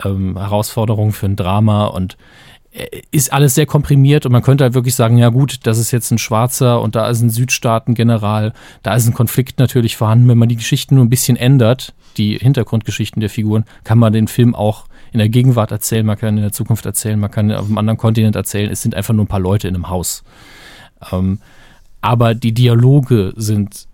ähm, 0.05 0.37
Herausforderungen 0.37 1.11
für 1.11 1.25
ein 1.25 1.35
Drama 1.35 1.87
und 1.87 2.17
ist 3.11 3.33
alles 3.33 3.55
sehr 3.55 3.65
komprimiert 3.65 4.25
und 4.25 4.31
man 4.31 4.43
könnte 4.43 4.63
halt 4.63 4.75
wirklich 4.75 4.93
sagen, 4.93 5.17
ja 5.17 5.29
gut, 5.29 5.61
das 5.63 5.79
ist 5.79 5.91
jetzt 5.91 6.11
ein 6.11 6.19
Schwarzer 6.19 6.81
und 6.81 6.95
da 6.95 7.09
ist 7.09 7.21
ein 7.21 7.31
Südstaaten-General, 7.31 8.53
da 8.83 8.95
ist 8.95 9.07
ein 9.07 9.13
Konflikt 9.13 9.57
natürlich 9.57 9.97
vorhanden. 9.97 10.27
Wenn 10.27 10.37
man 10.37 10.49
die 10.49 10.55
Geschichten 10.55 10.95
nur 10.95 11.03
ein 11.03 11.09
bisschen 11.09 11.35
ändert, 11.35 11.93
die 12.17 12.37
Hintergrundgeschichten 12.37 13.21
der 13.21 13.29
Figuren, 13.29 13.65
kann 13.83 13.97
man 13.97 14.13
den 14.13 14.27
Film 14.27 14.53
auch 14.53 14.85
in 15.11 15.17
der 15.17 15.29
Gegenwart 15.29 15.71
erzählen, 15.71 16.05
man 16.05 16.17
kann 16.17 16.37
in 16.37 16.43
der 16.43 16.51
Zukunft 16.51 16.85
erzählen, 16.85 17.19
man 17.19 17.31
kann 17.31 17.51
auf 17.51 17.65
einem 17.65 17.79
anderen 17.79 17.97
Kontinent 17.97 18.35
erzählen. 18.35 18.69
Es 18.69 18.83
sind 18.83 18.93
einfach 18.93 19.15
nur 19.15 19.25
ein 19.25 19.29
paar 19.29 19.39
Leute 19.39 19.67
in 19.67 19.73
einem 19.73 19.89
Haus. 19.89 20.23
Ähm, 21.11 21.39
aber 22.01 22.35
die 22.35 22.53
Dialoge 22.53 23.33
sind 23.35 23.87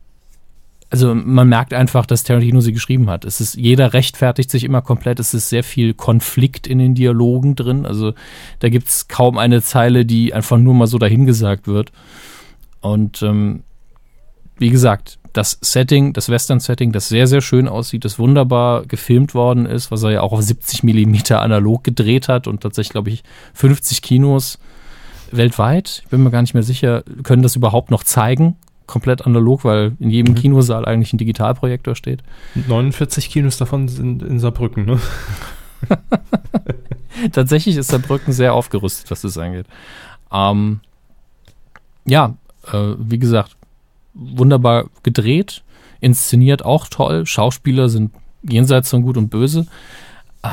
also 0.89 1.15
man 1.15 1.49
merkt 1.49 1.73
einfach, 1.73 2.05
dass 2.05 2.23
Tarantino 2.23 2.61
sie 2.61 2.73
geschrieben 2.73 3.09
hat. 3.09 3.25
Es 3.25 3.41
ist, 3.41 3.55
jeder 3.55 3.93
rechtfertigt 3.93 4.51
sich 4.51 4.63
immer 4.63 4.81
komplett. 4.81 5.19
Es 5.19 5.33
ist 5.33 5.49
sehr 5.49 5.63
viel 5.63 5.93
Konflikt 5.93 6.67
in 6.67 6.79
den 6.79 6.95
Dialogen 6.95 7.55
drin. 7.55 7.85
Also 7.85 8.13
da 8.59 8.69
gibt 8.69 8.87
es 8.87 9.07
kaum 9.07 9.37
eine 9.37 9.61
Zeile, 9.61 10.05
die 10.05 10.33
einfach 10.33 10.57
nur 10.57 10.73
mal 10.73 10.87
so 10.87 10.97
dahingesagt 10.97 11.67
wird. 11.67 11.91
Und 12.81 13.21
ähm, 13.23 13.63
wie 14.57 14.69
gesagt, 14.69 15.17
das 15.33 15.57
Setting, 15.61 16.13
das 16.13 16.29
Western-Setting, 16.29 16.91
das 16.91 17.09
sehr, 17.09 17.27
sehr 17.27 17.41
schön 17.41 17.67
aussieht, 17.67 18.05
das 18.05 18.19
wunderbar 18.19 18.85
gefilmt 18.85 19.33
worden 19.33 19.65
ist, 19.65 19.91
was 19.91 20.03
er 20.03 20.11
ja 20.11 20.21
auch 20.21 20.31
auf 20.31 20.41
70 20.41 20.83
Millimeter 20.83 21.41
analog 21.41 21.83
gedreht 21.83 22.29
hat 22.29 22.47
und 22.47 22.61
tatsächlich, 22.61 22.91
glaube 22.91 23.09
ich, 23.09 23.23
50 23.53 24.01
Kinos 24.01 24.59
weltweit, 25.31 26.03
ich 26.03 26.09
bin 26.09 26.23
mir 26.23 26.31
gar 26.31 26.41
nicht 26.41 26.53
mehr 26.53 26.63
sicher, 26.63 27.03
können 27.23 27.41
das 27.41 27.55
überhaupt 27.55 27.91
noch 27.91 28.03
zeigen, 28.03 28.55
komplett 28.87 29.25
analog, 29.25 29.63
weil 29.63 29.93
in 29.99 30.09
jedem 30.09 30.35
Kinosaal 30.35 30.85
eigentlich 30.85 31.13
ein 31.13 31.17
Digitalprojektor 31.17 31.95
steht. 31.95 32.23
49 32.67 33.29
Kinos 33.29 33.57
davon 33.57 33.87
sind 33.87 34.23
in 34.23 34.39
Saarbrücken, 34.39 34.85
ne? 34.85 34.99
Tatsächlich 37.31 37.77
ist 37.77 37.89
Saarbrücken 37.89 38.33
sehr 38.33 38.53
aufgerüstet, 38.53 39.09
was 39.11 39.21
das 39.21 39.37
angeht. 39.37 39.65
Ähm, 40.31 40.81
ja, 42.05 42.35
äh, 42.71 42.93
wie 42.97 43.19
gesagt, 43.19 43.55
wunderbar 44.13 44.85
gedreht, 45.03 45.63
inszeniert 45.99 46.63
auch 46.63 46.87
toll, 46.87 47.25
Schauspieler 47.25 47.89
sind 47.89 48.11
jenseits 48.43 48.89
von 48.89 49.01
Gut 49.01 49.17
und 49.17 49.29
Böse. 49.29 49.67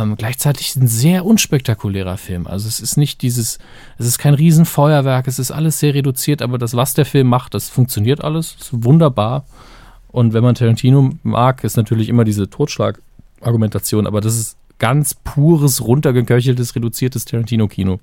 Ähm, 0.00 0.16
gleichzeitig 0.16 0.76
ein 0.76 0.86
sehr 0.86 1.24
unspektakulärer 1.24 2.16
Film. 2.16 2.46
Also 2.46 2.68
es 2.68 2.80
ist 2.80 2.96
nicht 2.96 3.22
dieses, 3.22 3.58
es 3.98 4.06
ist 4.06 4.18
kein 4.18 4.34
Riesenfeuerwerk, 4.34 5.26
es 5.26 5.38
ist 5.38 5.50
alles 5.50 5.78
sehr 5.80 5.94
reduziert, 5.94 6.40
aber 6.40 6.58
das, 6.58 6.74
was 6.74 6.94
der 6.94 7.04
Film 7.04 7.26
macht, 7.26 7.54
das 7.54 7.68
funktioniert 7.68 8.22
alles, 8.22 8.56
ist 8.60 8.84
wunderbar. 8.84 9.44
Und 10.08 10.34
wenn 10.34 10.42
man 10.42 10.54
Tarantino 10.54 11.10
mag, 11.22 11.64
ist 11.64 11.76
natürlich 11.76 12.08
immer 12.08 12.24
diese 12.24 12.48
Totschlag-Argumentation, 12.48 14.06
aber 14.06 14.20
das 14.20 14.36
ist 14.36 14.56
ganz 14.78 15.14
pures, 15.14 15.82
runtergeköcheltes, 15.82 16.74
reduziertes 16.74 17.24
Tarantino-Kino. 17.24 18.00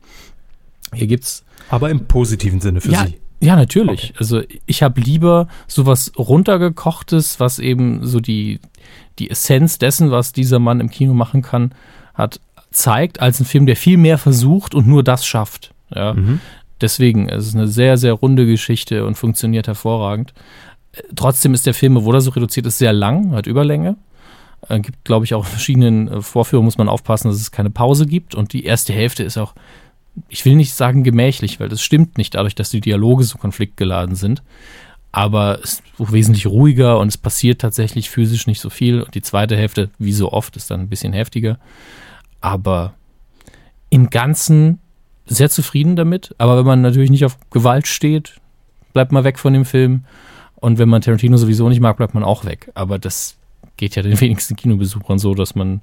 Hier 0.93 1.07
gibt's 1.07 1.43
Aber 1.69 1.89
im 1.89 2.05
positiven 2.05 2.61
Sinne 2.61 2.81
für 2.81 2.91
ja, 2.91 3.05
Sie. 3.05 3.19
Ja, 3.41 3.55
natürlich. 3.55 4.05
Okay. 4.05 4.13
Also 4.19 4.41
ich 4.65 4.83
habe 4.83 4.99
lieber 4.99 5.47
sowas 5.67 6.11
runtergekochtes, 6.17 7.39
was 7.39 7.59
eben 7.59 8.05
so 8.05 8.19
die, 8.19 8.59
die 9.17 9.29
Essenz 9.29 9.77
dessen, 9.77 10.11
was 10.11 10.33
dieser 10.33 10.59
Mann 10.59 10.79
im 10.79 10.89
Kino 10.89 11.13
machen 11.13 11.41
kann, 11.41 11.73
hat, 12.13 12.41
zeigt, 12.71 13.21
als 13.21 13.39
ein 13.39 13.45
Film, 13.45 13.65
der 13.65 13.75
viel 13.75 13.97
mehr 13.97 14.17
versucht 14.17 14.75
und 14.75 14.87
nur 14.87 15.03
das 15.03 15.25
schafft. 15.25 15.73
Ja. 15.93 16.13
Mhm. 16.13 16.39
Deswegen, 16.81 17.27
es 17.29 17.47
ist 17.47 17.55
eine 17.55 17.67
sehr, 17.67 17.97
sehr 17.97 18.13
runde 18.13 18.45
Geschichte 18.45 19.05
und 19.05 19.15
funktioniert 19.15 19.67
hervorragend. 19.67 20.33
Trotzdem 21.15 21.53
ist 21.53 21.65
der 21.65 21.73
Film, 21.73 21.97
obwohl 21.97 22.15
er 22.15 22.21
so 22.21 22.31
reduziert 22.31 22.65
ist, 22.65 22.77
sehr 22.77 22.93
lang, 22.93 23.31
hat 23.31 23.47
Überlänge. 23.47 23.97
Äh, 24.67 24.79
gibt, 24.79 25.03
glaube 25.05 25.25
ich, 25.25 25.33
auch 25.33 25.45
verschiedenen 25.45 26.07
äh, 26.07 26.21
Vorführungen 26.21 26.65
muss 26.65 26.77
man 26.77 26.89
aufpassen, 26.89 27.29
dass 27.29 27.39
es 27.39 27.51
keine 27.51 27.69
Pause 27.69 28.05
gibt. 28.05 28.35
Und 28.35 28.53
die 28.53 28.65
erste 28.65 28.93
Hälfte 28.93 29.23
ist 29.23 29.37
auch, 29.37 29.53
ich 30.27 30.45
will 30.45 30.55
nicht 30.55 30.73
sagen 30.73 31.03
gemächlich, 31.03 31.59
weil 31.59 31.69
das 31.69 31.81
stimmt 31.81 32.17
nicht, 32.17 32.35
dadurch, 32.35 32.55
dass 32.55 32.69
die 32.69 32.81
Dialoge 32.81 33.23
so 33.23 33.37
konfliktgeladen 33.37 34.15
sind. 34.15 34.43
Aber 35.11 35.59
es 35.63 35.73
ist 35.73 35.83
wesentlich 35.97 36.45
ruhiger 36.45 36.99
und 36.99 37.07
es 37.07 37.17
passiert 37.17 37.61
tatsächlich 37.61 38.09
physisch 38.09 38.45
nicht 38.45 38.59
so 38.59 38.69
viel. 38.69 39.01
Und 39.01 39.15
die 39.15 39.21
zweite 39.21 39.55
Hälfte, 39.57 39.89
wie 39.97 40.13
so 40.13 40.31
oft, 40.31 40.55
ist 40.55 40.69
dann 40.69 40.81
ein 40.81 40.89
bisschen 40.89 41.13
heftiger. 41.13 41.57
Aber 42.41 42.93
im 43.89 44.09
Ganzen 44.09 44.79
sehr 45.25 45.49
zufrieden 45.49 45.95
damit. 45.95 46.35
Aber 46.37 46.57
wenn 46.57 46.65
man 46.65 46.81
natürlich 46.81 47.09
nicht 47.09 47.25
auf 47.25 47.37
Gewalt 47.49 47.87
steht, 47.87 48.35
bleibt 48.93 49.11
man 49.11 49.23
weg 49.23 49.39
von 49.39 49.53
dem 49.53 49.65
Film. 49.65 50.05
Und 50.55 50.77
wenn 50.77 50.89
man 50.89 51.01
Tarantino 51.01 51.37
sowieso 51.37 51.69
nicht 51.69 51.79
mag, 51.79 51.97
bleibt 51.97 52.13
man 52.13 52.23
auch 52.23 52.45
weg. 52.45 52.71
Aber 52.75 52.99
das 52.99 53.37
geht 53.77 53.95
ja 53.95 54.03
den 54.03 54.19
wenigsten 54.21 54.55
Kinobesuchern 54.55 55.19
so, 55.19 55.33
dass 55.33 55.55
man 55.55 55.81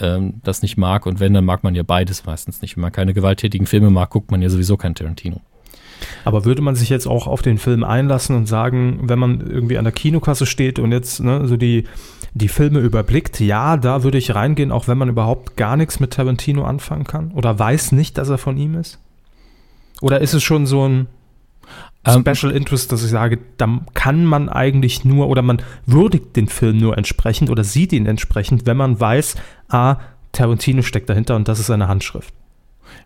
ähm, 0.00 0.34
das 0.42 0.62
nicht 0.62 0.76
mag. 0.76 1.06
Und 1.06 1.20
wenn, 1.20 1.34
dann 1.34 1.44
mag 1.44 1.64
man 1.64 1.74
ja 1.74 1.82
beides 1.82 2.24
meistens 2.24 2.62
nicht. 2.62 2.76
Wenn 2.76 2.82
man 2.82 2.92
keine 2.92 3.14
gewalttätigen 3.14 3.66
Filme 3.66 3.90
mag, 3.90 4.10
guckt 4.10 4.30
man 4.30 4.42
ja 4.42 4.48
sowieso 4.48 4.76
kein 4.76 4.94
Tarantino. 4.94 5.40
Aber 6.24 6.44
würde 6.44 6.62
man 6.62 6.76
sich 6.76 6.88
jetzt 6.88 7.06
auch 7.06 7.26
auf 7.26 7.42
den 7.42 7.58
Film 7.58 7.84
einlassen 7.84 8.36
und 8.36 8.46
sagen, 8.46 9.00
wenn 9.02 9.18
man 9.18 9.40
irgendwie 9.40 9.78
an 9.78 9.84
der 9.84 9.92
Kinokasse 9.92 10.46
steht 10.46 10.78
und 10.78 10.92
jetzt 10.92 11.20
ne, 11.20 11.46
so 11.46 11.56
die, 11.56 11.84
die 12.32 12.48
Filme 12.48 12.80
überblickt, 12.80 13.40
ja, 13.40 13.76
da 13.76 14.02
würde 14.02 14.18
ich 14.18 14.34
reingehen, 14.34 14.72
auch 14.72 14.88
wenn 14.88 14.98
man 14.98 15.08
überhaupt 15.08 15.56
gar 15.56 15.76
nichts 15.76 16.00
mit 16.00 16.12
Tarantino 16.12 16.64
anfangen 16.64 17.04
kann? 17.04 17.32
Oder 17.32 17.58
weiß 17.58 17.92
nicht, 17.92 18.18
dass 18.18 18.28
er 18.28 18.38
von 18.38 18.56
ihm 18.56 18.74
ist? 18.76 18.98
Oder 20.00 20.20
ist 20.20 20.32
es 20.32 20.42
schon 20.42 20.66
so 20.66 20.88
ein 20.88 21.06
Special 22.08 22.50
Interest, 22.52 22.90
dass 22.90 23.04
ich 23.04 23.10
sage, 23.10 23.38
da 23.58 23.80
kann 23.92 24.24
man 24.24 24.48
eigentlich 24.48 25.04
nur 25.04 25.28
oder 25.28 25.42
man 25.42 25.60
würdigt 25.84 26.34
den 26.34 26.48
Film 26.48 26.78
nur 26.78 26.96
entsprechend 26.96 27.50
oder 27.50 27.62
sieht 27.62 27.92
ihn 27.92 28.06
entsprechend, 28.06 28.66
wenn 28.66 28.76
man 28.78 28.98
weiß, 28.98 29.34
ah, 29.68 29.96
Tarantino 30.32 30.82
steckt 30.82 31.10
dahinter 31.10 31.36
und 31.36 31.46
das 31.48 31.58
ist 31.60 31.66
seine 31.66 31.88
Handschrift. 31.88 32.32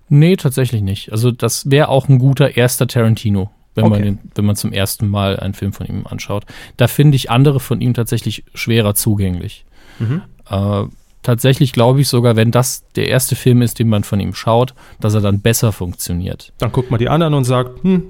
Nee, 0.09 0.37
tatsächlich 0.37 0.83
nicht. 0.83 1.11
Also 1.11 1.31
das 1.31 1.71
wäre 1.71 1.89
auch 1.89 2.09
ein 2.09 2.19
guter 2.19 2.57
erster 2.57 2.87
Tarantino, 2.87 3.51
wenn, 3.75 3.85
man 3.85 3.93
Okay. 3.95 4.03
den, 4.03 4.19
wenn 4.35 4.45
man 4.45 4.55
zum 4.57 4.73
ersten 4.73 5.09
Mal 5.09 5.41
einen 5.41 5.55
Film 5.55 5.73
von 5.73 5.87
ihm 5.87 6.07
anschaut. 6.07 6.45
Da 6.77 6.87
finde 6.87 7.17
ich 7.17 7.31
andere 7.31 7.59
von 7.61 7.81
ihm 7.81 7.95
tatsächlich 7.95 8.45
schwerer 8.55 8.95
zugänglich. 8.95 9.65
Mhm. 9.99 10.23
Äh, 10.49 10.85
tatsächlich 11.23 11.73
glaube 11.73 12.01
ich 12.01 12.09
sogar, 12.09 12.37
wenn 12.37 12.51
das 12.53 12.85
der 12.95 13.09
erste 13.09 13.35
Film 13.35 13.63
ist, 13.63 13.79
den 13.79 13.89
man 13.89 14.05
von 14.05 14.21
ihm 14.21 14.35
schaut, 14.35 14.75
dass 15.01 15.15
er 15.15 15.21
dann 15.21 15.41
besser 15.41 15.73
funktioniert. 15.73 16.53
Dann 16.59 16.71
guckt 16.71 16.91
man 16.91 17.01
die 17.01 17.09
anderen 17.09 17.35
und 17.35 17.45
sagt, 17.45 17.83
hm, 17.83 18.05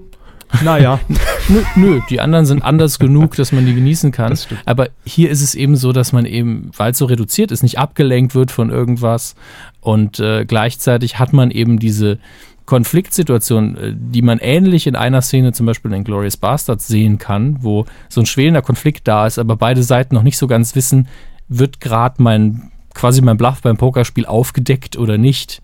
naja. 0.63 1.01
Nö, 1.49 1.63
nö, 1.77 2.01
die 2.09 2.23
anderen 2.23 2.47
sind 2.47 2.65
anders 2.65 2.99
genug, 2.99 3.37
dass 3.37 3.53
man 3.53 3.67
die 3.67 3.75
genießen 3.75 4.13
kann. 4.13 4.39
Aber 4.65 4.89
hier 5.05 5.29
ist 5.29 5.43
es 5.43 5.55
eben 5.55 5.77
so, 5.77 5.93
dass 5.93 6.15
man 6.15 6.25
eben, 6.25 6.71
weil 6.75 6.93
es 6.93 6.99
so 6.99 7.05
reduziert 7.05 7.51
ist, 7.51 7.63
nicht 7.63 7.79
abgelenkt 7.79 8.35
wird 8.35 8.51
von 8.51 8.71
irgendwas. 8.71 9.35
Und 9.83 10.21
äh, 10.21 10.47
gleichzeitig 10.47 11.19
hat 11.19 11.35
man 11.35 11.51
eben 11.51 11.79
diese 11.79 12.19
Konfliktsituation, 12.65 13.77
äh, 13.77 13.93
die 13.95 14.23
man 14.23 14.39
ähnlich 14.39 14.87
in 14.87 14.97
einer 14.97 15.21
Szene 15.21 15.53
zum 15.53 15.67
Beispiel 15.67 15.93
in 15.93 16.05
Glorious 16.05 16.39
Bastards 16.39 16.87
sehen 16.87 17.19
kann, 17.19 17.59
wo 17.61 17.85
so 18.09 18.23
ein 18.23 18.27
schwelender 18.27 18.63
Konflikt 18.63 19.07
da 19.07 19.27
ist, 19.27 19.39
aber 19.39 19.57
beide 19.57 19.83
Seiten 19.83 20.15
noch 20.15 20.23
nicht 20.23 20.39
so 20.39 20.47
ganz 20.47 20.75
wissen, 20.75 21.09
wird 21.49 21.79
gerade 21.81 22.23
mein 22.23 22.71
quasi 22.95 23.21
mein 23.21 23.37
Bluff 23.37 23.61
beim 23.61 23.77
Pokerspiel 23.77 24.25
aufgedeckt 24.25 24.97
oder 24.97 25.19
nicht. 25.19 25.61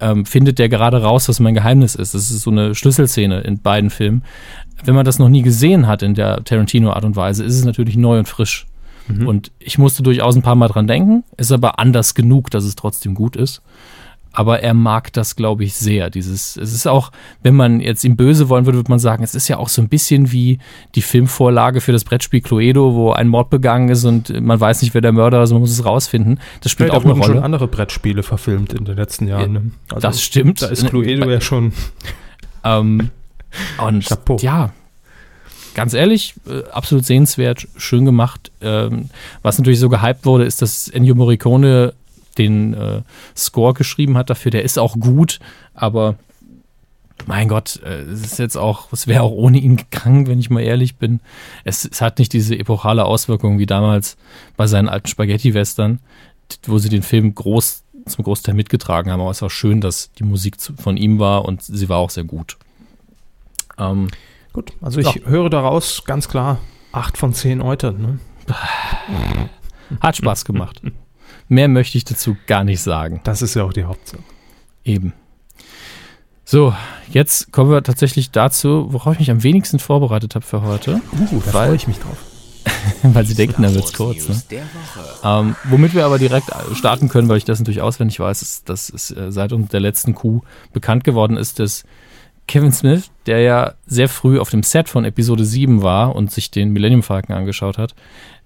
Ähm, 0.00 0.24
findet 0.24 0.58
der 0.58 0.68
gerade 0.68 1.02
raus, 1.02 1.28
was 1.28 1.40
mein 1.40 1.54
Geheimnis 1.54 1.94
ist. 1.94 2.14
Das 2.14 2.30
ist 2.30 2.42
so 2.42 2.50
eine 2.50 2.74
Schlüsselszene 2.74 3.40
in 3.42 3.60
beiden 3.60 3.90
Filmen. 3.90 4.22
Wenn 4.82 4.94
man 4.94 5.04
das 5.04 5.18
noch 5.18 5.28
nie 5.28 5.42
gesehen 5.42 5.86
hat 5.86 6.02
in 6.02 6.14
der 6.14 6.42
Tarantino-Art 6.42 7.04
und 7.04 7.16
Weise, 7.16 7.44
ist 7.44 7.54
es 7.54 7.64
natürlich 7.64 7.96
neu 7.96 8.18
und 8.18 8.28
frisch. 8.28 8.66
Und 9.26 9.50
ich 9.58 9.76
musste 9.76 10.02
durchaus 10.02 10.36
ein 10.36 10.42
paar 10.42 10.54
Mal 10.54 10.68
dran 10.68 10.86
denken, 10.86 11.24
ist 11.36 11.52
aber 11.52 11.78
anders 11.78 12.14
genug, 12.14 12.50
dass 12.50 12.64
es 12.64 12.76
trotzdem 12.76 13.14
gut 13.14 13.36
ist. 13.36 13.60
Aber 14.32 14.60
er 14.60 14.74
mag 14.74 15.12
das, 15.12 15.34
glaube 15.34 15.64
ich, 15.64 15.74
sehr. 15.74 16.08
Dieses, 16.08 16.56
es 16.56 16.72
ist 16.72 16.86
auch, 16.86 17.10
wenn 17.42 17.56
man 17.56 17.80
jetzt 17.80 18.04
ihm 18.04 18.16
böse 18.16 18.48
wollen 18.48 18.64
würde, 18.64 18.78
würde 18.78 18.90
man 18.90 19.00
sagen, 19.00 19.24
es 19.24 19.34
ist 19.34 19.48
ja 19.48 19.58
auch 19.58 19.68
so 19.68 19.82
ein 19.82 19.88
bisschen 19.88 20.30
wie 20.30 20.58
die 20.94 21.02
Filmvorlage 21.02 21.80
für 21.80 21.90
das 21.92 22.04
Brettspiel 22.04 22.40
Cluedo, 22.40 22.94
wo 22.94 23.10
ein 23.12 23.26
Mord 23.26 23.50
begangen 23.50 23.88
ist 23.88 24.04
und 24.04 24.40
man 24.40 24.60
weiß 24.60 24.82
nicht, 24.82 24.94
wer 24.94 25.00
der 25.00 25.12
Mörder 25.12 25.42
ist, 25.42 25.50
man 25.50 25.60
muss 25.60 25.72
es 25.72 25.84
rausfinden. 25.84 26.38
Das 26.60 26.70
spielt 26.70 26.90
da 26.90 26.94
auch 26.94 27.04
eine 27.04 27.10
wurden 27.10 27.22
schon 27.22 27.32
Rolle. 27.32 27.44
andere 27.44 27.66
Brettspiele 27.66 28.22
verfilmt 28.22 28.72
in 28.72 28.84
den 28.84 28.96
letzten 28.96 29.26
Jahren. 29.26 29.52
Ne? 29.52 29.70
Also, 29.88 30.00
das 30.00 30.22
stimmt. 30.22 30.62
Da 30.62 30.68
ist 30.68 30.86
Cluedo 30.86 31.28
ja 31.28 31.40
schon. 31.40 31.72
Ähm, 32.62 33.10
und 33.84 34.04
Chapeau. 34.04 34.36
ja, 34.40 34.72
ganz 35.74 35.94
ehrlich, 35.94 36.34
äh, 36.48 36.68
absolut 36.70 37.04
sehenswert, 37.04 37.66
schön 37.76 38.04
gemacht. 38.04 38.52
Ähm, 38.60 39.10
was 39.42 39.58
natürlich 39.58 39.80
so 39.80 39.88
gehypt 39.88 40.24
wurde, 40.24 40.44
ist, 40.44 40.62
dass 40.62 40.88
Ennio 40.88 41.14
Morricone 41.14 41.94
den 42.38 42.74
äh, 42.74 43.02
Score 43.36 43.74
geschrieben 43.74 44.16
hat 44.16 44.30
dafür. 44.30 44.50
Der 44.50 44.62
ist 44.62 44.78
auch 44.78 44.96
gut, 44.98 45.40
aber 45.74 46.16
mein 47.26 47.48
Gott, 47.48 47.80
äh, 47.84 48.02
es 48.02 48.22
ist 48.22 48.38
jetzt 48.38 48.56
auch, 48.56 48.92
es 48.92 49.06
wäre 49.06 49.22
auch 49.22 49.32
ohne 49.32 49.58
ihn 49.58 49.76
gegangen, 49.76 50.26
wenn 50.26 50.38
ich 50.38 50.50
mal 50.50 50.62
ehrlich 50.62 50.96
bin. 50.96 51.20
Es, 51.64 51.84
es 51.84 52.00
hat 52.00 52.18
nicht 52.18 52.32
diese 52.32 52.58
epochale 52.58 53.04
Auswirkung 53.04 53.58
wie 53.58 53.66
damals 53.66 54.16
bei 54.56 54.66
seinen 54.66 54.88
alten 54.88 55.08
Spaghetti-Western, 55.08 56.00
wo 56.66 56.78
sie 56.78 56.88
den 56.88 57.02
Film 57.02 57.34
groß 57.34 57.84
zum 58.06 58.24
Großteil 58.24 58.54
mitgetragen 58.54 59.10
haben. 59.10 59.20
Aber 59.20 59.30
es 59.30 59.42
war 59.42 59.50
schön, 59.50 59.80
dass 59.80 60.10
die 60.12 60.24
Musik 60.24 60.56
von 60.60 60.96
ihm 60.96 61.18
war 61.18 61.44
und 61.44 61.62
sie 61.62 61.88
war 61.88 61.98
auch 61.98 62.10
sehr 62.10 62.24
gut. 62.24 62.56
Ähm, 63.78 64.08
Gut, 64.52 64.72
also 64.80 64.98
ich 65.00 65.26
höre 65.26 65.48
daraus 65.48 66.04
ganz 66.04 66.28
klar 66.28 66.58
8 66.92 67.16
von 67.16 67.32
10 67.32 67.62
Eutern. 67.62 68.02
Ne? 68.02 68.18
hat 70.00 70.16
Spaß 70.16 70.44
gemacht. 70.44 70.82
Mehr 71.50 71.66
möchte 71.66 71.98
ich 71.98 72.04
dazu 72.04 72.36
gar 72.46 72.62
nicht 72.62 72.80
sagen. 72.80 73.20
Das 73.24 73.42
ist 73.42 73.54
ja 73.54 73.64
auch 73.64 73.72
die 73.72 73.82
Hauptsache. 73.82 74.22
Eben. 74.84 75.14
So, 76.44 76.72
jetzt 77.10 77.50
kommen 77.50 77.72
wir 77.72 77.82
tatsächlich 77.82 78.30
dazu, 78.30 78.86
worauf 78.90 79.14
ich 79.14 79.18
mich 79.18 79.30
am 79.32 79.42
wenigsten 79.42 79.80
vorbereitet 79.80 80.36
habe 80.36 80.46
für 80.46 80.62
heute. 80.62 81.00
Uh, 81.12 81.42
da 81.44 81.50
freue 81.50 81.74
ich 81.74 81.88
mich 81.88 81.98
drauf. 81.98 82.18
weil 83.02 83.26
sie 83.26 83.34
denken, 83.34 83.62
dann 83.62 83.74
wird's 83.74 83.92
kurz. 83.92 84.28
Ne? 84.28 84.62
Ähm, 85.24 85.56
womit 85.64 85.92
wir 85.92 86.06
aber 86.06 86.20
direkt 86.20 86.46
starten 86.74 87.08
können, 87.08 87.28
weil 87.28 87.38
ich 87.38 87.44
das 87.44 87.58
natürlich 87.58 87.82
auswendig 87.82 88.20
weiß, 88.20 88.42
ist, 88.42 88.68
dass 88.68 88.88
es 88.88 89.10
äh, 89.10 89.32
seit 89.32 89.52
uns 89.52 89.70
der 89.70 89.80
letzten 89.80 90.14
Coup 90.14 90.44
bekannt 90.72 91.02
geworden 91.02 91.36
ist, 91.36 91.58
dass 91.58 91.82
Kevin 92.46 92.72
Smith, 92.72 93.10
der 93.26 93.40
ja 93.40 93.74
sehr 93.86 94.08
früh 94.08 94.38
auf 94.38 94.50
dem 94.50 94.62
Set 94.62 94.88
von 94.88 95.04
Episode 95.04 95.44
7 95.44 95.82
war 95.82 96.14
und 96.14 96.30
sich 96.30 96.52
den 96.52 96.70
Millennium 96.70 97.02
Falcon 97.02 97.34
angeschaut 97.34 97.76
hat, 97.76 97.96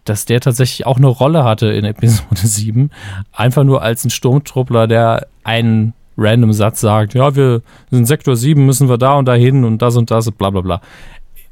dass 0.05 0.25
der 0.27 0.41
tatsächlich 0.41 0.87
auch 0.87 0.99
eine 0.99 1.07
Rolle 1.07 1.45
hatte 1.45 1.67
in 1.69 1.85
Episode 1.85 2.25
7. 2.47 2.91
Einfach 3.33 3.65
nur 3.65 3.83
als 3.83 4.05
ein 4.05 4.11
Sturmtruppler, 4.11 4.87
der 4.87 5.27
einen 5.45 5.95
random 6.17 6.53
Satz 6.53 6.81
sagt, 6.81 7.15
ja, 7.15 7.35
wir 7.35 7.63
sind 7.91 8.07
Sektor 8.07 8.37
7, 8.37 8.65
müssen 8.65 8.89
wir 8.89 8.99
da 8.99 9.15
und 9.15 9.25
da 9.27 9.35
hin 9.35 9.65
und 9.65 9.83
das 9.83 9.97
und 9.97 10.11
das, 10.11 10.31
bla 10.31 10.51
bla 10.51 10.61
bla. 10.61 10.81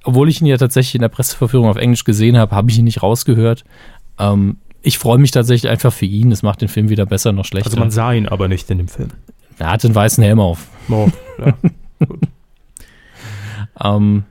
Obwohl 0.05 0.29
ich 0.29 0.41
ihn 0.41 0.47
ja 0.47 0.57
tatsächlich 0.57 0.95
in 0.97 1.01
der 1.01 1.09
Presseverführung 1.09 1.69
auf 1.69 1.77
Englisch 1.77 2.05
gesehen 2.05 2.37
habe, 2.37 2.55
habe 2.55 2.71
ich 2.71 2.79
ihn 2.79 2.85
nicht 2.85 3.03
rausgehört. 3.03 3.65
Ähm, 4.19 4.57
ich 4.83 4.99
freue 4.99 5.19
mich 5.19 5.31
tatsächlich 5.31 5.71
einfach 5.71 5.93
für 5.93 6.07
ihn. 6.07 6.33
Es 6.33 6.43
macht 6.43 6.61
den 6.61 6.69
Film 6.69 6.89
weder 6.89 7.07
besser 7.07 7.33
noch 7.33 7.45
schlechter. 7.45 7.71
Also 7.71 7.79
man 7.81 7.91
sah 7.91 8.13
ihn 8.13 8.29
aber 8.29 8.49
nicht 8.49 8.69
in 8.71 8.79
dem 8.79 8.89
Film. 8.89 9.11
er 9.59 9.71
hat 9.71 9.85
den 9.85 9.95
weißen 9.95 10.23
Helm 10.23 10.41
auf. 10.41 10.67
Oh, 10.89 11.09
ja. 11.45 11.55
Ähm, 13.81 14.25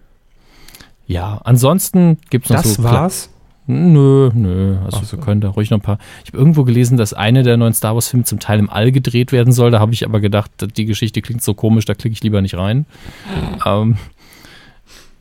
ja, 1.07 1.41
ansonsten 1.43 2.17
gibt 2.29 2.45
es 2.45 2.51
noch 2.51 2.61
Das 2.61 2.73
so. 2.75 2.83
war's. 2.83 3.29
Nö, 3.67 4.31
nö. 4.33 4.77
Also 4.83 4.97
Ach 5.01 5.03
so. 5.05 5.17
wir 5.17 5.23
können 5.23 5.39
da 5.41 5.49
ruhig 5.49 5.69
noch 5.69 5.77
ein 5.77 5.81
paar. 5.81 5.99
Ich 6.23 6.29
habe 6.31 6.37
irgendwo 6.39 6.63
gelesen, 6.63 6.97
dass 6.97 7.13
eine 7.13 7.43
der 7.43 7.57
neuen 7.57 7.73
Star 7.73 7.93
Wars-Filme 7.95 8.23
zum 8.25 8.39
Teil 8.39 8.59
im 8.59 8.69
All 8.69 8.91
gedreht 8.91 9.31
werden 9.31 9.53
soll. 9.53 9.71
Da 9.71 9.79
habe 9.79 9.93
ich 9.93 10.03
aber 10.05 10.19
gedacht, 10.19 10.51
die 10.77 10.85
Geschichte 10.85 11.21
klingt 11.21 11.41
so 11.43 11.53
komisch, 11.53 11.85
da 11.85 11.93
klicke 11.93 12.13
ich 12.13 12.23
lieber 12.23 12.41
nicht 12.41 12.55
rein. 12.57 12.85
Ähm, 13.65 13.97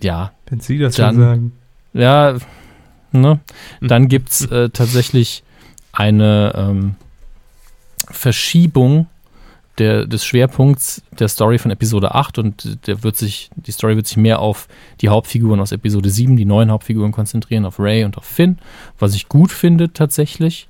ja, 0.02 0.32
Wenn 0.48 0.60
Sie 0.60 0.78
das 0.78 0.96
Dann- 0.96 1.14
schon 1.14 1.22
sagen. 1.22 1.52
Ja, 1.92 2.36
ne? 3.12 3.40
Dann 3.82 4.08
gibt 4.08 4.30
es 4.30 4.46
äh, 4.46 4.70
tatsächlich 4.70 5.42
eine 5.92 6.52
ähm, 6.56 6.94
Verschiebung 8.10 9.06
der, 9.81 10.07
des 10.07 10.24
Schwerpunkts 10.24 11.02
der 11.19 11.28
Story 11.28 11.59
von 11.59 11.70
Episode 11.70 12.15
8 12.15 12.39
und 12.39 12.86
der 12.86 13.02
wird 13.02 13.16
sich, 13.16 13.51
die 13.57 13.73
Story 13.73 13.97
wird 13.97 14.07
sich 14.07 14.19
mehr 14.19 14.39
auf 14.39 14.69
die 15.01 15.09
Hauptfiguren 15.09 15.59
aus 15.59 15.73
Episode 15.73 16.11
7, 16.11 16.36
die 16.36 16.44
neuen 16.44 16.70
Hauptfiguren 16.70 17.12
konzentrieren, 17.12 17.65
auf 17.65 17.81
Ray 17.81 18.05
und 18.05 18.19
auf 18.19 18.24
Finn, 18.24 18.59
was 18.98 19.15
ich 19.15 19.28
gut 19.28 19.51
finde 19.51 19.93
tatsächlich. 19.93 20.69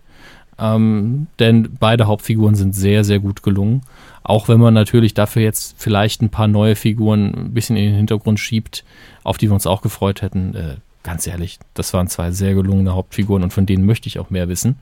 Ähm, 0.58 1.26
denn 1.38 1.76
beide 1.80 2.06
Hauptfiguren 2.06 2.54
sind 2.54 2.74
sehr, 2.74 3.02
sehr 3.02 3.18
gut 3.18 3.42
gelungen. 3.42 3.82
Auch 4.22 4.48
wenn 4.48 4.60
man 4.60 4.74
natürlich 4.74 5.14
dafür 5.14 5.42
jetzt 5.42 5.74
vielleicht 5.78 6.22
ein 6.22 6.28
paar 6.28 6.48
neue 6.48 6.76
Figuren 6.76 7.34
ein 7.34 7.54
bisschen 7.54 7.76
in 7.76 7.86
den 7.86 7.94
Hintergrund 7.96 8.38
schiebt, 8.38 8.84
auf 9.24 9.38
die 9.38 9.48
wir 9.48 9.54
uns 9.54 9.66
auch 9.66 9.82
gefreut 9.82 10.22
hätten. 10.22 10.54
Äh, 10.54 10.76
ganz 11.02 11.26
ehrlich, 11.26 11.58
das 11.74 11.92
waren 11.94 12.08
zwei 12.08 12.30
sehr 12.30 12.54
gelungene 12.54 12.94
Hauptfiguren 12.94 13.42
und 13.42 13.52
von 13.52 13.66
denen 13.66 13.86
möchte 13.86 14.06
ich 14.06 14.18
auch 14.18 14.30
mehr 14.30 14.48
wissen. 14.48 14.78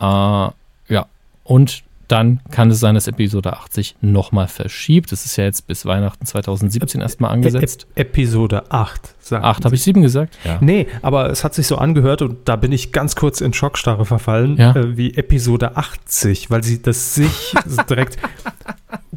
Äh, 0.00 0.04
ja, 0.04 1.06
und 1.44 1.82
dann 2.10 2.40
kann 2.50 2.70
es 2.70 2.80
sein, 2.80 2.94
dass 2.94 3.06
Episode 3.06 3.52
80 3.52 3.96
nochmal 4.00 4.48
verschiebt. 4.48 5.12
Das 5.12 5.24
ist 5.26 5.36
ja 5.36 5.44
jetzt 5.44 5.66
bis 5.66 5.86
Weihnachten 5.86 6.26
2017 6.26 7.00
erstmal 7.00 7.30
angesetzt. 7.30 7.86
Ep 7.94 8.10
Episode 8.10 8.70
8. 8.70 9.14
Sagen 9.20 9.44
8, 9.44 9.64
habe 9.64 9.74
ich 9.74 9.82
Sie. 9.82 9.90
7 9.90 10.02
gesagt? 10.02 10.36
Ja. 10.44 10.58
Nee, 10.60 10.86
aber 11.02 11.30
es 11.30 11.44
hat 11.44 11.54
sich 11.54 11.66
so 11.66 11.76
angehört 11.76 12.22
und 12.22 12.48
da 12.48 12.56
bin 12.56 12.72
ich 12.72 12.92
ganz 12.92 13.14
kurz 13.16 13.40
in 13.40 13.52
Schockstarre 13.52 14.04
verfallen, 14.04 14.56
Ja. 14.56 14.74
äh, 14.74 14.96
wie 14.96 15.14
Episode 15.14 15.76
80, 15.76 16.50
weil 16.50 16.64
sie 16.64 16.82
das 16.82 17.14
sich 17.14 17.54
direkt. 17.88 18.18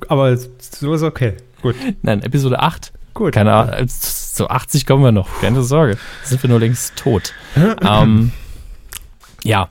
Aber 0.07 0.35
so 0.37 0.93
ist 0.93 1.03
okay. 1.03 1.33
Gut. 1.61 1.75
Nein, 2.01 2.21
Episode 2.21 2.59
8 2.59 2.91
Gut. 3.13 3.33
Keine 3.33 3.53
Ahnung, 3.53 3.87
zu 3.87 4.49
80 4.49 4.87
kommen 4.87 5.03
wir 5.03 5.11
noch, 5.11 5.29
keine 5.39 5.61
Sorge. 5.61 5.97
Sind 6.23 6.41
wir 6.41 6.49
nur 6.49 6.59
längst 6.59 6.95
tot. 6.95 7.31
ähm, 7.81 8.31
ja, 9.43 9.69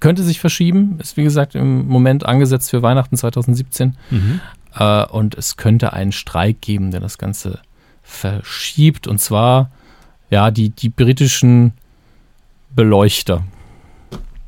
könnte 0.00 0.22
sich 0.22 0.40
verschieben. 0.40 0.98
Ist 1.00 1.16
wie 1.16 1.24
gesagt 1.24 1.54
im 1.54 1.86
Moment 1.86 2.26
angesetzt 2.26 2.70
für 2.70 2.82
Weihnachten 2.82 3.16
2017. 3.16 3.96
Mhm. 4.10 4.40
Äh, 4.76 5.04
und 5.06 5.34
es 5.34 5.56
könnte 5.56 5.92
einen 5.92 6.12
Streik 6.12 6.60
geben, 6.60 6.90
der 6.90 7.00
das 7.00 7.18
Ganze 7.18 7.60
verschiebt. 8.02 9.06
Und 9.06 9.18
zwar, 9.18 9.70
ja, 10.30 10.50
die, 10.50 10.70
die 10.70 10.88
britischen 10.88 11.72
Beleuchter 12.74 13.44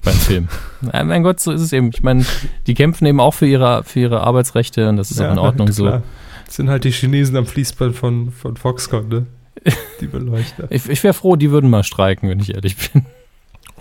beim 0.02 0.14
Film. 0.14 0.48
Ja, 0.92 1.02
mein 1.04 1.22
Gott, 1.22 1.40
so 1.40 1.52
ist 1.52 1.62
es 1.62 1.72
eben. 1.72 1.90
Ich 1.92 2.02
meine, 2.02 2.24
die 2.66 2.74
kämpfen 2.74 3.06
eben 3.06 3.18
auch 3.18 3.32
für 3.32 3.46
ihre, 3.46 3.82
für 3.82 3.98
ihre 3.98 4.20
Arbeitsrechte 4.20 4.90
und 4.90 4.98
das 4.98 5.10
ist 5.10 5.20
auch 5.20 5.32
in 5.32 5.38
Ordnung 5.38 5.72
so. 5.72 5.84
klar. 5.84 6.02
Das 6.44 6.56
sind 6.56 6.68
halt 6.68 6.84
die 6.84 6.92
Chinesen 6.92 7.34
am 7.34 7.46
Fließband 7.46 7.96
von, 7.96 8.30
von 8.30 8.56
Foxconn, 8.56 9.08
ne? 9.08 9.26
Die 10.00 10.06
Beleuchter. 10.06 10.70
Ich, 10.70 10.88
ich 10.88 11.02
wäre 11.02 11.14
froh, 11.14 11.34
die 11.34 11.50
würden 11.50 11.70
mal 11.70 11.82
streiken, 11.82 12.28
wenn 12.28 12.38
ich 12.38 12.54
ehrlich 12.54 12.76
bin. 12.76 13.06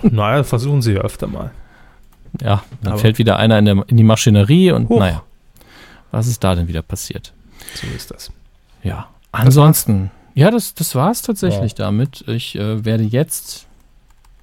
Naja, 0.02 0.44
versuchen 0.44 0.82
sie 0.82 0.94
ja 0.94 1.02
öfter 1.02 1.28
mal. 1.28 1.52
Ja, 2.42 2.64
dann 2.82 2.94
Aber- 2.94 3.02
fällt 3.02 3.18
wieder 3.18 3.38
einer 3.38 3.58
in, 3.60 3.66
der, 3.66 3.84
in 3.88 3.98
die 3.98 4.04
Maschinerie 4.04 4.72
und 4.72 4.90
Huch. 4.90 5.00
naja, 5.00 5.24
was 6.12 6.28
ist 6.28 6.44
da 6.44 6.56
denn 6.56 6.68
wieder 6.68 6.82
passiert? 6.82 7.34
So 7.76 7.88
ist 7.96 8.12
das. 8.12 8.32
Ja, 8.84 9.08
ansonsten, 9.32 10.12
ja, 10.34 10.52
das, 10.52 10.74
das 10.74 10.96
war 10.96 11.12
es 11.12 11.22
tatsächlich 11.22 11.76
damit. 11.76 12.24
Ich 12.28 12.56
äh, 12.56 12.84
werde 12.86 13.04
jetzt 13.04 13.66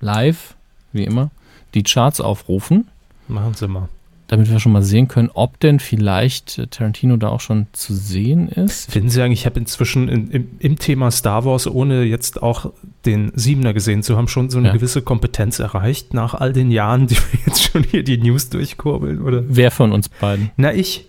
live, 0.00 0.54
wie 0.92 1.04
immer, 1.04 1.30
die 1.74 1.82
Charts 1.82 2.20
aufrufen. 2.20 2.88
Machen 3.28 3.54
sie 3.54 3.68
mal. 3.68 3.88
Damit 4.32 4.50
wir 4.50 4.58
schon 4.60 4.72
mal 4.72 4.82
sehen 4.82 5.08
können, 5.08 5.28
ob 5.34 5.60
denn 5.60 5.78
vielleicht 5.78 6.58
äh, 6.58 6.66
Tarantino 6.66 7.18
da 7.18 7.28
auch 7.28 7.40
schon 7.40 7.66
zu 7.72 7.94
sehen 7.94 8.48
ist. 8.48 8.90
Finden 8.90 9.10
Sie 9.10 9.20
eigentlich, 9.20 9.40
ich 9.40 9.46
habe 9.46 9.60
inzwischen 9.60 10.08
in, 10.08 10.30
im, 10.30 10.48
im 10.58 10.78
Thema 10.78 11.10
Star 11.10 11.44
Wars, 11.44 11.66
ohne 11.66 12.04
jetzt 12.04 12.42
auch 12.42 12.72
den 13.04 13.30
Siebener 13.34 13.74
gesehen 13.74 14.02
zu 14.02 14.16
haben, 14.16 14.28
schon 14.28 14.48
so 14.48 14.56
eine 14.56 14.68
Ja. 14.68 14.72
gewisse 14.74 15.02
Kompetenz 15.02 15.58
erreicht 15.58 16.14
nach 16.14 16.32
all 16.32 16.54
den 16.54 16.70
Jahren, 16.70 17.06
die 17.08 17.16
wir 17.16 17.40
jetzt 17.46 17.62
schon 17.62 17.82
hier 17.84 18.02
die 18.02 18.16
News 18.16 18.48
durchkurbeln, 18.48 19.20
oder? 19.20 19.42
Wer 19.46 19.70
von 19.70 19.92
uns 19.92 20.08
beiden? 20.08 20.50
Na, 20.56 20.72
ich. 20.72 21.06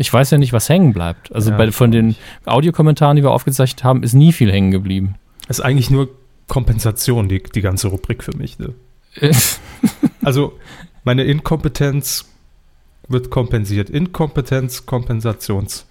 Ich 0.00 0.12
weiß 0.12 0.30
ja 0.32 0.38
nicht, 0.38 0.52
was 0.52 0.68
hängen 0.68 0.92
bleibt. 0.92 1.32
Also 1.32 1.50
Ja, 1.50 1.56
bei, 1.56 1.70
von 1.72 1.90
den 1.92 2.16
Audiokommentaren, 2.44 3.16
die 3.16 3.22
wir 3.22 3.30
aufgezeichnet 3.30 3.82
haben, 3.84 4.02
ist 4.02 4.14
nie 4.14 4.32
viel 4.32 4.50
hängen 4.52 4.70
geblieben. 4.70 5.14
Das 5.46 5.58
ist 5.60 5.64
eigentlich 5.64 5.90
nur 5.90 6.08
Kompensation, 6.48 7.28
die, 7.28 7.40
die 7.42 7.60
ganze 7.60 7.86
Rubrik 7.88 8.22
für 8.24 8.36
mich. 8.36 8.58
Ne? 8.58 8.74
Also, 10.22 10.54
meine 11.04 11.22
Inkompetenz 11.24 12.26
wird 13.08 13.30
kompensiert. 13.30 13.90
Inkompetenz, 13.90 14.86
Kompensations. 14.86 15.86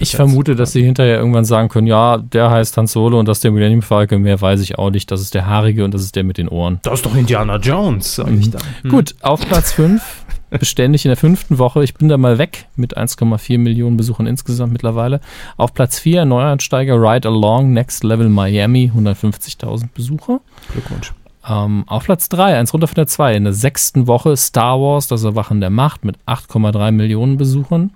ich 0.00 0.14
vermute, 0.16 0.54
dass 0.56 0.72
sie 0.72 0.82
hinterher 0.82 1.18
irgendwann 1.18 1.44
sagen 1.44 1.68
können, 1.68 1.86
ja, 1.86 2.18
der 2.18 2.50
heißt 2.50 2.76
Han 2.76 2.86
Solo 2.86 3.18
und 3.18 3.26
das 3.26 3.38
ist 3.38 3.44
der 3.44 3.52
Millennium 3.52 3.80
Falcon, 3.82 4.20
mehr 4.22 4.40
weiß 4.40 4.60
ich 4.60 4.76
auch 4.78 4.90
nicht. 4.90 5.10
Das 5.10 5.20
ist 5.20 5.34
der 5.34 5.46
Haarige 5.46 5.84
und 5.84 5.94
das 5.94 6.02
ist 6.02 6.14
der 6.16 6.24
mit 6.24 6.36
den 6.36 6.48
Ohren. 6.48 6.80
Das 6.82 6.94
ist 6.94 7.06
doch 7.06 7.14
Indiana 7.14 7.56
Jones, 7.56 8.16
sage 8.16 8.32
Mhm. 8.32 8.40
ich 8.40 8.50
dann. 8.50 8.62
Hm. 8.82 8.90
Gut, 8.90 9.14
auf 9.22 9.40
Platz 9.48 9.72
5, 9.72 10.02
beständig 10.50 11.04
in 11.04 11.10
der 11.10 11.16
fünften 11.16 11.58
Woche. 11.58 11.84
Ich 11.84 11.94
bin 11.94 12.08
da 12.08 12.18
mal 12.18 12.36
weg 12.38 12.66
mit 12.76 12.98
1,4 12.98 13.58
Millionen 13.58 13.96
Besuchern 13.96 14.26
insgesamt 14.26 14.72
mittlerweile. 14.72 15.20
Auf 15.56 15.72
Platz 15.72 15.98
4, 16.00 16.24
Neuansteiger 16.24 16.96
Ride 17.00 17.28
Along 17.28 17.72
Next 17.72 18.02
Level 18.04 18.28
Miami, 18.28 18.90
150.000 18.94 19.88
Besucher. 19.94 20.40
Glückwunsch. 20.72 21.12
Ähm, 21.48 21.84
auf 21.86 22.04
Platz 22.04 22.28
3, 22.28 22.58
eins 22.58 22.72
runter 22.74 22.86
von 22.88 22.94
der 22.96 23.06
2, 23.06 23.36
in 23.36 23.44
der 23.44 23.52
sechsten 23.52 24.06
Woche 24.06 24.36
Star 24.36 24.78
Wars, 24.80 25.06
das 25.08 25.24
Erwachen 25.24 25.60
der 25.60 25.70
Macht 25.70 26.04
mit 26.04 26.16
8,3 26.26 26.90
Millionen 26.92 27.36
Besuchern. 27.36 27.90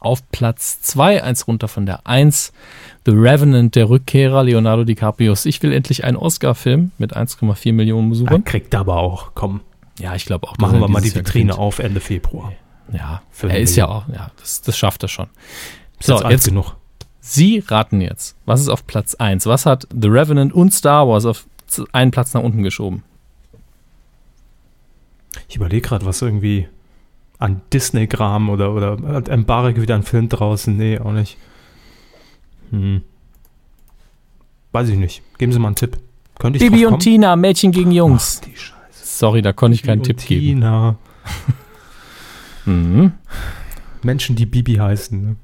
Auf 0.00 0.28
Platz 0.32 0.80
2, 0.82 1.22
eins 1.22 1.46
runter 1.46 1.68
von 1.68 1.86
der 1.86 2.06
1, 2.08 2.52
The 3.06 3.12
Revenant, 3.12 3.76
der 3.76 3.88
Rückkehrer, 3.88 4.42
Leonardo 4.42 4.82
DiCaprios. 4.82 5.46
Ich 5.46 5.62
will 5.62 5.72
endlich 5.72 6.02
einen 6.04 6.16
Oscar-Film 6.16 6.90
mit 6.98 7.16
1,4 7.16 7.72
Millionen 7.72 8.10
Besuchern. 8.10 8.42
kriegt 8.44 8.74
er 8.74 8.80
aber 8.80 8.96
auch. 8.96 9.30
Komm, 9.34 9.60
Ja, 10.00 10.16
ich 10.16 10.24
glaube 10.24 10.48
auch. 10.48 10.58
machen 10.58 10.80
wir 10.80 10.88
mal 10.88 11.00
die 11.02 11.14
Vitrine 11.14 11.56
auf 11.56 11.78
Ende 11.78 12.00
Februar. 12.00 12.52
Ja, 12.92 13.22
er 13.42 13.60
ist 13.60 13.76
ja 13.76 13.86
auch, 13.88 14.08
ja, 14.08 14.32
das, 14.40 14.60
das 14.62 14.76
schafft 14.76 15.04
er 15.04 15.08
schon. 15.08 15.26
Ist 16.00 16.06
So, 16.08 16.14
jetzt 16.16 16.30
jetzt 16.30 16.44
genug. 16.46 16.74
Sie 17.20 17.62
raten 17.64 18.00
jetzt. 18.00 18.34
Was 18.44 18.60
ist 18.60 18.68
auf 18.68 18.84
Platz 18.84 19.14
1? 19.14 19.46
Was 19.46 19.64
hat 19.66 19.86
The 19.96 20.08
Revenant 20.08 20.52
und 20.52 20.74
Star 20.74 21.06
Wars 21.06 21.24
auf 21.24 21.46
z- 21.72 21.86
einen 21.92 22.10
Platz 22.10 22.34
nach 22.34 22.42
unten 22.42 22.62
geschoben? 22.62 23.02
Ich 25.48 25.56
überlege 25.56 25.86
gerade, 25.88 26.04
was 26.06 26.22
irgendwie 26.22 26.68
an 27.38 27.60
Disney-Gram 27.72 28.48
oder, 28.50 28.72
oder 28.72 28.98
hat 29.14 29.28
Embarek 29.28 29.80
wieder 29.80 29.94
einen 29.94 30.04
Film 30.04 30.28
draußen? 30.28 30.76
Nee, 30.76 30.98
auch 30.98 31.12
nicht. 31.12 31.36
Hm. 32.70 33.02
Weiß 34.72 34.88
ich 34.88 34.96
nicht. 34.98 35.22
Geben 35.38 35.52
Sie 35.52 35.58
mal 35.58 35.68
einen 35.68 35.76
Tipp. 35.76 35.98
Könnte 36.38 36.58
ich 36.58 36.70
Bibi 36.70 36.86
und? 36.86 37.00
Tina, 37.00 37.36
Mädchen 37.36 37.72
gegen 37.72 37.90
Jungs. 37.90 38.40
Ach, 38.42 38.46
die 38.46 38.56
Scheiße. 38.56 38.76
Sorry, 39.18 39.42
da 39.42 39.52
konnte 39.52 39.74
ich 39.74 39.82
keinen 39.82 40.02
Bibi 40.02 40.14
Tipp 40.14 40.28
geben. 40.28 40.60
Tina. 40.60 40.96
Mhm. 42.64 43.12
Menschen, 44.04 44.36
die 44.36 44.46
Bibi 44.46 44.74
heißen. 44.76 45.20
Ne? 45.20 45.36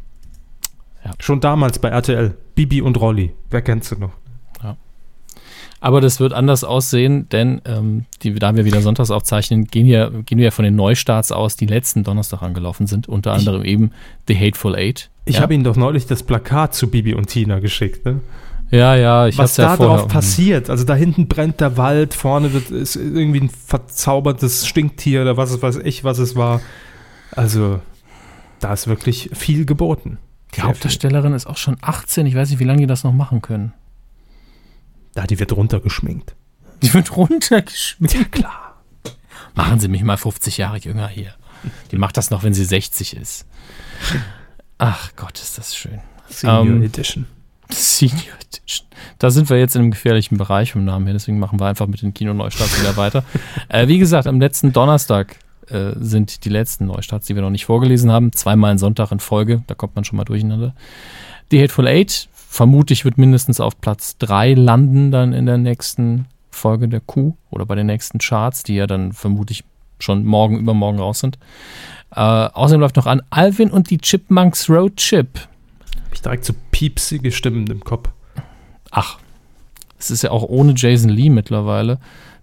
Ja. 1.04 1.10
Schon 1.18 1.40
damals 1.40 1.80
bei 1.80 1.88
RTL. 1.88 2.36
Bibi 2.54 2.80
und 2.80 2.96
Rolli. 3.00 3.32
Wer 3.50 3.60
kennt 3.62 3.82
sie 3.82 3.96
noch? 3.96 4.12
Aber 5.80 6.00
das 6.00 6.18
wird 6.18 6.32
anders 6.32 6.64
aussehen, 6.64 7.28
denn 7.28 7.60
ähm, 7.64 8.04
die, 8.22 8.34
da 8.34 8.56
wir 8.56 8.64
wieder 8.64 8.80
sonntags 8.82 9.10
aufzeichnen, 9.12 9.66
gehen 9.66 9.86
wir, 9.86 10.10
gehen 10.26 10.38
wir 10.38 10.46
ja 10.46 10.50
von 10.50 10.64
den 10.64 10.74
Neustarts 10.74 11.30
aus, 11.30 11.54
die 11.56 11.66
letzten 11.66 12.02
Donnerstag 12.02 12.42
angelaufen 12.42 12.86
sind. 12.88 13.08
Unter 13.08 13.32
Ich- 13.32 13.38
anderem 13.38 13.64
eben 13.64 13.92
The 14.26 14.36
Hateful 14.36 14.74
Eight. 14.74 15.10
Ich 15.24 15.36
ja? 15.36 15.42
habe 15.42 15.54
Ihnen 15.54 15.62
doch 15.64 15.76
neulich 15.76 16.06
das 16.06 16.22
Plakat 16.22 16.74
zu 16.74 16.88
Bibi 16.90 17.14
und 17.14 17.26
Tina 17.28 17.60
geschickt. 17.60 18.04
Ne? 18.04 18.20
Ja, 18.70 18.96
ja, 18.96 19.28
ich 19.28 19.38
was 19.38 19.56
ja 19.56 19.64
da 19.68 19.76
vorher. 19.76 19.98
drauf 19.98 20.08
passiert. 20.08 20.68
Also 20.68 20.84
da 20.84 20.94
hinten 20.94 21.28
brennt 21.28 21.60
der 21.60 21.76
Wald, 21.76 22.12
vorne 22.14 22.52
wird, 22.52 22.70
ist 22.70 22.96
irgendwie 22.96 23.40
ein 23.40 23.48
verzaubertes 23.50 24.66
Stinktier 24.66 25.22
oder 25.22 25.36
was 25.36 25.60
weiß 25.62 25.76
ich, 25.84 26.02
was 26.04 26.18
es 26.18 26.34
war. 26.34 26.60
Also 27.32 27.80
da 28.60 28.72
ist 28.72 28.88
wirklich 28.88 29.30
viel 29.32 29.64
geboten. 29.64 30.18
Die. 30.56 30.62
Hauptdarstellerin 30.62 31.34
ist 31.34 31.46
auch 31.46 31.56
schon 31.56 31.76
18. 31.82 32.26
Ich 32.26 32.34
weiß 32.34 32.50
nicht, 32.50 32.58
wie 32.58 32.64
lange 32.64 32.80
die 32.80 32.86
das 32.86 33.04
noch 33.04 33.12
machen 33.12 33.42
können. 33.42 33.72
Da, 35.14 35.26
die 35.26 35.38
wird 35.38 35.52
runtergeschminkt. 35.52 36.34
Die 36.82 36.92
wird 36.94 37.16
runtergeschmiert. 37.16 38.14
Ja, 38.14 38.24
klar. 38.24 38.82
Machen 39.54 39.80
Sie 39.80 39.88
mich 39.88 40.02
mal 40.02 40.16
50 40.16 40.58
Jahre 40.58 40.78
jünger 40.78 41.08
hier. 41.08 41.34
Die 41.90 41.96
macht 41.96 42.16
das 42.16 42.30
noch, 42.30 42.44
wenn 42.44 42.54
sie 42.54 42.64
60 42.64 43.16
ist. 43.16 43.46
Ach 44.78 45.10
Gott, 45.16 45.38
ist 45.38 45.58
das 45.58 45.74
schön. 45.76 46.00
Senior 46.28 46.60
Ähm, 46.60 46.82
Edition. 46.82 47.26
Senior 47.70 48.36
Edition. 48.40 48.86
Da 49.18 49.30
sind 49.30 49.50
wir 49.50 49.58
jetzt 49.58 49.74
in 49.74 49.82
einem 49.82 49.90
gefährlichen 49.90 50.38
Bereich 50.38 50.72
vom 50.72 50.84
Namen 50.84 51.06
her, 51.06 51.14
deswegen 51.14 51.38
machen 51.38 51.58
wir 51.58 51.66
einfach 51.66 51.86
mit 51.86 52.00
den 52.02 52.14
Kinoneustarts 52.14 52.80
wieder 52.80 52.96
weiter. 52.96 53.24
äh, 53.68 53.88
wie 53.88 53.98
gesagt, 53.98 54.26
am 54.28 54.40
letzten 54.40 54.72
Donnerstag 54.72 55.36
äh, 55.68 55.92
sind 55.98 56.44
die 56.44 56.48
letzten 56.48 56.86
Neustarts, 56.86 57.26
die 57.26 57.34
wir 57.34 57.42
noch 57.42 57.50
nicht 57.50 57.66
vorgelesen 57.66 58.12
haben. 58.12 58.32
Zweimal 58.32 58.70
ein 58.70 58.78
Sonntag 58.78 59.10
in 59.10 59.20
Folge, 59.20 59.62
da 59.66 59.74
kommt 59.74 59.96
man 59.96 60.04
schon 60.04 60.16
mal 60.16 60.24
durcheinander. 60.24 60.74
Die 61.50 61.60
Hateful 61.60 61.88
Eight, 61.88 62.28
vermutlich 62.48 63.04
wird 63.04 63.18
mindestens 63.18 63.60
auf 63.60 63.80
Platz 63.80 64.16
3 64.18 64.54
landen 64.54 65.10
dann 65.10 65.32
in 65.32 65.46
der 65.46 65.58
nächsten 65.58 66.26
Folge 66.50 66.88
der 66.88 67.00
Q 67.00 67.34
oder 67.50 67.66
bei 67.66 67.74
den 67.74 67.86
nächsten 67.86 68.18
Charts, 68.18 68.62
die 68.62 68.74
ja 68.74 68.86
dann 68.86 69.12
vermutlich 69.12 69.64
schon 70.00 70.24
morgen, 70.24 70.58
übermorgen 70.58 70.98
raus 70.98 71.20
sind. 71.20 71.38
Äh, 72.14 72.20
außerdem 72.20 72.80
läuft 72.80 72.96
noch 72.96 73.06
an 73.06 73.22
Alvin 73.30 73.70
und 73.70 73.90
die 73.90 73.98
Chipmunks 73.98 74.68
Road 74.70 74.96
Chip. 74.96 75.40
Hab 76.04 76.14
ich 76.14 76.22
direkt 76.22 76.44
so 76.44 76.54
piepsige 76.70 77.30
Stimmen 77.32 77.66
im 77.66 77.80
Kopf. 77.84 78.08
Ach, 78.90 79.18
es 79.98 80.10
ist 80.10 80.22
ja 80.22 80.30
auch 80.30 80.44
ohne 80.44 80.72
Jason 80.76 81.10
Lee 81.10 81.28
mittlerweile. 81.28 81.98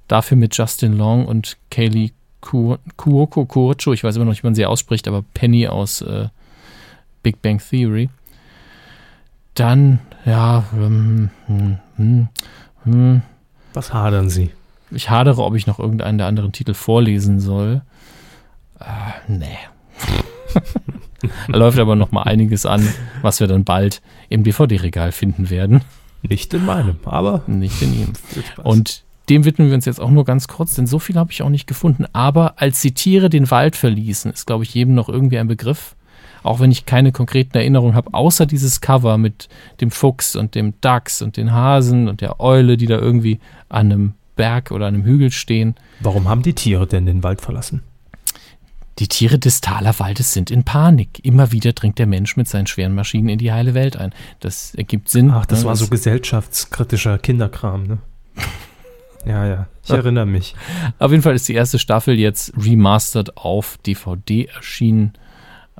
Dafür 0.08 0.38
mit 0.38 0.56
Justin 0.56 0.98
Long 0.98 1.26
und 1.26 1.58
Kaylee 1.72 2.12
Ku- 2.42 2.78
Kuoko 2.96 3.46
Kurocho. 3.46 3.92
Ich 3.94 4.04
weiß 4.04 4.16
immer 4.18 4.26
noch 4.26 4.34
nicht, 4.34 4.44
wie 4.44 4.48
man 4.48 4.56
sie 4.56 4.66
ausspricht, 4.68 5.08
aber 5.08 5.24
Penny 5.34 5.68
aus 5.68 6.02
äh, 6.02 6.28
Big 7.24 7.42
Bang 7.42 7.60
Theory. 7.60 8.10
Dann, 9.56 10.00
ja, 10.26 10.64
ähm, 10.74 11.30
hm, 11.48 11.78
hm, 11.98 12.28
hm. 12.84 13.22
Was 13.74 13.94
hadern 13.94 14.30
Sie? 14.30 14.52
ich 14.92 15.10
hadere, 15.10 15.44
ob 15.44 15.56
ich 15.56 15.68
noch 15.68 15.80
irgendeinen 15.80 16.18
der 16.18 16.28
anderen 16.28 16.52
Titel 16.52 16.74
vorlesen 16.74 17.40
soll. 17.40 17.82
Äh, 18.80 18.84
nee. 19.28 19.58
da 21.48 21.58
läuft 21.58 21.80
aber 21.80 21.96
noch 21.96 22.12
mal 22.12 22.24
einiges 22.24 22.66
an, 22.66 22.88
was 23.22 23.40
wir 23.40 23.48
dann 23.48 23.64
bald 23.64 24.02
im 24.30 24.44
DVD-Regal 24.44 25.12
finden 25.12 25.50
werden. 25.50 25.82
Nicht 26.22 26.54
in 26.54 26.66
meinem, 26.66 26.98
aber 27.06 27.44
Nicht 27.48 27.82
in 27.82 27.94
ihm. 27.94 28.14
Und 28.64 29.04
dem 29.30 29.44
widmen 29.44 29.70
wir 29.70 29.76
uns 29.76 29.86
jetzt 29.86 30.00
auch 30.00 30.12
nur 30.12 30.24
ganz 30.24 30.48
kurz, 30.48 30.76
denn 30.76 30.88
so 30.88 31.00
viel 31.00 31.16
habe 31.16 31.32
ich 31.32 31.42
auch 31.42 31.50
nicht 31.50 31.68
gefunden. 31.68 32.06
Aber 32.14 32.62
als 32.62 32.82
die 32.82 32.94
Tiere 32.94 33.30
den 33.30 33.50
Wald 33.50 33.76
verließen, 33.76 34.32
ist, 34.32 34.46
glaube 34.46 34.64
ich, 34.64 34.74
jedem 34.74 34.94
noch 34.94 35.10
irgendwie 35.10 35.40
ein 35.40 35.48
Begriff. 35.48 35.96
Auch 36.46 36.60
wenn 36.60 36.72
ich 36.72 36.86
keine 36.86 37.12
konkreten 37.12 37.58
Erinnerungen 37.58 37.96
habe, 37.96 38.14
außer 38.14 38.46
dieses 38.46 38.80
Cover 38.80 39.18
mit 39.18 39.50
dem 39.82 39.90
Fuchs 39.90 40.36
und 40.36 40.54
dem 40.54 40.76
Dachs 40.80 41.24
und 41.24 41.38
den 41.38 41.52
Hasen 41.52 42.08
und 42.08 42.22
der 42.22 42.40
Eule, 42.40 42.78
die 42.78 42.86
da 42.86 43.00
irgendwie 43.00 43.40
an 43.68 43.92
einem 43.92 44.14
Berg 44.36 44.70
oder 44.70 44.86
an 44.86 44.94
einem 44.94 45.06
Hügel 45.06 45.32
stehen. 45.32 45.74
Warum 46.02 46.30
haben 46.30 46.44
die 46.44 46.54
Tiere 46.54 46.86
denn 46.86 47.08
den 47.08 47.24
Wald 47.24 47.42
verlassen? 47.42 47.82
Die 49.00 49.08
Tiere 49.08 49.40
des 49.40 49.60
Talerwaldes 49.60 50.34
sind 50.34 50.52
in 50.52 50.64
Panik. 50.64 51.20
Immer 51.24 51.52
wieder 51.52 51.74
dringt 51.74 51.98
der 51.98 52.06
Mensch 52.06 52.38
mit 52.38 52.48
seinen 52.48 52.68
schweren 52.68 52.94
Maschinen 52.94 53.30
in 53.30 53.40
die 53.40 53.52
heile 53.52 53.74
Welt 53.74 53.98
ein. 53.98 54.14
Das 54.40 54.76
ergibt 54.76 55.10
Sinn. 55.10 55.32
Ach, 55.32 55.48
das 55.48 55.62
ne? 55.62 55.66
war 55.66 55.76
so 55.76 55.88
gesellschaftskritischer 55.88 57.18
Kinderkram, 57.18 57.88
ne? 57.88 57.98
Ja, 59.26 59.48
ja, 59.48 59.68
ich 59.84 59.90
erinnere 59.90 60.28
mich. 60.28 60.54
Auf 61.00 61.10
jeden 61.10 61.24
Fall 61.24 61.34
ist 61.34 61.50
die 61.50 61.56
erste 61.56 61.80
Staffel 61.80 62.20
jetzt 62.20 62.54
remastered 62.56 63.36
auf 63.36 63.80
DVD 63.84 64.46
erschienen. 64.46 65.14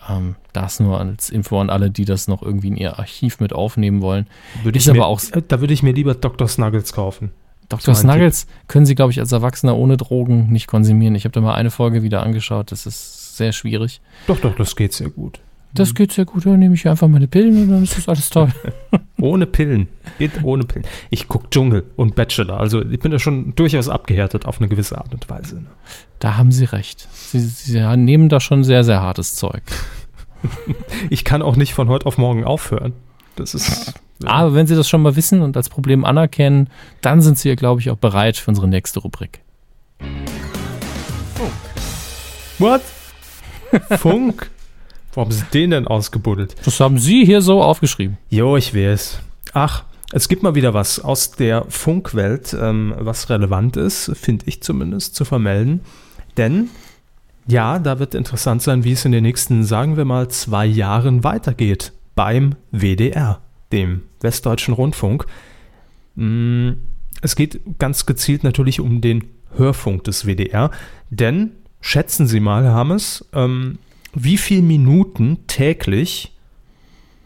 Ähm, 0.10 0.36
das 0.54 0.80
nur 0.80 1.00
als 1.00 1.30
Info 1.30 1.60
an 1.60 1.70
alle, 1.70 1.90
die 1.90 2.06
das 2.06 2.28
noch 2.28 2.42
irgendwie 2.42 2.68
in 2.68 2.76
ihr 2.78 3.00
Archiv 3.00 3.40
mit 3.40 3.54
aufnehmen 3.54 4.02
wollen. 4.02 4.28
Würde 4.64 4.78
Ist 4.78 4.88
ich 4.88 4.94
mir, 4.94 5.00
aber 5.00 5.08
auch- 5.08 5.22
äh, 5.32 5.42
Da 5.48 5.62
würde 5.62 5.74
ich 5.74 5.84
mir 5.84 5.94
lieber 5.94 6.14
Dr. 6.16 6.48
Snuggles 6.48 6.92
kaufen. 6.94 7.32
Dr. 7.70 7.96
Snuggles 7.96 8.46
können 8.68 8.86
Sie, 8.86 8.94
glaube 8.94 9.12
ich, 9.12 9.20
als 9.20 9.32
Erwachsener 9.32 9.76
ohne 9.76 9.98
Drogen 9.98 10.52
nicht 10.52 10.68
konsumieren. 10.68 11.16
Ich 11.16 11.24
habe 11.24 11.32
da 11.32 11.42
mal 11.42 11.56
eine 11.56 11.72
Folge 11.72 12.04
wieder 12.04 12.22
angeschaut. 12.22 12.72
Das 12.72 12.86
ist 12.86 13.38
sehr 13.38 13.54
schwierig. 13.54 14.02
Doch, 14.28 14.40
doch, 14.40 14.56
das 14.56 14.76
geht 14.76 14.94
sehr 14.94 15.10
gut. 15.10 15.40
Das 15.76 15.94
geht 15.94 16.12
sehr 16.14 16.26
gut. 16.26 16.46
Dann 16.46 16.60
nehme 16.60 16.76
ich 16.76 16.88
einfach 16.88 17.08
meine 17.08 17.28
Pillen 17.28 17.64
und 17.64 17.70
dann 17.70 17.84
ist 17.84 17.98
das 17.98 18.08
alles 18.08 18.30
toll. 18.30 18.50
Ohne 19.22 19.46
Pillen. 19.46 19.88
Geht 20.18 20.44
ohne 20.44 20.64
Pillen. 20.64 20.86
Ich 21.10 21.28
gucke 21.28 21.50
Dschungel 21.50 21.84
und 21.96 22.16
Bachelor. 22.16 22.60
Also 22.60 22.82
ich 22.82 23.00
bin 23.00 23.12
da 23.12 23.20
schon 23.20 23.56
durchaus 23.56 23.90
abgehärtet 23.90 24.46
auf 24.46 24.60
eine 24.60 24.68
gewisse 24.68 24.98
Art 24.98 25.14
und 25.14 25.30
Weise. 25.30 25.56
Ne? 25.56 25.68
Da 26.20 26.38
haben 26.38 26.52
Sie 26.52 26.66
recht. 26.66 27.08
Sie, 27.12 27.40
Sie 27.40 27.80
nehmen 27.98 28.30
da 28.30 28.40
schon 28.40 28.64
sehr, 28.64 28.84
sehr 28.84 29.02
hartes 29.02 29.36
Zeug. 29.36 29.64
Ich 31.10 31.24
kann 31.24 31.42
auch 31.42 31.56
nicht 31.56 31.74
von 31.74 31.90
heute 31.90 32.06
auf 32.06 32.20
morgen 32.20 32.44
aufhören. 32.44 32.94
Das 33.36 33.56
ist. 33.56 33.96
Aber 34.26 34.54
wenn 34.54 34.68
Sie 34.68 34.76
das 34.76 34.88
schon 34.88 35.02
mal 35.02 35.16
wissen 35.16 35.42
und 35.42 35.58
als 35.58 35.70
Problem 35.70 36.06
anerkennen, 36.06 36.70
dann 37.02 37.24
sind 37.24 37.40
Sie, 37.40 37.56
glaube 37.56 37.82
ich, 37.82 37.90
auch 37.90 37.98
bereit 37.98 38.38
für 38.38 38.52
unsere 38.52 38.68
nächste 38.68 39.00
Rubrik. 39.00 39.42
What? 42.60 42.82
Funk. 43.98 44.52
Wo 45.16 45.22
haben 45.22 45.32
Sie 45.32 45.44
den 45.54 45.72
denn 45.72 45.88
ausgebuddelt? 45.88 46.56
Das 46.66 46.80
haben 46.80 47.00
Sie 47.00 47.26
hier 47.26 47.42
so 47.42 47.62
aufgeschrieben. 47.64 48.18
Jo, 48.30 48.58
ich 48.58 48.76
weiß. 48.76 49.20
Ach, 49.54 49.84
es 50.12 50.28
gibt 50.28 50.44
mal 50.44 50.56
wieder 50.56 50.74
was 50.74 51.00
aus 51.00 51.32
der 51.32 51.66
Funkwelt, 51.70 52.56
ähm, 52.60 52.94
was 53.00 53.30
relevant 53.30 53.78
ist, 53.78 54.12
finde 54.16 54.46
ich 54.48 54.62
zumindest, 54.62 55.16
zu 55.16 55.26
vermelden. 55.26 55.82
Denn 56.38 56.70
ja, 57.48 57.80
da 57.80 58.00
wird 58.00 58.16
interessant 58.16 58.62
sein, 58.62 58.84
wie 58.84 58.92
es 58.92 59.06
in 59.06 59.12
den 59.12 59.24
nächsten, 59.24 59.64
sagen 59.64 59.98
wir 59.98 60.06
mal, 60.06 60.28
zwei 60.30 60.66
Jahren 60.66 61.24
weitergeht 61.24 61.94
beim 62.16 62.56
WDR, 62.72 63.40
dem 63.72 64.02
Westdeutschen 64.22 64.74
Rundfunk. 64.74 65.26
Mm, 66.16 66.72
Es 67.22 67.36
geht 67.36 67.60
ganz 67.80 68.06
gezielt 68.06 68.44
natürlich 68.44 68.80
um 68.80 69.00
den 69.02 69.24
Hörfunk 69.58 70.04
des 70.04 70.26
WDR, 70.26 70.72
denn 71.10 71.52
schätzen 71.82 72.28
Sie 72.28 72.40
mal, 72.40 72.66
Hammes, 72.66 73.26
ähm, 73.34 73.78
wie 74.16 74.38
viele 74.38 74.62
Minuten 74.62 75.46
täglich 75.48 76.34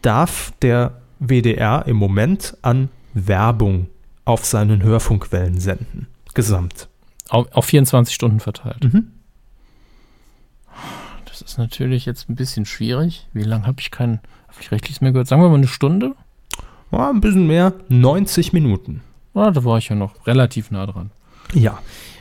darf 0.02 0.54
der 0.62 1.02
WDR 1.20 1.86
im 1.86 1.96
Moment 1.96 2.58
an 2.62 2.90
Werbung 3.14 3.88
auf 4.26 4.46
seinen 4.46 4.84
Hörfunkwellen 4.84 5.60
senden? 5.60 6.08
Gesamt. 6.34 6.90
Auf, 7.30 7.48
auf 7.52 7.66
24 7.66 8.14
Stunden 8.14 8.40
verteilt. 8.40 8.84
Mhm. 8.84 9.12
Das 11.26 11.42
ist 11.42 11.58
natürlich 11.58 12.06
jetzt 12.06 12.30
ein 12.30 12.36
bisschen 12.36 12.66
schwierig. 12.66 13.28
Wie 13.34 13.44
lange 13.44 13.66
habe 13.66 13.80
ich 13.80 13.92
kein 13.92 14.20
öffentlich-rechtliches 14.50 15.02
mehr 15.02 15.12
gehört? 15.12 15.28
Sagen 15.28 15.42
wir 15.42 15.50
mal 15.50 15.56
eine 15.56 15.68
Stunde? 15.68 16.16
Ja, 16.92 17.10
ein 17.10 17.22
bisschen 17.22 17.48
mehr, 17.48 17.74
90 17.88 18.52
Minuten. 18.52 19.02
Ah, 19.34 19.52
da 19.52 19.64
war 19.64 19.78
ich 19.78 19.90
ja 19.90 19.96
noch 19.96 20.26
relativ 20.26 20.72
nah 20.72 20.86
dran. 20.88 21.12
Ja, 21.54 21.80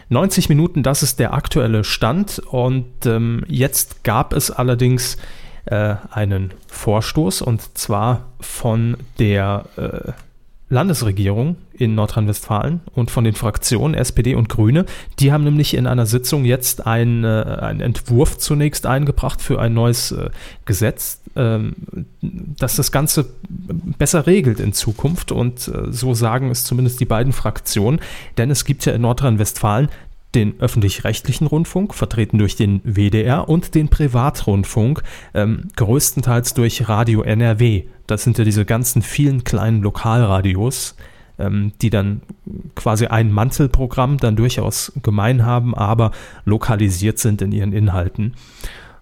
90 0.09 0.49
Minuten, 0.49 0.83
das 0.83 1.03
ist 1.03 1.19
der 1.19 1.35
aktuelle 1.35 1.85
Stand. 1.85 2.39
Und 2.39 3.07
ähm, 3.07 3.45
jetzt 3.49 4.05
gab 4.05 4.33
es 4.33 4.51
allerdings 4.51 5.17
äh, 5.67 5.97
einen 6.11 6.55
Vorstoß 6.69 7.43
und 7.43 7.77
zwar 7.77 8.27
von 8.41 8.97
der 9.19 9.65
äh, 9.77 10.13
Landesregierung 10.71 11.57
in 11.73 11.95
Nordrhein-Westfalen 11.95 12.81
und 12.95 13.11
von 13.11 13.25
den 13.25 13.35
Fraktionen 13.35 13.95
SPD 13.95 14.35
und 14.35 14.49
Grüne. 14.49 14.85
Die 15.19 15.33
haben 15.33 15.45
nämlich 15.45 15.75
in 15.75 15.87
einer 15.87 16.05
Sitzung 16.05 16.45
jetzt 16.45 16.87
ein, 16.87 17.25
äh, 17.25 17.57
einen 17.61 17.81
Entwurf 17.81 18.37
zunächst 18.37 18.85
eingebracht 18.85 19.41
für 19.41 19.61
ein 19.61 19.73
neues 19.73 20.13
äh, 20.13 20.31
Gesetz, 20.67 21.23
ähm, 21.37 21.75
das 22.21 22.77
das 22.77 22.93
Ganze 22.93 23.31
besser 23.99 24.27
regelt 24.27 24.61
in 24.61 24.75
Zukunft. 24.75 25.33
Und 25.33 25.69
äh, 25.69 25.91
so 25.91 26.13
sagen 26.13 26.51
es 26.51 26.65
zumindest 26.65 27.01
die 27.01 27.07
beiden 27.07 27.33
Fraktionen. 27.33 28.01
Denn 28.37 28.51
es 28.51 28.67
gibt 28.67 28.85
ja 28.85 28.93
in 28.93 29.01
Nordrhein-Westfalen 29.03 29.89
den 30.39 30.61
öffentlich-rechtlichen 30.61 31.47
Rundfunk, 31.47 31.95
vertreten 31.95 32.39
durch 32.39 32.57
den 32.57 32.81
WDR, 32.85 33.49
und 33.49 33.75
den 33.75 33.89
Privatrundfunk, 33.89 35.03
ähm, 35.35 35.69
größtenteils 35.77 36.55
durch 36.55 36.89
Radio 36.89 37.23
NRW. 37.23 37.85
Das 38.07 38.23
sind 38.23 38.39
ja 38.39 38.45
diese 38.45 38.65
ganzen 38.65 39.03
vielen 39.03 39.43
kleinen 39.45 39.83
Lokalradios, 39.83 40.97
ähm, 41.39 41.73
die 41.83 41.91
dann 41.91 42.23
quasi 42.77 43.07
ein 43.07 43.33
Mantelprogramm 43.33 44.19
dann 44.19 44.37
durchaus 44.37 44.93
gemein 45.03 45.45
haben, 45.45 45.75
aber 45.75 46.13
lokalisiert 46.45 47.19
sind 47.19 47.43
in 47.43 47.53
ihren 47.53 47.73
Inhalten. 47.73 48.35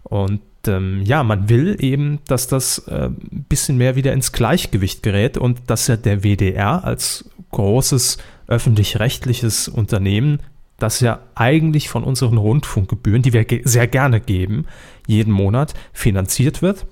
Und 0.02 0.40
ähm, 0.66 1.02
ja, 1.02 1.22
man 1.22 1.48
will 1.48 1.76
eben, 1.80 2.20
dass 2.26 2.46
das 2.46 2.78
äh, 2.88 3.08
ein 3.08 3.44
bisschen 3.48 3.76
mehr 3.76 3.94
wieder 3.94 4.12
ins 4.12 4.32
Gleichgewicht 4.32 5.02
gerät 5.02 5.36
und 5.36 5.60
dass 5.66 5.86
ja 5.86 5.96
der 5.96 6.22
WDR 6.22 6.84
als 6.84 7.28
großes 7.52 8.18
öffentlich-rechtliches 8.48 9.68
Unternehmen, 9.68 10.40
das 10.78 11.00
ja 11.00 11.20
eigentlich 11.34 11.88
von 11.88 12.04
unseren 12.04 12.36
Rundfunkgebühren, 12.36 13.22
die 13.22 13.32
wir 13.32 13.44
ge 13.44 13.62
sehr 13.64 13.86
gerne 13.86 14.20
geben, 14.20 14.66
jeden 15.06 15.32
Monat 15.32 15.74
finanziert 15.92 16.62
wird. 16.62 16.86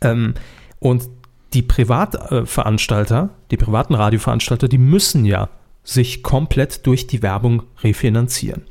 Ähm, 0.00 0.34
und 0.78 1.08
die 1.52 1.62
Privatveranstalter, 1.62 3.30
die 3.50 3.56
privaten 3.56 3.94
Radioveranstalter, 3.94 4.68
die 4.68 4.78
müssen 4.78 5.24
ja 5.24 5.48
sich 5.84 6.22
komplett 6.22 6.86
durch 6.86 7.06
die 7.06 7.22
Werbung 7.22 7.62
refinanzieren. 7.82 8.62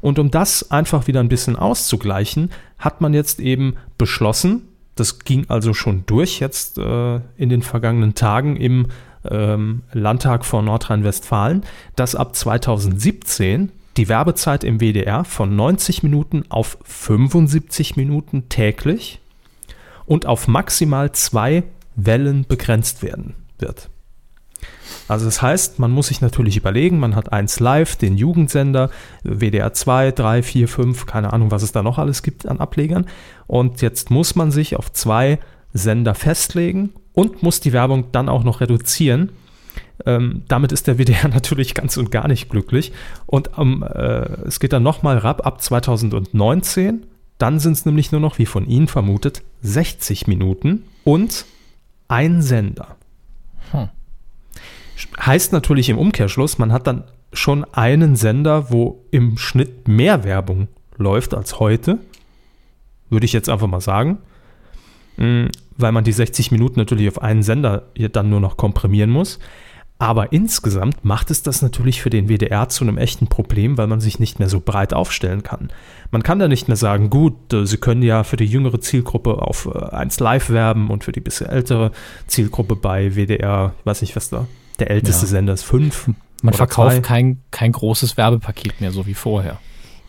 Und 0.00 0.18
um 0.18 0.30
das 0.30 0.70
einfach 0.70 1.06
wieder 1.06 1.20
ein 1.20 1.28
bisschen 1.28 1.56
auszugleichen, 1.56 2.50
hat 2.78 3.00
man 3.00 3.14
jetzt 3.14 3.40
eben 3.40 3.76
beschlossen, 3.98 4.68
das 4.94 5.20
ging 5.20 5.46
also 5.48 5.74
schon 5.74 6.04
durch 6.06 6.40
jetzt 6.40 6.78
äh, 6.78 7.16
in 7.36 7.48
den 7.48 7.62
vergangenen 7.62 8.14
Tagen 8.14 8.56
im 8.56 8.88
ähm, 9.30 9.82
Landtag 9.92 10.44
von 10.44 10.64
Nordrhein-Westfalen, 10.64 11.64
dass 11.96 12.14
ab 12.14 12.34
2017 12.34 13.72
die 13.96 14.08
Werbezeit 14.08 14.64
im 14.64 14.80
WDR 14.80 15.24
von 15.24 15.56
90 15.56 16.02
Minuten 16.02 16.44
auf 16.48 16.78
75 16.84 17.96
Minuten 17.96 18.48
täglich 18.48 19.20
und 20.04 20.26
auf 20.26 20.48
maximal 20.48 21.12
zwei 21.12 21.64
Wellen 21.96 22.46
begrenzt 22.46 23.02
werden 23.02 23.34
wird. 23.58 23.88
Also 25.08 25.24
das 25.24 25.40
heißt, 25.40 25.78
man 25.78 25.92
muss 25.92 26.08
sich 26.08 26.20
natürlich 26.20 26.56
überlegen, 26.56 26.98
man 26.98 27.14
hat 27.14 27.32
eins 27.32 27.60
live, 27.60 27.96
den 27.96 28.16
Jugendsender, 28.16 28.90
WDR 29.22 29.72
2, 29.72 30.12
3, 30.12 30.42
4, 30.42 30.68
5, 30.68 31.06
keine 31.06 31.32
Ahnung, 31.32 31.50
was 31.50 31.62
es 31.62 31.72
da 31.72 31.82
noch 31.82 31.98
alles 31.98 32.22
gibt 32.22 32.46
an 32.46 32.58
Ablegern. 32.58 33.06
Und 33.46 33.82
jetzt 33.82 34.10
muss 34.10 34.34
man 34.34 34.50
sich 34.50 34.76
auf 34.76 34.92
zwei 34.92 35.38
Sender 35.72 36.14
festlegen 36.14 36.92
und 37.12 37.42
muss 37.42 37.60
die 37.60 37.72
Werbung 37.72 38.06
dann 38.12 38.28
auch 38.28 38.42
noch 38.42 38.60
reduzieren. 38.60 39.30
Ähm, 40.04 40.42
damit 40.48 40.72
ist 40.72 40.86
der 40.86 40.98
WDR 40.98 41.28
natürlich 41.32 41.74
ganz 41.74 41.96
und 41.96 42.10
gar 42.10 42.28
nicht 42.28 42.48
glücklich. 42.48 42.92
Und 43.26 43.50
ähm, 43.58 43.82
äh, 43.82 44.46
es 44.46 44.60
geht 44.60 44.72
dann 44.72 44.82
nochmal 44.82 45.18
rab 45.18 45.46
ab 45.46 45.62
2019. 45.62 47.06
Dann 47.38 47.60
sind 47.60 47.72
es 47.72 47.86
nämlich 47.86 48.12
nur 48.12 48.20
noch, 48.20 48.38
wie 48.38 48.46
von 48.46 48.66
Ihnen 48.66 48.88
vermutet, 48.88 49.42
60 49.62 50.26
Minuten 50.26 50.84
und 51.04 51.44
ein 52.08 52.42
Sender. 52.42 52.96
Hm. 53.72 53.88
Heißt 55.20 55.52
natürlich 55.52 55.88
im 55.88 55.98
Umkehrschluss, 55.98 56.58
man 56.58 56.72
hat 56.72 56.86
dann 56.86 57.04
schon 57.32 57.64
einen 57.72 58.16
Sender, 58.16 58.70
wo 58.70 59.04
im 59.10 59.36
Schnitt 59.36 59.88
mehr 59.88 60.24
Werbung 60.24 60.68
läuft 60.96 61.34
als 61.34 61.60
heute. 61.60 61.98
Würde 63.10 63.26
ich 63.26 63.32
jetzt 63.32 63.48
einfach 63.48 63.66
mal 63.66 63.80
sagen. 63.80 64.18
Mm, 65.16 65.46
Weil 65.76 65.92
man 65.92 66.04
die 66.04 66.12
60 66.12 66.50
Minuten 66.50 66.78
natürlich 66.78 67.08
auf 67.08 67.20
einen 67.22 67.42
Sender 67.42 67.82
hier 67.94 68.08
dann 68.08 68.30
nur 68.30 68.40
noch 68.40 68.56
komprimieren 68.56 69.10
muss. 69.10 69.38
Aber 69.98 70.32
insgesamt 70.32 71.04
macht 71.04 71.30
es 71.30 71.42
das 71.42 71.62
natürlich 71.62 72.02
für 72.02 72.10
den 72.10 72.28
WDR 72.28 72.68
zu 72.68 72.84
einem 72.84 72.98
echten 72.98 73.28
Problem, 73.28 73.78
weil 73.78 73.86
man 73.86 74.00
sich 74.00 74.18
nicht 74.18 74.38
mehr 74.38 74.48
so 74.50 74.60
breit 74.60 74.92
aufstellen 74.92 75.42
kann. 75.42 75.70
Man 76.10 76.22
kann 76.22 76.38
da 76.38 76.48
nicht 76.48 76.68
mehr 76.68 76.76
sagen, 76.76 77.08
gut, 77.08 77.52
äh, 77.54 77.66
Sie 77.66 77.78
können 77.78 78.02
ja 78.02 78.22
für 78.22 78.36
die 78.36 78.44
jüngere 78.44 78.80
Zielgruppe 78.80 79.40
auf 79.40 79.66
äh, 79.66 79.94
1 79.94 80.20
Live 80.20 80.50
werben 80.50 80.90
und 80.90 81.04
für 81.04 81.12
die 81.12 81.20
bisschen 81.20 81.46
ältere 81.46 81.92
Zielgruppe 82.26 82.76
bei 82.76 83.14
WDR, 83.14 83.72
ich 83.78 83.86
weiß 83.86 84.02
nicht, 84.02 84.16
was 84.16 84.28
da 84.28 84.46
der 84.78 84.90
älteste 84.90 85.24
Ja. 85.24 85.30
Sender 85.30 85.54
ist, 85.54 85.62
5. 85.62 86.10
Man 86.42 86.52
verkauft 86.52 86.96
zwei. 86.96 87.00
kein, 87.00 87.40
kein 87.50 87.72
großes 87.72 88.18
Werbepaket 88.18 88.82
mehr, 88.82 88.92
so 88.92 89.06
wie 89.06 89.14
vorher. 89.14 89.58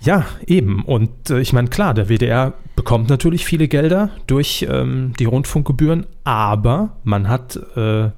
Ja, 0.01 0.25
eben. 0.45 0.83
Und 0.83 1.29
äh, 1.29 1.39
ich 1.39 1.53
meine, 1.53 1.69
klar, 1.69 1.93
der 1.93 2.09
WDR 2.09 2.53
bekommt 2.75 3.09
natürlich 3.09 3.45
viele 3.45 3.67
Gelder 3.69 4.09
durch 4.27 4.67
ähm, 4.69 5.13
die 5.17 5.25
Rundfunkgebühren, 5.25 6.05
aber 6.25 6.97
man 7.03 7.29
hat 7.29 7.55
äh, 7.75 8.09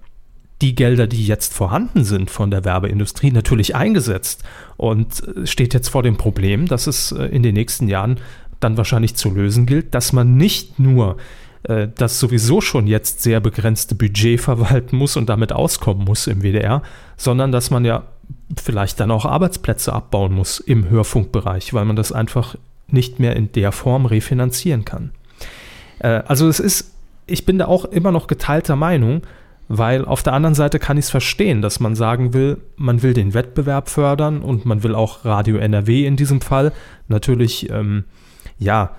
die 0.62 0.76
Gelder, 0.76 1.08
die 1.08 1.26
jetzt 1.26 1.54
vorhanden 1.54 2.04
sind 2.04 2.30
von 2.30 2.52
der 2.52 2.66
Werbeindustrie, 2.66 3.32
natürlich 3.32 3.76
eingesetzt 3.76 4.44
und 4.78 5.24
äh, 5.28 5.48
steht 5.48 5.74
jetzt 5.74 5.90
vor 5.90 6.04
dem 6.04 6.18
Problem, 6.18 6.68
dass 6.68 6.88
es 6.88 7.12
äh, 7.12 7.26
in 7.26 7.44
den 7.44 7.56
nächsten 7.56 7.88
Jahren 7.88 8.20
dann 8.60 8.76
wahrscheinlich 8.76 9.16
zu 9.16 9.30
lösen 9.30 9.66
gilt, 9.66 9.96
dass 9.96 10.12
man 10.12 10.36
nicht 10.36 10.78
nur 10.80 11.16
äh, 11.64 11.88
das 11.96 12.20
sowieso 12.20 12.60
schon 12.60 12.88
jetzt 12.88 13.24
sehr 13.24 13.40
begrenzte 13.40 13.96
Budget 13.96 14.42
verwalten 14.42 14.98
muss 14.98 15.16
und 15.16 15.30
damit 15.30 15.54
auskommen 15.54 16.04
muss 16.04 16.28
im 16.28 16.42
WDR, 16.42 16.84
sondern 17.16 17.52
dass 17.52 17.72
man 17.72 17.86
ja 17.86 18.04
vielleicht 18.58 19.00
dann 19.00 19.12
auch 19.12 19.26
Arbeitsplätze 19.26 19.94
abbauen 19.94 20.34
muss 20.34 20.60
im 20.60 20.90
Hörfunkbereich, 20.90 21.74
weil 21.74 21.86
man 21.86 21.96
das 21.96 22.12
einfach 22.12 22.56
nicht 22.88 23.20
mehr 23.20 23.36
in 23.36 23.52
der 23.54 23.72
Form 23.72 24.06
refinanzieren 24.06 24.86
kann. 24.86 25.12
Also 26.00 26.48
es 26.48 26.60
ist, 26.60 26.92
ich 27.28 27.46
bin 27.46 27.60
da 27.60 27.66
auch 27.66 27.86
immer 27.86 28.12
noch 28.12 28.26
geteilter 28.28 28.76
Meinung, 28.76 29.22
weil 29.70 30.04
auf 30.04 30.24
der 30.24 30.34
anderen 30.34 30.56
Seite 30.56 30.80
kann 30.80 30.98
ich 30.98 31.06
es 31.06 31.12
verstehen, 31.12 31.62
dass 31.62 31.80
man 31.80 31.96
sagen 31.96 32.34
will, 32.34 32.58
man 32.76 33.04
will 33.04 33.14
den 33.14 33.36
Wettbewerb 33.36 33.88
fördern 33.88 34.42
und 34.42 34.66
man 34.66 34.82
will 34.82 34.96
auch 34.96 35.24
Radio 35.24 35.58
NRW 35.58 36.06
in 36.08 36.16
diesem 36.16 36.42
Fall 36.42 36.74
natürlich, 37.08 37.70
ähm, 37.70 38.06
ja, 38.58 38.96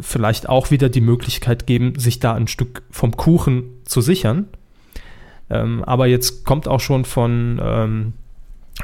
vielleicht 0.00 0.48
auch 0.48 0.70
wieder 0.70 0.88
die 0.88 1.00
Möglichkeit 1.00 1.66
geben, 1.66 1.98
sich 1.98 2.20
da 2.20 2.32
ein 2.32 2.46
Stück 2.46 2.84
vom 2.90 3.16
Kuchen 3.16 3.64
zu 3.84 4.00
sichern. 4.00 4.46
Ähm, 5.50 5.82
aber 5.84 6.06
jetzt 6.06 6.44
kommt 6.44 6.68
auch 6.68 6.80
schon 6.80 7.04
von, 7.04 7.60
ähm, 7.62 8.12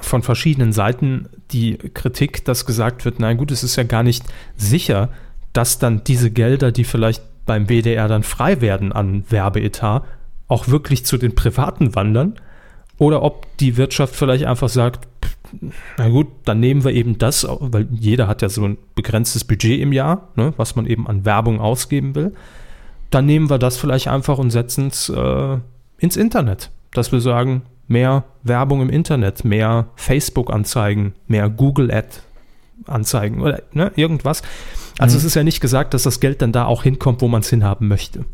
von 0.00 0.22
verschiedenen 0.22 0.72
Seiten 0.72 1.28
die 1.52 1.78
Kritik, 1.78 2.44
dass 2.44 2.66
gesagt 2.66 3.04
wird, 3.04 3.20
na 3.20 3.32
gut, 3.34 3.52
es 3.52 3.62
ist 3.62 3.76
ja 3.76 3.84
gar 3.84 4.02
nicht 4.02 4.24
sicher, 4.56 5.10
dass 5.52 5.78
dann 5.78 6.02
diese 6.02 6.32
Gelder, 6.32 6.72
die 6.72 6.84
vielleicht 6.84 7.22
beim 7.46 7.68
WDR 7.68 8.08
dann 8.08 8.24
frei 8.24 8.60
werden 8.60 8.92
an 8.92 9.24
Werbeetat, 9.30 10.04
auch 10.50 10.68
wirklich 10.68 11.04
zu 11.04 11.16
den 11.16 11.34
Privaten 11.34 11.94
wandern 11.94 12.34
oder 12.98 13.22
ob 13.22 13.46
die 13.58 13.76
Wirtschaft 13.76 14.14
vielleicht 14.14 14.44
einfach 14.44 14.68
sagt, 14.68 15.08
na 15.96 16.08
gut, 16.08 16.28
dann 16.44 16.60
nehmen 16.60 16.84
wir 16.84 16.92
eben 16.92 17.18
das, 17.18 17.46
weil 17.48 17.88
jeder 17.90 18.28
hat 18.28 18.42
ja 18.42 18.48
so 18.48 18.64
ein 18.64 18.78
begrenztes 18.94 19.44
Budget 19.44 19.80
im 19.80 19.92
Jahr, 19.92 20.28
ne, 20.36 20.52
was 20.56 20.76
man 20.76 20.86
eben 20.86 21.06
an 21.08 21.24
Werbung 21.24 21.60
ausgeben 21.60 22.14
will. 22.14 22.34
Dann 23.10 23.26
nehmen 23.26 23.50
wir 23.50 23.58
das 23.58 23.76
vielleicht 23.76 24.08
einfach 24.08 24.38
und 24.38 24.50
setzen 24.50 24.88
es 24.88 25.08
äh, 25.08 25.56
ins 25.98 26.16
Internet. 26.16 26.70
Dass 26.92 27.10
wir 27.10 27.20
sagen, 27.20 27.62
mehr 27.88 28.24
Werbung 28.42 28.82
im 28.82 28.90
Internet, 28.90 29.44
mehr 29.44 29.86
Facebook-Anzeigen, 29.96 31.14
mehr 31.26 31.48
Google-Ad-Anzeigen 31.48 33.40
oder 33.40 33.62
ne, 33.72 33.90
irgendwas. 33.96 34.42
Also 34.98 35.14
Mhm. 35.14 35.18
es 35.18 35.24
ist 35.24 35.34
ja 35.34 35.42
nicht 35.42 35.60
gesagt, 35.60 35.94
dass 35.94 36.04
das 36.04 36.20
Geld 36.20 36.42
dann 36.42 36.52
da 36.52 36.66
auch 36.66 36.82
hinkommt, 36.82 37.20
wo 37.22 37.28
man 37.28 37.40
es 37.40 37.50
hinhaben 37.50 37.88
möchte. 37.88 38.24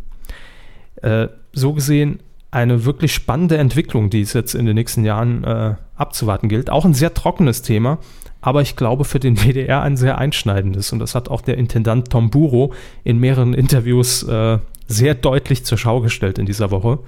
Äh, 1.02 1.28
so 1.52 1.72
gesehen 1.72 2.20
eine 2.50 2.84
wirklich 2.84 3.12
spannende 3.12 3.58
Entwicklung, 3.58 4.08
die 4.08 4.22
es 4.22 4.32
jetzt 4.32 4.54
in 4.54 4.66
den 4.66 4.76
nächsten 4.76 5.04
Jahren 5.04 5.44
äh, 5.44 5.74
abzuwarten 5.96 6.48
gilt. 6.48 6.70
Auch 6.70 6.84
ein 6.84 6.94
sehr 6.94 7.12
trockenes 7.12 7.62
Thema, 7.62 7.98
aber 8.40 8.62
ich 8.62 8.76
glaube 8.76 9.04
für 9.04 9.20
den 9.20 9.36
WDR 9.44 9.82
ein 9.82 9.96
sehr 9.96 10.18
einschneidendes. 10.18 10.92
Und 10.92 11.00
das 11.00 11.14
hat 11.14 11.28
auch 11.28 11.40
der 11.40 11.58
Intendant 11.58 12.10
Tom 12.10 12.30
Buro 12.30 12.72
in 13.04 13.18
mehreren 13.18 13.52
Interviews 13.52 14.22
äh, 14.22 14.58
sehr 14.86 15.14
deutlich 15.14 15.64
zur 15.64 15.78
Schau 15.78 16.00
gestellt 16.00 16.38
in 16.38 16.46
dieser 16.46 16.70
Woche. 16.70 16.98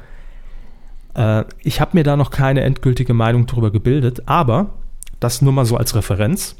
Äh, 1.14 1.44
ich 1.62 1.80
habe 1.80 1.96
mir 1.96 2.04
da 2.04 2.16
noch 2.16 2.30
keine 2.30 2.62
endgültige 2.62 3.14
Meinung 3.14 3.46
darüber 3.46 3.70
gebildet, 3.70 4.22
aber 4.26 4.74
das 5.20 5.40
nur 5.40 5.52
mal 5.52 5.64
so 5.64 5.76
als 5.76 5.94
Referenz. 5.94 6.56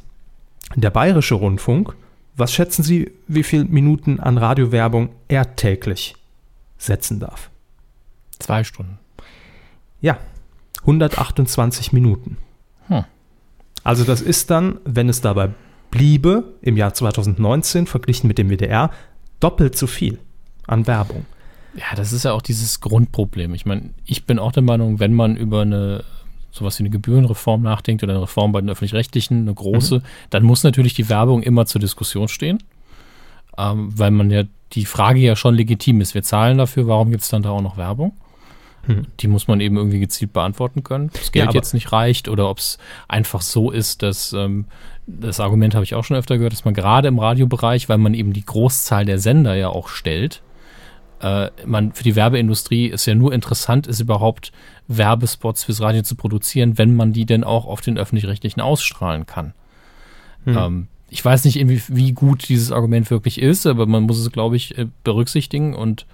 Der 0.77 0.91
Bayerische 0.91 1.35
Rundfunk, 1.35 1.95
was 2.37 2.53
schätzen 2.53 2.83
Sie, 2.83 3.11
wie 3.27 3.43
viele 3.43 3.65
Minuten 3.65 4.21
an 4.21 4.39
Radiowerbung 4.39 5.11
er 5.29 5.57
täglich 5.57 6.15
setzen 6.79 7.21
darf? 7.21 7.51
Zwei 8.39 8.65
Stunden. 8.65 8.99
Ja, 10.01 10.19
128 10.81 11.93
Minuten. 11.93 12.39
Hm. 12.87 13.05
Also 13.85 14.05
das 14.05 14.21
ist 14.21 14.51
dann, 14.51 14.79
wenn 14.85 15.09
es 15.09 15.21
dabei 15.21 15.51
bliebe, 15.91 16.55
im 16.63 16.77
Jahr 16.77 16.95
2019 16.95 17.87
verglichen 17.87 18.29
mit 18.29 18.39
dem 18.39 18.51
WDR, 18.51 18.91
doppelt 19.41 19.77
so 19.77 19.87
viel 19.87 20.19
an 20.67 20.87
Werbung. 20.87 21.25
Ja, 21.75 21.95
das 21.97 22.13
ist 22.13 22.25
ja 22.25 22.33
auch 22.33 22.43
dieses 22.43 22.81
Grundproblem. 22.81 23.55
Ich 23.55 23.67
meine, 23.67 23.91
ich 24.05 24.25
bin 24.25 24.39
auch 24.39 24.53
der 24.53 24.63
Meinung, 24.63 25.01
wenn 25.01 25.15
man 25.15 25.37
über 25.37 25.63
eine 25.63 26.05
sowas 26.51 26.79
wie 26.79 26.83
eine 26.83 26.91
Gebührenreform 26.91 27.63
nachdenkt 27.63 28.03
oder 28.03 28.15
eine 28.15 28.23
Reform 28.23 28.53
bei 28.53 28.61
den 28.61 28.71
öffentlich-rechtlichen, 28.71 29.43
eine 29.43 29.55
große, 29.55 30.03
dann 30.31 30.43
muss 30.43 30.65
natürlich 30.65 30.95
die 30.95 31.09
Werbung 31.09 31.43
immer 31.43 31.67
zur 31.67 31.81
Diskussion 31.81 32.27
stehen, 32.27 32.63
ähm, 33.57 33.91
weil 33.97 34.11
man 34.11 34.31
ja 34.31 34.45
die 34.73 34.85
Frage 34.85 35.21
ja 35.21 35.37
schon 35.37 35.55
legitim 35.55 36.01
ist. 36.01 36.15
Wir 36.15 36.23
zahlen 36.23 36.59
dafür, 36.59 36.87
warum 36.87 37.11
gibt 37.11 37.23
es 37.23 37.29
dann 37.29 37.43
da 37.43 37.51
auch 37.51 37.63
noch 37.63 37.77
Werbung? 37.77 38.13
Hm. 38.87 39.07
Die 39.21 39.29
muss 39.29 39.49
man 39.49 39.61
eben 39.61 39.77
irgendwie 39.77 40.01
gezielt 40.01 40.33
beantworten 40.33 40.83
können. 40.83 41.07
Ob 41.07 41.21
das 41.21 41.33
Geld 41.33 41.49
aber- 41.49 41.57
jetzt 41.57 41.75
nicht 41.75 41.93
reicht 41.93 42.29
oder 42.29 42.49
ob 42.49 42.59
es 42.59 42.79
einfach 43.07 43.43
so 43.43 43.71
ist, 43.71 44.03
dass 44.03 44.33
ähm, 44.33 44.67
das 45.07 45.41
Argument 45.41 45.75
habe 45.75 45.85
ich 45.85 45.95
auch 45.95 46.05
schon 46.05 46.17
öfter 46.17 46.37
gehört, 46.37 46.53
dass 46.53 46.65
man 46.65 46.75
gerade 46.75 47.09
im 47.09 47.19
Radiobereich, 47.19 47.89
weil 47.89 47.99
man 47.99 48.15
eben 48.15 48.33
die 48.33 48.45
Großzahl 48.45 49.05
der 49.05 49.19
Sender 49.19 49.55
ja 49.55 49.69
auch 49.69 49.89
stellt, 49.89 50.43
äh, 51.21 51.51
man 51.67 51.93
für 51.93 52.05
die 52.05 52.15
Werbeindustrie 52.15 52.87
ist 52.87 53.07
ja 53.07 53.15
nur 53.15 53.33
interessant, 53.33 53.87
ist 53.87 54.01
überhaupt 54.01 54.53
Werbespots 54.87 55.65
fürs 55.65 55.81
Radio 55.81 56.03
zu 56.03 56.15
produzieren, 56.15 56.79
wenn 56.79 56.95
man 56.95 57.13
die 57.13 57.27
denn 57.27 57.45
auch 57.45 57.67
auf 57.67 57.81
den 57.81 57.99
öffentlich-rechtlichen 57.99 58.61
ausstrahlen 58.61 59.27
kann. 59.27 59.53
Hm. 60.45 60.57
Ähm, 60.57 60.89
ich 61.11 61.25
weiß 61.25 61.45
nicht, 61.45 61.59
wie 61.89 62.13
gut 62.13 62.49
dieses 62.49 62.71
Argument 62.73 63.11
wirklich 63.11 63.41
ist, 63.41 63.67
aber 63.67 63.87
man 63.87 64.05
muss 64.05 64.19
es, 64.19 64.31
glaube 64.31 64.57
ich, 64.57 64.77
äh, 64.77 64.87
berücksichtigen 65.05 65.75
und 65.75 66.07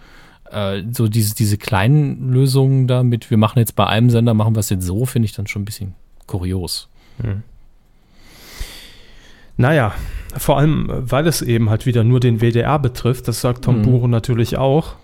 äh, 0.51 0.83
so 0.93 1.09
diese, 1.09 1.35
diese 1.35 1.59
kleinen 1.59 2.33
Lösungen 2.33 2.87
damit, 2.87 3.31
wir 3.31 3.39
machen 3.39 3.59
jetzt 3.59 3.75
bei 3.77 3.87
einem 3.87 4.11
Sender, 4.11 4.35
machen 4.35 4.55
wir 4.55 4.61
es 4.61 4.71
jetzt 4.71 4.87
so, 4.87 5.05
finde 5.07 5.27
ich 5.27 5.33
dann 5.33 5.47
schon 5.47 5.63
ein 5.63 5.65
bisschen 5.65 5.95
kurios. 6.27 6.89
Naja, 9.57 9.95
vor 10.37 10.59
allem, 10.59 10.91
äh, 10.91 11.11
weil 11.11 11.27
es 11.27 11.43
eben 11.43 11.71
halt 11.71 11.87
wieder 11.87 12.05
nur 12.05 12.21
den 12.21 12.41
WDR 12.41 12.79
betrifft, 12.79 13.29
das 13.29 13.41
sagt 13.41 13.65
Tom 13.65 13.79
Mhm. 13.79 13.83
Buro 13.83 14.09
natürlich 14.09 14.57
auch. 14.57 14.95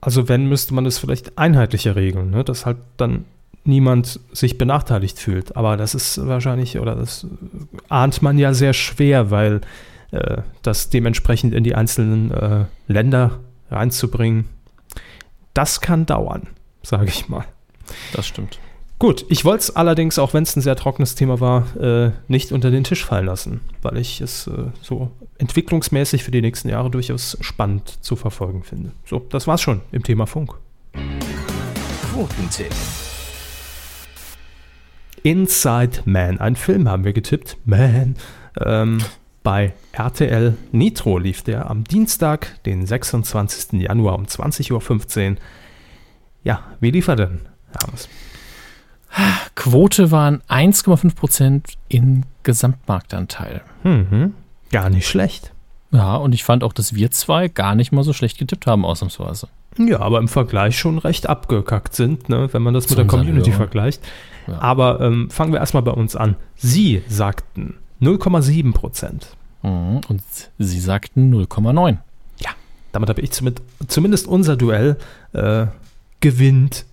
Also 0.00 0.28
wenn, 0.28 0.48
müsste 0.48 0.74
man 0.74 0.86
es 0.86 0.98
vielleicht 0.98 1.36
einheitlicher 1.38 1.94
regeln, 1.94 2.30
ne? 2.30 2.42
dass 2.42 2.66
halt 2.66 2.78
dann 2.96 3.24
niemand 3.64 4.20
sich 4.32 4.58
benachteiligt 4.58 5.18
fühlt. 5.18 5.56
Aber 5.56 5.76
das 5.76 5.94
ist 5.94 6.26
wahrscheinlich, 6.26 6.78
oder 6.78 6.94
das 6.94 7.26
ahnt 7.88 8.22
man 8.22 8.38
ja 8.38 8.54
sehr 8.54 8.72
schwer, 8.72 9.30
weil 9.30 9.60
äh, 10.10 10.38
das 10.62 10.90
dementsprechend 10.90 11.54
in 11.54 11.64
die 11.64 11.74
einzelnen 11.74 12.30
äh, 12.30 12.64
Länder 12.86 13.40
reinzubringen, 13.70 14.46
das 15.54 15.80
kann 15.80 16.06
dauern, 16.06 16.48
sage 16.82 17.06
ich 17.06 17.28
mal. 17.28 17.44
Das 18.12 18.26
stimmt. 18.26 18.58
Gut, 18.98 19.24
ich 19.30 19.46
wollte 19.46 19.62
es 19.62 19.76
allerdings, 19.76 20.18
auch 20.18 20.34
wenn 20.34 20.42
es 20.42 20.54
ein 20.56 20.60
sehr 20.60 20.76
trockenes 20.76 21.14
Thema 21.14 21.40
war, 21.40 21.74
äh, 21.76 22.10
nicht 22.28 22.52
unter 22.52 22.70
den 22.70 22.84
Tisch 22.84 23.02
fallen 23.02 23.24
lassen, 23.24 23.62
weil 23.80 23.96
ich 23.96 24.20
es 24.20 24.46
äh, 24.46 24.66
so 24.82 25.10
entwicklungsmäßig 25.38 26.22
für 26.22 26.30
die 26.30 26.42
nächsten 26.42 26.68
Jahre 26.68 26.90
durchaus 26.90 27.38
spannend 27.40 28.04
zu 28.04 28.14
verfolgen 28.14 28.62
finde. 28.62 28.92
So, 29.06 29.20
das 29.30 29.46
war's 29.46 29.62
schon 29.62 29.80
im 29.90 30.02
Thema 30.02 30.26
Funk. 30.26 30.52
Quotentipp. 32.12 32.74
Inside 35.22 36.02
Man, 36.04 36.40
ein 36.40 36.56
Film 36.56 36.88
haben 36.88 37.04
wir 37.04 37.12
getippt. 37.12 37.56
Man. 37.64 38.16
Ähm, 38.64 38.98
bei 39.42 39.72
RTL 39.92 40.56
Nitro 40.72 41.18
lief 41.18 41.42
der 41.42 41.70
am 41.70 41.84
Dienstag, 41.84 42.62
den 42.64 42.86
26. 42.86 43.80
Januar 43.80 44.16
um 44.16 44.24
20.15 44.24 45.30
Uhr. 45.30 45.36
Ja, 46.44 46.62
wie 46.80 46.90
lief 46.90 47.08
er 47.08 47.16
denn? 47.16 47.40
Hermes? 47.78 48.08
Quote 49.54 50.10
waren 50.10 50.42
1,5 50.48 51.14
Prozent 51.14 51.74
in 51.88 52.24
Gesamtmarktanteil. 52.42 53.62
Mhm. 53.82 54.34
Gar 54.70 54.90
nicht 54.90 55.08
schlecht. 55.08 55.52
Ja, 55.90 56.16
und 56.16 56.32
ich 56.32 56.44
fand 56.44 56.62
auch, 56.62 56.72
dass 56.72 56.94
wir 56.94 57.10
zwei 57.10 57.48
gar 57.48 57.74
nicht 57.74 57.92
mal 57.92 58.04
so 58.04 58.12
schlecht 58.12 58.38
getippt 58.38 58.66
haben, 58.66 58.84
ausnahmsweise. 58.84 59.48
Ja, 59.78 60.00
aber 60.00 60.18
im 60.18 60.28
Vergleich 60.28 60.78
schon 60.78 60.98
recht 60.98 61.28
abgekackt 61.28 61.94
sind, 61.94 62.28
ne, 62.28 62.48
wenn 62.52 62.62
man 62.62 62.74
das 62.74 62.88
mit 62.88 62.98
der 62.98 63.06
Community 63.06 63.50
Hörern. 63.50 63.56
vergleicht. 63.56 64.02
Ja. 64.46 64.58
Aber 64.60 65.00
ähm, 65.00 65.30
fangen 65.30 65.52
wir 65.52 65.60
erstmal 65.60 65.82
bei 65.82 65.92
uns 65.92 66.16
an. 66.16 66.36
Sie 66.56 67.02
sagten 67.08 67.74
0,7 68.02 68.72
Prozent. 68.72 69.36
Mhm, 69.62 70.00
Und 70.08 70.22
sie 70.58 70.80
sagten 70.80 71.32
0,9. 71.34 71.98
Damit 72.92 73.08
habe 73.08 73.20
ich 73.20 73.30
zumindest, 73.30 73.64
zumindest 73.86 74.26
unser 74.26 74.56
Duell 74.56 74.96
äh, 75.32 75.66
gewinnt. 76.18 76.86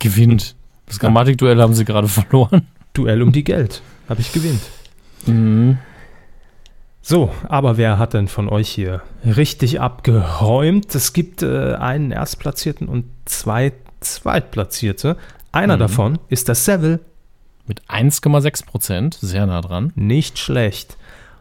Gewinnt. 0.00 0.56
Das 0.86 0.98
Grammatikduell 0.98 1.60
haben 1.60 1.74
sie 1.74 1.84
gerade 1.84 2.08
verloren. 2.08 2.66
Duell 2.92 3.22
um 3.22 3.30
die 3.30 3.44
Geld. 3.44 3.80
Habe 4.08 4.20
ich 4.20 4.32
gewinnt. 4.32 4.60
Mhm. 5.26 5.78
So, 7.04 7.30
aber 7.48 7.76
wer 7.76 7.98
hat 7.98 8.14
denn 8.14 8.28
von 8.28 8.48
euch 8.48 8.68
hier 8.68 9.02
richtig 9.24 9.80
abgeräumt? 9.80 10.94
Es 10.94 11.12
gibt 11.12 11.42
äh, 11.42 11.74
einen 11.74 12.12
Erstplatzierten 12.12 12.88
und 12.88 13.04
zwei 13.24 13.72
Zweitplatzierte. 14.00 15.16
Einer 15.50 15.76
Mhm. 15.76 15.80
davon 15.80 16.18
ist 16.28 16.48
der 16.48 16.54
Seville. 16.54 17.00
Mit 17.66 17.82
1,6 17.88 18.66
Prozent, 18.66 19.14
sehr 19.20 19.46
nah 19.46 19.60
dran. 19.60 19.92
Nicht 19.94 20.38
schlecht. 20.38 20.96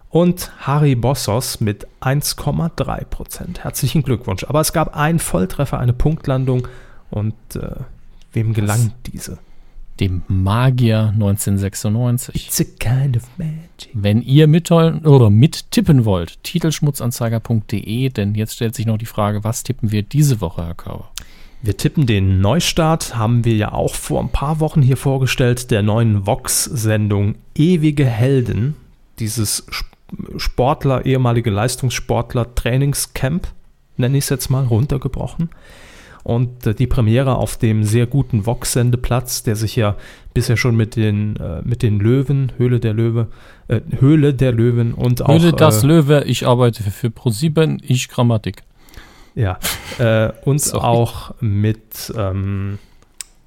Und 0.09 0.51
Harry 0.59 0.93
Bossos 0.95 1.61
mit 1.61 1.87
1,3 2.01 3.05
Prozent. 3.05 3.63
Herzlichen 3.63 4.03
Glückwunsch. 4.03 4.43
Aber 4.43 4.61
es 4.61 4.73
gab 4.73 4.95
einen 4.95 5.19
Volltreffer, 5.19 5.79
eine 5.79 5.93
Punktlandung. 5.93 6.67
Und 7.09 7.33
äh, 7.55 7.75
wem 8.33 8.53
gelang 8.53 8.93
diese? 9.07 9.37
Dem 10.01 10.23
Magier 10.27 11.11
1996. 11.13 12.35
It's 12.47 12.59
a 12.59 12.63
kind 12.79 13.15
of 13.15 13.23
magic. 13.37 13.89
Wenn 13.93 14.21
ihr 14.21 14.47
mittollen 14.47 15.05
oder 15.05 15.29
mittippen 15.29 16.05
wollt, 16.05 16.43
titelschmutzanzeiger.de, 16.43 18.09
denn 18.09 18.35
jetzt 18.35 18.55
stellt 18.55 18.75
sich 18.75 18.85
noch 18.87 18.97
die 18.97 19.05
Frage, 19.05 19.43
was 19.43 19.63
tippen 19.63 19.91
wir 19.91 20.01
diese 20.03 20.41
Woche, 20.41 20.65
Herr 20.65 20.73
Körber? 20.73 21.11
Wir 21.61 21.77
tippen 21.77 22.07
den 22.07 22.41
Neustart, 22.41 23.15
haben 23.15 23.45
wir 23.45 23.55
ja 23.55 23.71
auch 23.73 23.93
vor 23.93 24.19
ein 24.21 24.29
paar 24.29 24.59
Wochen 24.59 24.81
hier 24.81 24.97
vorgestellt, 24.97 25.69
der 25.69 25.83
neuen 25.83 26.25
Vox-Sendung 26.25 27.35
Ewige 27.53 28.05
Helden. 28.05 28.75
Dieses 29.19 29.63
Sp- 29.69 29.93
Sportler, 30.37 31.05
ehemalige 31.05 31.51
Leistungssportler 31.51 32.55
Trainingscamp, 32.55 33.47
nenne 33.97 34.17
ich 34.17 34.23
es 34.25 34.29
jetzt 34.29 34.49
mal, 34.49 34.65
runtergebrochen. 34.65 35.49
Und 36.23 36.65
äh, 36.67 36.75
die 36.75 36.87
Premiere 36.87 37.35
auf 37.35 37.57
dem 37.57 37.83
sehr 37.83 38.05
guten 38.05 38.45
Vox-Sendeplatz, 38.45 39.43
der 39.43 39.55
sich 39.55 39.75
ja 39.75 39.95
bisher 40.33 40.57
schon 40.57 40.75
mit 40.75 40.95
den, 40.95 41.35
äh, 41.37 41.61
mit 41.63 41.83
den 41.83 41.99
Löwen, 41.99 42.51
Höhle 42.57 42.79
der 42.79 42.93
Löwe, 42.93 43.27
äh, 43.67 43.81
Höhle 43.99 44.33
der 44.33 44.51
Löwen 44.51 44.93
und 44.93 45.23
auch 45.23 45.29
Höhle 45.29 45.53
das 45.53 45.83
äh, 45.83 45.87
Löwe, 45.87 46.23
ich 46.25 46.47
arbeite 46.47 46.83
für 46.83 47.07
Pro7, 47.07 47.79
ich 47.83 48.09
Grammatik. 48.09 48.63
Ja, 49.35 49.59
äh, 49.97 50.31
und 50.45 50.73
auch 50.73 51.33
mit 51.39 52.13
ähm, 52.15 52.77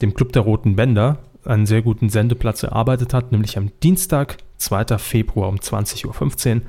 dem 0.02 0.14
Club 0.14 0.32
der 0.32 0.42
Roten 0.42 0.76
Bänder 0.76 1.18
einen 1.44 1.66
sehr 1.66 1.82
guten 1.82 2.08
Sendeplatz 2.08 2.62
erarbeitet 2.62 3.14
hat, 3.14 3.32
nämlich 3.32 3.58
am 3.58 3.70
Dienstag, 3.82 4.38
2. 4.58 4.98
Februar 4.98 5.48
um 5.48 5.56
20.15 5.56 6.56
Uhr. 6.56 6.62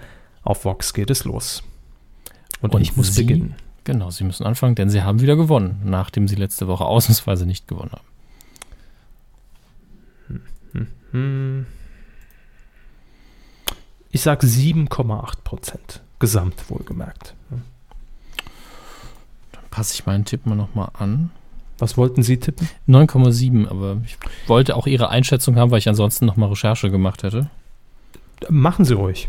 Auf 0.43 0.65
Vox 0.65 0.93
geht 0.93 1.09
es 1.09 1.23
los. 1.23 1.63
Und, 2.61 2.75
Und 2.75 2.81
ich 2.81 2.95
muss 2.95 3.15
Sie? 3.15 3.23
beginnen. 3.23 3.55
Genau, 3.85 4.09
Sie 4.09 4.23
müssen 4.23 4.45
anfangen, 4.45 4.75
denn 4.75 4.89
Sie 4.89 5.03
haben 5.03 5.21
wieder 5.21 5.35
gewonnen, 5.35 5.81
nachdem 5.85 6.27
Sie 6.27 6.35
letzte 6.35 6.67
Woche 6.67 6.85
ausnahmsweise 6.85 7.45
nicht 7.45 7.67
gewonnen 7.67 7.91
haben. 7.91 8.05
Ich 14.11 14.21
sage 14.21 14.47
7,8 14.47 15.41
Prozent. 15.43 16.01
Gesamt 16.19 16.69
wohlgemerkt. 16.69 17.35
Passe 19.69 19.93
ich 19.93 20.05
meinen 20.05 20.25
Tipp 20.25 20.45
mal 20.45 20.55
nochmal 20.55 20.89
an. 20.93 21.31
Was 21.77 21.97
wollten 21.97 22.23
Sie 22.23 22.37
tippen? 22.37 22.69
9,7, 22.87 23.67
aber 23.67 23.97
ich 24.05 24.17
wollte 24.47 24.75
auch 24.75 24.87
Ihre 24.87 25.09
Einschätzung 25.09 25.57
haben, 25.57 25.71
weil 25.71 25.79
ich 25.79 25.89
ansonsten 25.89 26.25
nochmal 26.25 26.49
Recherche 26.49 26.89
gemacht 26.89 27.23
hätte. 27.23 27.49
Machen 28.49 28.85
Sie 28.85 28.93
ruhig. 28.93 29.27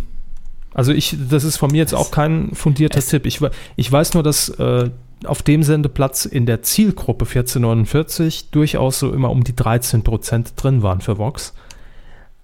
Also 0.77 0.93
ich, 0.93 1.17
das 1.31 1.43
ist 1.45 1.57
von 1.57 1.71
mir 1.71 1.79
jetzt 1.79 1.95
auch 1.95 2.11
kein 2.11 2.55
fundierter 2.55 2.99
Es- 2.99 3.09
Tipp. 3.09 3.25
Ich, 3.25 3.41
ich 3.77 3.91
weiß 3.91 4.13
nur, 4.13 4.23
dass 4.23 4.51
äh, 4.51 4.91
auf 5.25 5.43
dem 5.43 5.63
Sendeplatz 5.63 6.27
in 6.27 6.45
der 6.45 6.63
Zielgruppe 6.63 7.25
1449 7.25 8.51
durchaus 8.51 8.99
so 8.99 9.11
immer 9.11 9.31
um 9.31 9.43
die 9.43 9.57
13 9.57 10.03
Prozent 10.03 10.53
drin 10.57 10.83
waren 10.83 11.01
für 11.01 11.17
Vox. 11.17 11.55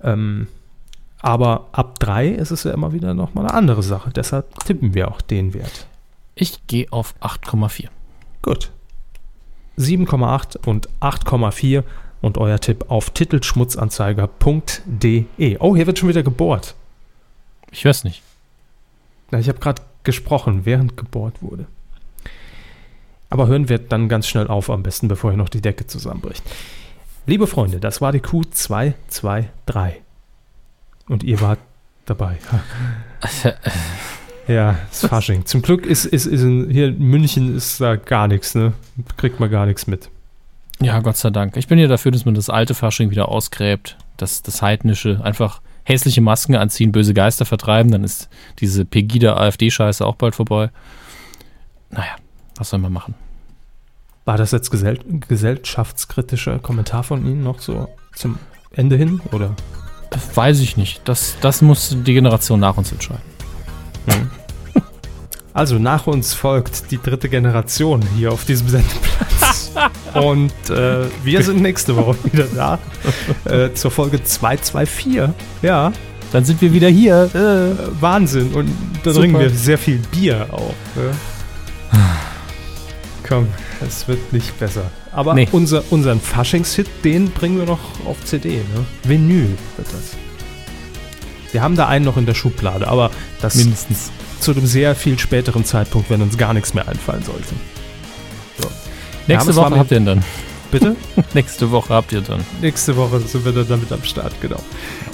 Ähm, 0.00 0.46
aber 1.20 1.68
ab 1.72 1.98
3 1.98 2.28
ist 2.28 2.52
es 2.52 2.64
ja 2.64 2.70
immer 2.72 2.94
wieder 2.94 3.12
nochmal 3.12 3.44
eine 3.44 3.52
andere 3.54 3.82
Sache. 3.82 4.08
Deshalb 4.10 4.58
tippen 4.64 4.94
wir 4.94 5.08
auch 5.10 5.20
den 5.20 5.52
Wert. 5.52 5.86
Ich 6.34 6.66
gehe 6.66 6.86
auf 6.90 7.14
8,4. 7.20 7.88
Gut. 8.40 8.70
7,8 9.78 10.66
und 10.66 10.88
8,4 11.00 11.82
und 12.22 12.38
euer 12.38 12.58
Tipp 12.60 12.86
auf 12.88 13.10
titelschmutzanzeiger.de. 13.10 15.58
Oh, 15.60 15.76
hier 15.76 15.86
wird 15.86 15.98
schon 15.98 16.08
wieder 16.08 16.22
gebohrt. 16.22 16.74
Ich 17.72 17.84
weiß 17.84 18.04
nicht. 18.04 18.22
Na, 19.30 19.38
ich 19.38 19.48
habe 19.48 19.58
gerade 19.58 19.82
gesprochen, 20.04 20.64
während 20.64 20.96
gebohrt 20.96 21.42
wurde. 21.42 21.66
Aber 23.30 23.46
hören 23.46 23.68
wir 23.68 23.78
dann 23.78 24.08
ganz 24.08 24.28
schnell 24.28 24.46
auf, 24.46 24.68
am 24.68 24.82
besten, 24.82 25.08
bevor 25.08 25.30
hier 25.30 25.38
noch 25.38 25.48
die 25.48 25.62
Decke 25.62 25.86
zusammenbricht. 25.86 26.42
Liebe 27.26 27.46
Freunde, 27.46 27.80
das 27.80 28.00
war 28.00 28.12
die 28.12 28.20
Q223. 28.20 29.94
Und 31.08 31.24
ihr 31.24 31.40
wart 31.40 31.58
dabei. 32.04 32.38
Ja, 34.48 34.76
ist 34.90 35.06
Fasching. 35.06 35.46
Zum 35.46 35.62
Glück 35.62 35.86
ist, 35.86 36.04
ist, 36.04 36.26
ist 36.26 36.42
in, 36.42 36.68
hier 36.68 36.88
in 36.88 36.98
München 36.98 37.56
ist 37.56 37.80
da 37.80 37.96
gar 37.96 38.26
nichts, 38.26 38.54
ne? 38.54 38.72
Kriegt 39.16 39.38
man 39.38 39.50
gar 39.50 39.66
nichts 39.66 39.86
mit. 39.86 40.10
Ja, 40.80 40.98
Gott 41.00 41.16
sei 41.16 41.30
Dank. 41.30 41.56
Ich 41.56 41.68
bin 41.68 41.78
ja 41.78 41.86
dafür, 41.86 42.10
dass 42.10 42.24
man 42.24 42.34
das 42.34 42.50
alte 42.50 42.74
Fasching 42.74 43.10
wieder 43.10 43.28
ausgräbt. 43.28 43.96
Das, 44.16 44.42
das 44.42 44.60
heidnische. 44.60 45.20
Einfach 45.22 45.60
hässliche 45.84 46.20
Masken 46.20 46.54
anziehen, 46.54 46.92
böse 46.92 47.14
Geister 47.14 47.44
vertreiben. 47.44 47.90
Dann 47.90 48.04
ist 48.04 48.28
diese 48.58 48.84
Pegida-AfD-Scheiße 48.84 50.04
auch 50.04 50.16
bald 50.16 50.34
vorbei. 50.34 50.70
Naja, 51.90 52.16
was 52.56 52.70
soll 52.70 52.80
man 52.80 52.92
machen? 52.92 53.14
War 54.24 54.36
das 54.36 54.52
jetzt 54.52 54.70
gesell 54.70 54.98
gesellschaftskritischer 55.28 56.58
Kommentar 56.60 57.02
von 57.02 57.26
Ihnen 57.26 57.42
noch 57.42 57.58
so 57.58 57.88
zum 58.14 58.38
Ende 58.72 58.96
hin? 58.96 59.20
Oder? 59.32 59.54
Das 60.10 60.36
weiß 60.36 60.60
ich 60.60 60.76
nicht. 60.76 61.00
Das, 61.08 61.36
das 61.40 61.62
muss 61.62 61.96
die 62.04 62.14
Generation 62.14 62.60
nach 62.60 62.76
uns 62.76 62.92
entscheiden. 62.92 63.22
Also 65.54 65.78
nach 65.78 66.06
uns 66.06 66.32
folgt 66.32 66.90
die 66.90 66.98
dritte 66.98 67.28
Generation 67.28 68.00
hier 68.16 68.32
auf 68.32 68.44
diesem 68.46 68.68
Sendeplatz. 68.68 69.70
Und 70.14 70.52
äh, 70.70 71.06
wir 71.24 71.42
sind 71.42 71.60
nächste 71.60 71.94
Woche 71.96 72.16
wieder 72.24 72.46
da 72.54 72.78
äh, 73.44 73.72
zur 73.74 73.90
Folge 73.90 74.22
224. 74.24 75.34
Ja, 75.60 75.92
Dann 76.32 76.44
sind 76.46 76.60
wir 76.62 76.72
wieder 76.72 76.88
hier. 76.88 77.30
äh, 77.34 78.00
Wahnsinn. 78.00 78.52
Und 78.54 78.70
da 79.04 79.10
Super. 79.12 79.20
trinken 79.24 79.40
wir 79.40 79.50
sehr 79.50 79.76
viel 79.78 79.98
Bier 80.10 80.46
auch. 80.50 80.74
Komm, 83.28 83.48
es 83.86 84.08
wird 84.08 84.32
nicht 84.32 84.58
besser. 84.58 84.90
Aber 85.12 85.34
Nee. 85.34 85.48
unser, 85.52 85.82
unseren 85.90 86.20
Faschingshit, 86.20 86.88
den 87.04 87.30
bringen 87.30 87.58
wir 87.58 87.66
noch 87.66 87.80
auf 88.06 88.16
CD. 88.24 88.56
Ne? 88.56 88.84
Vinyl 89.04 89.48
wird 89.76 89.88
das. 89.88 90.16
Wir 91.52 91.62
haben 91.62 91.76
da 91.76 91.88
einen 91.88 92.04
noch 92.06 92.16
in 92.16 92.24
der 92.24 92.34
Schublade, 92.34 92.88
aber 92.88 93.10
das 93.42 93.54
Mindestens. 93.56 94.10
Zu 94.42 94.52
einem 94.52 94.66
sehr 94.66 94.94
viel 94.94 95.18
späteren 95.18 95.64
Zeitpunkt, 95.64 96.10
wenn 96.10 96.22
uns 96.22 96.36
gar 96.36 96.52
nichts 96.52 96.74
mehr 96.74 96.88
einfallen 96.88 97.22
sollte. 97.22 97.54
Nächste 99.26 99.50
es 99.50 99.56
war 99.56 99.70
Woche 99.70 99.78
habt 99.78 99.90
ihr 99.90 99.96
ihn 99.98 100.06
dann. 100.06 100.24
Bitte? 100.70 100.96
Nächste 101.34 101.70
Woche 101.70 101.94
habt 101.94 102.12
ihr 102.12 102.22
dann. 102.22 102.44
Nächste 102.60 102.96
Woche 102.96 103.20
sind 103.20 103.44
wir 103.44 103.52
dann 103.52 103.68
damit 103.68 103.92
am 103.92 104.02
Start, 104.02 104.32
genau. 104.40 104.60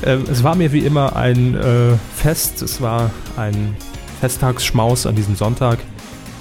Ähm, 0.05 0.25
es 0.31 0.43
war 0.43 0.55
mir 0.55 0.73
wie 0.73 0.81
immer 0.81 1.17
ein 1.17 1.55
äh, 1.55 1.97
Fest. 2.15 2.63
Es 2.63 2.81
war 2.81 3.11
ein 3.37 3.77
Festtagsschmaus 4.21 5.07
an 5.07 5.17
diesem 5.17 5.37
Sonntag. 5.37 5.79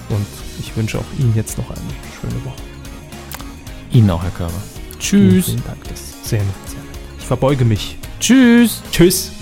Und 0.09 0.25
ich 0.59 0.75
wünsche 0.77 0.99
auch 0.99 1.19
Ihnen 1.19 1.33
jetzt 1.35 1.57
noch 1.57 1.69
eine 1.69 1.79
schöne 2.21 2.45
Woche. 2.45 2.61
Ihnen 3.91 4.09
auch, 4.09 4.23
Herr 4.23 4.31
Körber. 4.31 4.53
Tschüss. 4.99 5.45
Vielen 5.45 5.63
Dank, 5.65 5.83
das 5.89 6.13
sehr. 6.23 6.39
Sehr 6.39 6.39
nett. 6.39 6.55
Ich 7.19 7.25
verbeuge 7.25 7.65
mich. 7.65 7.97
Tschüss. 8.19 8.81
Tschüss. 8.91 9.36